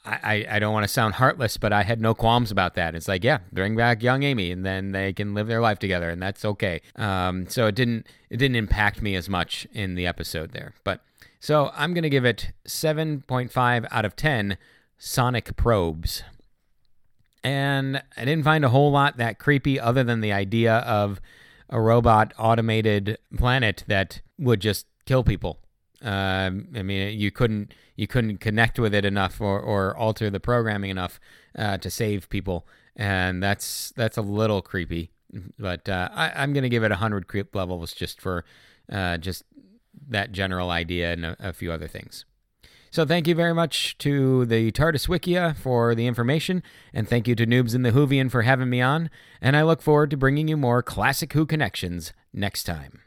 I, 0.04 0.18
I, 0.22 0.56
I 0.56 0.58
don't 0.58 0.72
want 0.72 0.84
to 0.84 0.88
sound 0.88 1.14
heartless, 1.14 1.56
but 1.56 1.72
I 1.72 1.82
had 1.82 2.00
no 2.00 2.14
qualms 2.14 2.50
about 2.50 2.74
that. 2.74 2.94
It's 2.94 3.06
like, 3.06 3.22
yeah, 3.22 3.38
bring 3.52 3.76
back 3.76 4.02
young 4.02 4.22
Amy, 4.24 4.50
and 4.50 4.66
then 4.66 4.92
they 4.92 5.12
can 5.12 5.34
live 5.34 5.46
their 5.46 5.60
life 5.60 5.78
together, 5.78 6.10
and 6.10 6.20
that's 6.20 6.44
okay. 6.44 6.80
Um, 6.96 7.48
so 7.48 7.66
it 7.66 7.74
didn't, 7.76 8.06
it 8.30 8.38
didn't 8.38 8.56
impact 8.56 9.02
me 9.02 9.14
as 9.14 9.28
much 9.28 9.66
in 9.72 9.94
the 9.94 10.06
episode 10.06 10.52
there, 10.52 10.74
but. 10.82 11.02
So 11.40 11.72
I'm 11.74 11.94
going 11.94 12.02
to 12.02 12.10
give 12.10 12.26
it 12.26 12.52
7.5 12.68 13.88
out 13.90 14.04
of 14.04 14.14
10 14.14 14.58
sonic 14.98 15.56
probes. 15.56 16.22
And 17.42 18.02
I 18.16 18.26
didn't 18.26 18.44
find 18.44 18.62
a 18.62 18.68
whole 18.68 18.92
lot 18.92 19.16
that 19.16 19.38
creepy 19.38 19.80
other 19.80 20.04
than 20.04 20.20
the 20.20 20.34
idea 20.34 20.76
of 20.76 21.18
a 21.70 21.80
robot 21.80 22.34
automated 22.38 23.16
planet 23.38 23.84
that 23.86 24.20
would 24.38 24.60
just 24.60 24.86
kill 25.06 25.24
people. 25.24 25.58
Um, 26.02 26.68
I 26.76 26.82
mean, 26.82 27.18
you 27.18 27.30
couldn't 27.30 27.72
you 27.96 28.06
couldn't 28.06 28.38
connect 28.38 28.78
with 28.78 28.94
it 28.94 29.04
enough 29.04 29.40
or, 29.40 29.60
or 29.60 29.96
alter 29.96 30.30
the 30.30 30.40
programming 30.40 30.90
enough 30.90 31.20
uh, 31.56 31.76
to 31.78 31.90
save 31.90 32.28
people, 32.30 32.66
and 32.96 33.42
that's 33.42 33.92
that's 33.96 34.16
a 34.16 34.22
little 34.22 34.62
creepy. 34.62 35.10
But 35.58 35.88
uh, 35.88 36.08
I, 36.12 36.42
am 36.42 36.52
going 36.52 36.62
to 36.62 36.70
give 36.70 36.82
it 36.82 36.90
100 36.90 37.28
creep 37.28 37.54
levels 37.54 37.92
just 37.92 38.20
for 38.20 38.44
uh, 38.90 39.18
just 39.18 39.44
that 40.10 40.32
general 40.32 40.70
idea 40.70 41.12
and 41.12 41.24
a, 41.24 41.36
a 41.40 41.52
few 41.52 41.72
other 41.72 41.88
things. 41.88 42.24
So 42.92 43.06
thank 43.06 43.28
you 43.28 43.36
very 43.36 43.54
much 43.54 43.96
to 43.98 44.44
the 44.46 44.72
TARDIS 44.72 45.06
Wikia 45.06 45.56
for 45.56 45.94
the 45.94 46.08
information, 46.08 46.60
and 46.92 47.08
thank 47.08 47.28
you 47.28 47.36
to 47.36 47.46
Noobs 47.46 47.72
and 47.72 47.84
the 47.84 47.92
Whovian 47.92 48.30
for 48.30 48.42
having 48.42 48.68
me 48.68 48.80
on, 48.80 49.10
and 49.40 49.56
I 49.56 49.62
look 49.62 49.80
forward 49.80 50.10
to 50.10 50.16
bringing 50.16 50.48
you 50.48 50.56
more 50.56 50.82
Classic 50.82 51.32
Who 51.32 51.46
connections 51.46 52.12
next 52.32 52.64
time. 52.64 53.00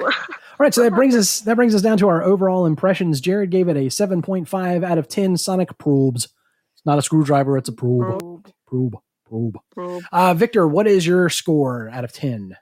All 0.00 0.64
right, 0.64 0.72
so 0.72 0.82
that 0.82 0.94
brings 0.94 1.14
us 1.14 1.40
that 1.40 1.56
brings 1.56 1.74
us 1.74 1.82
down 1.82 1.98
to 1.98 2.08
our 2.08 2.22
overall 2.22 2.66
impressions. 2.66 3.20
Jared 3.20 3.50
gave 3.50 3.68
it 3.68 3.76
a 3.76 3.86
7.5 3.86 4.84
out 4.84 4.98
of 4.98 5.08
10 5.08 5.36
sonic 5.36 5.76
probes. 5.78 6.24
It's 6.24 6.86
not 6.86 6.98
a 6.98 7.02
screwdriver, 7.02 7.58
it's 7.58 7.68
a 7.68 7.72
probe. 7.72 8.18
Probe, 8.18 8.52
Probe. 8.66 8.96
Probe. 9.26 9.58
probe. 9.70 10.02
Uh, 10.10 10.34
Victor, 10.34 10.66
what 10.66 10.86
is 10.86 11.06
your 11.06 11.28
score 11.28 11.90
out 11.92 12.04
of 12.04 12.12
10? 12.12 12.56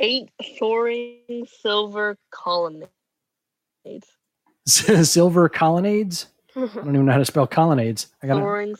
Eight 0.00 0.30
soaring 0.58 1.46
silver 1.60 2.16
colonnades. 2.30 2.88
Silver 4.66 5.48
colonnades? 5.48 6.26
I 6.56 6.60
don't 6.60 6.88
even 6.94 7.06
know 7.06 7.12
how 7.12 7.18
to 7.18 7.24
spell 7.24 7.46
colonnades. 7.46 8.08
I 8.22 8.26
got 8.28 8.36
Soaring. 8.36 8.74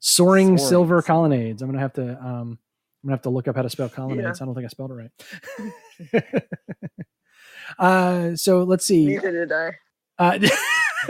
soaring 0.00 0.46
Soaring 0.56 0.58
silver 0.58 1.02
colonnades. 1.02 1.62
I'm 1.62 1.68
gonna 1.68 1.80
have 1.80 1.92
to 1.94 2.12
um 2.22 2.58
I'm 3.02 3.06
gonna 3.08 3.12
have 3.14 3.22
to 3.22 3.30
look 3.30 3.48
up 3.48 3.56
how 3.56 3.62
to 3.62 3.70
spell 3.70 3.88
colonnades. 3.88 4.40
I 4.40 4.44
don't 4.44 4.54
think 4.54 4.64
I 4.66 4.68
spelled 4.68 4.90
it 4.92 5.10
right. 6.12 6.24
uh 7.78 8.36
so 8.36 8.62
let's 8.64 8.84
see. 8.84 9.06
Neither 9.06 9.32
did 9.32 9.52
I. 9.52 9.76
Uh, 10.18 10.38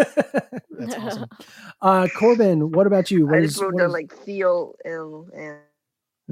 that's 0.79 0.95
awesome. 0.97 1.29
Uh 1.83 2.07
Corbin, 2.15 2.73
what 2.73 2.87
about 2.87 3.11
you? 3.11 3.27
What 3.27 3.39
I 3.39 3.43
just 3.43 3.61
wrote 3.61 3.73
what 3.75 3.81
down 3.81 3.89
is- 3.89 3.93
like 3.95 4.13
seal 4.25 4.75
and 4.85 5.33
and 5.33 5.57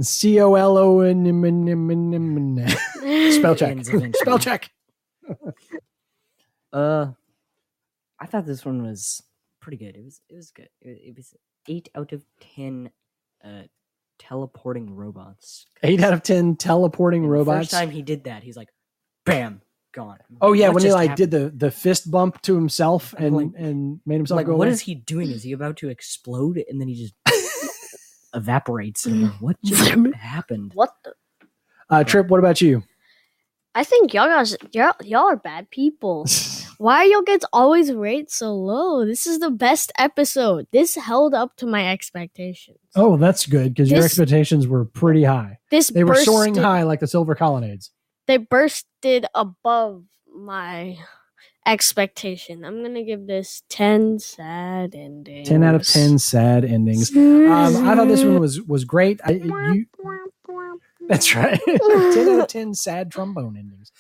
C 0.03 0.41
O 0.41 0.55
L 0.55 0.77
O 0.79 1.01
N 1.01 1.27
M 1.27 1.45
N 1.45 1.69
M 1.69 1.91
N 1.91 2.15
M 2.15 2.59
N 2.59 3.33
spell 3.33 3.55
check. 3.55 3.79
Spell 4.15 4.39
check. 4.39 4.71
Uh, 6.73 7.13
I 8.21 8.27
thought 8.27 8.47
this 8.47 8.65
one 8.65 8.83
was 8.83 9.23
pretty 9.61 9.79
good. 9.79 9.97
It 9.97 10.05
was 10.05 10.21
it 10.29 10.35
was 10.37 10.51
good. 10.51 10.69
It, 10.81 11.01
it 11.09 11.17
was 11.17 11.35
eight 11.69 11.89
out 11.95 12.13
of 12.13 12.25
ten. 12.55 12.91
Uh, 13.45 13.63
teleporting 14.19 14.95
robots. 14.97 15.67
Eight 15.85 16.03
out 16.03 16.13
of 16.13 16.23
ten 16.25 16.57
teleporting 16.57 17.23
the 17.23 17.29
robots. 17.29 17.69
First 17.69 17.71
time 17.71 17.91
he 17.91 18.03
did 18.03 18.25
that, 18.25 18.43
he's 18.43 18.57
like, 18.57 18.69
"Bam, 19.25 19.63
gone." 19.93 20.19
Oh 20.41 20.53
yeah, 20.53 20.67
What 20.69 20.77
when 20.77 20.85
he 20.85 20.93
like 20.93 21.11
happened? 21.11 21.31
did 21.31 21.41
the 21.55 21.67
the 21.67 21.71
fist 21.71 22.11
bump 22.11 22.43
to 22.43 22.55
himself 22.57 23.15
and 23.17 23.37
like- 23.37 23.47
and 23.57 24.01
made 24.05 24.17
himself 24.17 24.37
like, 24.37 24.47
go 24.47 24.57
what 24.57 24.67
away. 24.67 24.73
is 24.73 24.81
he 24.81 24.97
doing? 24.97 25.31
Is 25.31 25.45
he 25.45 25.53
about 25.53 25.77
to 25.79 25.89
explode? 25.89 26.63
And 26.69 26.81
then 26.81 26.89
he 26.89 26.97
just 26.97 27.15
evaporates. 28.35 29.07
And 29.07 29.29
what 29.41 29.57
just 29.65 29.89
happened? 30.15 30.73
what 30.75 30.95
the? 31.05 31.13
Uh, 31.91 32.05
Trip, 32.05 32.29
what 32.29 32.39
about 32.39 32.61
you? 32.61 32.83
I 33.75 33.85
think 33.85 34.13
y'all 34.13 34.27
guys, 34.27 34.57
y'all, 34.73 34.93
y'all 35.05 35.25
are 35.29 35.37
bad 35.37 35.71
people. 35.71 36.27
Why 36.79 36.99
are 36.99 37.05
y'all 37.07 37.23
guys 37.23 37.41
always 37.53 37.93
rate 37.93 38.31
so 38.31 38.55
low? 38.55 39.05
This 39.05 39.27
is 39.27 39.41
the 39.41 39.51
best 39.51 39.91
episode. 39.99 40.67
This 40.73 40.95
held 40.95 41.35
up 41.35 41.57
to 41.57 41.67
my 41.67 41.89
expectations. 41.91 42.79
oh, 42.95 43.17
that's 43.17 43.47
good 43.47 43.75
because 43.75 43.91
your 43.91 43.99
This- 44.01 44.13
expectations 44.13 44.67
were 44.69 44.85
pretty 44.85 45.25
high. 45.25 45.59
This 45.71 45.89
They 45.89 46.05
were 46.05 46.15
soaring 46.15 46.53
bursted- 46.55 46.65
high 46.65 46.83
like 46.85 47.01
the 47.01 47.07
silver 47.07 47.35
colonnades. 47.35 47.91
They 48.27 48.37
bursted 48.37 49.27
above 49.35 50.05
my 50.33 50.99
expectation. 51.69 52.65
I'm 52.65 52.83
gonna 52.83 53.05
give 53.05 53.27
this 53.27 53.63
ten 53.69 54.19
sad 54.19 54.95
endings. 54.95 55.49
10 55.49 55.63
out 55.63 55.75
of 55.75 55.87
10 55.87 56.19
sad 56.19 56.65
endings. 56.65 57.15
Um, 57.15 57.51
I 57.87 57.95
thought 57.95 58.09
this 58.09 58.25
one 58.25 58.41
was 58.41 58.61
was 58.63 58.85
great. 58.85 59.21
I, 59.25 59.33
you, 59.33 59.87
that's 61.09 61.35
right. 61.37 61.61
10 61.67 62.29
out 62.29 62.41
of 62.41 62.49
10 62.49 62.75
sad 62.75 63.13
trombone 63.13 63.57
endings. 63.57 63.93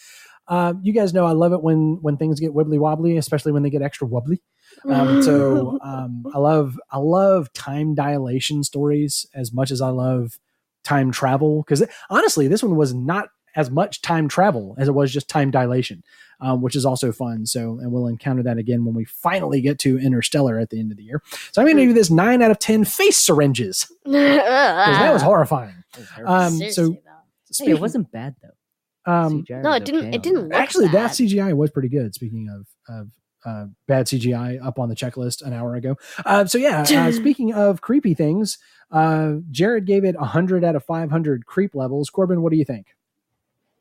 Um, 0.48 0.80
you 0.82 0.94
guys 0.94 1.12
know 1.12 1.26
I 1.26 1.32
love 1.32 1.52
it 1.52 1.62
when 1.62 1.98
when 2.00 2.16
things 2.16 2.40
get 2.40 2.54
wibbly 2.54 2.78
wobbly, 2.78 3.18
especially 3.18 3.52
when 3.52 3.62
they 3.62 3.70
get 3.70 3.82
extra 3.82 4.06
wobbly. 4.06 4.40
Um, 4.88 5.22
so 5.22 5.78
um, 5.82 6.24
I 6.34 6.38
love 6.38 6.80
I 6.90 6.98
love 6.98 7.52
time 7.52 7.94
dilation 7.94 8.64
stories 8.64 9.26
as 9.34 9.52
much 9.52 9.70
as 9.70 9.82
I 9.82 9.90
love 9.90 10.38
time 10.84 11.10
travel 11.12 11.62
because 11.62 11.84
honestly, 12.08 12.48
this 12.48 12.62
one 12.62 12.76
was 12.76 12.94
not 12.94 13.28
as 13.56 13.70
much 13.70 14.02
time 14.02 14.28
travel 14.28 14.74
as 14.78 14.88
it 14.88 14.92
was 14.94 15.12
just 15.12 15.28
time 15.28 15.50
dilation, 15.50 16.02
um, 16.40 16.60
which 16.62 16.76
is 16.76 16.84
also 16.86 17.12
fun. 17.12 17.46
So, 17.46 17.78
and 17.80 17.90
we'll 17.92 18.06
encounter 18.06 18.42
that 18.44 18.58
again 18.58 18.84
when 18.84 18.94
we 18.94 19.04
finally 19.04 19.60
get 19.60 19.78
to 19.80 19.98
Interstellar 19.98 20.58
at 20.58 20.70
the 20.70 20.78
end 20.80 20.90
of 20.90 20.96
the 20.96 21.04
year. 21.04 21.22
So, 21.52 21.60
I'm 21.62 21.66
going 21.66 21.76
to 21.78 21.86
give 21.86 21.94
this 21.94 22.10
nine 22.10 22.42
out 22.42 22.50
of 22.50 22.58
ten 22.58 22.84
face 22.84 23.16
syringes 23.18 23.90
that 24.04 25.12
was 25.12 25.22
horrifying. 25.22 25.74
That 25.92 26.00
was 26.00 26.08
terrible. 26.14 26.32
Um, 26.34 26.70
so 26.70 26.88
though. 26.88 27.64
hey, 27.64 27.70
it 27.72 27.80
wasn't 27.80 28.10
bad 28.12 28.36
though. 28.42 29.12
um, 29.12 29.44
No, 29.48 29.72
it 29.72 29.84
didn't- 29.84 30.00
okay 30.08 30.16
it 30.16 30.22
didn't 30.22 30.48
that. 30.48 30.54
look 30.54 30.60
actually 30.60 30.88
that. 30.88 31.12
CGI 31.12 31.54
was 31.56 31.70
pretty 31.70 31.88
good. 31.88 32.14
Speaking 32.14 32.48
of 32.48 32.66
of 32.94 33.10
uh, 33.44 33.66
bad 33.86 34.06
CGI 34.06 34.64
up 34.64 34.78
on 34.80 34.88
the 34.88 34.96
checklist 34.96 35.42
an 35.46 35.52
hour 35.52 35.74
ago. 35.76 35.96
Uh, 36.26 36.44
so 36.44 36.58
yeah, 36.58 36.82
uh, 36.82 37.12
speaking 37.12 37.54
of 37.54 37.80
creepy 37.80 38.12
things, 38.12 38.58
uh, 38.90 39.34
Jared 39.50 39.86
gave 39.86 40.04
it 40.04 40.16
hundred 40.16 40.64
out 40.64 40.74
of 40.76 40.84
five 40.84 41.10
hundred 41.10 41.46
creep 41.46 41.74
levels. 41.74 42.10
Corbin, 42.10 42.42
what 42.42 42.50
do 42.52 42.58
you 42.58 42.64
think? 42.64 42.88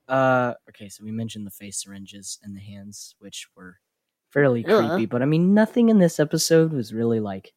Uh, 0.08 0.54
okay, 0.70 0.88
so 0.90 1.04
we 1.04 1.12
mentioned 1.12 1.46
the 1.46 1.52
face 1.52 1.82
syringes 1.84 2.40
and 2.44 2.56
the 2.56 2.62
hands, 2.62 3.16
which 3.20 3.48
were 3.56 3.78
fairly 4.32 4.66
Ugh. 4.66 4.90
creepy, 4.90 5.06
but 5.06 5.22
I 5.22 5.26
mean, 5.26 5.54
nothing 5.54 5.90
in 5.90 6.00
this 6.00 6.20
episode 6.20 6.72
was 6.74 6.94
really 6.94 7.20
like 7.20 7.54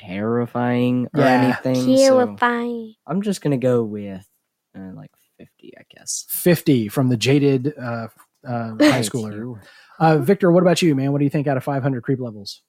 terrifying 0.00 1.06
or 1.14 1.20
Yeah. 1.20 1.42
anything. 1.64 1.96
So 1.96 2.24
Terrifying. 2.24 2.94
I'm 3.06 3.22
just 3.22 3.40
gonna 3.42 3.58
go 3.58 3.82
with 3.82 4.26
uh, 4.76 4.92
like 4.94 5.10
50, 5.38 5.74
I 5.78 5.82
guess. 5.90 6.26
Fifty 6.28 6.88
from 6.88 7.08
the 7.08 7.16
jaded 7.16 7.74
uh, 7.78 8.08
uh, 8.46 8.68
high 8.78 9.00
schooler. 9.02 9.60
Uh, 9.98 10.18
Victor, 10.18 10.50
what 10.52 10.62
about 10.62 10.80
you, 10.82 10.94
man? 10.94 11.12
What 11.12 11.18
do 11.18 11.24
you 11.24 11.30
think 11.30 11.46
out 11.46 11.56
of 11.56 11.64
five 11.64 11.82
hundred 11.82 12.02
creep 12.04 12.20
levels? 12.20 12.62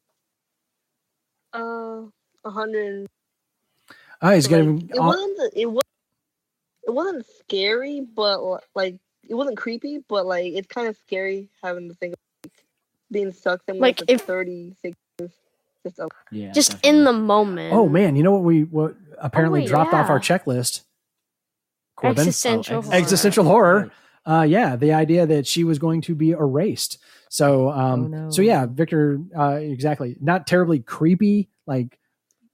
Uh, 1.53 2.03
hundred. 2.45 3.07
Oh, 4.21 4.31
he's 4.31 4.45
like, 4.51 4.61
getting. 4.61 4.89
it 4.93 4.99
wasn't. 4.99 5.37
the- 5.37 5.51
It 5.61 5.65
was. 5.71 5.83
It 6.87 6.91
wasn't 6.91 7.25
scary, 7.39 8.01
but 8.01 8.41
like 8.75 8.97
it 9.27 9.33
wasn't 9.35 9.57
creepy, 9.57 9.99
but 10.07 10.25
like 10.25 10.53
it's 10.53 10.67
kind 10.67 10.87
of 10.87 10.97
scary 10.97 11.49
having 11.63 11.89
to 11.89 11.95
think 11.95 12.13
of 12.13 12.19
like, 12.45 12.53
being 13.11 13.31
stuck 13.31 13.61
somewhere 13.65 13.89
Like, 13.89 13.99
for 13.99 14.05
if- 14.07 14.21
thirty 14.21 14.75
six 14.81 14.97
years. 15.19 15.31
Just 15.85 15.99
a, 15.99 16.09
Yeah, 16.31 16.51
Just 16.51 16.71
definitely. 16.71 16.99
in 16.99 17.03
the 17.05 17.13
moment. 17.13 17.73
Oh 17.73 17.87
man, 17.87 18.15
you 18.17 18.23
know 18.23 18.31
what 18.33 18.43
we 18.43 18.63
what 18.63 18.95
apparently 19.17 19.61
wait, 19.61 19.69
dropped 19.69 19.93
off 19.93 20.09
our 20.09 20.19
checklist. 20.19 20.81
Corbin, 21.95 22.19
Existential 22.27 22.77
Oh, 22.77 22.81
horror. 22.81 22.95
Existential 22.95 23.43
horror. 23.45 23.91
uh, 24.25 24.45
yeah, 24.47 24.75
the 24.75 24.93
idea 24.93 25.25
that 25.25 25.47
she 25.47 25.63
was 25.63 25.79
going 25.79 26.01
to 26.01 26.15
be 26.15 26.31
erased. 26.31 26.97
So, 27.29 27.69
um, 27.69 28.05
Oh, 28.05 28.07
no. 28.07 28.29
so 28.31 28.41
yeah, 28.41 28.65
Victor, 28.65 29.19
uh, 29.37 29.57
exactly, 29.61 30.15
not 30.19 30.47
terribly 30.47 30.79
creepy, 30.79 31.49
like, 31.67 31.97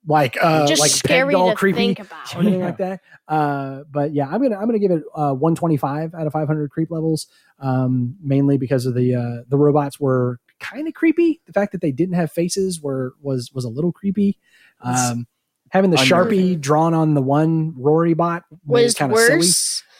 like, 0.07 0.37
uh, 0.41 0.67
just 0.67 0.79
like 0.81 0.91
peg 0.91 0.97
scary 0.99 1.33
doll 1.33 1.49
to 1.49 1.55
creepy 1.55 1.77
think 1.95 1.99
about. 1.99 2.35
or 2.35 2.39
anything 2.41 2.61
like 2.61 2.77
that. 2.77 3.01
Uh, 3.27 3.83
but 3.91 4.13
yeah, 4.13 4.27
I'm 4.27 4.41
gonna 4.41 4.55
I'm 4.57 4.65
gonna 4.65 4.79
give 4.79 4.91
it 4.91 5.03
uh 5.15 5.33
125 5.33 6.13
out 6.13 6.27
of 6.27 6.33
500 6.33 6.69
creep 6.69 6.91
levels, 6.91 7.27
um, 7.59 8.15
mainly 8.21 8.57
because 8.57 8.85
of 8.85 8.93
the 8.93 9.15
uh, 9.15 9.43
the 9.47 9.57
robots 9.57 9.99
were 9.99 10.39
kind 10.59 10.87
of 10.87 10.93
creepy. 10.93 11.41
The 11.45 11.53
fact 11.53 11.71
that 11.71 11.81
they 11.81 11.91
didn't 11.91 12.15
have 12.15 12.31
faces 12.31 12.81
were 12.81 13.13
was 13.21 13.51
was 13.53 13.65
a 13.65 13.69
little 13.69 13.91
creepy. 13.91 14.37
Um, 14.81 15.25
having 15.69 15.89
the 15.89 15.97
Under- 15.97 16.15
sharpie 16.15 16.59
drawn 16.59 16.93
on 16.93 17.13
the 17.15 17.21
one 17.21 17.73
Rory 17.75 18.13
bot 18.13 18.43
made 18.51 18.59
Was 18.83 18.93
kind 18.93 19.11
of 19.11 19.17
silly. 19.17 19.47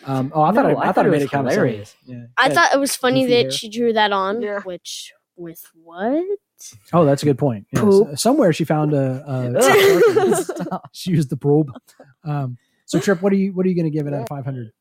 Um, 0.06 0.32
oh, 0.36 0.44
I 0.44 0.52
thought 0.52 0.66
No, 0.66 0.70
it, 0.70 0.78
I, 0.78 0.92
thought 0.92 1.08
it 1.08 1.10
made 1.10 1.24
it 1.24 1.32
kind 1.32 1.48
of 1.48 1.54
hilarious. 1.54 1.96
Yeah. 2.06 2.26
I 2.38 2.48
Yeah. 2.50 2.54
thought 2.54 2.74
it 2.76 2.80
was 2.80 2.96
funny 2.96 3.22
goofy 3.24 3.34
that 3.34 3.42
hair. 3.44 3.52
she 3.52 3.70
drew 3.70 3.92
that 3.94 4.12
on. 4.12 4.42
Yeah. 4.42 4.60
Which 4.62 5.12
with 5.36 5.66
what? 5.74 6.24
Oh, 6.94 7.06
that's 7.06 7.24
a 7.24 7.26
good 7.26 7.38
point. 7.38 7.68
Yes. 7.72 7.82
Poop. 7.84 8.18
Somewhere 8.20 8.54
she 8.54 8.64
found 8.66 8.94
a. 8.94 9.24
a 9.28 10.80
she 10.92 11.12
used 11.12 11.30
the 11.30 11.38
probe. 11.38 11.72
Um, 12.24 12.58
so 12.86 13.00
Trip, 13.00 13.22
what 13.22 13.34
are 13.34 13.38
you 13.38 13.54
what 13.54 13.66
are 13.66 13.70
you 13.70 13.76
going 13.76 13.92
to 13.92 13.96
give 13.98 14.08
it 14.08 14.14
out 14.14 14.22
of 14.22 14.28
500? 14.30 14.72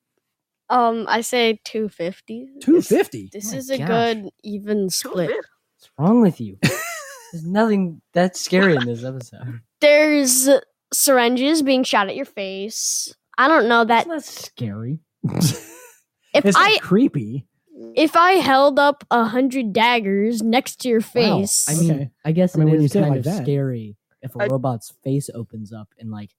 Um, 0.70 1.04
I 1.08 1.20
say 1.20 1.60
two 1.64 1.88
fifty. 1.88 2.48
250. 2.60 3.30
This 3.32 3.52
My 3.52 3.58
is 3.58 3.70
a 3.70 3.78
gosh. 3.78 3.88
good 3.88 4.30
even 4.42 4.88
split. 4.90 5.30
What's 5.30 5.90
wrong 5.98 6.20
with 6.22 6.40
you? 6.40 6.58
There's 7.32 7.44
nothing 7.44 8.00
that 8.12 8.36
scary 8.36 8.76
in 8.76 8.86
this 8.86 9.04
episode. 9.04 9.60
There's 9.80 10.48
syringes 10.92 11.62
being 11.62 11.84
shot 11.84 12.08
at 12.08 12.16
your 12.16 12.24
face. 12.24 13.14
I 13.36 13.48
don't 13.48 13.68
know 13.68 13.84
that 13.84 14.06
That's 14.08 14.46
scary. 14.46 15.00
if 15.24 16.44
it's 16.44 16.56
I 16.56 16.78
creepy. 16.78 17.46
If 17.94 18.16
I 18.16 18.32
held 18.32 18.78
up 18.78 19.04
a 19.10 19.24
hundred 19.24 19.72
daggers 19.72 20.42
next 20.42 20.76
to 20.82 20.88
your 20.88 21.00
Wow, 21.00 21.04
face, 21.40 21.68
I 21.68 21.74
mean, 21.74 21.90
Okay. 21.92 22.10
I 22.24 22.32
guess 22.32 22.54
I 22.54 22.58
mean, 22.60 22.68
it 22.68 22.70
when 22.72 22.80
you 22.80 22.86
is 22.86 22.92
say 22.92 23.00
it 23.00 23.02
kind 23.02 23.10
like 23.12 23.18
of 23.20 23.24
that. 23.24 23.42
scary 23.42 23.96
if 24.22 24.34
a 24.36 24.42
I- 24.42 24.46
robot's 24.46 24.92
face 25.02 25.28
opens 25.34 25.72
up 25.72 25.88
and 25.98 26.10
like, 26.10 26.30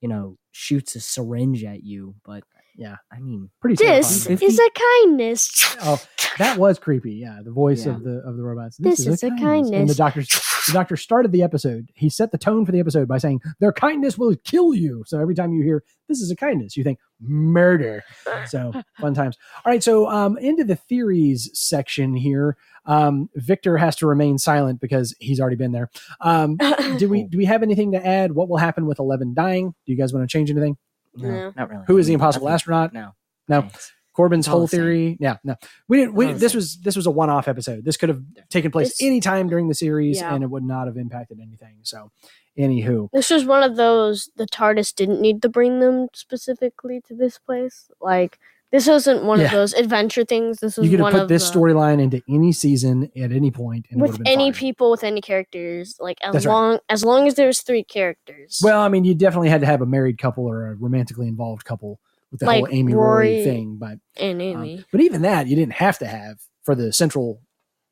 you 0.00 0.08
know, 0.08 0.36
shoots 0.52 0.94
a 0.96 1.00
syringe 1.00 1.62
at 1.64 1.82
you. 1.84 2.14
But 2.24 2.44
Yeah. 2.76 2.96
I 3.12 3.18
mean, 3.20 3.50
Pretty 3.60 3.74
this 3.76 4.24
terrifying. 4.24 4.48
is 4.50 4.58
a 4.60 4.70
kindness. 4.70 5.76
Oh, 5.82 6.00
that 6.38 6.58
was 6.58 6.78
creepy. 6.78 7.14
Yeah, 7.14 7.40
the 7.44 7.50
voice 7.50 7.84
Yeah. 7.86 7.96
of 7.96 8.04
the 8.04 8.20
of 8.24 8.36
the 8.36 8.42
robots. 8.44 8.76
This 8.78 9.00
is 9.06 9.22
a 9.24 9.30
kindness. 9.30 9.72
And 9.72 9.88
the 9.88 9.94
kindness. 9.94 10.28
Doctor, 10.68 10.72
the 10.72 10.78
doctor 10.78 10.96
started 10.96 11.32
the 11.32 11.42
episode. 11.42 11.90
He 11.94 12.08
set 12.08 12.30
the 12.32 12.38
tone 12.38 12.64
for 12.66 12.72
the 12.72 12.80
episode 12.80 13.08
by 13.08 13.18
saying, 13.18 13.40
"Their 13.60 13.72
kindness 13.72 14.16
will 14.18 14.34
kill 14.44 14.74
you." 14.74 15.02
So 15.06 15.20
every 15.20 15.34
time 15.34 15.52
you 15.52 15.62
hear 15.62 15.82
"this 16.08 16.20
is 16.20 16.30
a 16.30 16.36
kindness," 16.36 16.76
you 16.76 16.84
think 16.84 16.98
murder. 17.20 18.04
So 18.46 18.72
fun 19.00 19.14
times. 19.14 19.36
All 19.64 19.70
right, 19.72 19.82
so 19.82 20.08
um, 20.08 20.36
into 20.38 20.64
the 20.64 20.76
theories 20.76 21.50
section 21.54 22.14
here. 22.14 22.56
Um, 22.86 23.28
Victor 23.34 23.76
has 23.76 23.96
to 23.96 24.06
remain 24.06 24.38
silent 24.38 24.80
because 24.80 25.14
he's 25.20 25.40
already 25.40 25.56
been 25.56 25.72
there. 25.72 25.90
Um, 26.20 26.56
do 26.98 27.08
we 27.08 27.24
do 27.28 27.36
we 27.38 27.44
have 27.44 27.62
anything 27.62 27.92
to 27.92 28.06
add? 28.06 28.32
What 28.32 28.48
will 28.48 28.56
happen 28.56 28.86
with 28.86 28.98
Eleven 28.98 29.34
dying? 29.34 29.74
Do 29.86 29.92
you 29.92 29.98
guys 29.98 30.12
want 30.12 30.28
to 30.28 30.32
change 30.32 30.50
anything? 30.50 30.76
no, 31.14 31.28
No. 31.28 31.52
not 31.56 31.70
really. 31.70 31.84
Who 31.86 31.98
is 31.98 32.06
the 32.06 32.12
impossible 32.14 32.46
nothing. 32.46 32.54
astronaut? 32.54 32.92
No, 32.92 33.10
No. 33.48 33.60
Thanks. 33.62 33.92
Corbin's 34.18 34.48
whole 34.48 34.62
the 34.62 34.66
theory. 34.68 35.16
Yeah, 35.20 35.36
no, 35.44 35.54
we 35.86 35.98
didn't. 35.98 36.14
We, 36.14 36.32
this 36.32 36.52
was 36.54 36.76
this 36.78 36.96
was 36.96 37.06
a 37.06 37.10
one-off 37.12 37.46
episode. 37.46 37.84
This 37.84 37.96
could 37.96 38.08
have 38.08 38.20
taken 38.50 38.72
place 38.72 39.00
any 39.00 39.20
time 39.20 39.48
during 39.48 39.68
the 39.68 39.74
series, 39.76 40.18
Yeah. 40.18 40.34
and 40.34 40.42
it 40.42 40.50
would 40.50 40.64
not 40.64 40.88
have 40.88 40.96
impacted 40.96 41.38
anything. 41.40 41.76
So, 41.84 42.10
anywho, 42.58 43.08
This 43.12 43.30
was 43.30 43.44
one 43.44 43.62
of 43.62 43.76
those 43.76 44.28
the 44.36 44.46
TARDIS 44.46 44.92
didn't 44.92 45.20
need 45.20 45.40
to 45.42 45.48
bring 45.48 45.78
them 45.78 46.08
specifically 46.14 47.00
to 47.06 47.14
this 47.14 47.38
place. 47.38 47.90
Like 48.00 48.40
this 48.72 48.88
wasn't 48.88 49.22
one 49.22 49.38
Yeah. 49.38 49.46
of 49.46 49.52
those 49.52 49.72
adventure 49.74 50.24
things. 50.24 50.58
This 50.58 50.76
was 50.76 50.84
you 50.84 50.90
could 50.96 51.04
have 51.04 51.12
put 51.14 51.28
this 51.28 51.48
storyline 51.48 52.02
into 52.02 52.20
any 52.28 52.50
season 52.52 53.10
at 53.16 53.30
any 53.30 53.52
point, 53.52 53.86
and 53.90 54.00
it 54.00 54.02
would 54.02 54.18
with 54.18 54.26
any 54.26 54.50
fine. 54.50 54.58
people 54.58 54.90
with 54.90 55.04
any 55.04 55.20
characters. 55.20 55.96
Like 56.00 56.18
as 56.22 56.32
That's 56.32 56.46
right. 56.46 56.52
long 56.52 56.78
as 56.88 57.04
long 57.04 57.28
as 57.28 57.36
there's 57.36 57.60
three 57.62 57.84
characters. 57.84 58.60
Well, 58.62 58.80
I 58.80 58.88
mean, 58.88 59.04
you 59.04 59.14
definitely 59.14 59.48
had 59.50 59.60
to 59.60 59.66
have 59.66 59.80
a 59.80 59.86
married 59.86 60.18
couple 60.18 60.44
or 60.44 60.66
a 60.66 60.74
romantically 60.74 61.28
involved 61.28 61.64
couple 61.64 62.00
with 62.30 62.40
the 62.40 62.46
whole 62.46 62.62
Like 62.62 62.72
Amy 62.72 62.94
Rory, 62.94 63.32
Rory 63.34 63.44
thing, 63.44 63.76
but 63.78 63.98
and 64.16 64.40
um, 64.40 64.40
Amy. 64.40 64.84
but 64.92 65.00
even 65.00 65.22
that 65.22 65.46
you 65.46 65.56
didn't 65.56 65.74
have 65.74 65.98
to 65.98 66.06
have 66.06 66.36
for 66.64 66.74
the 66.74 66.92
central 66.92 67.40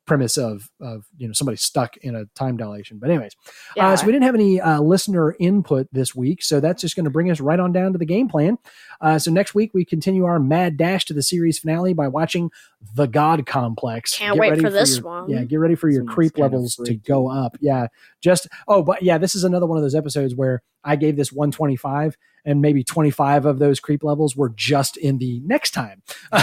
premise 0.07 0.37
of 0.37 0.71
of 0.81 1.05
you 1.17 1.27
know 1.27 1.33
somebody 1.33 1.57
stuck 1.57 1.97
in 1.97 2.15
a 2.15 2.25
time 2.33 2.57
dilation. 2.57 2.97
But 2.97 3.09
anyways, 3.11 3.35
yeah. 3.75 3.89
Uh, 3.89 3.95
so 3.97 4.05
we 4.05 4.11
didn't 4.11 4.23
have 4.23 4.33
any 4.33 4.59
uh, 4.59 4.81
listener 4.81 5.35
input 5.39 5.87
this 5.91 6.15
week, 6.15 6.41
so 6.41 6.59
that's 6.59 6.81
just 6.81 6.95
going 6.95 7.03
to 7.03 7.11
bring 7.11 7.29
us 7.29 7.39
right 7.39 7.59
on 7.59 7.71
down 7.71 7.91
to 7.91 7.99
the 7.99 8.05
game 8.05 8.27
plan. 8.27 8.57
Uh, 9.01 9.19
so 9.19 9.29
next 9.29 9.53
week 9.53 9.71
we 9.73 9.85
continue 9.85 10.25
our 10.25 10.39
mad 10.39 10.77
dash 10.77 11.05
to 11.05 11.13
the 11.13 11.21
series 11.21 11.59
finale 11.59 11.93
by 11.93 12.07
watching 12.07 12.49
The 12.95 13.05
God 13.05 13.45
Complex. 13.45 14.17
Can't 14.17 14.39
wait 14.39 14.51
ready 14.51 14.61
for 14.61 14.69
this 14.71 14.97
your- 14.97 15.05
one. 15.05 15.29
Yeah, 15.29 15.43
get 15.43 15.57
ready 15.57 15.75
for 15.75 15.89
your 15.89 16.01
Seems 16.01 16.13
creep 16.13 16.37
levels 16.37 16.75
to 16.85 16.95
go 16.95 17.29
up. 17.29 17.57
Yeah, 17.59 17.87
just 18.21 18.47
oh, 18.67 18.81
but 18.81 19.03
yeah, 19.03 19.17
this 19.17 19.35
is 19.35 19.43
another 19.43 19.67
one 19.67 19.77
of 19.77 19.83
those 19.83 19.95
episodes 19.95 20.33
where 20.33 20.63
I 20.83 20.95
gave 20.95 21.17
this 21.17 21.31
125, 21.33 22.17
and 22.45 22.61
maybe 22.61 22.83
25 22.83 23.45
of 23.45 23.59
those 23.59 23.79
creep 23.81 24.03
levels 24.03 24.35
were 24.37 24.49
just 24.49 24.95
in 24.95 25.17
the 25.17 25.41
next 25.43 25.71
time. 25.71 26.01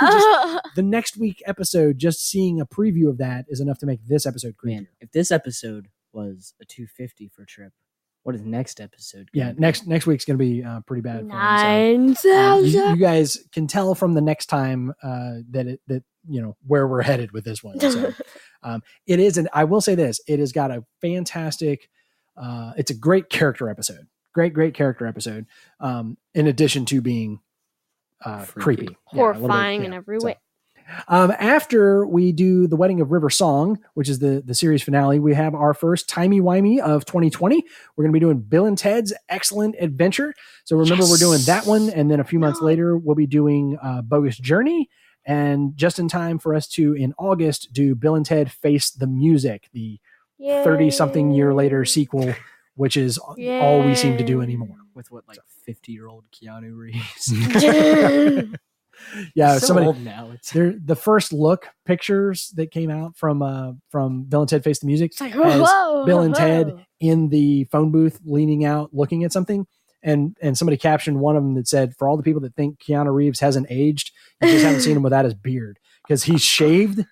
the 0.74 0.82
next 0.82 1.16
week 1.16 1.42
episode, 1.46 1.98
just 1.98 2.28
seeing 2.28 2.60
a 2.60 2.66
preview 2.66 3.08
of 3.08 3.18
that 3.18 3.46
is 3.48 3.60
enough 3.60 3.78
to 3.78 3.86
make 3.86 4.06
this 4.06 4.26
episode 4.26 4.54
creepier. 4.56 4.74
Man, 4.74 4.88
if 5.00 5.12
this 5.12 5.30
episode 5.30 5.88
was 6.12 6.54
a 6.60 6.64
250 6.64 7.28
for 7.28 7.44
Trip, 7.44 7.72
what 8.24 8.34
is 8.34 8.42
next 8.42 8.80
episode? 8.80 9.28
Yeah, 9.32 9.52
be? 9.52 9.60
next 9.60 9.86
next 9.86 10.06
week's 10.06 10.24
gonna 10.24 10.38
be 10.38 10.64
uh, 10.64 10.80
pretty 10.86 11.02
bad. 11.02 11.28
For 11.28 11.36
him, 11.36 12.14
so. 12.14 12.34
Um, 12.34 12.64
you, 12.64 12.88
you 12.88 12.96
guys 12.96 13.38
can 13.52 13.66
tell 13.66 13.94
from 13.94 14.14
the 14.14 14.22
next 14.22 14.46
time 14.46 14.92
uh, 15.02 15.34
that 15.50 15.66
it 15.66 15.80
that 15.88 16.02
you 16.28 16.40
know 16.40 16.56
where 16.66 16.88
we're 16.88 17.02
headed 17.02 17.32
with 17.32 17.44
this 17.44 17.62
one. 17.62 17.78
So 17.78 18.12
um, 18.62 18.82
it 19.06 19.20
is, 19.20 19.36
and 19.36 19.48
I 19.52 19.64
will 19.64 19.82
say 19.82 19.94
this: 19.94 20.20
it 20.26 20.38
has 20.38 20.52
got 20.52 20.70
a 20.70 20.84
fantastic. 21.00 21.90
Uh, 22.36 22.72
it's 22.76 22.90
a 22.90 22.94
great 22.94 23.28
character 23.28 23.68
episode. 23.68 24.08
Great, 24.32 24.54
great 24.54 24.74
character 24.74 25.06
episode. 25.06 25.46
Um, 25.78 26.16
in 26.34 26.48
addition 26.48 26.86
to 26.86 27.00
being 27.00 27.40
uh, 28.24 28.38
Freaky. 28.44 28.64
creepy, 28.64 28.84
Yeah, 29.12 29.30
a 29.30 29.32
bit, 29.32 29.40
Horrifying 29.40 29.84
in 29.84 29.92
yeah. 29.92 29.98
every 29.98 30.20
So, 30.20 30.26
way. 30.26 30.36
Um, 31.08 31.30
after 31.38 32.06
we 32.06 32.30
do 32.32 32.66
the 32.66 32.76
wedding 32.76 33.00
of 33.00 33.10
River 33.10 33.30
Song, 33.30 33.78
which 33.94 34.06
is 34.08 34.18
the 34.18 34.42
the 34.44 34.54
series 34.54 34.82
finale, 34.82 35.18
we 35.18 35.32
have 35.34 35.54
our 35.54 35.72
first 35.72 36.10
timey 36.10 36.42
wimey 36.42 36.78
of 36.78 37.06
2020. 37.06 37.64
We're 37.96 38.04
going 38.04 38.12
to 38.12 38.16
be 38.16 38.20
doing 38.20 38.40
Bill 38.40 38.66
and 38.66 38.76
Ted's 38.76 39.12
Excellent 39.30 39.76
Adventure. 39.80 40.34
So 40.64 40.76
remember, 40.76 41.04
we're 41.08 41.16
doing 41.16 41.40
that 41.46 41.66
one, 41.66 41.88
and 41.88 42.10
then 42.10 42.20
a 42.20 42.24
few 42.24 42.38
months 42.38 42.60
No. 42.60 42.66
later, 42.66 42.98
we'll 42.98 43.14
be 43.16 43.26
doing 43.26 43.78
uh, 43.82 44.02
Bogus 44.02 44.36
Journey, 44.36 44.90
and 45.24 45.74
just 45.74 45.98
in 45.98 46.06
time 46.06 46.38
for 46.38 46.54
us 46.54 46.68
to 46.68 46.92
in 46.92 47.14
August 47.18 47.72
do 47.72 47.94
Bill 47.94 48.14
and 48.14 48.26
Ted 48.26 48.52
Face 48.52 48.90
the 48.90 49.06
Music, 49.06 49.70
the 49.72 49.98
30 50.38 50.90
something 50.90 51.30
year 51.30 51.54
later 51.54 51.86
sequel, 51.86 52.34
which 52.74 52.98
is 52.98 53.16
all 53.18 53.82
we 53.82 53.94
seem 53.94 54.18
to 54.18 54.24
do 54.24 54.42
anymore. 54.42 54.76
With 54.94 55.10
what, 55.10 55.24
like 55.26 55.38
fifty 55.64 55.92
year 55.92 56.06
old 56.06 56.24
Keanu 56.32 56.76
Reeves? 56.76 57.32
Yeah, 59.34 59.58
so 59.58 59.66
somebody 59.66 59.86
old 59.86 60.00
now. 60.00 60.30
It's 60.32 60.52
the 60.52 60.96
first 60.96 61.32
look 61.32 61.66
pictures 61.84 62.52
that 62.56 62.70
came 62.70 62.90
out 62.90 63.16
from 63.16 63.42
uh 63.42 63.72
from 63.90 64.24
Bill 64.24 64.42
and 64.42 64.48
Ted 64.48 64.64
Face 64.64 64.78
the 64.78 64.86
Music 64.86 65.12
It's 65.12 65.20
like, 65.20 65.34
whoa, 65.34 66.04
Bill 66.06 66.20
and 66.20 66.34
Ted 66.34 66.86
in 67.00 67.28
the 67.28 67.64
phone 67.64 67.90
booth 67.90 68.20
leaning 68.24 68.64
out 68.64 68.90
looking 68.92 69.24
at 69.24 69.32
something 69.32 69.66
and 70.02 70.36
and 70.40 70.56
somebody 70.56 70.76
captioned 70.76 71.18
one 71.18 71.36
of 71.36 71.42
them 71.42 71.54
that 71.54 71.68
said 71.68 71.96
for 71.96 72.08
all 72.08 72.16
the 72.16 72.22
people 72.22 72.40
that 72.42 72.54
think 72.54 72.78
Keanu 72.78 73.12
Reeves 73.12 73.40
hasn't 73.40 73.66
aged 73.70 74.12
you 74.40 74.48
just 74.48 74.64
haven't 74.64 74.80
seen 74.80 74.96
him 74.96 75.02
without 75.02 75.24
his 75.24 75.34
beard 75.34 75.78
because 76.06 76.24
he's 76.24 76.42
shaved 76.42 77.04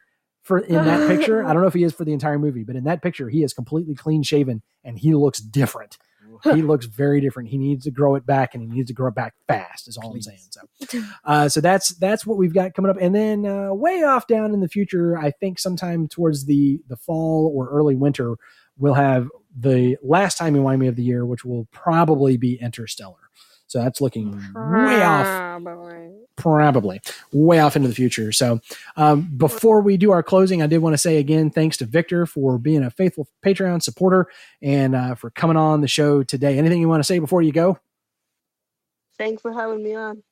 for 0.43 0.59
in 0.59 0.85
that 0.85 1.09
picture 1.09 1.45
I 1.45 1.53
don't 1.53 1.63
know 1.63 1.69
if 1.69 1.75
he 1.75 1.85
is 1.85 1.93
for 1.93 2.05
the 2.05 2.13
entire 2.13 2.39
movie 2.39 2.65
but 2.65 2.77
in 2.77 2.85
that 2.85 3.03
picture 3.03 3.29
he 3.29 3.43
is 3.43 3.53
completely 3.53 3.95
clean 3.95 4.23
shaven 4.23 4.63
and 4.85 4.99
he 4.99 5.15
looks 5.15 5.41
different 5.41 5.99
he 6.45 6.63
looks 6.63 6.87
very 6.87 7.21
different 7.21 7.49
he 7.49 7.59
needs 7.59 7.85
to 7.85 7.91
grow 7.91 8.15
it 8.15 8.27
back 8.27 8.55
and 8.55 8.63
he 8.63 8.69
needs 8.69 8.89
to 8.89 8.95
grow 8.95 9.09
it 9.09 9.15
back 9.15 9.35
fast 9.47 9.89
is 9.89 9.97
all 9.97 10.11
Please. 10.11 10.27
I'm 10.29 10.37
saying 10.37 10.49
so 10.89 11.03
uh, 11.25 11.49
so 11.49 11.61
that's 11.61 11.91
that's 11.97 12.27
what 12.27 12.39
we've 12.39 12.55
got 12.55 12.75
coming 12.75 12.91
up, 12.91 12.97
and 13.01 13.15
then 13.15 13.47
uh, 13.47 13.73
way 13.73 14.03
off 14.03 14.27
down 14.27 14.53
in 14.53 14.61
the 14.61 14.69
future, 14.69 15.17
I 15.19 15.31
think 15.31 15.59
sometime 15.59 16.09
towards 16.09 16.45
the 16.47 16.81
the 16.89 16.97
fall 16.97 17.53
or 17.55 17.69
early 17.69 17.95
winter, 17.95 18.37
we'll 18.79 18.95
have 18.95 19.29
the 19.57 19.97
last 20.03 20.39
timey 20.39 20.59
wimey 20.59 20.89
of 20.89 20.97
the 20.97 21.03
year, 21.03 21.27
which 21.27 21.45
will 21.45 21.67
probably 21.71 22.37
be 22.37 22.61
Interstellar. 22.61 23.17
So 23.73 23.81
that's 23.81 24.01
looking 24.01 24.33
way 24.55 25.03
off 25.03 25.27
Probably. 25.27 26.11
probably 26.37 27.01
way 27.33 27.59
off 27.59 27.77
into 27.77 27.89
the 27.89 27.95
future. 27.95 28.33
So, 28.33 28.61
um, 28.97 29.31
before 29.37 29.81
we 29.81 29.97
do 29.97 30.11
our 30.13 30.23
closing, 30.23 30.63
I 30.63 30.67
did 30.67 30.79
want 30.79 30.95
to 30.95 30.99
say 30.99 31.17
again, 31.19 31.51
thanks 31.51 31.79
to 31.79 31.87
Victor 31.87 32.27
for 32.27 32.59
being 32.59 32.85
a 32.85 32.91
faithful 32.91 33.29
Patreon 33.45 33.83
supporter 33.83 34.29
and 34.61 34.95
uh, 34.95 35.15
for 35.15 35.31
coming 35.31 35.57
on 35.57 35.81
the 35.81 35.89
show 35.89 36.23
today. 36.23 36.59
Anything 36.59 36.81
you 36.81 36.89
want 36.89 37.01
to 37.01 37.07
say 37.07 37.19
before 37.19 37.43
you 37.43 37.53
go? 37.53 37.79
Thanks 39.19 39.43
for 39.43 39.53
having 39.53 39.83
me 39.83 39.95
on. 39.95 40.23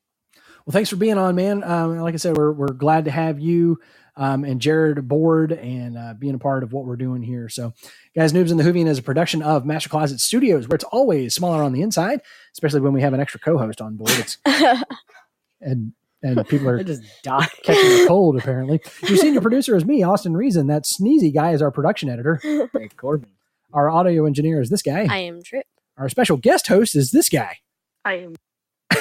Well, 0.67 0.73
thanks 0.73 0.91
for 0.91 0.97
being 0.97 1.19
on, 1.19 1.35
man. 1.35 1.65
Um, 1.65 1.99
like 1.99 2.15
I 2.15 2.19
said, 2.19 2.37
we're, 2.37 2.53
we're 2.53 2.69
glad 2.69 3.07
to 3.07 3.11
have 3.11 3.41
you 3.41 3.81
um, 4.17 4.45
and 4.45 4.61
Jared 4.61 4.99
aboard 4.99 5.53
and 5.53 5.97
uh, 5.97 6.15
being 6.19 6.35
a 6.35 6.39
part 6.39 6.63
of 6.63 6.73
what 6.73 6.85
we're 6.85 6.97
doing 6.97 7.23
here. 7.23 7.49
So, 7.49 7.73
guys, 8.15 8.33
Noobs 8.33 8.51
and 8.51 8.59
the 8.59 8.65
Whovian 8.65 8.87
is 8.87 8.99
a 8.99 9.03
production 9.03 9.43
of 9.43 9.65
Master 9.65 9.89
Closet 9.89 10.21
Studios, 10.21 10.69
where 10.69 10.75
it's 10.75 10.85
always 10.85 11.35
smaller 11.35 11.63
on 11.63 11.73
the 11.73 11.83
inside, 11.83 12.21
especially 12.53 12.81
when 12.81 12.93
we 12.93 13.03
have 13.03 13.13
an 13.13 13.21
extra 13.21 13.41
co-host 13.41 13.81
on 13.81 13.97
board. 13.97 14.11
It's 14.13 14.39
and 15.61 15.93
and 16.23 16.47
people 16.49 16.69
I 16.69 16.73
are 16.73 16.85
just 16.85 17.03
died. 17.23 17.49
catching 17.63 18.05
a 18.05 18.07
cold. 18.07 18.37
Apparently, 18.39 18.81
your 19.03 19.17
senior 19.17 19.41
producer 19.41 19.77
is 19.77 19.85
me, 19.85 20.03
Austin 20.03 20.37
Reason. 20.37 20.67
That 20.67 20.85
sneezy 20.85 21.33
guy 21.33 21.53
is 21.53 21.63
our 21.63 21.71
production 21.71 22.09
editor. 22.09 22.41
Hey, 22.43 22.89
Corbin. 22.97 23.31
Our 23.73 23.89
audio 23.89 24.27
engineer 24.27 24.61
is 24.61 24.69
this 24.69 24.83
guy. 24.83 25.07
I 25.09 25.19
am 25.19 25.43
Trip. 25.43 25.65
Our 25.97 26.09
special 26.09 26.37
guest 26.37 26.67
host 26.67 26.97
is 26.97 27.11
this 27.11 27.29
guy. 27.29 27.59
I 28.05 28.15
am. 28.15 28.35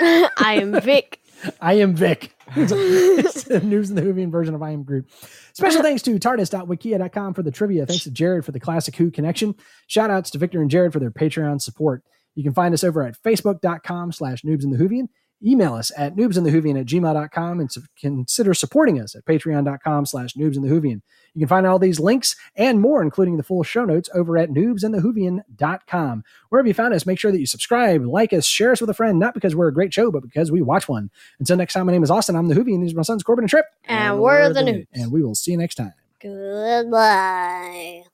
I 0.00 0.58
am 0.60 0.80
Vic. 0.80 1.20
I 1.60 1.74
am 1.74 1.94
Vic. 1.94 2.34
It's, 2.54 3.44
the 3.44 3.60
News 3.60 3.90
in 3.90 3.96
the 3.96 4.02
Whovian 4.02 4.30
version 4.30 4.54
of 4.54 4.62
I 4.62 4.70
am 4.70 4.82
Groot. 4.82 5.06
Special 5.52 5.82
thanks 5.82 6.02
to 6.02 6.18
TARDIS.wikia.com 6.18 7.34
for 7.34 7.42
the 7.42 7.50
trivia. 7.50 7.86
Thanks 7.86 8.04
to 8.04 8.10
Jared 8.10 8.44
for 8.44 8.52
the 8.52 8.60
Classic 8.60 8.94
Who 8.96 9.10
connection. 9.10 9.54
Shout 9.86 10.10
outs 10.10 10.30
to 10.30 10.38
Victor 10.38 10.60
and 10.60 10.70
Jared 10.70 10.92
for 10.92 11.00
their 11.00 11.10
Patreon 11.10 11.60
support. 11.60 12.02
You 12.34 12.44
can 12.44 12.54
find 12.54 12.74
us 12.74 12.84
over 12.84 13.02
at 13.02 13.20
facebook.com 13.20 14.12
slash 14.12 14.42
noobs 14.42 14.62
and 14.62 14.72
the 14.72 14.78
Whovian. 14.78 15.08
Email 15.44 15.74
us 15.74 15.92
at 15.98 16.16
noobsandthewhovian 16.16 16.80
at 16.80 16.86
gmail.com 16.86 17.60
and 17.60 17.70
su- 17.70 17.82
consider 18.00 18.54
supporting 18.54 18.98
us 19.00 19.14
at 19.14 19.24
patreon.com 19.26 20.06
slash 20.06 20.32
noobs 20.32 20.56
and 20.56 20.64
the 20.64 20.70
Whovian. 20.70 21.02
You 21.34 21.40
can 21.40 21.48
find 21.48 21.66
all 21.66 21.78
these 21.78 22.00
links 22.00 22.34
and 22.56 22.80
more, 22.80 23.02
including 23.02 23.36
the 23.36 23.42
full 23.42 23.62
show 23.62 23.84
notes, 23.84 24.08
over 24.14 24.38
at 24.38 24.48
noobsandthewhovian.com. 24.50 26.24
Wherever 26.48 26.66
you 26.66 26.72
found 26.74 26.94
us, 26.94 27.04
make 27.04 27.18
sure 27.18 27.30
that 27.30 27.38
you 27.38 27.44
subscribe, 27.46 28.02
like 28.06 28.32
us, 28.32 28.46
share 28.46 28.72
us 28.72 28.80
with 28.80 28.88
a 28.88 28.94
friend, 28.94 29.18
not 29.18 29.34
because 29.34 29.54
we're 29.54 29.68
a 29.68 29.74
great 29.74 29.92
show, 29.92 30.10
but 30.10 30.22
because 30.22 30.50
we 30.50 30.62
watch 30.62 30.88
one. 30.88 31.10
Until 31.38 31.58
next 31.58 31.74
time, 31.74 31.84
my 31.84 31.92
name 31.92 32.02
is 32.02 32.10
Austin. 32.10 32.34
I'm 32.34 32.48
the 32.48 32.54
Whovian. 32.54 32.80
These 32.80 32.94
are 32.94 32.96
my 32.96 33.02
sons, 33.02 33.22
Corbin 33.22 33.42
and 33.42 33.50
Trip. 33.50 33.66
And 33.84 34.18
we're 34.20 34.52
the 34.52 34.62
new. 34.62 34.72
news. 34.72 34.86
And 34.94 35.12
we 35.12 35.22
will 35.22 35.34
see 35.34 35.50
you 35.50 35.58
next 35.58 35.74
time. 35.74 35.92
Goodbye. 36.22 38.04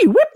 Be 0.00 0.06
whip. 0.06 0.28